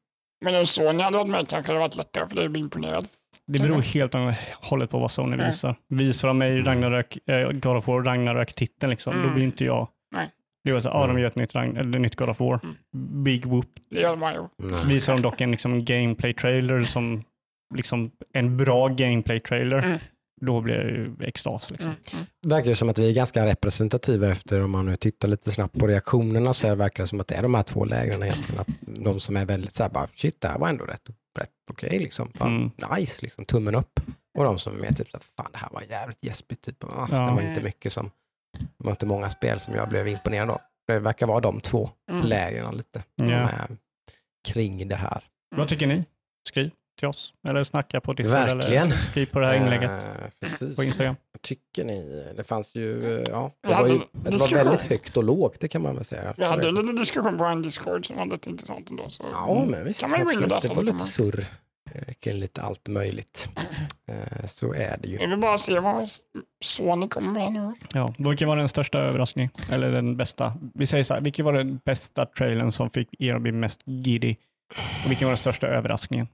Men 0.45 0.55
om 0.55 0.67
Sony 0.67 1.03
hade 1.03 1.19
varit 1.19 1.31
med 1.31 1.49
kanske 1.49 1.73
det 1.73 1.79
varit 1.79 1.97
lättare 1.97 2.29
för 2.29 2.37
dig 2.37 2.45
att 2.45 2.51
bli 2.51 2.61
imponerad. 2.61 3.07
Det 3.47 3.59
beror 3.59 3.83
helt 3.83 4.15
och 4.15 4.21
hållet 4.63 4.91
på 4.91 4.99
vad 4.99 5.11
Sony 5.11 5.37
Nej. 5.37 5.47
visar. 5.47 5.77
Visar 5.89 6.29
de 6.29 6.39
mig 6.39 6.53
Mm. 6.53 6.65
Ragnarök, 6.65 7.19
äh, 7.29 7.51
God 7.51 7.77
of 7.77 7.89
War 7.89 8.03
Ragnarök-titeln, 8.03 8.91
liksom, 8.91 9.15
då 9.15 9.21
Mm. 9.23 9.35
blir 9.35 9.45
inte 9.45 9.65
jag... 9.65 9.89
Nej. 10.17 10.31
Det 10.65 10.73
var 10.73 10.81
så, 10.81 10.89
ah, 10.89 11.01
de 11.01 11.11
Mm. 11.11 11.19
gör 11.23 11.29
ett 11.29 11.37
nytt, 11.37 11.55
Ragn- 11.55 11.79
eller 11.81 11.99
nytt 11.99 12.17
God 12.17 12.29
of 12.29 12.41
War. 12.41 12.61
Mm. 12.63 13.25
Big 13.25 13.47
whoop. 13.47 13.67
Det 13.91 14.01
gör 14.01 14.17
man 14.17 14.35
ju. 14.35 14.41
Nej. 14.59 14.81
visar 14.87 15.13
de 15.13 15.23
dock 15.23 15.41
en 15.41 15.51
liksom, 15.51 15.85
gameplay-trailer 15.85 16.81
som 16.81 17.25
liksom 17.75 18.11
en 18.33 18.57
bra 18.57 18.89
gameplay-trailer, 18.89 19.83
Mm. 19.83 19.99
Då 20.41 20.61
blir 20.61 20.75
det 20.75 20.91
ju 20.91 21.17
extas. 21.21 21.71
Liksom. 21.71 21.91
Mm. 21.91 22.01
Mm. 22.13 22.25
Det 22.43 22.49
verkar 22.49 22.69
ju 22.69 22.75
som 22.75 22.89
att 22.89 22.99
vi 22.99 23.09
är 23.11 23.15
ganska 23.15 23.47
representativa 23.47 24.29
efter, 24.31 24.61
om 24.65 24.71
man 24.71 24.87
nu 24.87 24.97
tittar 24.97 25.29
lite 25.29 25.51
snabbt 25.51 25.79
på 25.79 25.87
reaktionerna, 25.87 26.53
så 26.55 26.67
är- 26.67 26.75
verkar 26.77 27.03
det 27.03 27.07
som 27.07 27.21
att 27.21 27.29
det 27.29 27.35
är 27.35 27.43
de 27.43 27.55
här 27.55 27.63
två 27.63 27.85
lägren 27.85 28.23
egentligen. 28.23 28.61
Att 28.61 28.69
de 28.81 29.21
som 29.21 29.37
är 29.37 29.45
väldigt 29.47 29.73
så 29.73 29.83
här, 29.83 29.91
bara, 29.91 30.07
shit, 30.15 30.41
det 30.41 30.49
här 30.49 30.59
var 30.59 30.69
ändå 30.69 30.85
rätt, 30.85 31.03
rätt 31.39 31.51
okej, 31.71 31.99
liksom. 31.99 32.31
Bara, 32.39 32.49
Mm. 32.49 32.71
Nice, 32.97 33.19
liksom, 33.23 33.45
tummen 33.45 33.75
upp. 33.75 34.01
Och 34.39 34.45
de 34.45 34.59
som 34.59 34.77
är 34.77 34.81
mer 34.81 34.93
typ, 34.93 35.11
så 35.11 35.17
här, 35.17 35.25
fan 35.37 35.53
det 35.53 35.59
här 35.59 35.69
var 35.73 35.83
jävligt 35.91 36.25
gäspigt, 36.25 36.65
typ. 36.65 36.85
Ah, 36.85 37.09
Ja. 37.11 37.19
det 37.19 37.33
var 37.35 37.41
inte 37.43 37.63
mycket 37.63 37.93
som, 37.93 38.11
det 38.59 38.85
var 38.85 38.91
inte 38.91 39.07
många 39.07 39.31
spel 39.31 39.61
som 39.61 39.75
jag 39.75 39.89
blev 39.89 40.09
imponerad 40.09 40.51
av. 40.51 40.61
Det 40.87 40.99
verkar 40.99 41.27
vara 41.27 41.41
de 41.41 41.61
två 41.61 41.91
Mm. 42.11 42.27
lägren 42.27 42.77
lite, 42.77 43.03
som 43.19 43.29
Ja. 43.29 43.37
är 43.49 43.77
kring 44.49 44.89
det 44.89 44.97
här. 44.97 45.25
Vad 45.57 45.69
tycker 45.69 45.87
ni? 45.87 46.05
Skriv 46.49 46.71
till 46.99 47.09
oss 47.09 47.35
eller 47.49 47.65
snacka 47.65 48.01
på 48.01 48.13
Discord 48.13 48.39
eller 48.39 48.55
Verkligen. 48.55 48.99
skriv 48.99 49.27
på 49.27 49.39
det 49.39 49.47
här 49.47 49.55
inlägget 49.55 49.91
Eh, 49.91 49.99
precis. 50.41 50.77
på 50.77 50.85
Instagram. 50.85 51.17
Tycker 51.43 51.85
ni? 51.85 52.25
Det 52.37 52.45
fanns 52.45 52.75
ju, 52.75 53.15
eh, 53.19 53.25
ja, 53.31 53.51
det 53.61 53.75
var, 53.75 53.87
ju, 53.89 53.99
det 54.13 54.37
var 54.37 54.55
väldigt 54.55 54.81
högt 54.81 55.17
och 55.17 55.25
lågt, 55.25 55.61
det 55.61 55.69
kan 55.69 55.83
man 55.83 55.95
väl 55.95 56.05
säga. 56.05 56.35
Vi 56.37 56.45
hade 56.45 56.69
en 56.69 56.75
liten 56.75 56.97
diskussion 56.97 57.39
på 57.39 57.45
en 57.45 57.63
Discord 57.63 58.07
som 58.07 58.17
var 58.17 58.27
lite 58.27 58.51
intressant 58.51 58.91
ändå. 58.91 59.11
Så. 59.11 59.25
Ja, 59.33 59.65
men 59.69 59.85
visst. 59.85 60.01
Kan 60.01 60.11
man 60.11 60.19
ju 60.19 60.25
gå 60.25 60.33
in 60.33 60.45
och 60.45 60.53
absolut. 60.53 60.63
läsa 60.63 60.69
Det 60.69 60.77
var 60.77 60.83
lite 60.83 60.95
lite 60.95 61.07
surr 61.07 61.47
eh, 62.09 62.15
kring 62.15 62.37
lite 62.37 62.63
allt 62.63 62.89
möjligt. 62.89 63.49
Så 64.47 64.75
är 64.75 64.97
det 65.03 65.09
ju. 65.09 65.19
Jag 65.21 65.29
vill 65.29 65.39
bara 65.39 65.59
se 65.59 65.79
vad 65.81 66.09
Sony 66.65 67.09
kommer 67.09 67.33
med 67.33 67.53
nu. 67.53 67.73
Ja, 67.93 68.15
vilken 68.19 68.49
var 68.49 68.57
den 68.57 68.69
största 68.69 68.99
överraskningen? 68.99 69.51
Eller 69.71 69.91
den 69.91 70.17
bästa? 70.17 70.55
Vi 70.75 70.87
säger 70.87 71.05
så 71.05 71.15
här, 71.15 71.21
vilken 71.21 71.45
var 71.45 71.53
den 71.53 71.81
bästa 71.85 72.27
trailern 72.27 72.73
som 72.73 72.91
fick 72.91 73.09
er 73.19 73.35
att 73.35 73.43
bli 73.43 73.53
mest 73.53 73.81
giddy? 73.87 74.37
Och 75.05 75.11
vilken 75.11 75.27
var 75.27 75.31
den 75.31 75.39
största 75.39 75.67
överraskningen? 75.67 76.29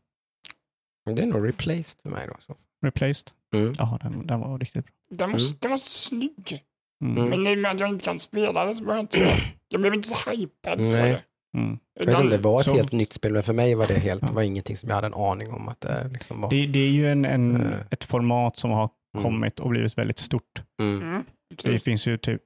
Det 1.07 1.23
är 1.23 1.27
nog 1.27 1.47
replaced 1.49 2.01
för 2.03 2.11
mig 2.11 2.27
då. 2.27 2.35
Så. 2.47 2.57
Replaced? 2.87 3.31
Mm. 3.55 3.73
Ja, 3.79 3.99
den, 4.03 4.27
den 4.27 4.41
var 4.41 4.59
riktigt 4.59 4.85
bra. 4.85 4.93
Den 5.11 5.33
var, 5.33 5.39
den 5.61 5.71
var 5.71 5.79
snygg. 5.79 6.65
Mm. 7.05 7.17
Mm. 7.19 7.31
Men 7.31 7.47
i 7.47 7.55
och 7.55 7.59
med 7.59 7.71
att 7.71 7.81
jag 7.81 7.89
inte 7.89 8.05
kan 8.05 8.19
spela 8.19 8.65
det 8.65 8.75
så 8.75 8.85
var 8.85 8.95
jag 8.95 9.03
inte 9.03 9.41
Jag 9.69 9.81
blev 9.81 9.95
inte 9.95 10.09
så 10.09 10.31
hypad 10.31 10.81
Nej. 10.81 10.93
det. 10.93 11.23
Mm. 11.59 11.79
Jag 11.95 12.07
vet 12.07 12.15
inte 12.15 12.23
om 12.25 12.31
det 12.31 12.39
var 12.39 12.61
ett 12.61 12.67
Så- 12.67 12.75
helt 12.75 12.93
nytt 12.93 13.13
spel, 13.13 13.33
men 13.33 13.43
för 13.43 13.53
mig 13.53 13.75
var 13.75 13.87
det 13.87 13.99
helt, 13.99 14.23
Ja. 14.23 14.29
var 14.33 14.43
ingenting 14.43 14.77
som 14.77 14.89
jag 14.89 14.97
hade 14.97 15.07
en 15.07 15.15
aning 15.15 15.51
om 15.53 15.69
att 15.69 15.81
det 15.81 16.09
liksom 16.13 16.41
var. 16.41 16.51
Det, 16.51 16.67
det 16.67 16.79
är 16.79 16.91
ju 16.91 17.11
en, 17.13 17.25
en, 17.25 17.57
Eh. 17.57 17.79
ett 17.91 18.05
format 18.05 18.57
som 18.57 18.71
har 18.71 18.91
Mm. 19.15 19.25
kommit 19.25 19.61
och 19.61 19.71
blivit 19.71 19.99
väldigt 19.99 20.19
stort. 20.19 20.63
Mm. 20.83 21.03
Mm. 21.03 21.25
Det 21.65 21.79
finns 21.79 22.07
ju 22.07 22.17
typ 22.19 22.43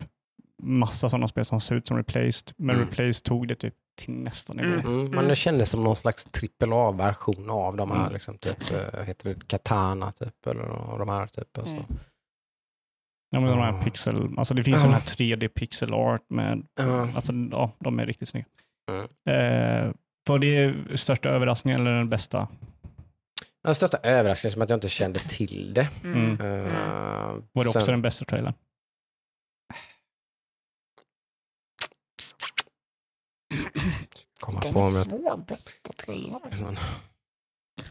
massa 0.63 1.09
sådana 1.09 1.29
spel 1.29 1.45
som 1.45 1.61
ser 1.61 1.75
ut 1.75 1.89
som 1.89 1.97
Replaced, 1.97 2.53
men 2.57 2.77
Mm. 2.77 2.89
Replaced 2.89 3.23
tog 3.25 3.49
det 3.49 3.55
typ 3.55 3.75
till 3.97 4.13
nästa 4.15 4.53
nivå. 4.53 4.69
Mm. 4.75 4.87
Mm, 4.87 5.11
men 5.11 5.29
det 5.29 5.35
kändes 5.35 5.71
som 5.71 5.85
någon 5.85 5.97
slags 5.97 6.25
trippel 6.25 6.73
A-version 6.73 7.51
av 7.51 7.77
de 7.77 7.91
här, 7.91 8.01
Mm. 8.01 8.13
liksom, 8.13 8.39
typ, 8.39 8.71
eh, 8.73 9.03
heter 9.05 9.35
det 9.35 9.47
Katana 9.49 10.13
typ, 10.13 10.47
eller 10.47 10.99
de 10.99 11.09
här 11.09 11.27
typ. 11.27 11.59
Och 11.59 11.65
så. 11.67 11.71
Mm. 11.73 11.85
Ja, 13.31 13.41
men 13.41 13.51
de 13.51 13.59
här 13.59 13.83
pixel, 13.83 14.29
alltså 14.39 14.55
det 14.55 14.65
finns 14.65 14.77
ju 14.77 14.81
Ja. 14.81 14.85
den 14.85 14.93
här 14.95 15.01
3D 15.01 15.49
pixel 15.49 15.95
art 15.95 16.23
med, 16.31 16.63
Ja. 16.79 17.09
alltså 17.15 17.33
ja, 17.51 17.73
de 17.79 17.99
är 17.99 18.07
riktigt 18.07 18.29
snygga. 18.29 18.47
Mm. 18.91 19.05
Eh, 19.87 19.93
var 20.29 20.39
det 20.39 20.75
största 20.99 21.29
överraskningen 21.29 21.81
eller 21.81 21.91
den 21.99 22.09
bästa? 22.11 22.49
Den 23.65 23.75
största 23.75 23.99
överraskningen 24.03 24.53
som 24.53 24.63
att 24.63 24.69
jag 24.71 24.77
inte 24.77 24.89
kände 24.89 25.19
till 25.21 25.75
det. 25.75 25.89
Mm. 26.05 26.31
Eh, 26.41 26.73
Var 27.53 27.65
det 27.65 27.69
också 27.69 27.81
sen- 27.81 27.87
den 27.87 28.03
bästa 28.03 28.25
trailern? 28.25 28.55
Komma 34.45 34.61
Den 34.61 34.73
på 34.73 34.79
är 34.81 34.85
om 34.85 34.93
jag... 34.93 35.03
svår, 35.07 35.37
bästa 35.49 35.93
trailern. 35.93 36.41
Alltså. 36.51 36.75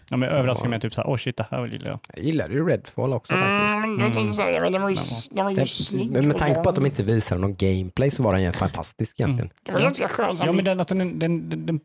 Ja, 0.10 0.18
men 0.18 0.30
Ja. 0.47 0.68
med 0.68 0.82
typ 0.82 0.93
såhär, 0.93 1.10
åh 1.10 1.18
shit, 1.18 1.38
det 1.38 1.45
här 1.51 1.66
gillar 1.68 1.88
jag. 1.89 1.99
Jag 2.16 2.26
gillade 2.26 2.54
ju 2.54 2.66
Redfall 2.68 3.14
också 3.14 3.34
faktiskt. 3.34 3.76
Mm, 3.76 3.99
jag 3.99 4.14
tänkte 4.14 4.34
säga 4.34 4.62
men 4.62 4.72
den 4.72 4.82
var 4.82 4.89
ju, 4.89 4.95
Men- 4.95 5.36
den 5.36 5.43
var 5.45 5.51
ju 5.51 5.56
Den, 5.56 5.68
snygg. 5.68 6.12
men 6.12 6.28
med 6.28 6.38
tanke 6.38 6.60
på 6.64 6.70
att 6.70 6.76
de 6.76 6.86
inte 6.86 7.04
visade 7.04 7.41
någon 7.41 7.54
gameplay 7.58 8.12
så 8.12 8.24
var 8.24 8.34
den 8.34 8.43
ju 8.43 8.51
fantastisk 8.51 9.20
egentligen. 9.20 9.49
Det 9.64 9.72
var 9.72 9.80
ganska 9.80 10.08
skönt. 10.08 10.39
Ja, 10.39 10.51
men 10.51 10.66
den, 10.66 10.80
att 10.80 10.88
den, 10.88 11.20
den, 11.20 11.49
den, 11.49 11.66
den 11.66 11.80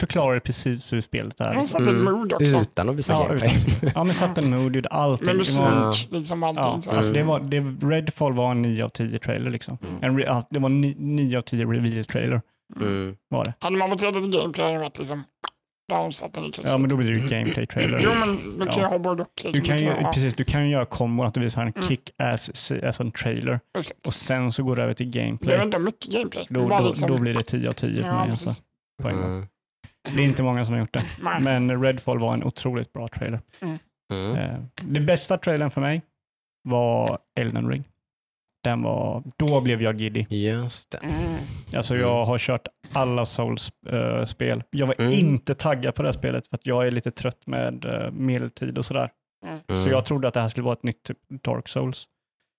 förklarar 0.00 0.40
precis 0.40 0.92
hur 0.92 1.00
spelet 1.00 1.40
är. 1.40 1.44
Den 1.50 1.58
Liksom. 1.58 1.80
satte 1.80 1.90
Mm. 1.96 2.04
mood 2.04 2.32
också. 2.32 2.56
Utan 2.60 2.88
att 2.88 2.96
visa 2.96 3.12
Ja, 3.12 3.26
gameplay. 3.28 3.52
Ja, 3.94 4.04
men 4.04 4.14
satte 4.14 4.40
en 4.40 4.50
mood, 4.50 4.74
gjorde 4.76 4.88
allting. 4.88 5.26
Med 5.26 5.36
musik, 5.36 6.08
liksom 6.12 6.42
allting. 6.42 6.64
ja, 6.64 6.82
så. 6.82 6.90
alltså 6.90 7.12
det 7.12 7.20
Mm. 7.20 7.26
var, 7.28 7.40
det, 7.40 7.86
Redfall 7.96 8.32
var 8.32 8.50
en 8.50 8.62
9 8.62 8.84
av 8.84 8.88
10 8.88 9.18
trailer 9.18 9.50
liksom. 9.50 9.78
Mm. 9.82 10.04
En, 10.16 10.18
ja, 10.26 10.46
det 10.50 10.58
var 10.58 10.70
en 10.70 10.80
9 10.80 11.36
av 11.38 11.42
10 11.42 11.64
reveal-trailer 11.64 12.40
Mm. 12.76 13.16
var 13.28 13.44
det. 13.44 13.54
Hade 13.60 13.76
man 13.76 13.88
fått 13.90 14.02
reda 14.02 14.20
till 14.20 14.30
gameplay 14.30 14.64
hade 14.66 14.76
det 14.78 14.82
varit 14.82 14.98
liksom... 14.98 15.22
Satte 16.12 16.40
den 16.40 16.48
i 16.50 16.52
Ja, 16.64 16.78
men 16.78 16.88
då 16.90 16.96
blir 16.96 17.08
det 17.12 17.18
ju 17.18 17.26
gameplay-trailer. 17.28 18.00
Jo, 18.04 18.10
men 18.14 18.36
du 18.58 18.66
kan 18.66 18.74
ju 18.76 18.80
Ja. 18.80 18.88
ha 18.88 18.98
både 18.98 19.22
och. 19.22 19.28
Liksom. 19.44 19.52
Du 19.52 19.60
kan 19.60 19.78
ju, 19.78 19.84
ja, 19.84 20.12
precis, 20.14 20.34
du 20.34 20.44
kan 20.44 20.64
ju 20.64 20.70
göra 20.72 20.84
kombon 20.86 21.26
att 21.26 21.34
du 21.34 21.40
visar 21.40 21.62
en 21.62 21.68
Mm. 21.68 21.82
kick-ass 21.82 22.56
se- 22.56 22.86
alltså 22.86 23.02
en 23.02 23.12
trailer 23.12 23.60
exakt. 23.78 24.06
och 24.08 24.14
sen 24.14 24.52
så 24.52 24.62
går 24.62 24.76
det 24.76 24.82
över 24.82 24.92
till 24.94 25.10
Det 25.10 25.18
var 25.18 25.26
gameplay. 25.26 25.62
inte 25.62 25.78
mycket 25.78 26.10
gameplay. 26.12 26.46
Då, 26.50 26.68
då, 26.68 26.86
liksom- 26.86 27.10
då 27.10 27.18
blir 27.18 27.34
det 27.34 27.42
10 27.42 27.68
av 27.68 27.72
10 27.72 28.02
för 28.02 28.08
ja, 28.08 28.20
mig. 28.20 28.30
Alltså, 28.30 28.50
på 29.02 29.08
en 29.08 29.16
gång. 29.16 29.24
Mm. 29.32 29.46
Det 30.14 30.22
är 30.22 30.24
inte 30.26 30.42
många 30.42 30.64
som 30.64 30.74
har 30.74 30.80
gjort 30.80 30.92
det. 30.92 31.04
Nej. 31.22 31.40
Men 31.40 31.82
Redfall 31.82 32.18
var 32.18 32.34
en 32.34 32.44
otroligt 32.44 32.92
bra 32.92 33.08
trailer. 33.08 33.40
Mm. 33.60 34.36
Eh, 34.36 34.58
det 34.82 35.00
bästa 35.00 35.38
trailern 35.38 35.70
för 35.70 35.80
mig 35.80 36.02
var 36.68 37.18
Elden 37.40 37.68
Ring. 37.70 37.84
Den 38.66 38.82
var, 38.82 39.22
då 39.36 39.60
blev 39.60 39.82
jag 39.82 40.00
giddy. 40.00 40.26
Just 40.30 40.90
det. 40.90 40.98
Mm. 40.98 41.14
Alltså 41.76 41.94
Mm. 41.94 42.06
jag 42.06 42.24
har 42.24 42.38
kört 42.38 42.68
alla 42.92 43.26
Souls-spel. 43.26 44.62
jag 44.70 44.86
var 44.86 44.94
Mm. 45.00 45.12
inte 45.12 45.54
taggad 45.54 45.94
på 45.94 46.02
det 46.02 46.08
här 46.08 46.12
spelet 46.12 46.46
för 46.46 46.54
att 46.56 46.66
jag 46.66 46.86
är 46.86 46.90
lite 46.90 47.10
trött 47.10 47.46
med 47.46 47.84
uh, 47.84 48.10
medeltid 48.10 48.78
och 48.78 48.84
sådär. 48.84 49.10
Mm. 49.46 49.82
Så 49.82 49.88
jag 49.88 50.04
trodde 50.04 50.28
att 50.28 50.34
det 50.34 50.40
här 50.40 50.48
skulle 50.48 50.64
vara 50.64 50.72
ett 50.72 50.82
nytt 50.82 51.02
typ 51.02 51.18
Dark 51.42 51.68
Souls. 51.68 52.04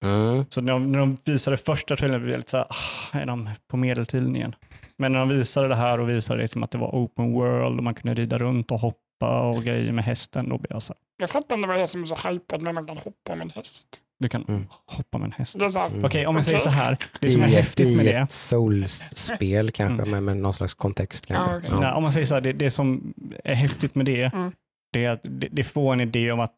Mm. 0.06 0.46
Så 0.50 0.62
när 0.62 0.74
de, 0.74 0.92
när 0.92 1.00
de 1.00 1.18
visade 1.26 1.58
första 1.58 1.96
trailern 1.96 2.20
blev 2.22 2.32
jag 2.32 2.38
lite 2.38 2.52
såhär, 2.52 2.66
ah, 2.70 3.18
är 3.18 3.26
de 3.26 3.50
på 3.68 3.78
medeltiden 3.78 4.36
igen? 4.36 4.56
Men 4.98 5.12
när 5.12 5.20
de 5.20 5.30
visade 5.30 5.68
det 5.68 5.76
här 5.76 6.00
och 6.00 6.10
visade 6.10 6.42
det 6.42 6.48
som 6.48 6.64
att 6.64 6.72
det 6.72 6.78
var 6.78 6.90
open 6.92 7.34
world 7.34 7.78
och 7.78 7.84
man 7.84 7.94
kunde 7.96 8.22
rida 8.22 8.38
runt 8.38 8.72
och 8.72 8.80
hoppa 8.80 9.42
och 9.42 9.64
grejer 9.64 9.92
med 9.92 10.04
hästen, 10.04 10.50
då 10.50 10.58
blev 10.58 10.72
jag 10.72 10.82
så 10.82 10.94
här, 10.94 11.00
Jag 11.20 11.30
fattar 11.30 11.56
inte 11.56 11.68
vad 11.68 11.78
det 11.78 11.82
är 11.84 11.86
som 11.88 12.02
är 12.02 12.06
så 12.06 12.28
hypat 12.30 12.62
med 12.62 12.70
att 12.70 12.76
man 12.76 12.88
kan 12.88 12.98
hoppa 12.98 13.36
med 13.36 13.42
en 13.42 13.50
häst. 13.50 14.04
Du 14.20 14.30
kan 14.30 14.46
Mm. 14.48 14.66
hoppa 14.86 15.18
med 15.18 15.26
en 15.26 15.32
häst. 15.32 15.56
Mm. 15.56 16.06
Okej, 16.06 16.28
om 16.28 16.36
jag 16.36 16.46
säger 16.46 16.60
så 16.60 16.70
här, 16.70 16.98
det 17.20 17.30
som 17.30 17.42
är 17.44 17.48
I, 17.48 17.52
häftigt 17.52 17.98
med 17.98 18.06
I 18.06 18.12
det, 18.12 18.18
ett 18.18 18.32
Souls-spel 18.32 19.72
kanske, 19.72 19.94
Mm. 20.04 20.10
med, 20.12 20.24
med 20.24 20.38
någon 20.38 20.54
slags 20.54 20.74
kontext 20.74 21.26
kanske. 21.26 21.52
Ja, 21.52 21.58
okej. 21.58 21.80
nej, 21.82 21.94
om 21.94 22.04
man 22.04 22.12
säger 22.12 22.26
så 22.26 22.34
här, 22.34 22.42
det, 22.42 22.54
det 22.54 22.72
som 22.72 23.14
är 23.44 23.56
häftigt 23.56 23.96
med 23.96 24.06
det, 24.06 24.24
Mm. 24.34 24.52
det 24.94 25.06
är 25.06 25.10
att 25.10 25.20
det, 25.24 25.48
det 25.52 25.64
får 25.64 25.94
en 25.94 26.02
idé 26.02 26.32
om 26.32 26.40
att 26.40 26.56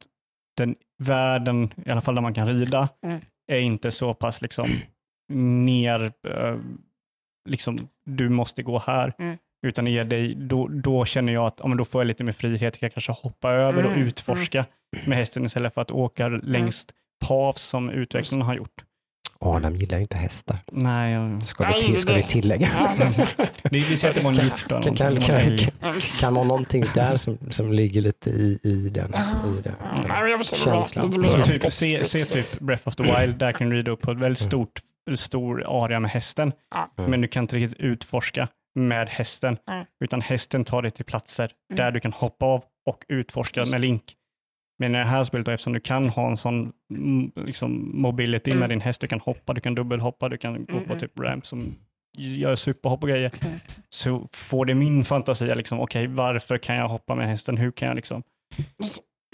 den 0.57 0.75
världen, 1.03 1.73
i 1.85 1.89
alla 1.89 2.01
fall 2.01 2.15
där 2.15 2.21
man 2.21 2.33
kan 2.33 2.47
rida, 2.47 2.89
Mm. 3.05 3.21
är 3.51 3.59
inte 3.59 3.91
så 3.91 4.13
pass 4.13 4.41
liksom 4.41 4.69
ner, 5.65 6.11
eh, 6.27 6.57
liksom 7.49 7.87
du 8.05 8.29
måste 8.29 8.63
gå 8.63 8.79
här, 8.79 9.13
Mm. 9.19 9.37
utan 9.67 9.87
ger 9.87 10.03
dig, 10.03 10.35
då, 10.35 10.67
då 10.67 11.05
känner 11.05 11.33
jag 11.33 11.45
att 11.45 11.59
ja, 11.59 11.67
men 11.67 11.77
då 11.77 11.85
får 11.85 12.01
jag 12.01 12.07
lite 12.07 12.23
mer 12.23 12.31
frihet, 12.33 12.61
jag 12.61 12.79
kan 12.79 12.89
kanske 12.89 13.11
hoppa 13.11 13.51
över 13.51 13.85
och 13.85 13.91
Mm, 13.91 14.07
utforska 14.07 14.65
med 15.05 15.17
hästen 15.17 15.45
istället 15.45 15.73
för 15.73 15.81
att 15.81 15.91
åka 15.91 16.27
längs 16.27 16.85
paths 17.19 17.61
som 17.61 17.89
utvecklarna 17.89 18.45
har 18.45 18.55
gjort. 18.55 18.83
Adam 19.41 19.75
gillar 19.75 19.97
ju 19.97 20.01
inte 20.01 20.17
hästar. 20.17 20.57
Nej, 20.71 21.13
jag, 21.13 21.43
Ska 21.43 21.67
vi, 21.67 21.81
till, 21.81 21.99
ska 21.99 22.13
vi 22.13 22.23
tillägga. 22.23 22.69
Vi, 23.71 23.97
säger 23.97 24.09
att 24.09 24.15
det 24.15 24.23
var 24.23 24.31
en 24.31 24.47
hjort. 24.47 24.67
Kan, 24.67 24.95
kan, 24.95 25.21
kan, 25.21 25.57
kan, 26.19 26.33
vara 26.33 26.45
någonting 26.45 26.85
där 26.93 27.17
som, 27.17 27.37
som 27.49 27.71
ligger 27.71 28.01
lite 28.01 28.29
i, 28.29 28.59
i 28.63 28.89
den. 28.89 29.13
I 29.57 29.61
den, 29.61 29.75
vad 30.37 30.45
känslan. 30.45 31.43
typ, 31.43 31.71
se, 31.71 32.05
se 32.05 32.17
typ 32.17 32.59
Breath 32.59 32.87
of 32.87 32.95
the 32.95 33.03
Wild, 33.03 33.35
där 33.35 33.51
kan 33.51 33.69
du 33.69 33.75
rida 33.75 33.91
upp 33.91 34.01
på 34.01 34.11
ett 34.11 34.17
väldigt 34.17 34.43
stort, 34.43 34.79
stor 35.15 35.63
area 35.67 35.99
med 35.99 36.11
hästen. 36.11 36.53
Mm. 36.97 37.11
men 37.11 37.21
du 37.21 37.27
kan 37.27 37.43
inte 37.43 37.55
riktigt 37.55 37.79
utforska 37.79 38.47
med 38.75 39.09
hästen, 39.09 39.57
utan 40.03 40.21
hästen 40.21 40.65
tar 40.65 40.81
dig 40.81 40.91
till 40.91 41.05
platser 41.05 41.43
Mm. 41.43 41.77
där 41.77 41.91
du 41.91 41.99
kan 41.99 42.13
hoppa 42.13 42.45
av 42.45 42.63
och 42.89 43.05
utforska 43.07 43.65
med 43.65 43.81
Link. 43.81 44.03
Men 44.79 44.95
i 44.95 44.97
det 44.97 45.05
här 45.05 45.23
spelet, 45.23 45.45
då, 45.45 45.51
eftersom 45.51 45.73
du 45.73 45.79
kan 45.79 46.09
ha 46.09 46.29
en 46.29 46.37
sån 46.37 46.71
mm, 46.93 47.31
liksom, 47.35 47.91
mobility 48.01 48.51
Mm. 48.51 48.59
med 48.59 48.69
din 48.69 48.81
häst, 48.81 49.01
du 49.01 49.07
kan 49.07 49.19
hoppa, 49.19 49.53
du 49.53 49.61
kan 49.61 49.75
dubbelhoppa, 49.75 50.29
du 50.29 50.37
kan 50.37 50.53
gå 50.65 50.73
Mm, 50.73 50.83
på 50.83 50.93
mm. 50.93 50.99
typ 50.99 51.19
ramp 51.19 51.45
som 51.45 51.75
gör 52.17 52.55
superhopp 52.55 53.03
och 53.03 53.09
grejer, 53.09 53.31
Mm. 53.45 53.59
så 53.89 54.27
får 54.33 54.65
det 54.65 54.75
min 54.75 55.03
fantasi, 55.05 55.55
liksom, 55.55 55.79
okej, 55.79 56.07
varför 56.07 56.57
kan 56.57 56.75
jag 56.75 56.87
hoppa 56.89 57.15
med 57.15 57.27
hästen? 57.27 57.57
Hur 57.57 57.71
kan 57.71 57.87
jag 57.87 57.95
liksom 57.95 58.23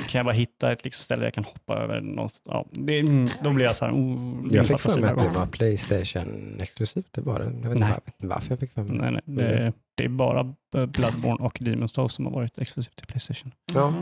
kan 0.07 0.19
jag 0.19 0.25
bara 0.25 0.33
hitta 0.33 0.71
ett 0.71 0.83
liksom 0.83 1.03
ställe 1.03 1.23
jag 1.23 1.33
kan 1.33 1.43
hoppa 1.43 1.75
över 1.77 2.01
någonstans? 2.01 2.41
Ja, 2.45 2.65
det, 2.71 2.99
mm, 2.99 3.27
då 3.43 3.51
blir 3.53 3.65
jag 3.65 3.75
så 3.75 3.85
här, 3.85 3.93
oh, 3.93 4.47
Jag 4.51 4.65
fick 4.67 4.79
för 4.79 4.99
mig 5.01 5.09
att 5.09 5.19
det 5.19 5.39
var 5.39 5.45
Playstation 5.45 6.57
exklusivt. 6.61 7.07
Det 7.11 7.21
var 7.21 7.39
det. 7.39 7.45
Jag 7.63 7.69
vet 7.69 7.81
inte 7.81 8.01
varför 8.17 8.49
jag 8.51 8.59
fick 8.59 8.71
för 8.71 8.83
mig 8.83 8.97
Nej, 8.97 9.11
nej, 9.11 9.21
det, 9.25 9.73
det 9.95 10.03
är 10.05 10.09
bara 10.09 10.43
Bloodborne 10.71 11.45
och 11.45 11.59
Demon's 11.59 11.87
Souls 11.87 12.13
som 12.13 12.25
har 12.25 12.33
varit 12.33 12.59
exklusivt 12.59 12.95
till 12.95 13.07
Playstation. 13.07 13.51
Ja. 13.73 13.93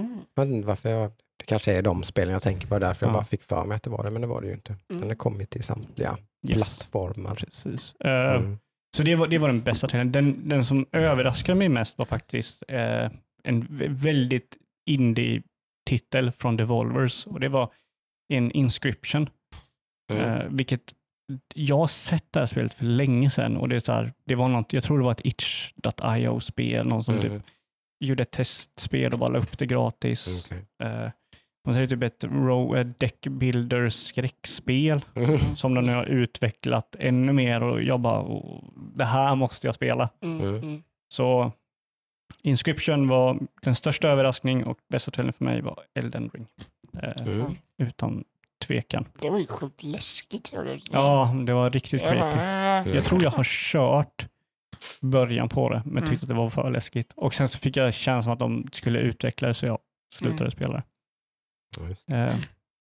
Inte 0.43 0.67
varför 0.67 0.89
jag, 0.89 1.11
det 1.37 1.45
kanske 1.45 1.73
är 1.73 1.81
de 1.81 2.03
spelen 2.03 2.33
jag 2.33 2.41
tänker 2.41 2.67
på, 2.67 2.79
därför 2.79 3.05
jag 3.05 3.09
Ja. 3.09 3.13
bara 3.13 3.23
fick 3.23 3.41
för 3.43 3.65
mig 3.65 3.75
att 3.75 3.83
det 3.83 3.89
var 3.89 4.03
det, 4.03 4.11
men 4.11 4.21
det 4.21 4.27
var 4.27 4.41
det 4.41 4.47
ju 4.47 4.53
inte. 4.53 4.71
Mm. 4.71 5.01
Den 5.01 5.09
har 5.09 5.15
kommit 5.15 5.49
till 5.49 5.63
samtliga 5.63 6.17
Yes, 6.47 6.57
plattformar. 6.57 7.35
precis. 7.35 7.95
Eh, 7.95 8.33
Mm. 8.35 8.57
Så 8.97 9.03
det 9.03 9.15
var, 9.15 9.27
det 9.27 9.37
var 9.37 9.47
den 9.47 9.61
bästa 9.61 9.87
trailern. 9.87 10.11
Den, 10.11 10.49
den 10.49 10.65
som 10.65 10.85
överraskade 10.91 11.57
mig 11.57 11.69
mest 11.69 11.97
var 11.97 12.05
faktiskt 12.05 12.63
eh, 12.67 13.09
en 13.43 13.63
vä- 13.67 13.87
väldigt 13.89 14.57
indie-titel 14.89 16.31
från 16.31 16.57
Devolvers 16.57 17.27
och 17.27 17.39
det 17.39 17.49
var 17.49 17.71
en 18.33 18.51
Inscription, 18.51 19.29
Mm. 20.11 20.23
eh, 20.23 20.45
vilket 20.49 20.93
jag 21.55 21.77
har 21.77 21.87
sett 21.87 22.25
det 22.31 22.39
här 22.39 22.47
spelet 22.47 22.73
för 22.73 22.85
länge 22.85 23.29
sedan 23.29 23.57
och 23.57 23.69
det, 23.69 23.75
är 23.75 23.79
så 23.79 23.91
här, 23.91 24.13
det 24.25 24.35
var 24.35 24.47
något, 24.49 24.73
jag 24.73 24.83
tror 24.83 24.97
det 24.97 25.03
var 25.03 25.11
ett 25.11 25.25
itch.io-spel, 25.25 26.87
någon 26.87 27.03
som 27.03 27.15
typ 27.21 27.31
Mm. 27.31 27.41
gjorde 27.99 28.23
ett 28.23 28.31
testspel 28.31 29.13
och 29.13 29.19
bara 29.19 29.29
la 29.29 29.39
upp 29.39 29.57
det 29.57 29.65
gratis. 29.65 30.45
Okej. 30.45 30.65
Eh, 30.83 31.09
man 31.65 31.73
säger 31.75 31.87
typ 31.87 32.03
ett 32.03 32.23
row, 32.23 32.77
eh, 32.77 32.85
deck 32.85 33.27
builder 33.27 33.89
skräckspel 33.89 35.05
Mm. 35.15 35.39
som 35.39 35.73
de 35.73 35.85
nu 35.85 35.93
har 35.93 36.05
utvecklat 36.05 36.95
ännu 36.99 37.33
mer 37.33 37.63
och 37.63 37.83
jag 37.83 37.99
bara, 37.99 38.21
"Åh, 38.21 38.63
det 38.95 39.05
här 39.05 39.35
måste 39.35 39.67
jag 39.67 39.75
spela. 39.75 40.09
Mm. 40.21 40.41
Mm. 40.41 40.55
Mm. 40.55 40.83
Så 41.09 41.51
Inscription 42.41 43.07
var 43.07 43.39
den 43.63 43.75
största 43.75 44.07
överraskning 44.09 44.63
och 44.65 44.77
bästa 44.89 45.11
trailern 45.11 45.33
för 45.33 45.45
mig 45.45 45.61
var 45.61 45.79
Elden 45.99 46.29
Ring. 46.33 46.47
Eh, 47.03 47.27
Mm. 47.27 47.55
Utan 47.77 48.23
tvekan. 48.67 49.05
Det 49.21 49.29
var 49.29 49.39
ju 49.39 49.47
sjukt 49.47 49.83
läskigt. 49.83 50.53
Ja, 50.91 51.35
det 51.45 51.53
var 51.53 51.69
riktigt 51.69 52.01
Jag 52.01 52.17
creepy. 52.17 52.91
Jag 52.95 53.03
tror 53.03 53.23
jag 53.23 53.31
har 53.31 53.43
kört 53.43 54.27
början 55.01 55.49
på 55.49 55.69
det, 55.69 55.81
men 55.85 55.97
Mm. 55.97 56.09
tyckte 56.09 56.23
att 56.23 56.29
det 56.29 56.35
var 56.35 56.49
för 56.49 56.71
läskigt. 56.71 57.13
Och 57.15 57.33
sen 57.33 57.47
så 57.49 57.57
fick 57.59 57.77
jag 57.77 57.93
känslan 57.93 58.33
att 58.33 58.39
de 58.39 58.67
skulle 58.71 58.99
utveckla 58.99 59.47
det, 59.47 59.53
så 59.53 59.65
jag 59.65 59.79
slutade 60.15 60.39
Mm. 60.41 60.51
spela 60.51 60.73
det. 60.73 60.83
Ja, 61.79 61.87
just 61.89 62.07
det. 62.07 62.17
Eh, 62.17 62.33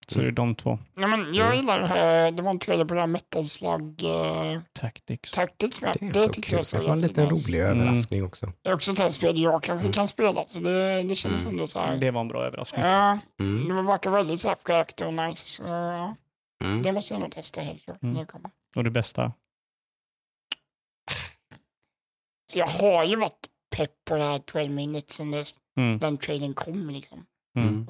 så 0.08 0.18
det 0.18 0.26
är 0.26 0.30
de 0.30 0.54
två. 0.54 0.78
Nej, 0.94 1.08
men 1.08 1.34
jag 1.34 1.46
Mm. 1.46 1.58
gillar 1.58 1.80
det 1.80 1.86
här. 1.86 2.30
Det 2.30 2.42
var 2.42 2.50
en 2.50 2.58
trailer 2.58 2.84
på 2.84 2.94
det 2.94 3.00
här 3.00 3.06
Metal 3.06 3.44
Slug 3.44 4.02
uh, 4.04 4.60
Tactics. 4.72 5.30
Tactics. 5.30 5.80
Det 5.80 5.86
är 5.86 6.12
Det 6.12 6.20
så 6.20 6.28
tyckte 6.28 6.50
kul. 6.50 6.56
jag 6.56 6.66
så 6.66 6.76
Det 6.78 6.86
var 6.86 6.92
en 6.92 7.00
liten 7.00 7.30
rolig 7.30 7.60
Mm. 7.60 7.80
överraskning 7.80 8.24
också. 8.24 8.52
Det 8.62 8.70
är 8.70 8.74
också 8.74 8.90
ett 8.90 8.98
sånt 8.98 9.12
spel 9.12 9.38
jag 9.42 9.62
kanske 9.62 9.84
Mm. 9.84 9.92
kan 9.92 10.08
spela. 10.08 10.44
Så 10.46 10.60
det, 10.60 11.02
det 11.02 11.14
kändes 11.14 11.44
Mm. 11.46 11.54
ändå 11.54 11.66
så 11.66 11.80
här. 11.80 11.96
Det 11.96 12.10
var 12.10 12.20
en 12.20 12.28
bra 12.28 12.44
överraskning. 12.46 12.84
Ja, 12.84 13.18
Mm. 13.40 13.76
det 13.76 13.82
verkar 13.82 14.10
väldigt 14.10 14.40
så 14.40 14.48
här 14.48 14.56
fräckt 14.66 15.00
och 15.00 15.14
nice. 15.14 15.46
Så, 15.46 15.62
ja, 15.62 16.16
Mm. 16.64 16.82
det 16.82 16.92
måste 16.92 17.14
jag 17.14 17.20
nog 17.20 17.30
testa 17.32 17.60
helt 17.60 17.84
klart. 17.84 18.02
Mm. 18.02 18.14
det. 18.14 18.26
Och 18.76 18.84
det 18.84 18.90
bästa? 18.90 19.32
Så 22.52 22.58
jag 22.58 22.66
har 22.66 23.04
ju 23.04 23.16
varit 23.16 23.46
pepp 23.76 23.90
på 24.08 24.16
det 24.16 24.24
här 24.24 24.38
12 24.38 24.70
minutes 24.70 25.16
sen 25.16 25.44
Mm. 25.76 25.98
den 25.98 26.18
trailern 26.18 26.54
kom 26.54 26.90
liksom. 26.90 27.26
Mm. 27.58 27.86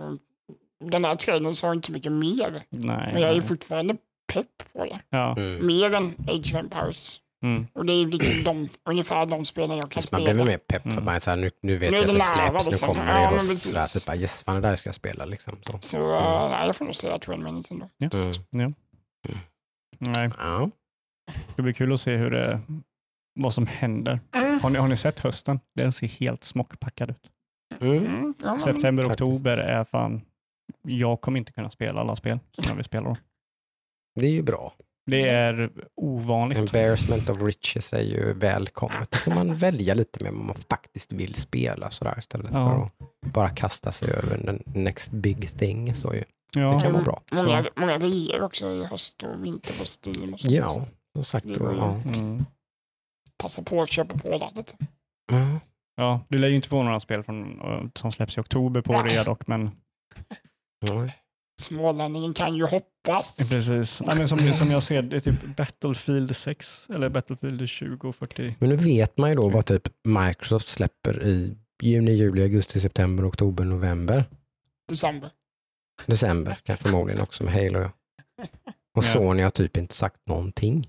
Den 0.82 1.04
här 1.04 1.16
trailern 1.16 1.54
sa 1.54 1.72
inte 1.72 1.86
så 1.86 1.92
mycket 1.92 2.12
mer, 2.12 2.62
Nej. 2.70 3.12
men 3.12 3.20
jag 3.22 3.30
är 3.30 3.34
nej. 3.34 3.40
fortfarande 3.42 3.96
pepp 4.32 4.46
på 4.72 4.84
det. 4.84 5.00
Ja. 5.10 5.36
Mm. 5.38 5.66
Mer 5.66 5.94
än 5.94 6.14
Age 6.28 6.54
of 6.54 6.54
Empires. 6.54 7.18
Mm. 7.44 7.66
Och 7.72 7.86
det 7.86 7.92
är 7.92 7.96
ju 7.96 8.10
liksom 8.10 8.44
de, 8.44 8.68
ungefär 8.90 9.26
de 9.26 9.44
spelen 9.44 9.76
jag 9.76 9.90
kan 9.90 10.02
Fast 10.02 10.12
man 10.12 10.20
spela. 10.20 10.34
blev 10.34 10.46
mer 10.46 10.59
pepp 10.59 10.82
för 10.82 10.90
Mm. 10.90 11.04
man 11.04 11.14
är 11.14 11.18
så 11.20 11.30
här, 11.30 11.36
nu, 11.36 11.50
nu 11.62 11.76
vet 11.78 11.90
Nu 11.90 11.96
jag 11.96 12.04
att 12.10 12.14
det 12.14 12.20
släpps, 12.20 12.70
liksom. 12.70 12.88
nu 12.88 12.94
kommer 12.94 13.14
det 13.14 13.20
Ja, 13.20 13.30
i 13.32 13.34
höst. 13.34 13.56
Sådär, 13.62 13.86
typ, 13.98 14.06
bara, 14.06 14.16
yes, 14.16 14.42
fan 14.44 14.54
det 14.62 14.68
där 14.68 14.76
ska 14.76 14.88
jag 14.88 14.94
spela 14.94 15.24
liksom. 15.24 15.59
Så. 15.66 15.78
Så 15.80 15.98
uh, 15.98 16.50
nej, 16.50 16.66
jag 16.66 16.76
får 16.76 16.84
nog 16.84 16.94
säga 16.94 17.18
12 17.18 17.42
minutes 17.44 17.70
ändå. 17.70 17.88
Ja. 17.96 18.09
Mm. 18.54 18.74
Ja. 19.28 19.34
Nej, 19.98 20.30
Ja. 20.38 20.70
det 21.56 21.62
blir 21.62 21.72
kul 21.72 21.92
att 21.92 22.00
se 22.00 22.16
hur 22.16 22.30
det, 22.30 22.60
vad 23.40 23.54
som 23.54 23.66
händer. 23.66 24.20
Mm. 24.34 24.60
Har 24.60 24.70
ni, 24.70 24.78
har 24.78 24.88
ni 24.88 24.96
sett 24.96 25.18
hösten? 25.20 25.60
Den 25.74 25.92
ser 25.92 26.06
helt 26.06 26.44
smockpackad 26.44 27.10
ut. 27.10 27.30
Mm. 27.80 28.06
Mm. 28.06 28.34
Ja, 28.44 28.59
September, 28.59 29.04
oktober 29.12 29.56
är 29.56 29.84
fan... 29.84 30.20
Jag 30.88 31.20
kommer 31.20 31.38
inte 31.38 31.52
kunna 31.52 31.70
spela 31.70 32.00
alla 32.00 32.16
spel 32.16 32.38
som 32.52 32.64
jag 32.68 32.74
vill 32.74 32.84
spela 32.84 33.09
då. 33.09 33.16
Det 34.20 34.26
är 34.26 34.30
ju 34.30 34.42
bra. 34.42 34.72
Det 35.06 35.28
är 35.28 35.70
ovanligt. 35.96 36.59
Embarrassment 36.59 37.28
of 37.30 37.42
riches 37.42 37.92
är 37.92 38.02
ju 38.02 38.32
välkommet. 38.32 39.10
Då 39.10 39.18
får 39.18 39.30
man 39.34 39.56
välja 39.56 39.94
lite 39.94 40.24
mer 40.24 40.30
vad 40.30 40.44
man 40.44 40.56
faktiskt 40.56 41.12
vill 41.12 41.34
spela 41.34 41.90
sådär 41.90 42.14
istället 42.18 42.50
Ja. 42.52 42.88
för 42.98 43.04
att 43.04 43.32
bara 43.32 43.50
kasta 43.50 43.92
sig 43.92 44.12
över 44.12 44.38
den 44.38 44.62
next 44.66 45.10
big 45.12 45.59
thing. 45.59 45.94
Så 45.94 46.14
ju. 46.14 46.24
Ja, 46.54 46.74
Det 46.74 46.80
kan 46.80 46.92
vara 46.92 47.02
bra. 47.04 47.22
många, 47.32 47.64
många 47.76 47.98
grejer 47.98 48.42
också 48.42 48.70
i 48.72 48.84
höst 48.84 49.22
och 49.22 49.44
vinter 49.44 49.78
på 49.78 49.84
Steam 49.84 50.32
och 50.34 50.40
sånt. 50.40 50.52
Ja, 50.54 50.86
som 51.14 51.24
sagt. 51.24 51.46
Då, 51.46 51.72
ja. 51.76 52.00
Mm. 52.14 52.44
Passa 53.38 53.62
på 53.62 53.82
att 53.82 53.90
köpa 53.90 54.18
på 54.18 54.28
det 54.38 54.50
lite. 54.54 54.74
Ja. 55.32 55.60
ja, 55.96 56.20
du 56.28 56.38
lär 56.38 56.48
ju 56.48 56.56
inte 56.56 56.68
få 56.68 56.82
några 56.82 57.00
spel 57.00 57.22
från, 57.22 57.60
eh, 57.60 57.84
som 57.94 58.12
släpps 58.12 58.36
i 58.36 58.40
oktober 58.40 58.80
på 58.80 58.92
Nej. 58.92 59.02
rea 59.14 59.24
dock, 59.24 59.46
men 59.46 59.70
Nej. 60.82 61.18
Smålänningen 61.60 62.34
kan 62.34 62.56
ju 62.56 62.64
hoppas. 62.66 63.50
precis. 63.52 64.00
Nej, 64.00 64.18
men 64.18 64.28
som, 64.28 64.38
som 64.54 64.70
jag 64.70 64.82
ser 64.82 65.02
det 65.02 65.16
är 65.16 65.20
typ 65.20 65.56
Battlefield 65.56 66.36
6 66.36 66.90
eller 66.90 67.09
Battlefield 67.09 67.59
2040. 67.59 68.56
Men 68.60 68.68
nu 68.68 68.76
vet 68.76 69.18
man 69.18 69.30
ju 69.30 69.36
då 69.36 69.48
vad 69.48 69.66
typ 69.66 69.88
Microsoft 70.04 70.68
släpper 70.68 71.22
i 71.22 71.56
juni, 71.82 72.12
juli, 72.12 72.42
augusti, 72.42 72.80
september, 72.80 73.28
oktober, 73.28 73.64
november. 73.64 74.24
December. 74.88 75.30
December 76.06 76.54
kan 76.54 76.76
förmodligen 76.76 77.22
också 77.22 77.44
med 77.44 77.54
Halo. 77.54 77.78
ja. 77.80 77.90
Och 78.96 79.04
Ja. 79.04 79.12
Sony 79.12 79.42
har 79.42 79.50
typ 79.50 79.76
inte 79.76 79.94
sagt 79.94 80.26
någonting. 80.26 80.88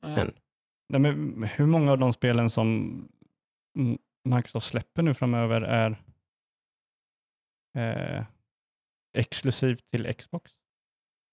Ja. 0.00 0.08
Än. 0.08 0.32
Nej, 0.88 1.00
men 1.00 1.42
hur 1.54 1.66
många 1.66 1.92
av 1.92 1.98
de 1.98 2.12
spelen 2.12 2.50
som 2.50 2.94
Microsoft 4.24 4.66
släpper 4.66 5.02
nu 5.02 5.14
framöver 5.14 5.60
är 5.60 5.90
eh, 7.78 8.24
exklusivt 9.18 9.90
till 9.92 10.14
Xbox? 10.14 10.52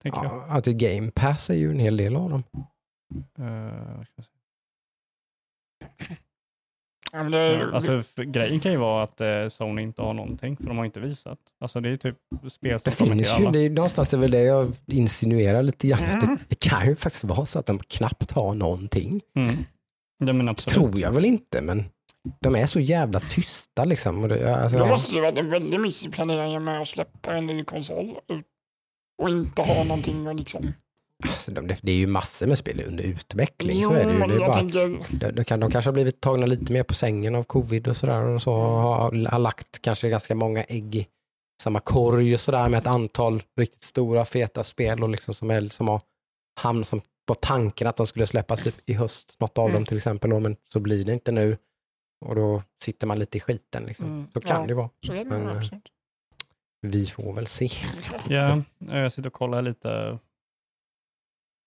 Tänker 0.03 0.23
Ja, 0.23 0.45
att 0.49 0.63
det 0.63 0.73
Game 0.73 1.11
Pass 1.11 1.49
är 1.49 1.53
ju 1.53 1.71
en 1.71 1.79
hel 1.79 1.97
del 1.97 2.15
av 2.15 2.29
dem. 2.29 2.43
jag 3.37 4.25
se. 4.25 4.31
Ja, 7.11 7.23
men 7.23 7.31
det 7.31 7.37
är, 7.47 7.71
alltså, 7.71 8.03
grejen 8.23 8.59
kan 8.59 8.71
ju 8.71 8.77
vara 8.77 9.03
att 9.03 9.21
eh, 9.21 9.49
Sony 9.49 9.81
inte 9.81 10.01
har 10.01 10.13
någonting, 10.13 10.57
för 10.57 10.63
de 10.63 10.77
har 10.77 10.85
inte 10.85 10.99
visat. 10.99 11.39
Alltså 11.59 11.81
det 11.81 11.89
är 11.89 11.97
typ 11.97 12.17
spel 12.47 12.79
som 12.79 12.89
Det 12.89 12.95
finns 12.95 13.39
ju, 13.39 13.51
det 13.51 13.59
är 13.59 13.69
någonstans 13.69 14.09
det 14.09 14.17
är 14.17 14.21
väl 14.21 14.31
det 14.31 14.43
jag 14.43 14.73
insinuerar 14.85 15.63
lite 15.63 15.87
grann. 15.87 16.03
att 16.03 16.23
Mm. 16.23 16.35
Det, 16.35 16.37
det 16.49 16.55
kan 16.55 16.87
ju 16.87 16.95
faktiskt 16.95 17.23
vara 17.23 17.45
så 17.45 17.59
att 17.59 17.65
de 17.65 17.79
knappt 17.79 18.31
har 18.31 18.55
någonting. 18.55 19.21
Mm. 19.35 19.55
Ja, 20.17 20.33
men 20.33 20.49
absolut. 20.49 20.73
Tror 20.73 20.99
jag 20.99 21.11
väl 21.11 21.25
inte, 21.25 21.61
men 21.61 21.85
de 22.39 22.55
är 22.55 22.67
så 22.67 22.79
jävla 22.79 23.19
tysta 23.19 23.85
liksom. 23.85 24.27
Det, 24.27 24.55
alltså, 24.55 24.77
då 24.77 24.85
måste 24.85 25.15
det 25.15 25.21
vara 25.21 25.31
en 25.31 25.49
väldigt 25.49 25.81
miss 25.81 26.05
i 26.05 26.09
planeringen 26.09 26.63
med 26.63 26.81
att 26.81 26.87
släppa 26.87 27.35
en 27.35 27.45
ny 27.45 27.63
konsol 27.63 28.15
och 29.21 29.29
inte 29.29 29.61
ha 29.61 29.83
någonting 29.83 30.27
och 30.27 30.35
liksom... 30.35 30.73
alltså, 31.23 31.51
de, 31.51 31.67
det, 31.67 31.77
det 31.81 31.91
är 31.91 31.95
ju 31.95 32.07
massor 32.07 32.47
med 32.47 32.57
spel 32.57 32.83
under 32.87 33.03
utveckling. 33.03 33.79
Jo, 33.81 33.89
så 33.89 33.95
är 33.95 34.05
det 34.05 34.13
ju. 34.13 34.19
Det 34.19 34.35
är 34.35 34.39
bara, 34.39 34.53
tänker... 34.53 34.99
de, 35.19 35.31
de, 35.31 35.45
kan, 35.45 35.59
de 35.59 35.71
kanske 35.71 35.87
har 35.87 35.93
blivit 35.93 36.21
tagna 36.21 36.45
lite 36.45 36.73
mer 36.73 36.83
på 36.83 36.93
sängen 36.93 37.35
av 37.35 37.43
covid 37.43 37.87
och 37.87 37.97
sådär. 37.97 38.21
Och 38.23 38.41
så 38.41 38.53
har, 38.53 39.27
har 39.29 39.39
lagt 39.39 39.81
kanske 39.81 40.09
ganska 40.09 40.35
många 40.35 40.63
ägg 40.63 40.95
i 40.95 41.07
samma 41.63 41.79
korg 41.79 42.33
och 42.33 42.39
sådär 42.39 42.69
med 42.69 42.77
ett 42.77 42.87
antal 42.87 43.43
riktigt 43.59 43.83
stora 43.83 44.25
feta 44.25 44.63
spel 44.63 45.03
och 45.03 45.09
liksom 45.09 45.33
som, 45.33 45.51
är, 45.51 45.69
som 45.69 45.87
har 45.87 46.01
hamnat 46.59 46.87
som 46.87 47.01
var 47.27 47.35
tanken 47.35 47.87
att 47.87 47.97
de 47.97 48.07
skulle 48.07 48.27
släppas 48.27 48.63
typ 48.63 48.75
i 48.89 48.93
höst, 48.93 49.35
något 49.39 49.57
av 49.57 49.65
Mm. 49.65 49.75
dem 49.75 49.85
till 49.85 49.97
exempel, 49.97 50.39
men 50.39 50.55
så 50.73 50.79
blir 50.79 51.05
det 51.05 51.13
inte 51.13 51.31
nu. 51.31 51.57
Och 52.25 52.35
då 52.35 52.63
sitter 52.83 53.07
man 53.07 53.19
lite 53.19 53.37
i 53.37 53.41
skiten. 53.41 53.83
Liksom. 53.83 54.05
Mm, 54.05 54.27
Så 54.33 54.41
kan 54.41 54.61
ja. 54.61 54.67
det 54.67 54.73
vara. 54.73 54.89
Så 55.05 55.13
är 55.13 55.17
det 55.17 55.25
Men, 55.25 55.47
eh, 55.47 55.57
absolut. 55.57 55.87
Vi 56.81 57.05
får 57.05 57.33
väl 57.33 57.47
se. 57.47 57.69
Ja, 58.29 58.61
jag 58.77 59.13
sitter 59.13 59.29
och 59.29 59.33
kollar 59.33 59.61
lite. 59.61 60.19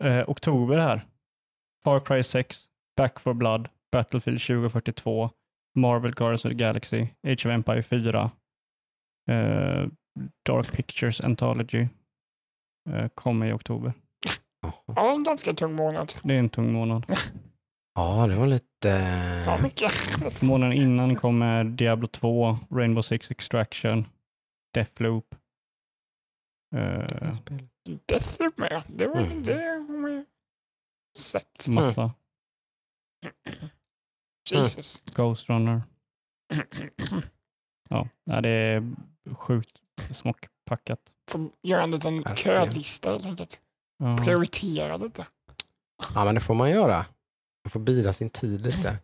Eh, 0.05 0.31
oktober 0.31 0.78
här. 0.78 1.02
Far 1.85 2.01
Cry 2.01 2.22
6, 2.22 2.68
Back 2.97 3.20
for 3.20 3.35
Blood, 3.35 3.68
Battlefield 3.93 4.40
2042, 4.40 5.31
Marvel 5.74 6.14
Guardians 6.14 6.44
of 6.44 6.51
the 6.51 6.55
Galaxy, 6.55 7.06
Age 7.27 7.47
of 7.47 7.52
Empire 7.52 7.82
4, 7.82 8.31
eh, 9.31 9.86
Dark 10.47 10.72
Pictures 10.72 11.20
Anthology 11.20 11.89
eh, 12.90 13.09
kommer 13.09 13.47
i 13.47 13.52
oktober. 13.52 13.93
Ja, 14.86 15.12
en 15.12 15.22
ganska 15.22 15.55
tung 15.55 15.72
månad. 15.74 16.12
Det 16.22 16.35
är 16.35 16.39
en 16.39 16.48
tung 16.48 16.72
månad. 16.72 17.06
Ja, 17.94 18.26
det 18.26 18.34
var 18.36 18.46
lite... 18.46 18.88
Ja, 19.46 19.58
mycket. 19.62 19.92
Månaden 20.42 20.72
innan 20.76 21.16
kommer 21.16 21.64
Diablo 21.64 22.06
2, 22.08 22.58
Rainbow 22.70 23.02
Six 23.02 23.30
Extraction, 23.30 24.06
Deathloop. 24.74 25.34
Eh, 26.76 27.32
Deathloop 28.06 28.58
med. 28.58 28.82
Det 28.88 29.06
var 29.06 29.16
Mm. 29.20 29.42
det 29.42 29.52
har 29.62 29.98
man 29.98 30.10
ju 30.12 30.24
sett. 31.18 31.68
massa. 31.68 32.12
Jesus. 34.50 35.02
Ghost 35.14 35.48
Runner. 35.48 35.82
Ja, 37.92 38.08
nej, 38.26 38.42
det 38.42 38.48
är 38.50 38.92
sjukt 39.34 39.80
smockpackat. 40.10 41.00
Får 41.30 41.50
göra 41.62 41.82
en 41.82 41.90
liten 41.90 42.24
kölista 42.36 43.10
helt 43.10 43.26
enkelt. 43.26 43.62
Ja. 43.98 44.16
Prioritera 44.24 44.96
lite. 44.96 45.26
Ja, 46.14 46.24
men 46.24 46.34
det 46.34 46.40
får 46.40 46.54
man 46.54 46.70
göra. 46.70 47.06
Man 47.64 47.70
får 47.70 47.80
bida 47.80 48.12
sin 48.12 48.30
tid 48.30 48.60
lite. 48.60 48.96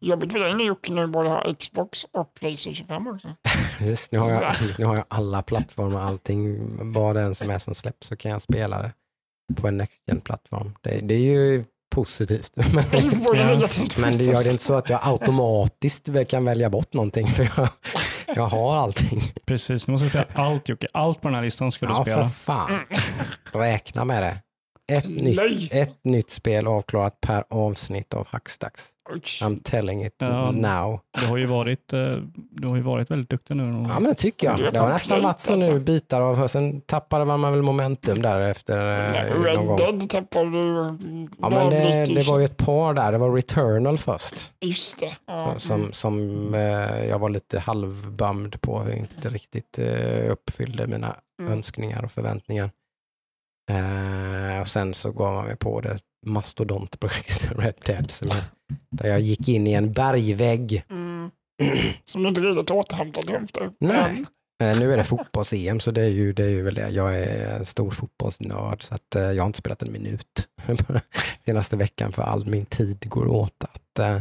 Jobbigt 0.00 0.32
för 0.32 0.40
dig 0.40 0.54
när 0.54 0.64
Jocke 0.64 0.92
nu 0.92 1.06
både 1.06 1.28
har 1.28 1.54
Xbox 1.54 2.04
och 2.12 2.34
Playstation 2.34 2.86
5 2.86 3.06
också. 3.06 3.28
Precis, 3.78 4.12
nu 4.12 4.18
har, 4.18 4.30
jag, 4.30 4.54
nu 4.78 4.84
har 4.84 4.96
jag 4.96 5.04
alla 5.08 5.42
plattformar, 5.42 6.00
allting, 6.02 6.58
vad 6.92 7.16
det 7.16 7.22
än 7.22 7.34
som 7.34 7.50
är 7.50 7.58
som 7.58 7.74
släpps 7.74 8.06
så 8.06 8.16
kan 8.16 8.30
jag 8.30 8.42
spela 8.42 8.82
det 8.82 8.92
på 9.54 9.68
en 9.68 9.76
Next 9.76 10.02
gen 10.06 10.20
plattform 10.20 10.74
Det, 10.80 10.98
det 11.02 11.14
är 11.14 11.18
ju 11.18 11.64
positivt. 11.94 12.52
Men, 12.72 12.84
Ja. 13.34 13.68
men 13.98 14.16
det 14.16 14.24
gör 14.24 14.42
det 14.44 14.50
inte 14.50 14.62
så 14.64 14.74
att 14.74 14.88
jag 14.88 15.00
automatiskt 15.02 16.08
väl 16.08 16.26
kan 16.26 16.44
välja 16.44 16.70
bort 16.70 16.92
någonting 16.92 17.26
för 17.26 17.50
jag, 17.56 17.68
jag 18.26 18.46
har 18.46 18.76
allting. 18.76 19.20
Precis, 19.46 19.86
nu 19.86 19.92
måste 19.92 20.04
du 20.06 20.10
spela 20.10 20.26
allt 20.34 20.68
Jocke. 20.68 20.86
Allt 20.92 21.20
på 21.20 21.28
den 21.28 21.34
här 21.34 21.42
listan 21.42 21.72
ska 21.72 21.86
du 21.86 21.92
Ja, 21.92 22.04
för 22.04 22.12
spela. 22.12 22.28
fan. 22.28 22.80
Räkna 23.52 24.04
med 24.04 24.22
det. 24.22 24.38
Ett 24.90 25.08
nytt, 25.08 25.36
Nej. 25.36 25.68
ett 25.72 26.04
nytt 26.04 26.30
spel 26.30 26.66
avklarat 26.66 27.20
per 27.20 27.44
avsnitt 27.50 28.14
av 28.14 28.26
Hackstacks. 28.28 28.84
I'm 29.42 29.60
telling 29.64 30.04
it 30.04 30.14
Ja. 30.18 30.50
now. 30.50 31.00
Du 31.20 31.26
har 31.26 31.36
ju 31.36 31.46
varit, 31.46 31.92
eh, 31.92 31.98
du 32.50 32.68
har 32.68 32.76
ju 32.76 32.82
varit 32.82 33.10
väldigt 33.10 33.30
duktig 33.30 33.56
nu. 33.56 33.62
Ja 33.88 34.00
men 34.00 34.04
det 34.04 34.14
tycker 34.14 34.46
jag. 34.46 34.72
Det 34.72 34.78
har 34.78 34.88
nästan 34.88 35.22
varit 35.22 35.40
så 35.40 35.56
nu 35.56 35.64
alltså. 35.64 35.78
bitar 35.80 36.20
av, 36.20 36.46
sen 36.46 36.80
tappade 36.80 37.24
man 37.24 37.52
väl 37.52 37.62
momentum 37.62 38.22
där 38.22 38.40
efter 38.40 38.78
eh, 39.28 39.34
någon 39.34 39.44
Red 39.44 39.56
gång. 39.56 39.76
Dead 39.76 40.08
tappade 40.10 40.50
du. 40.50 40.98
Ja 41.40 41.50
men 41.50 41.70
det, 41.70 42.04
det 42.14 42.22
var 42.28 42.38
ju 42.38 42.44
ett 42.44 42.56
par 42.56 42.94
där, 42.94 43.12
det 43.12 43.18
var 43.18 43.30
Returnal 43.36 43.98
först. 43.98 44.52
Just 44.60 45.00
det. 45.00 45.16
Ja. 45.26 45.54
Så, 45.54 45.60
som 45.60 45.92
som 45.92 46.54
eh, 46.54 47.04
jag 47.08 47.18
var 47.18 47.28
lite 47.30 47.58
halvbummed 47.58 48.60
på, 48.60 48.86
inte 48.96 49.28
riktigt 49.30 49.78
uppfyllde 50.28 50.86
mina 50.86 51.16
Mm. 51.40 51.52
önskningar 51.52 52.04
och 52.04 52.10
förväntningar. 52.12 52.70
Eh, 53.70 54.60
och 54.60 54.68
sen 54.68 54.94
så 54.94 55.12
gav 55.12 55.34
man 55.34 55.44
mig 55.44 55.56
på 55.56 55.80
det 55.80 55.98
mastodontprojektet 56.26 57.52
Red 57.58 57.74
Dead, 57.84 58.10
som 58.10 58.28
jag, 58.28 58.38
där 58.90 59.08
jag 59.08 59.20
gick 59.20 59.48
in 59.48 59.66
i 59.66 59.72
en 59.72 59.92
bergvägg. 59.92 60.84
Mm. 60.90 61.30
Som 62.04 62.22
du 62.22 62.28
inte 62.28 62.40
riktigt 62.40 62.70
återhämtat 62.70 63.26
dig 63.26 63.36
efter. 63.36 63.70
Nej. 63.78 64.24
Eh, 64.62 64.78
nu 64.78 64.92
är 64.92 64.96
det 64.96 65.04
fotbolls-EM, 65.04 65.80
så 65.80 65.90
det 65.90 66.02
är, 66.02 66.08
ju, 66.08 66.32
det 66.32 66.44
är 66.44 66.48
ju 66.48 66.62
väl 66.62 66.74
det. 66.74 66.88
Jag 66.88 67.18
är 67.18 67.56
en 67.56 67.64
stor 67.64 67.90
fotbollsnörd, 67.90 68.82
så 68.82 68.94
att, 68.94 69.16
eh, 69.16 69.22
jag 69.22 69.42
har 69.42 69.46
inte 69.46 69.58
spelat 69.58 69.82
en 69.82 69.92
minut 69.92 70.48
senaste 71.44 71.76
veckan, 71.76 72.12
för 72.12 72.22
all 72.22 72.46
min 72.46 72.66
tid 72.66 73.08
går 73.08 73.26
åt 73.26 73.64
att 73.64 73.98
eh, 73.98 74.20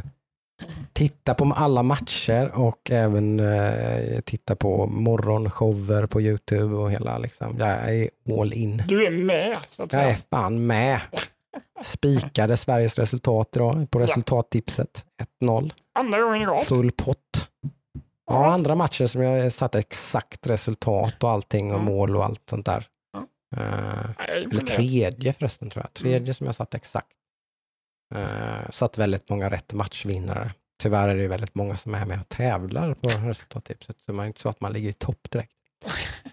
titta 0.94 1.34
på 1.34 1.54
alla 1.56 1.84
matcher 1.84 2.52
och 2.56 2.92
även 2.92 3.40
eh, 3.40 4.20
titta 4.26 4.56
på 4.56 4.88
morgonshower 4.88 6.06
på 6.06 6.22
YouTube 6.22 6.76
och 6.76 6.92
hela 6.92 7.18
liksom. 7.18 7.56
Jag 7.60 7.70
är 7.70 8.10
all 8.42 8.54
in. 8.54 8.84
Du 8.88 9.06
är 9.06 9.12
med 9.12 9.58
så 9.68 9.84
att 9.84 9.94
Jag 9.94 10.02
är 10.02 10.06
säga. 10.14 10.18
fan 10.30 10.68
med. 10.68 11.00
Spikade 11.82 12.58
Sveriges 12.58 12.98
resultat 13.00 13.56
idag 13.56 13.88
på 13.92 14.00
resultattipset. 14.00 15.06
1-0. 15.42 15.72
Andra 16.00 16.22
gången 16.22 16.42
i 16.42 16.46
rad. 16.46 16.66
Full 16.66 16.92
pott. 16.92 17.48
Ja, 18.30 18.46
andra 18.54 18.76
matcher 18.76 19.06
som 19.06 19.22
jag 19.22 19.52
satte 19.52 19.80
exakt 19.80 20.48
resultat 20.48 21.24
och 21.24 21.30
allting 21.30 21.74
och 21.74 21.82
mål 21.82 22.16
och 22.16 22.26
allt 22.26 22.42
sånt 22.50 22.66
där. 22.66 22.86
Nej, 23.56 24.44
eller 24.52 24.62
tredje 24.62 25.34
förresten 25.34 25.70
tror 25.70 25.84
jag. 25.84 25.94
Tredje 25.94 26.18
Mm. 26.18 26.34
som 26.34 26.46
jag 26.46 26.56
satt 26.56 26.74
exakt. 26.76 27.08
Uh, 28.16 28.70
satt 28.70 28.98
väldigt 28.98 29.30
många 29.30 29.50
rätt 29.50 29.74
matchvinnare. 29.74 30.52
Tyvärr 30.82 31.10
är 31.10 31.16
det 31.16 31.22
ju 31.22 31.28
väldigt 31.28 31.56
många 31.56 31.78
som 31.78 31.96
är 31.96 32.06
med 32.06 32.20
och 32.20 32.30
tävlar 32.30 32.94
på 32.94 33.10
resultattipset. 33.10 34.00
Så 34.06 34.14
man 34.14 34.24
är 34.24 34.28
inte 34.28 34.42
så 34.42 34.50
att 34.50 34.62
man 34.62 34.74
ligger 34.74 34.90
i 34.90 34.94
topp 34.94 35.32
direkt. 35.32 35.52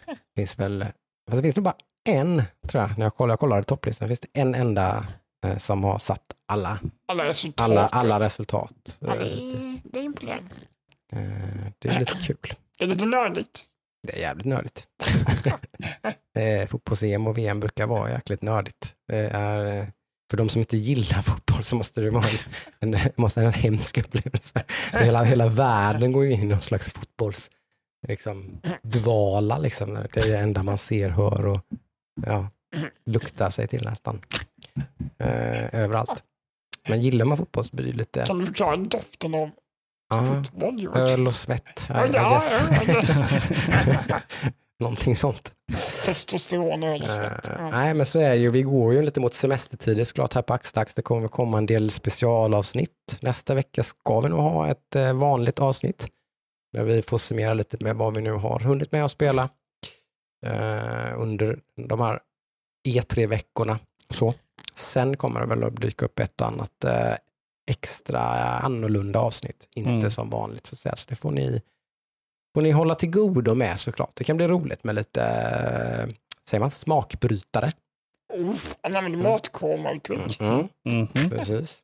Det 0.06 0.16
finns 0.36 0.58
väl, 0.58 0.86
fast 1.30 1.36
det 1.36 1.42
finns 1.42 1.56
nog 1.56 1.64
bara 1.64 1.76
en, 2.08 2.42
tror 2.68 2.82
jag, 2.82 2.98
när 2.98 3.06
jag 3.06 3.14
kollar, 3.14 3.32
jag 3.32 3.40
kollar 3.40 3.60
i 3.60 3.64
topplistan, 3.64 4.08
finns 4.08 4.20
det 4.20 4.28
en 4.32 4.54
enda 4.54 5.06
eh, 5.46 5.56
som 5.56 5.84
har 5.84 5.98
satt 5.98 6.22
alla, 6.48 6.80
Alla 7.08 7.24
resultat. 7.24 7.64
alla, 7.70 7.86
alla 7.86 8.20
resultat. 8.20 8.96
Ja, 9.00 9.14
eh, 9.14 9.18
det, 9.18 9.24
hittills. 9.24 9.64
är, 9.64 9.80
det 9.84 10.00
är 10.00 10.04
imponerande. 10.04 10.54
Eh, 11.12 11.72
det 11.78 11.88
är 11.88 11.98
lite 11.98 12.12
kul. 12.22 12.36
Det 12.78 12.84
är 12.84 12.88
lite 12.88 13.06
nördigt. 13.06 13.64
Det 14.06 14.16
är 14.16 14.20
jävligt 14.20 14.46
nördigt. 14.46 14.88
eh, 16.36 16.66
Fotbolls-EM 16.68 17.26
och 17.26 17.38
VM 17.38 17.60
brukar 17.60 17.86
vara 17.86 18.10
jäkligt 18.10 18.42
nördigt. 18.42 18.94
Det 19.08 19.16
är, 19.16 19.80
eh, 19.80 19.86
för 20.30 20.36
de 20.36 20.48
som 20.48 20.60
inte 20.60 20.76
gillar 20.76 21.22
fotboll 21.22 21.62
så 21.62 21.76
måste 21.76 22.00
det 22.00 22.10
vara 22.10 22.24
en, 22.78 22.94
en, 22.94 23.10
måste 23.16 23.40
en 23.40 23.52
hemsk 23.52 23.98
upplevelse. 23.98 24.64
Hela, 24.92 25.24
hela 25.24 25.48
världen 25.48 26.12
går 26.12 26.24
ju 26.24 26.32
in 26.32 26.42
i 26.42 26.46
någon 26.46 26.60
slags 26.60 26.90
fotbolls 26.90 27.50
liksom, 28.08 28.60
dvala. 28.82 29.58
Liksom. 29.58 29.94
Det 29.94 30.20
är 30.20 30.28
det 30.28 30.38
enda 30.38 30.62
man 30.62 30.78
ser, 30.78 31.08
hör 31.08 31.46
och 31.46 31.60
ja, 32.26 32.48
luktar 33.06 33.50
sig 33.50 33.68
till 33.68 33.84
nästan. 33.84 34.20
Eh, 35.18 35.74
överallt. 35.74 36.24
Men 36.88 37.00
gillar 37.00 37.24
man 37.24 37.36
fotboll 37.36 37.64
så 37.64 37.76
blir 37.76 37.86
det 37.86 37.98
lite 37.98 38.26
Kan 38.26 38.38
du 38.38 38.46
förklara 38.46 38.76
doften 38.76 39.34
av 39.34 39.50
ja, 40.10 40.26
fotboll? 40.26 40.88
Öl 40.94 41.26
och 41.26 41.34
svett. 41.34 41.90
I, 41.90 41.92
I 41.92 42.18
Någonting 44.80 45.16
sånt. 45.16 45.52
Testosteron 46.04 46.82
och 46.82 46.88
öl 46.88 47.02
och 47.02 47.10
svett. 47.10 47.46
Eh, 47.48 47.54
Ja. 47.58 47.70
nej, 47.70 47.94
men 47.94 48.06
så 48.06 48.18
är 48.18 48.28
det 48.30 48.36
ju. 48.36 48.50
Vi 48.50 48.62
går 48.62 48.94
ju 48.94 49.02
lite 49.02 49.20
mot 49.20 49.34
semestertider 49.34 50.04
såklart 50.04 50.34
här 50.34 50.42
på 50.42 50.54
Axdags. 50.54 50.94
Det 50.94 51.02
kommer 51.02 51.28
komma 51.28 51.58
en 51.58 51.66
del 51.66 51.90
specialavsnitt. 51.90 53.18
Nästa 53.20 53.54
vecka 53.54 53.82
ska 53.82 54.20
vi 54.20 54.28
nog 54.28 54.40
ha 54.40 54.68
ett 54.70 54.96
eh, 54.96 55.12
vanligt 55.12 55.58
avsnitt 55.58 56.08
där 56.72 56.84
vi 56.84 57.02
får 57.02 57.18
summera 57.18 57.54
lite 57.54 57.76
med 57.84 57.96
vad 57.96 58.14
vi 58.14 58.20
nu 58.22 58.32
har 58.32 58.60
hunnit 58.60 58.92
med 58.92 59.04
att 59.04 59.10
spela 59.10 59.48
eh, 60.46 61.20
under 61.20 61.58
de 61.88 62.00
här 62.00 62.20
E3-veckorna. 62.88 63.78
Så. 64.10 64.34
Sen 64.74 65.16
kommer 65.16 65.40
det 65.40 65.46
väl 65.46 65.64
att 65.64 65.76
dyka 65.80 66.04
upp 66.04 66.18
ett 66.18 66.40
och 66.40 66.46
annat 66.46 66.84
eh, 66.84 67.14
extra 67.70 68.20
annorlunda 68.58 69.18
avsnitt. 69.18 69.68
Inte 69.74 69.90
Mm. 69.90 70.10
som 70.10 70.30
vanligt 70.30 70.66
så 70.66 70.74
att 70.74 70.78
säga. 70.78 70.96
Så 70.96 71.06
det 71.08 71.14
får 71.16 71.30
ni, 71.30 71.62
får 72.56 72.62
ni 72.62 72.70
hålla 72.70 72.94
till 72.94 73.10
godo 73.10 73.54
med 73.54 73.80
såklart. 73.80 74.10
Det 74.16 74.24
kan 74.24 74.36
bli 74.36 74.48
roligt 74.48 74.84
med 74.84 74.94
lite, 74.94 75.22
eh, 75.22 76.14
säger 76.48 76.60
man, 76.60 76.70
smakbrytare. 76.70 77.72
Uff, 78.34 78.76
han 78.82 78.96
använder 78.96 79.18
matkoma-uttryck. 79.18 80.40
Mm, 80.40 80.68
Mhm. 80.84 81.30
precis. 81.30 81.80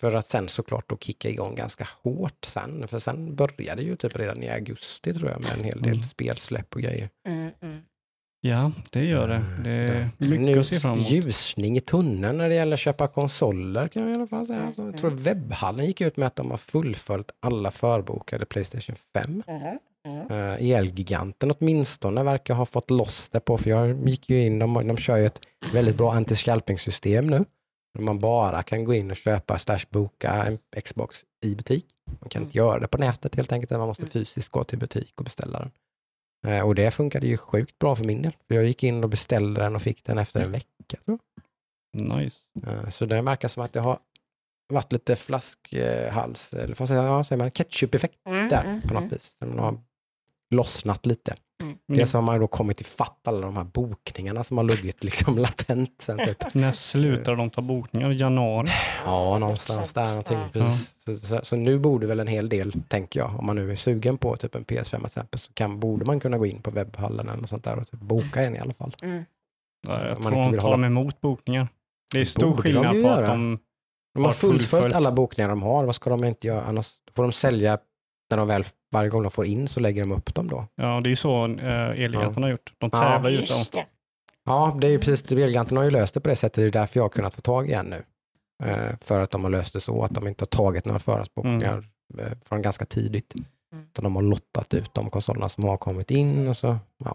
För 0.00 0.14
att 0.14 0.26
sen 0.26 0.48
såklart 0.48 0.88
då 0.88 0.96
kicka 0.96 1.28
igång 1.28 1.54
ganska 1.54 1.88
hårt 2.02 2.44
sen. 2.44 2.88
För 2.88 2.98
sen 2.98 3.34
började 3.34 3.82
ju 3.82 3.96
typ 3.96 4.16
redan 4.16 4.42
i 4.42 4.48
augusti 4.50 5.14
tror 5.14 5.30
jag 5.30 5.40
med 5.40 5.52
en 5.58 5.64
hel 5.64 5.82
del 5.82 5.92
Mm. 5.92 6.02
spelsläpp 6.04 6.74
och 6.74 6.82
grejer. 6.82 7.10
Mm, 7.28 7.50
mm. 7.62 7.80
Ja, 8.40 8.72
det 8.92 9.04
gör 9.04 9.28
det. 9.28 9.42
Det 9.64 9.70
är 9.70 10.10
mycket 10.18 10.40
nu 10.40 10.58
att 10.58 10.66
se 10.66 10.80
fram 10.80 10.98
emot. 10.98 11.10
ljusning 11.10 11.76
i 11.76 11.80
tunneln 11.80 12.38
när 12.38 12.48
det 12.48 12.54
gäller 12.54 12.74
att 12.74 12.80
köpa 12.80 13.08
konsoler 13.08 13.88
kan 13.88 14.02
jag 14.02 14.10
i 14.10 14.14
alla 14.14 14.26
fall 14.26 14.46
säga. 14.46 14.72
Så 14.72 14.82
jag 14.82 14.98
tror 14.98 15.10
webbhallen 15.10 15.86
gick 15.86 16.00
ut 16.00 16.16
med 16.16 16.26
att 16.26 16.36
de 16.36 16.50
har 16.50 16.58
fullföljt 16.58 17.30
alla 17.40 17.70
förbokade 17.70 18.46
Playstation 18.46 18.96
5. 19.14 19.42
Mhm, 19.46 19.78
mhm. 20.06 20.30
Uh, 20.30 20.70
Elgiganten 20.70 21.50
åtminstone 21.50 22.22
verkar 22.22 22.54
ha 22.54 22.66
fått 22.66 22.90
loss 22.90 23.28
det 23.28 23.40
på, 23.40 23.58
för 23.58 23.70
jag 23.70 24.08
gick 24.08 24.30
ju 24.30 24.42
in, 24.42 24.58
de, 24.58 24.74
de 24.74 24.96
kör 24.96 25.16
ju 25.16 25.26
ett 25.26 25.40
väldigt 25.72 25.96
bra 25.96 26.12
anti-scalping-system 26.12 27.30
nu. 27.30 27.44
Där 27.94 28.02
man 28.02 28.18
bara 28.18 28.62
kan 28.62 28.84
gå 28.84 28.94
in 28.94 29.10
och 29.10 29.16
köpa 29.16 29.58
slash 29.58 29.84
boka 29.90 30.30
en 30.30 30.82
Xbox 30.82 31.24
i 31.44 31.54
butik. 31.54 31.86
Man 32.20 32.28
kan 32.28 32.42
inte 32.42 32.58
göra 32.58 32.78
det 32.78 32.88
på 32.88 32.98
nätet 32.98 33.34
helt 33.34 33.52
enkelt, 33.52 33.70
man 33.70 33.88
måste 33.88 34.06
fysiskt 34.06 34.48
gå 34.48 34.64
till 34.64 34.78
butik 34.78 35.12
och 35.16 35.24
beställa 35.24 35.58
den. 35.58 35.70
Eh, 36.46 36.60
och 36.60 36.74
det 36.74 36.90
funkade 36.90 37.26
ju 37.26 37.36
sjukt 37.36 37.78
bra 37.78 37.96
för 37.96 38.04
min 38.04 38.22
del. 38.22 38.32
För 38.48 38.54
jag 38.54 38.64
gick 38.64 38.82
in 38.82 39.04
och 39.04 39.10
beställde 39.10 39.60
den 39.60 39.74
och 39.74 39.82
fick 39.82 40.04
den 40.04 40.18
efter 40.18 40.40
en 40.40 40.52
vecka. 40.52 40.96
Tror 41.04 41.18
Nice. 41.98 42.38
jag. 42.62 42.74
Eh, 42.74 42.88
så 42.88 43.06
det 43.06 43.22
verkar 43.22 43.48
som 43.48 43.62
att 43.62 43.72
det 43.72 43.80
har 43.80 43.98
varit 44.72 44.92
lite 44.92 45.16
flaskhals, 45.16 46.52
eller 46.52 46.74
vad 46.78 46.88
säger 46.88 47.02
man, 47.02 47.10
ja, 47.10 47.24
säger 47.24 47.38
man 47.38 47.50
ketchup-effekt 47.50 48.18
Mm, 48.28 48.48
där 48.48 48.64
mm, 48.64 48.80
på 48.82 48.94
något 48.94 49.00
mm. 49.00 49.08
vis. 49.08 49.36
Den 49.40 49.58
har 49.58 49.80
lossnat 50.50 51.06
lite. 51.06 51.34
Mm. 51.62 51.76
Dels 51.88 52.12
har 52.12 52.22
man 52.22 52.40
då 52.40 52.46
kommit 52.46 52.80
ifatt 52.80 53.28
alla 53.28 53.40
de 53.40 53.56
här 53.56 53.64
bokningarna 53.64 54.44
som 54.44 54.58
har 54.58 54.64
luggit 54.64 55.04
liksom 55.04 55.38
latent 55.38 55.94
sen 55.98 56.18
typ. 56.26 56.54
När 56.54 56.72
slutar 56.72 57.36
de 57.36 57.50
ta 57.50 57.62
bokningar? 57.62 58.10
Januari? 58.10 58.68
Ja, 59.04 59.38
någonstans 59.38 59.92
där 59.92 60.04
någonting. 60.08 60.38
Ja. 60.62 60.70
Så, 61.04 61.14
så, 61.14 61.40
så 61.42 61.56
nu 61.56 61.78
borde 61.78 62.06
väl 62.06 62.20
en 62.20 62.26
hel 62.26 62.48
del, 62.48 62.72
tänker 62.88 63.20
jag, 63.20 63.38
om 63.38 63.46
man 63.46 63.56
nu 63.56 63.70
är 63.72 63.76
sugen 63.76 64.18
på 64.18 64.36
typ 64.36 64.54
en 64.54 64.64
PS5 64.64 64.96
till 64.96 65.06
exempel, 65.06 65.40
så 65.40 65.52
kan, 65.52 65.80
borde 65.80 66.04
man 66.04 66.20
kunna 66.20 66.38
gå 66.38 66.46
in 66.46 66.62
på 66.62 66.70
webbhallen 66.70 67.28
eller 67.28 67.40
något 67.40 67.50
sånt 67.50 67.64
där 67.64 67.78
och 67.78 67.90
typ 67.90 68.00
boka 68.00 68.42
en 68.42 68.56
i 68.56 68.58
alla 68.58 68.74
fall. 68.74 68.96
Mm. 69.02 69.24
Ja, 69.86 70.06
jag 70.06 70.16
Om 70.16 70.22
man 70.24 70.32
tror 70.32 70.44
inte 70.44 70.56
de 70.56 70.60
tar 70.60 70.62
hålla- 70.62 70.76
dem 70.76 70.84
emot 70.84 71.20
bokningar. 71.20 71.68
Det 72.12 72.20
är 72.20 72.24
stor 72.24 72.40
Borde 72.46 72.56
de 72.56 72.62
skillnad 72.62 72.94
ju 72.94 73.02
på 73.02 73.08
göra. 73.08 73.20
att 73.20 73.26
de... 73.26 73.58
De 74.14 74.24
har 74.24 74.32
fullföljt. 74.32 74.94
alla 74.94 75.12
bokningar 75.12 75.48
de 75.48 75.62
har, 75.62 75.84
vad 75.84 75.94
ska 75.94 76.10
de 76.10 76.24
inte 76.24 76.46
göra? 76.46 76.62
Annars 76.64 76.90
får 77.16 77.22
de 77.22 77.32
sälja 77.32 77.78
när 78.30 78.36
de 78.38 78.48
väl, 78.48 78.64
varje 78.92 79.10
gång 79.10 79.22
de 79.22 79.30
får 79.30 79.46
in 79.46 79.68
så 79.68 79.80
lägger 79.80 80.02
de 80.04 80.12
upp 80.12 80.34
dem 80.34 80.48
då. 80.48 80.66
Ja, 80.74 81.00
det 81.02 81.08
är 81.08 81.10
ju 81.10 81.16
så 81.16 81.46
uh, 81.48 82.00
Elgiganten 82.04 82.42
har 82.42 82.50
gjort. 82.50 82.72
De 82.78 82.90
Ja. 82.92 82.98
tävlar 82.98 83.30
ju 83.30 83.38
ut 83.38 83.72
dem. 83.72 83.84
Ja, 84.44 84.76
det 84.80 84.86
är 84.86 84.90
ju 84.90 84.98
precis, 84.98 85.32
Elgiganten 85.32 85.76
har 85.76 85.84
ju 85.84 85.90
löst 85.90 86.14
det 86.14 86.20
på 86.20 86.28
det 86.28 86.36
sättet, 86.36 86.54
det 86.54 86.62
är 86.62 86.70
därför 86.80 87.00
jag 87.00 87.04
har 87.04 87.08
kunnat 87.08 87.34
få 87.34 87.40
tag 87.40 87.68
i 87.68 87.72
en 87.72 87.86
nu. 87.86 88.02
Eh, 88.64 88.96
för 89.00 89.20
att 89.22 89.30
de 89.30 89.44
har 89.44 89.50
löst 89.50 89.72
det 89.72 89.80
så 89.80 90.04
att 90.04 90.14
de 90.14 90.28
inte 90.28 90.42
har 90.42 90.46
tagit 90.46 90.84
några 90.84 90.98
förhandsbokningar 90.98 91.84
eh, 92.18 92.32
från 92.44 92.62
ganska 92.62 92.84
tidigt. 92.84 93.34
Mm. 93.72 93.84
Utan 93.84 94.04
de 94.04 94.16
har 94.16 94.22
lottat 94.22 94.74
ut 94.74 94.94
de 94.94 95.10
konsolerna 95.10 95.48
som 95.48 95.64
har 95.64 95.76
kommit 95.76 96.10
in 96.10 96.48
och 96.48 96.56
så, 96.56 96.78
ja. 97.04 97.14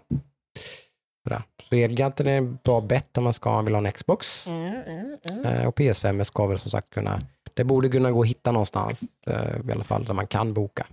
Sådär. 1.24 1.42
Så 1.62 1.74
Elgiganten 1.74 2.26
är 2.26 2.36
en 2.38 2.58
bra 2.64 2.80
bett 2.80 3.18
om 3.18 3.24
man 3.24 3.32
ska 3.32 3.62
vill 3.62 3.74
ha 3.74 3.86
en 3.86 3.92
Xbox. 3.92 4.46
Mm, 4.46 4.74
mm, 4.74 5.16
mm. 5.30 5.44
Eh, 5.46 5.66
och 5.66 5.76
PS5 5.78 6.24
ska 6.24 6.46
väl 6.46 6.58
som 6.58 6.70
sagt 6.70 6.90
kunna, 6.90 7.20
det 7.54 7.64
borde 7.64 7.88
kunna 7.88 8.10
gå 8.10 8.22
att 8.22 8.28
hitta 8.28 8.52
någonstans 8.52 9.00
eh, 9.26 9.68
i 9.68 9.72
alla 9.72 9.84
fall 9.84 10.04
där 10.04 10.14
man 10.14 10.26
kan 10.26 10.54
boka, 10.54 10.86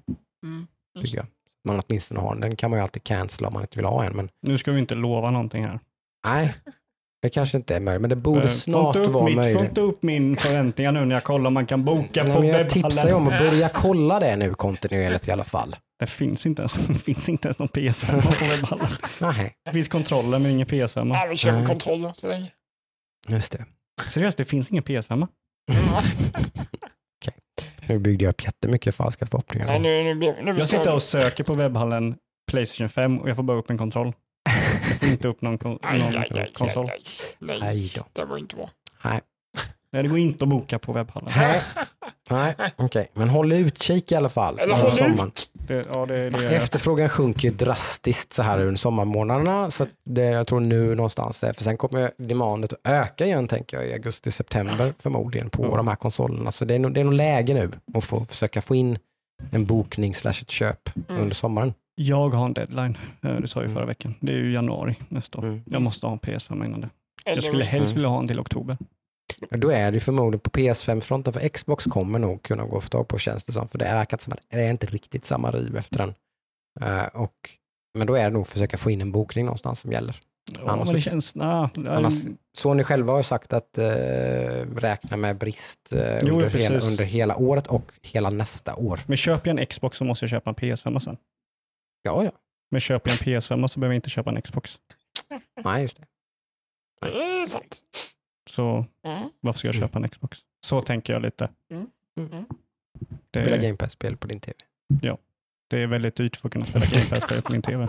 Mm. 0.43 0.67
tycker 1.01 1.17
jag. 1.17 1.25
Man 1.63 1.81
åtminstone 1.87 2.19
har 2.19 2.31
den. 2.33 2.41
Den 2.41 2.55
kan 2.55 2.69
man 2.69 2.79
ju 2.79 2.83
alltid 2.83 3.03
cancella 3.03 3.47
om 3.47 3.53
man 3.53 3.63
inte 3.63 3.77
vill 3.77 3.85
ha 3.85 4.03
en, 4.03 4.13
men 4.15 4.29
Nu 4.41 4.57
ska 4.57 4.71
vi 4.71 4.79
inte 4.79 4.95
lova 4.95 5.31
någonting 5.31 5.65
här. 5.65 5.79
nej, 6.27 6.53
det 7.21 7.29
kanske 7.29 7.57
inte 7.57 7.75
är 7.75 7.79
möjligt, 7.79 8.01
men 8.01 8.09
det 8.09 8.15
borde 8.15 8.41
Eh, 8.41 8.47
snart 8.47 8.95
få 8.95 9.01
upp 9.01 9.11
vara 9.11 9.25
mitt, 9.25 9.35
Få 9.35 9.41
möjligt. 9.41 9.61
inte 9.61 9.81
upp 9.81 10.03
min 10.03 10.35
förväntningar 10.35 10.91
nu 10.91 11.05
när 11.05 11.15
jag 11.15 11.23
kollar 11.23 11.47
om 11.47 11.53
man 11.53 11.65
kan 11.65 11.85
boka 11.85 12.23
Nej, 12.23 12.33
på 12.37 12.45
jag 12.45 12.69
tipsar 12.69 13.07
ju 13.07 13.13
om 13.13 13.27
att 13.27 13.39
börja 13.39 13.69
kolla 13.73 14.19
det 14.19 14.35
nu 14.35 14.53
kontinuerligt 14.53 15.27
i 15.27 15.31
alla 15.31 15.43
fall. 15.43 15.75
Det 15.99 16.07
finns 16.07 16.45
inte 16.45 16.61
ens, 16.61 16.73
det 16.87 16.93
finns 16.93 17.29
inte 17.29 17.47
ens 17.47 17.59
någon 17.59 17.67
PS5 17.67 18.11
på 18.21 18.45
webbhallen. 18.55 18.87
Nej, 19.19 19.53
Det 19.65 19.71
finns 19.71 19.87
kontroller 19.87 20.39
men 20.39 20.51
ingen 20.51 20.67
PS5. 20.67 21.13
Ja, 21.13 21.25
vi 21.45 21.51
Nej. 21.51 21.65
kontroller 21.65 22.11
så 22.15 22.27
länge. 22.27 22.47
just 23.27 23.51
det. 23.51 23.65
Seriöst, 24.09 24.37
det 24.37 24.45
finns 24.45 24.71
ingen 24.71 24.83
PS5. 24.83 25.13
Mm. 25.13 25.27
Nu 27.87 27.99
byggde 27.99 28.25
jag 28.25 28.31
upp 28.31 28.43
jättemycket 28.43 28.95
falska 28.95 29.25
Nej, 29.25 29.29
förhoppningar. 29.29 29.79
nu, 29.79 30.03
nu, 30.03 30.15
blir- 30.15 30.41
nu 30.43 30.51
Jag 30.57 30.65
sitter 30.65 30.95
och 30.95 31.03
söker 31.03 31.43
på 31.43 31.53
webbhallen 31.53 32.15
Playstation 32.51 32.89
5 32.89 33.19
och 33.19 33.29
jag 33.29 33.35
får 33.35 33.43
bara 33.43 33.57
upp 33.57 33.69
en 33.69 33.77
kontroll. 33.77 34.13
Jag 34.91 34.99
får 34.99 35.09
inte 35.09 35.27
upp 35.27 35.41
någon, 35.41 35.57
kon- 35.57 35.79
Aj, 35.81 35.99
någon 35.99 36.07
aj, 36.17 36.27
aj, 36.31 36.39
aj, 36.39 36.51
konsol. 36.53 36.85
aj. 36.89 37.01
Nej, 37.39 37.59
Aj 37.61 37.91
då. 37.97 38.03
det 38.13 38.25
var 38.25 38.37
inte 38.37 38.55
bra. 38.55 38.69
Nej, 39.03 39.21
Nej, 39.93 40.03
det 40.03 40.09
går 40.09 40.19
inte 40.19 40.43
att 40.45 40.49
boka 40.49 40.79
på 40.79 40.93
webbhallen. 40.93 41.29
nej, 41.37 41.61
nej. 42.29 42.55
okej. 42.75 43.09
Men 43.13 43.29
håll 43.29 43.51
utkik 43.51 44.11
i 44.11 44.15
alla 44.15 44.29
fall. 44.29 44.59
Eller 44.59 44.73
under 44.75 44.81
håll 44.81 44.91
sommaren. 44.91 45.27
ut. 45.27 45.49
Det, 45.53 45.85
ja, 45.93 46.05
det, 46.05 46.29
det 46.29 46.55
Efterfrågan 46.55 47.09
sjunker 47.09 47.47
ju 47.49 47.53
drastiskt 47.55 48.33
så 48.33 48.43
här 48.43 48.59
under 48.59 48.75
sommarmånaderna. 48.75 49.71
Så 49.71 49.87
det, 50.05 50.21
jag 50.25 50.47
tror 50.47 50.59
nu 50.59 50.95
någonstans, 50.95 51.39
där, 51.39 51.53
för 51.53 51.63
sen 51.63 51.77
kommer 51.77 52.11
demandet 52.17 52.73
att 52.73 52.79
öka 52.91 53.25
igen 53.25 53.47
tänker 53.47 53.77
jag 53.77 53.87
i 53.87 53.93
augusti-september 53.93 54.93
förmodligen 54.99 55.49
på 55.49 55.63
Ja. 55.65 55.77
de 55.77 55.87
här 55.87 55.95
konsolerna. 55.95 56.51
Så 56.51 56.65
det 56.65 56.75
är, 56.75 56.79
nog, 56.79 56.93
det 56.93 56.99
är 56.99 57.03
nog 57.03 57.13
läge 57.13 57.53
nu 57.53 57.71
att 57.93 58.03
få 58.03 58.25
försöka 58.25 58.61
få 58.61 58.75
in 58.75 58.99
en 59.51 59.65
bokning 59.65 60.15
slash 60.15 60.31
ett 60.41 60.49
köp 60.51 60.89
Mm. 61.09 61.21
under 61.21 61.35
sommaren. 61.35 61.73
Jag 61.95 62.29
har 62.29 62.45
en 62.45 62.53
deadline, 62.53 62.97
eh, 63.23 63.35
det 63.35 63.47
sa 63.47 63.59
jag 63.59 63.63
Mm. 63.65 63.75
förra 63.75 63.85
veckan. 63.85 64.15
Det 64.19 64.33
är 64.33 64.37
ju 64.37 64.51
januari 64.53 64.95
nästa 65.09 65.37
år. 65.37 65.43
Mm. 65.43 65.61
Jag 65.65 65.81
måste 65.81 66.05
ha 66.05 66.13
en 66.13 66.19
PS5 66.19 66.65
innan 66.65 66.81
det. 66.81 66.89
Jag 67.25 67.43
skulle 67.43 67.63
helst 67.63 67.85
Mm. 67.85 67.95
vilja 67.95 68.09
ha 68.09 68.19
en 68.19 68.27
till 68.27 68.39
oktober. 68.39 68.77
Då 69.49 69.69
är 69.69 69.91
det 69.91 69.95
ju 69.95 69.99
förmodligen 69.99 70.39
på 70.39 70.49
PS5-fronten, 70.49 71.33
för 71.33 71.49
Xbox 71.49 71.85
kommer 71.85 72.19
nog 72.19 72.43
kunna 72.43 72.65
gå 72.65 72.77
att 72.77 72.91
få 72.93 73.03
på 73.03 73.17
känns 73.17 73.43
det 73.45 73.53
som, 73.53 73.67
för 73.67 73.77
det 73.77 73.85
verkar 73.85 74.17
som 74.17 74.33
att 74.33 74.41
det 74.49 74.61
är 74.61 74.71
inte 74.71 74.87
riktigt 74.87 75.25
samma 75.25 75.51
riv 75.51 75.77
efter 75.77 75.97
den. 75.97 76.13
Eh, 76.81 77.05
och, 77.05 77.33
men 77.97 78.07
då 78.07 78.15
är 78.15 78.23
det 78.23 78.29
nog 78.29 78.41
att 78.41 78.47
försöka 78.49 78.77
få 78.77 78.91
in 78.91 79.01
en 79.01 79.11
bokning 79.11 79.45
någonstans 79.45 79.79
som 79.79 79.91
gäller. 79.91 80.15
Ja, 80.65 80.75
men 80.75 80.93
det 80.93 81.01
känns... 81.01 81.35
Nah, 81.35 81.69
Annars, 81.87 82.13
Sony 82.57 82.83
själva 82.83 83.13
har 83.13 83.19
ju 83.19 83.23
sagt 83.23 83.53
att 83.53 83.77
eh, 83.77 83.85
räkna 84.75 85.17
med 85.17 85.37
brist 85.37 85.93
eh, 85.93 86.17
Jo, 86.23 86.33
under, 86.33 86.49
hela, 86.49 86.79
under 86.79 87.03
hela 87.03 87.35
året 87.35 87.67
och 87.67 87.91
hela 88.01 88.29
nästa 88.29 88.75
år. 88.75 88.99
Men 89.05 89.17
köper 89.17 89.49
jag 89.49 89.59
en 89.59 89.65
Xbox 89.65 89.97
så 89.97 90.03
måste 90.03 90.23
jag 90.25 90.29
köpa 90.29 90.49
en 90.49 90.55
PS5 90.55 90.99
sen. 90.99 91.17
Ja, 92.01 92.23
ja. 92.23 92.31
Men 92.71 92.79
köper 92.81 93.09
jag 93.11 93.27
en 93.27 93.41
PS5 93.41 93.67
så 93.67 93.79
behöver 93.79 93.93
jag 93.93 93.97
inte 93.97 94.09
köpa 94.09 94.29
en 94.29 94.41
Xbox. 94.41 94.79
Nej, 95.63 95.81
just 95.81 95.97
det. 95.97 96.05
Det 97.01 97.23
är 97.23 97.45
sant. 97.45 97.81
Så 98.49 98.85
Mm. 99.07 99.29
varför 99.39 99.59
ska 99.59 99.67
jag 99.67 99.75
köpa 99.75 99.99
en 99.99 100.09
Xbox? 100.09 100.39
Så 100.65 100.81
tänker 100.81 101.13
jag 101.13 101.21
lite. 101.21 101.49
Mm. 101.71 101.87
Mm. 102.19 102.45
Det, 103.31 103.41
Spela 103.43 103.57
Game 103.57 103.77
Pass-spel 103.77 104.17
på 104.17 104.27
din 104.27 104.39
tv. 104.39 104.55
det 105.69 105.77
är 105.83 105.87
väldigt 105.87 106.15
dyrt 106.15 106.35
för 106.35 106.47
att 106.47 106.53
kunna 106.53 106.65
spela 106.65 106.85
Game 106.85 107.05
Pass 107.05 107.41
på 107.43 107.51
min 107.51 107.61
tv. 107.61 107.87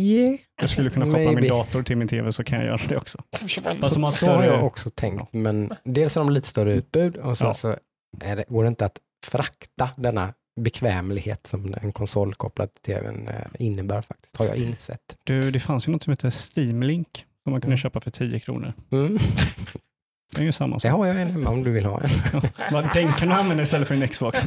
Yeah. 0.00 0.38
Jag 0.60 0.70
skulle 0.70 0.90
kunna 0.90 1.04
koppla 1.06 1.18
Maybe. 1.18 1.40
min 1.40 1.50
dator 1.50 1.82
till 1.82 1.96
min 1.96 2.08
tv 2.08 2.32
så 2.32 2.44
kan 2.44 2.58
jag 2.58 2.66
göra 2.66 2.80
det 2.88 2.96
också. 2.96 3.22
De 3.62 3.82
har 3.82 3.90
Så 3.90 4.00
har 4.00 4.10
större- 4.12 4.46
jag 4.46 4.64
också 4.64 4.90
tänkt, 4.90 5.32
men 5.32 5.72
dels 5.84 6.14
har 6.14 6.24
de 6.24 6.32
lite 6.32 6.46
större 6.48 6.72
utbud 6.72 7.16
och 7.16 7.38
så, 7.38 7.44
Ja. 7.44 7.54
så 7.54 7.68
är 8.20 8.36
det, 8.36 8.44
går 8.48 8.62
det 8.62 8.68
inte 8.68 8.84
att 8.86 8.98
frakta 9.26 9.90
denna 9.96 10.34
bekvämlighet 10.56 11.46
som 11.46 11.74
en 11.82 11.92
konsol 11.92 12.34
kopplad 12.34 12.74
till 12.74 12.82
tvn 12.94 13.28
eh, 13.28 13.34
innebär 13.58 14.02
faktiskt, 14.02 14.36
har 14.36 14.46
jag 14.46 14.56
insett. 14.56 15.16
Du, 15.24 15.50
det 15.50 15.60
fanns 15.60 15.88
ju 15.88 15.92
något 15.92 16.02
som 16.02 16.10
heter 16.10 16.30
Steam 16.56 16.82
Link 16.82 17.24
som 17.42 17.52
man 17.52 17.60
kunde 17.60 17.72
Mm. 17.72 17.76
köpa 17.78 18.00
för 18.00 18.10
10 18.10 18.40
kronor. 18.40 18.72
Mm. 18.92 19.18
Det 20.36 20.42
är 20.42 20.46
ju 20.46 20.52
samma 20.52 20.76
Det 20.76 20.80
sak. 20.80 20.92
har 20.92 21.06
jag 21.06 21.20
en 21.20 21.28
hemma 21.30 21.50
om 21.50 21.64
du 21.64 21.70
vill 21.72 21.84
ha 21.84 22.00
en. 22.00 22.10
Va, 22.72 22.90
Den 22.94 23.12
kan 23.12 23.28
du 23.28 23.34
använda 23.34 23.62
istället 23.62 23.88
för 23.88 23.94
en 23.94 24.08
Xbox. 24.08 24.40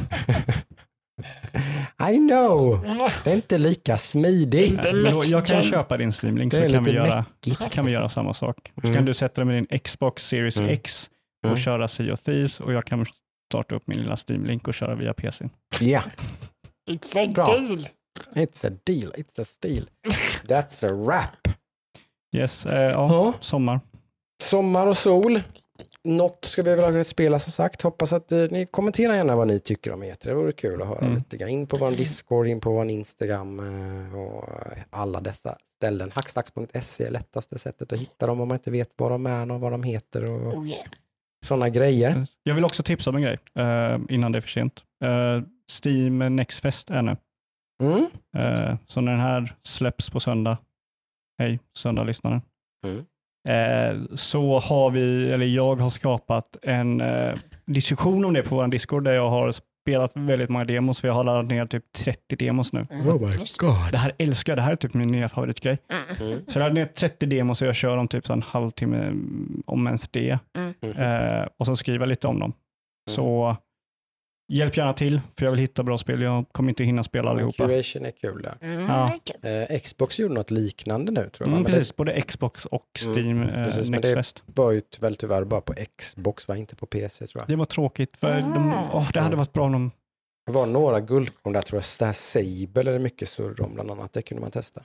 I 2.12 2.16
know, 2.16 2.82
det 3.24 3.30
är 3.30 3.34
inte 3.34 3.58
lika 3.58 3.98
smidigt. 3.98 4.82
Då, 4.82 5.22
jag 5.24 5.46
kan 5.46 5.62
köpa 5.62 5.96
din 5.96 6.12
Steam 6.22 6.36
Link 6.38 6.52
Det 6.52 6.68
så 6.68 6.74
kan 6.74 6.84
vi, 6.84 6.90
göra, 6.92 7.24
mäckigt. 7.44 7.72
kan 7.72 7.86
vi 7.86 7.92
göra 7.92 8.08
samma 8.08 8.34
sak. 8.34 8.72
Så 8.74 8.80
Mm. 8.86 8.94
kan 8.96 9.04
du 9.04 9.14
sätta 9.14 9.44
dig 9.44 9.44
med 9.44 9.54
din 9.70 9.78
Xbox 9.78 10.26
Series 10.28 10.56
Mm. 10.56 10.70
X 10.70 11.10
och 11.42 11.48
Mm. 11.48 11.58
köra 11.58 11.88
Sea 11.88 12.12
of 12.14 12.20
Thieves 12.20 12.60
och 12.60 12.72
jag 12.72 12.84
kan 12.84 13.06
starta 13.50 13.74
upp 13.74 13.86
min 13.86 13.98
lilla 13.98 14.16
Steam 14.28 14.44
Link 14.44 14.68
och 14.68 14.74
köra 14.74 14.94
via 14.94 15.14
PC. 15.14 15.48
Ja, 15.80 16.02
It's 16.90 17.24
a 17.24 17.32
Bra. 17.34 17.44
deal. 17.44 17.88
it's 18.34 18.66
a 18.68 18.70
deal, 18.84 19.12
it's 19.16 19.42
a 19.42 19.44
steal. 19.44 19.86
That's 20.44 20.86
a 20.86 20.92
wrap. 21.06 21.54
Yes, 22.36 22.66
eh, 22.66 22.82
ja, 22.82 22.90
Ja. 22.90 23.32
sommar. 23.40 23.80
Sommar 24.42 24.86
och 24.86 24.96
sol. 24.96 25.40
Något 26.04 26.44
ska 26.44 26.62
vi 26.62 26.74
väl 26.76 26.94
ha 26.96 27.04
spela 27.04 27.38
som 27.38 27.52
sagt. 27.52 27.82
Hoppas 27.82 28.12
att 28.12 28.32
eh, 28.32 28.38
ni 28.50 28.66
kommenterar 28.66 29.14
gärna 29.14 29.36
vad 29.36 29.48
ni 29.48 29.60
tycker 29.60 29.92
om 29.92 30.02
E3. 30.04 30.16
Det 30.24 30.34
vore 30.34 30.52
kul 30.52 30.82
att 30.82 30.88
höra 30.88 30.98
Mm. 30.98 31.14
lite 31.14 31.36
grann. 31.36 31.48
In 31.50 31.66
på 31.66 31.76
vår 31.76 31.90
Discord, 31.90 32.46
in 32.46 32.60
på 32.60 32.70
vår 32.72 32.88
Instagram 32.90 33.60
eh, 33.60 34.18
och 34.18 34.44
alla 34.90 35.20
dessa 35.20 35.56
ställen. 35.76 36.10
Hackstacks.se 36.14 37.04
är 37.04 37.10
lättaste 37.10 37.58
sättet 37.58 37.92
att 37.92 37.98
hitta 37.98 38.26
dem 38.26 38.40
om 38.40 38.48
man 38.48 38.56
inte 38.56 38.70
vet 38.70 38.90
vad 38.96 39.10
de 39.10 39.26
är 39.26 39.50
och 39.52 39.60
vad 39.60 39.72
de 39.72 39.82
heter 39.82 40.30
och 40.30 40.54
Oh, 40.58 40.68
yeah. 40.68 40.84
Sådana 41.46 41.68
grejer. 41.68 42.26
Jag 42.42 42.54
vill 42.54 42.64
också 42.64 42.82
tipsa 42.82 43.10
om 43.10 43.16
en 43.16 43.22
grej 43.22 43.38
eh, 43.54 43.98
innan 44.08 44.32
det 44.32 44.38
är 44.38 44.40
för 44.40 44.48
sent. 44.48 44.84
Eh, 45.04 45.42
Steam 45.84 46.36
Next 46.36 46.60
Fest 46.60 46.90
är 46.90 47.02
nu. 47.02 47.16
Mm. 47.82 48.06
Eh, 48.36 48.76
så 48.86 49.00
när 49.00 49.12
den 49.12 49.20
här 49.20 49.52
släpps 49.62 50.10
på 50.10 50.20
söndag, 50.20 50.58
hej 51.38 51.58
söndag-lyssnare, 51.76 52.40
Mm. 52.86 53.04
eh, 53.48 54.06
så 54.14 54.58
har 54.58 54.90
vi, 54.90 55.30
eller 55.32 55.46
jag 55.46 55.76
har 55.76 55.90
skapat 55.90 56.56
en 56.62 57.00
eh, 57.00 57.34
diskussion 57.66 58.24
om 58.24 58.32
det 58.32 58.42
på 58.42 58.56
vår 58.56 58.66
Discord 58.68 59.04
där 59.04 59.14
jag 59.14 59.30
har 59.30 59.52
spelat 59.82 60.16
väldigt 60.16 60.48
många 60.48 60.64
demos, 60.64 61.00
för 61.00 61.08
jag 61.08 61.14
har 61.14 61.24
laddat 61.24 61.50
ner 61.50 61.66
typ 61.66 61.92
30 61.92 62.36
demos 62.36 62.72
nu. 62.72 62.86
Mm. 62.90 63.08
Oh 63.08 63.28
my 63.28 63.36
god. 63.58 63.92
Det 63.92 63.98
här 63.98 64.12
älskar 64.18 64.52
jag, 64.52 64.58
det 64.58 64.62
här 64.62 64.72
är 64.72 64.76
typ 64.76 64.94
min 64.94 65.08
nya 65.08 65.28
favoritgrej. 65.28 65.78
Mm. 65.92 66.32
Mm. 66.32 66.44
Så 66.48 66.58
jag 66.58 66.60
laddar 66.60 66.74
ner 66.74 66.86
30 66.86 67.26
demos 67.26 67.62
och 67.62 67.68
jag 67.68 67.74
kör 67.74 67.96
dem 67.96 68.08
typ 68.08 68.26
så 68.26 68.32
en 68.32 68.42
halvtimme, 68.42 68.96
mm, 68.96 69.62
om 69.66 69.86
ens 69.86 70.08
det. 70.08 70.38
Mm. 70.56 70.74
Eh, 70.96 71.46
och 71.56 71.66
så 71.66 71.76
skriver 71.76 72.00
jag 72.00 72.08
lite 72.08 72.26
om 72.26 72.38
dem. 72.40 72.52
Så 73.10 73.56
hjälp 74.50 74.76
gärna 74.76 74.92
till, 74.92 75.20
för 75.38 75.44
jag 75.44 75.50
vill 75.52 75.60
hitta 75.60 75.82
bra 75.82 75.98
spel. 75.98 76.20
Jag 76.20 76.44
kommer 76.52 76.68
inte 76.68 76.84
hinna 76.84 77.04
spela 77.04 77.30
allihopa. 77.30 77.66
Curation 77.68 78.06
är 78.06 78.10
kul 78.10 78.42
där. 78.42 78.56
Mm. 78.60 78.80
Ja. 78.80 79.06
Eh, 79.50 79.80
Xbox 79.80 80.18
gjorde 80.18 80.34
något 80.34 80.50
liknande 80.50 81.12
nu 81.12 81.20
tror 81.20 81.32
jag. 81.38 81.48
Mm, 81.48 81.62
Men 81.62 81.72
precis, 81.72 81.96
både 81.96 82.22
Xbox 82.22 82.64
och 82.66 83.00
Mm, 83.02 83.14
Steam 83.16 83.42
eh, 83.42 83.64
precis, 83.64 83.90
men 83.90 84.00
Next 84.00 84.08
det- 84.10 84.14
Fest. 84.14 84.42
Det 84.46 84.62
var 84.62 84.70
ju 84.72 84.82
väl 85.00 85.16
tyvärr 85.16 85.44
bara 85.44 85.60
på 85.60 85.74
Xbox, 85.98 86.48
va? 86.48 86.56
inte 86.56 86.76
på 86.76 86.86
PC 86.86 87.26
tror 87.26 87.42
jag. 87.42 87.48
Det 87.48 87.56
var 87.56 87.64
tråkigt, 87.64 88.16
för 88.16 88.40
de, 88.40 88.72
Ah. 88.72 88.90
åh, 88.94 89.10
det 89.12 89.20
hade 89.20 89.36
varit 89.36 89.52
bra 89.52 89.64
om 89.64 89.72
de... 89.72 89.90
Det 90.46 90.52
var 90.52 90.66
några 90.66 91.00
guldkorn 91.00 91.52
där 91.52 91.62
tror 91.62 91.76
jag. 91.78 91.84
Det 91.98 92.04
här 92.04 92.12
Sable 92.12 92.90
är 92.90 92.92
det 92.92 92.98
mycket 92.98 93.28
surr 93.28 93.60
om 93.62 93.74
bland 93.74 93.90
annat. 93.90 94.12
Det 94.12 94.22
kunde 94.22 94.40
man 94.40 94.50
testa. 94.50 94.82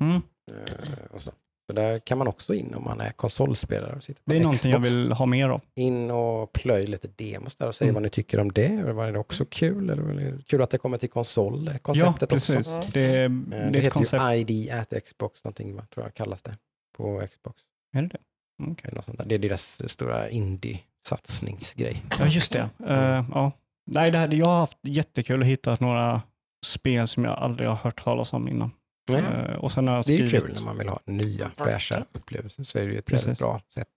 Mm, 0.00 0.22
Eh, 0.50 1.14
och 1.14 1.20
så. 1.20 1.30
Så 1.70 1.72
där 1.74 1.98
kan 1.98 2.18
man 2.18 2.26
också 2.28 2.54
in 2.54 2.74
om 2.74 2.84
man 2.84 3.00
är 3.00 3.10
konsolspelare. 3.10 3.96
Och 3.96 4.02
sitter 4.02 4.22
på 4.22 4.30
det 4.30 4.34
är 4.34 4.36
en 4.36 4.42
någonting 4.42 4.70
jag 4.72 4.82
Xbox. 4.82 4.92
vill 4.96 5.12
ha 5.12 5.26
mer 5.26 5.48
av. 5.48 5.60
In 5.74 6.10
och 6.10 6.52
plöj 6.52 6.86
lite 6.86 7.08
demos 7.08 7.56
där 7.56 7.66
och 7.68 7.74
säg 7.74 7.84
Mm. 7.84 7.94
vad 7.94 8.02
ni 8.02 8.10
tycker 8.10 8.40
om 8.40 8.52
det. 8.52 8.92
Var 8.92 9.12
det 9.12 9.18
också 9.18 9.44
kul? 9.44 9.90
Eller 9.90 10.02
var 10.02 10.12
det 10.12 10.44
kul 10.46 10.62
att 10.62 10.70
det 10.70 10.78
kommer 10.78 10.98
till 10.98 11.10
konsol, 11.10 11.64
det 11.64 11.72
Ja, 11.72 11.78
konceptet 11.78 12.30
precis. 12.30 12.56
också. 12.56 12.70
Mm. 12.70 12.82
Det, 12.92 13.22
Eh, 13.24 13.30
det 13.30 13.70
Det, 13.70 13.78
heter 13.78 13.90
koncept. 13.90 14.22
ju 14.22 14.34
ID 14.54 14.70
at 14.70 15.04
Xbox 15.04 15.44
någonting, 15.44 15.76
va? 15.76 15.82
tror 15.94 16.06
jag 16.06 16.14
kallas 16.14 16.42
det. 16.42 16.56
På 16.96 17.22
Xbox. 17.30 17.62
Är 17.96 18.02
det 18.02 18.08
det? 18.08 18.18
Mm, 18.62 18.76
där. 19.16 19.24
Det 19.24 19.34
är 19.34 19.38
deras 19.38 19.90
stora 19.90 20.28
indie-satsningsgrej. 20.30 22.02
Ja, 22.18 22.26
just 22.26 22.52
det. 22.52 22.68
Eh, 22.86 23.24
ja. 23.34 23.52
Nej, 23.90 24.10
det 24.10 24.18
här, 24.18 24.34
jag 24.34 24.46
har 24.46 24.58
haft 24.58 24.78
jättekul 24.82 25.40
att 25.42 25.48
hitta 25.48 25.76
några 25.80 26.22
spel 26.66 27.08
som 27.08 27.24
jag 27.24 27.34
aldrig 27.38 27.68
har 27.68 27.76
hört 27.76 28.04
talas 28.04 28.32
om 28.32 28.48
innan. 28.48 28.70
Nej. 29.12 29.22
Eh, 29.24 29.54
och 29.56 29.72
sen 29.72 29.88
har 29.88 29.94
jag 29.94 30.04
Det 30.04 30.14
är 30.14 30.18
ju 30.18 30.28
skrivit, 30.28 30.46
kul 30.46 30.54
när 30.54 30.62
man 30.62 30.78
vill 30.78 30.88
ha 30.88 30.98
nya 31.04 31.50
fräscha 31.56 32.04
upplevelser. 32.12 32.62
Så 32.62 32.78
är 32.78 32.86
det 32.86 32.92
ju 32.92 32.98
ett 32.98 33.06
Precis. 33.06 33.26
väldigt 33.26 33.38
bra 33.38 33.60
sätt. 33.74 33.88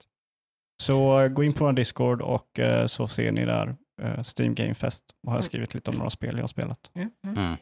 Så 0.84 1.20
eh, 1.22 1.28
gå 1.28 1.44
in 1.44 1.54
på 1.54 1.66
vår 1.66 1.74
Discord 1.74 2.22
och 2.22 2.60
eh, 2.60 2.88
så 2.88 3.08
ser 3.08 3.32
ni 3.32 3.46
där 3.46 3.76
Steam 4.38 4.56
Game 4.56 4.74
Fest. 4.74 5.04
Och 5.24 5.32
har 5.32 5.38
jag 5.38 5.44
skrivit 5.44 5.74
lite 5.74 5.92
om 5.92 5.98
några 5.98 6.10
spel 6.10 6.36
jag 6.36 6.44
har 6.44 6.48
spelat. 6.48 6.92
Mm. 6.96 7.12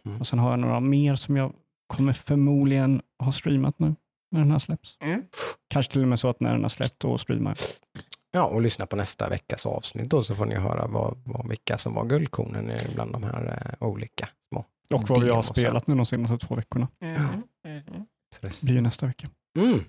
Mm. 0.05 0.19
Och 0.19 0.27
sen 0.27 0.39
har 0.39 0.49
jag 0.49 0.59
några 0.59 0.79
mer 0.79 1.15
som 1.15 1.37
jag 1.37 1.53
kommer 1.93 2.13
förmodligen 2.13 3.01
ha 3.23 3.31
streamat 3.31 3.79
nu 3.79 3.95
när 4.31 4.39
den 4.39 4.51
här 4.51 4.59
släpps. 4.59 4.97
Mm. 5.01 5.23
Kanske 5.69 5.91
till 5.91 6.01
och 6.01 6.07
med 6.07 6.19
så 6.19 6.27
att 6.29 6.39
när 6.39 6.51
den 6.53 6.61
har 6.61 6.69
släppt 6.69 6.99
då 6.99 7.17
streamar 7.17 7.51
jag. 7.51 7.57
Ja, 8.31 8.43
och 8.43 8.61
lyssna 8.61 8.85
på 8.85 8.95
nästa 8.95 9.29
veckas 9.29 9.65
avsnitt 9.65 10.09
då 10.09 10.23
så 10.23 10.35
får 10.35 10.45
ni 10.45 10.55
höra 10.55 10.87
vad, 10.87 11.17
vad, 11.25 11.49
vilka 11.49 11.77
som 11.77 11.93
var 11.93 12.05
guldkornen 12.05 12.71
i- 12.71 12.93
bland 12.93 13.11
de 13.11 13.23
här 13.23 13.75
eh, 13.81 13.87
olika 13.87 14.29
små. 14.51 14.65
Och 14.93 15.09
vad 15.09 15.23
vi 15.23 15.29
har 15.29 15.41
spelat 15.41 15.87
nu 15.87 15.95
de 15.95 16.05
senaste 16.05 16.47
två 16.47 16.55
veckorna. 16.55 16.87
Mm. 17.01 17.15
Mm. 17.65 17.83
Det 18.41 18.61
blir 18.61 18.73
ju 18.73 18.81
nästa 18.81 19.05
vecka. 19.05 19.29
Mm. 19.59 19.79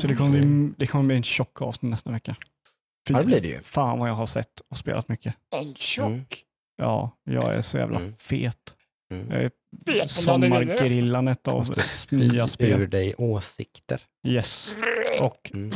Så 0.00 0.06
det 0.06 0.14
kommer, 0.14 0.30
bli, 0.42 0.74
det 0.78 0.86
kommer 0.86 1.04
bli 1.04 1.16
en 1.16 1.22
tjock 1.22 1.62
avsnitt 1.62 1.90
nästa 1.90 2.10
vecka. 2.10 2.36
Fy 3.08 3.14
Ja, 3.14 3.20
det 3.20 3.26
blir 3.26 3.40
det 3.40 3.48
ju. 3.48 3.60
Fan 3.62 3.98
vad 3.98 4.08
jag 4.08 4.14
har 4.14 4.26
sett 4.26 4.60
och 4.70 4.76
spelat 4.78 5.08
mycket. 5.08 5.34
En 5.56 5.74
tjock. 5.74 6.44
Ja, 6.76 7.10
jag 7.24 7.54
är 7.54 7.62
så 7.62 7.76
jävla 7.76 8.00
Mm. 8.00 8.16
fet. 8.16 8.74
Mm. 9.10 9.30
Är. 9.32 9.50
sommargrillandet 10.06 11.48
av 11.48 11.66
nya 12.10 12.48
spel. 12.48 12.80
ur 12.82 12.86
dig 12.86 13.14
åsikter. 13.18 14.00
Yes. 14.26 14.74
Och 15.20 15.50
Mm. 15.54 15.70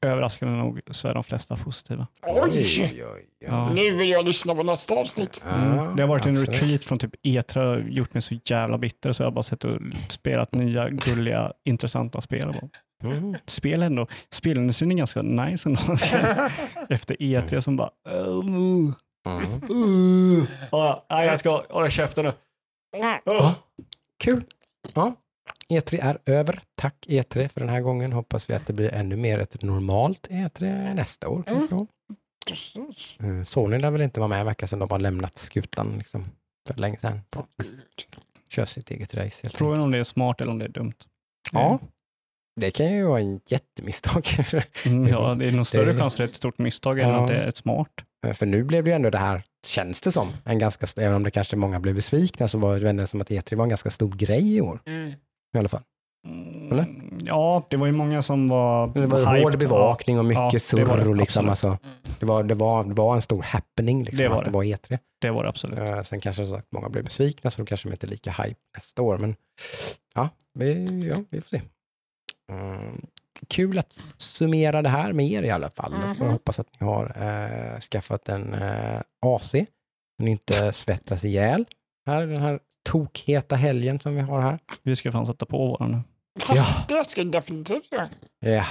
överraskande 0.00 0.54
nog 0.58 0.80
så 0.90 1.08
är 1.08 1.14
de 1.14 1.24
flesta 1.24 1.56
positiva. 1.56 2.06
Oj! 2.22 2.50
oj, 2.80 3.04
oj. 3.14 3.24
Ja. 3.46 3.72
Nu 3.74 3.90
vill 3.90 4.08
jag 4.08 4.26
lyssna 4.26 4.54
på 4.54 4.62
nästa 4.62 4.94
avsnitt. 4.94 5.44
Mm. 5.46 5.96
Det 5.96 6.02
har 6.02 6.08
varit 6.08 6.26
en 6.26 6.36
absolut. 6.38 6.62
retreat 6.62 6.84
från 6.84 6.98
typ 6.98 7.14
E3 7.22 7.58
och 7.76 7.88
gjort 7.90 8.14
mig 8.14 8.22
så 8.22 8.34
jävla 8.44 8.78
bitter 8.78 9.12
så 9.12 9.22
jag 9.22 9.26
har 9.26 9.32
bara 9.34 9.42
sett 9.42 9.64
och 9.64 9.80
spelat 10.08 10.54
nya, 10.54 10.88
gulliga, 10.90 11.52
intressanta 11.64 12.20
spel. 12.20 12.54
Mm. 13.04 13.36
Spel 13.46 13.82
ändå, 13.82 14.06
spelindustrin 14.32 14.90
är 14.92 14.94
ganska 14.96 15.22
nice 15.22 15.68
ändå. 15.68 15.80
Efter 16.88 17.14
E3 17.16 17.60
som 17.60 17.76
bara... 17.76 17.90
Uh, 18.08 18.94
Mm. 19.26 19.44
uh. 19.70 20.44
Ja, 20.72 21.06
nej, 21.10 21.26
jag 21.26 21.38
ska 21.38 21.64
hålla 21.70 21.90
käften 21.90 22.24
nu. 22.24 22.32
Ja, 22.90 23.54
kul. 24.18 24.44
Ja. 24.94 25.14
E3 25.68 25.98
är 26.02 26.18
över. 26.26 26.60
Tack 26.74 26.94
E3 27.08 27.48
för 27.48 27.60
den 27.60 27.68
här 27.68 27.80
gången. 27.80 28.12
Hoppas 28.12 28.50
vi 28.50 28.54
att 28.54 28.66
det 28.66 28.72
blir 28.72 28.94
ännu 28.94 29.16
mer 29.16 29.38
ett 29.38 29.62
normalt 29.62 30.28
E3 30.30 30.94
nästa 30.94 31.28
år. 31.28 31.42
då. 31.70 31.86
Precis. 32.46 33.18
Eh, 33.20 33.42
Sony 33.44 33.78
lär 33.78 33.90
väl 33.90 34.00
inte 34.00 34.20
vara 34.20 34.28
med, 34.28 34.44
verkar 34.44 34.66
som 34.66 34.78
de 34.78 34.90
har 34.90 34.98
lämnat 34.98 35.38
skutan 35.38 35.94
liksom, 35.98 36.24
för 36.66 36.74
länge 36.74 36.98
sedan. 36.98 37.20
Gud. 37.62 38.22
Kör 38.48 38.64
sitt 38.64 38.90
eget 38.90 39.14
race. 39.14 39.48
Frågan 39.48 39.80
om 39.80 39.90
det 39.90 39.98
är 39.98 40.04
smart 40.04 40.40
eller 40.40 40.52
om 40.52 40.58
det 40.58 40.64
är 40.64 40.68
dumt. 40.68 40.94
Ja, 41.52 41.78
det 42.60 42.70
kan 42.70 42.92
ju 42.92 43.04
vara 43.04 43.20
en 43.20 43.40
jättemisstag. 43.46 44.26
Mm, 44.86 45.06
ja, 45.06 45.34
det 45.38 45.46
är 45.48 45.52
nog 45.52 45.66
större 45.66 45.96
chans 45.96 46.12
att 46.14 46.16
det 46.18 46.22
är 46.24 46.28
ett 46.28 46.34
stort 46.34 46.58
misstag 46.58 46.98
än 47.00 47.08
Ja. 47.08 47.20
att 47.22 47.28
det 47.28 47.34
är 47.36 47.46
ett 47.48 47.56
smart. 47.56 48.04
Eh, 48.26 48.32
För 48.32 48.46
nu 48.46 48.64
blev 48.64 48.84
det 48.84 48.90
ju 48.90 48.94
ändå 48.96 49.10
det 49.10 49.18
här, 49.18 49.42
känns 49.66 50.00
det 50.00 50.12
som, 50.12 50.28
en 50.44 50.58
ganska, 50.58 50.86
även 51.02 51.16
om 51.16 51.22
det 51.22 51.30
kanske 51.30 51.56
många 51.56 51.80
blev 51.80 51.94
besvikna, 51.94 52.48
så 52.48 52.58
var 52.58 52.80
det 52.80 52.90
ändå 52.90 53.06
som 53.06 53.20
att 53.20 53.30
E3 53.30 53.56
var 53.56 53.62
en 53.64 53.68
ganska 53.68 53.90
stor 53.90 54.12
grej 54.12 54.56
i 54.56 54.60
år. 54.60 54.80
Mm. 54.86 55.08
I 55.54 55.58
alla 55.58 55.68
fall. 55.68 55.82
Mm, 56.26 56.72
Eller? 56.72 56.86
Ja, 57.24 57.66
det 57.70 57.76
var 57.76 57.86
ju 57.86 57.92
många 57.92 58.22
som 58.22 58.46
var 58.48 58.86
Det 58.94 59.06
var 59.06 59.18
hyped. 59.18 59.42
hård 59.42 59.58
bevakning 59.58 60.18
och 60.18 60.24
mycket 60.24 60.42
Ja, 60.42 60.50
det 60.52 60.60
surr 60.60 60.84
var 60.84 60.98
det, 60.98 61.08
och 61.08 61.16
liksom, 61.16 61.48
alltså, 61.48 61.78
det, 62.20 62.26
var, 62.26 62.42
det, 62.44 62.54
var, 62.54 62.84
det 62.84 62.94
var 62.94 63.14
en 63.14 63.22
stor 63.22 63.42
happening 63.42 64.04
liksom, 64.04 64.22
Det 64.22 64.28
var 64.28 64.38
att 64.38 64.44
det 64.44 64.50
det. 64.50 64.54
var 64.54 64.64
E3. 64.64 64.98
Det 65.20 65.30
var 65.30 65.42
det 65.42 65.48
absolut. 65.48 65.78
Eh, 65.78 66.02
Sen 66.02 66.20
kanske 66.20 66.46
som 66.46 66.56
sagt 66.56 66.72
många 66.72 66.88
blev 66.88 67.04
besvikna 67.04 67.50
så 67.50 67.60
då 67.62 67.66
kanske 67.66 67.88
de 67.88 67.92
inte 67.92 68.06
är 68.06 68.08
lika 68.08 68.30
hype 68.30 68.60
nästa 68.76 69.02
år. 69.02 69.18
Men 69.18 69.36
ja, 70.14 70.28
vi, 70.54 70.84
ja, 71.08 71.16
vi 71.30 71.40
får 71.40 71.48
se. 71.48 71.62
Mm, 72.52 73.06
kul 73.48 73.78
att 73.78 73.98
summera 74.16 74.82
det 74.82 74.88
här 74.88 75.12
med 75.12 75.26
er 75.30 75.42
i 75.42 75.50
alla 75.50 75.70
fall. 75.70 75.92
Mhm. 75.92 76.14
Får 76.14 76.26
jag 76.26 76.32
hoppas 76.32 76.58
att 76.60 76.80
ni 76.80 76.86
har 76.86 77.16
eh, 77.16 77.80
skaffat 77.80 78.28
en 78.28 78.54
eh, 78.54 79.00
AC. 79.26 79.50
Så 79.50 80.22
ni 80.24 80.30
inte 80.30 80.72
svettas 80.72 81.24
ihjäl. 81.24 81.64
Här, 82.06 82.26
den 82.26 82.42
här 82.42 82.60
tokheta 82.90 83.56
helgen 83.56 84.00
som 84.00 84.14
vi 84.14 84.20
har 84.20 84.40
här. 84.40 84.58
Vi 84.82 84.96
ska 84.96 85.12
fan 85.12 85.26
sätta 85.26 85.46
på 85.46 85.58
våran 85.58 85.90
nu. 85.92 86.00
Ja. 86.54 86.66
Det 86.88 87.04
ska 87.08 87.20
jag 87.20 87.32
definitivt 87.32 87.92
göra. 87.92 88.08
Ja. 88.40 88.64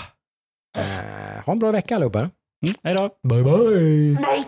Eh, 0.77 1.43
ha 1.45 1.53
en 1.53 1.59
bra 1.59 1.71
vecka 1.71 1.95
allihopa. 1.95 2.19
Mm, 2.19 2.75
hej 2.83 2.95
då! 2.95 3.09
Bye 3.29 3.43
bye! 3.43 4.19
Nej. 4.21 4.45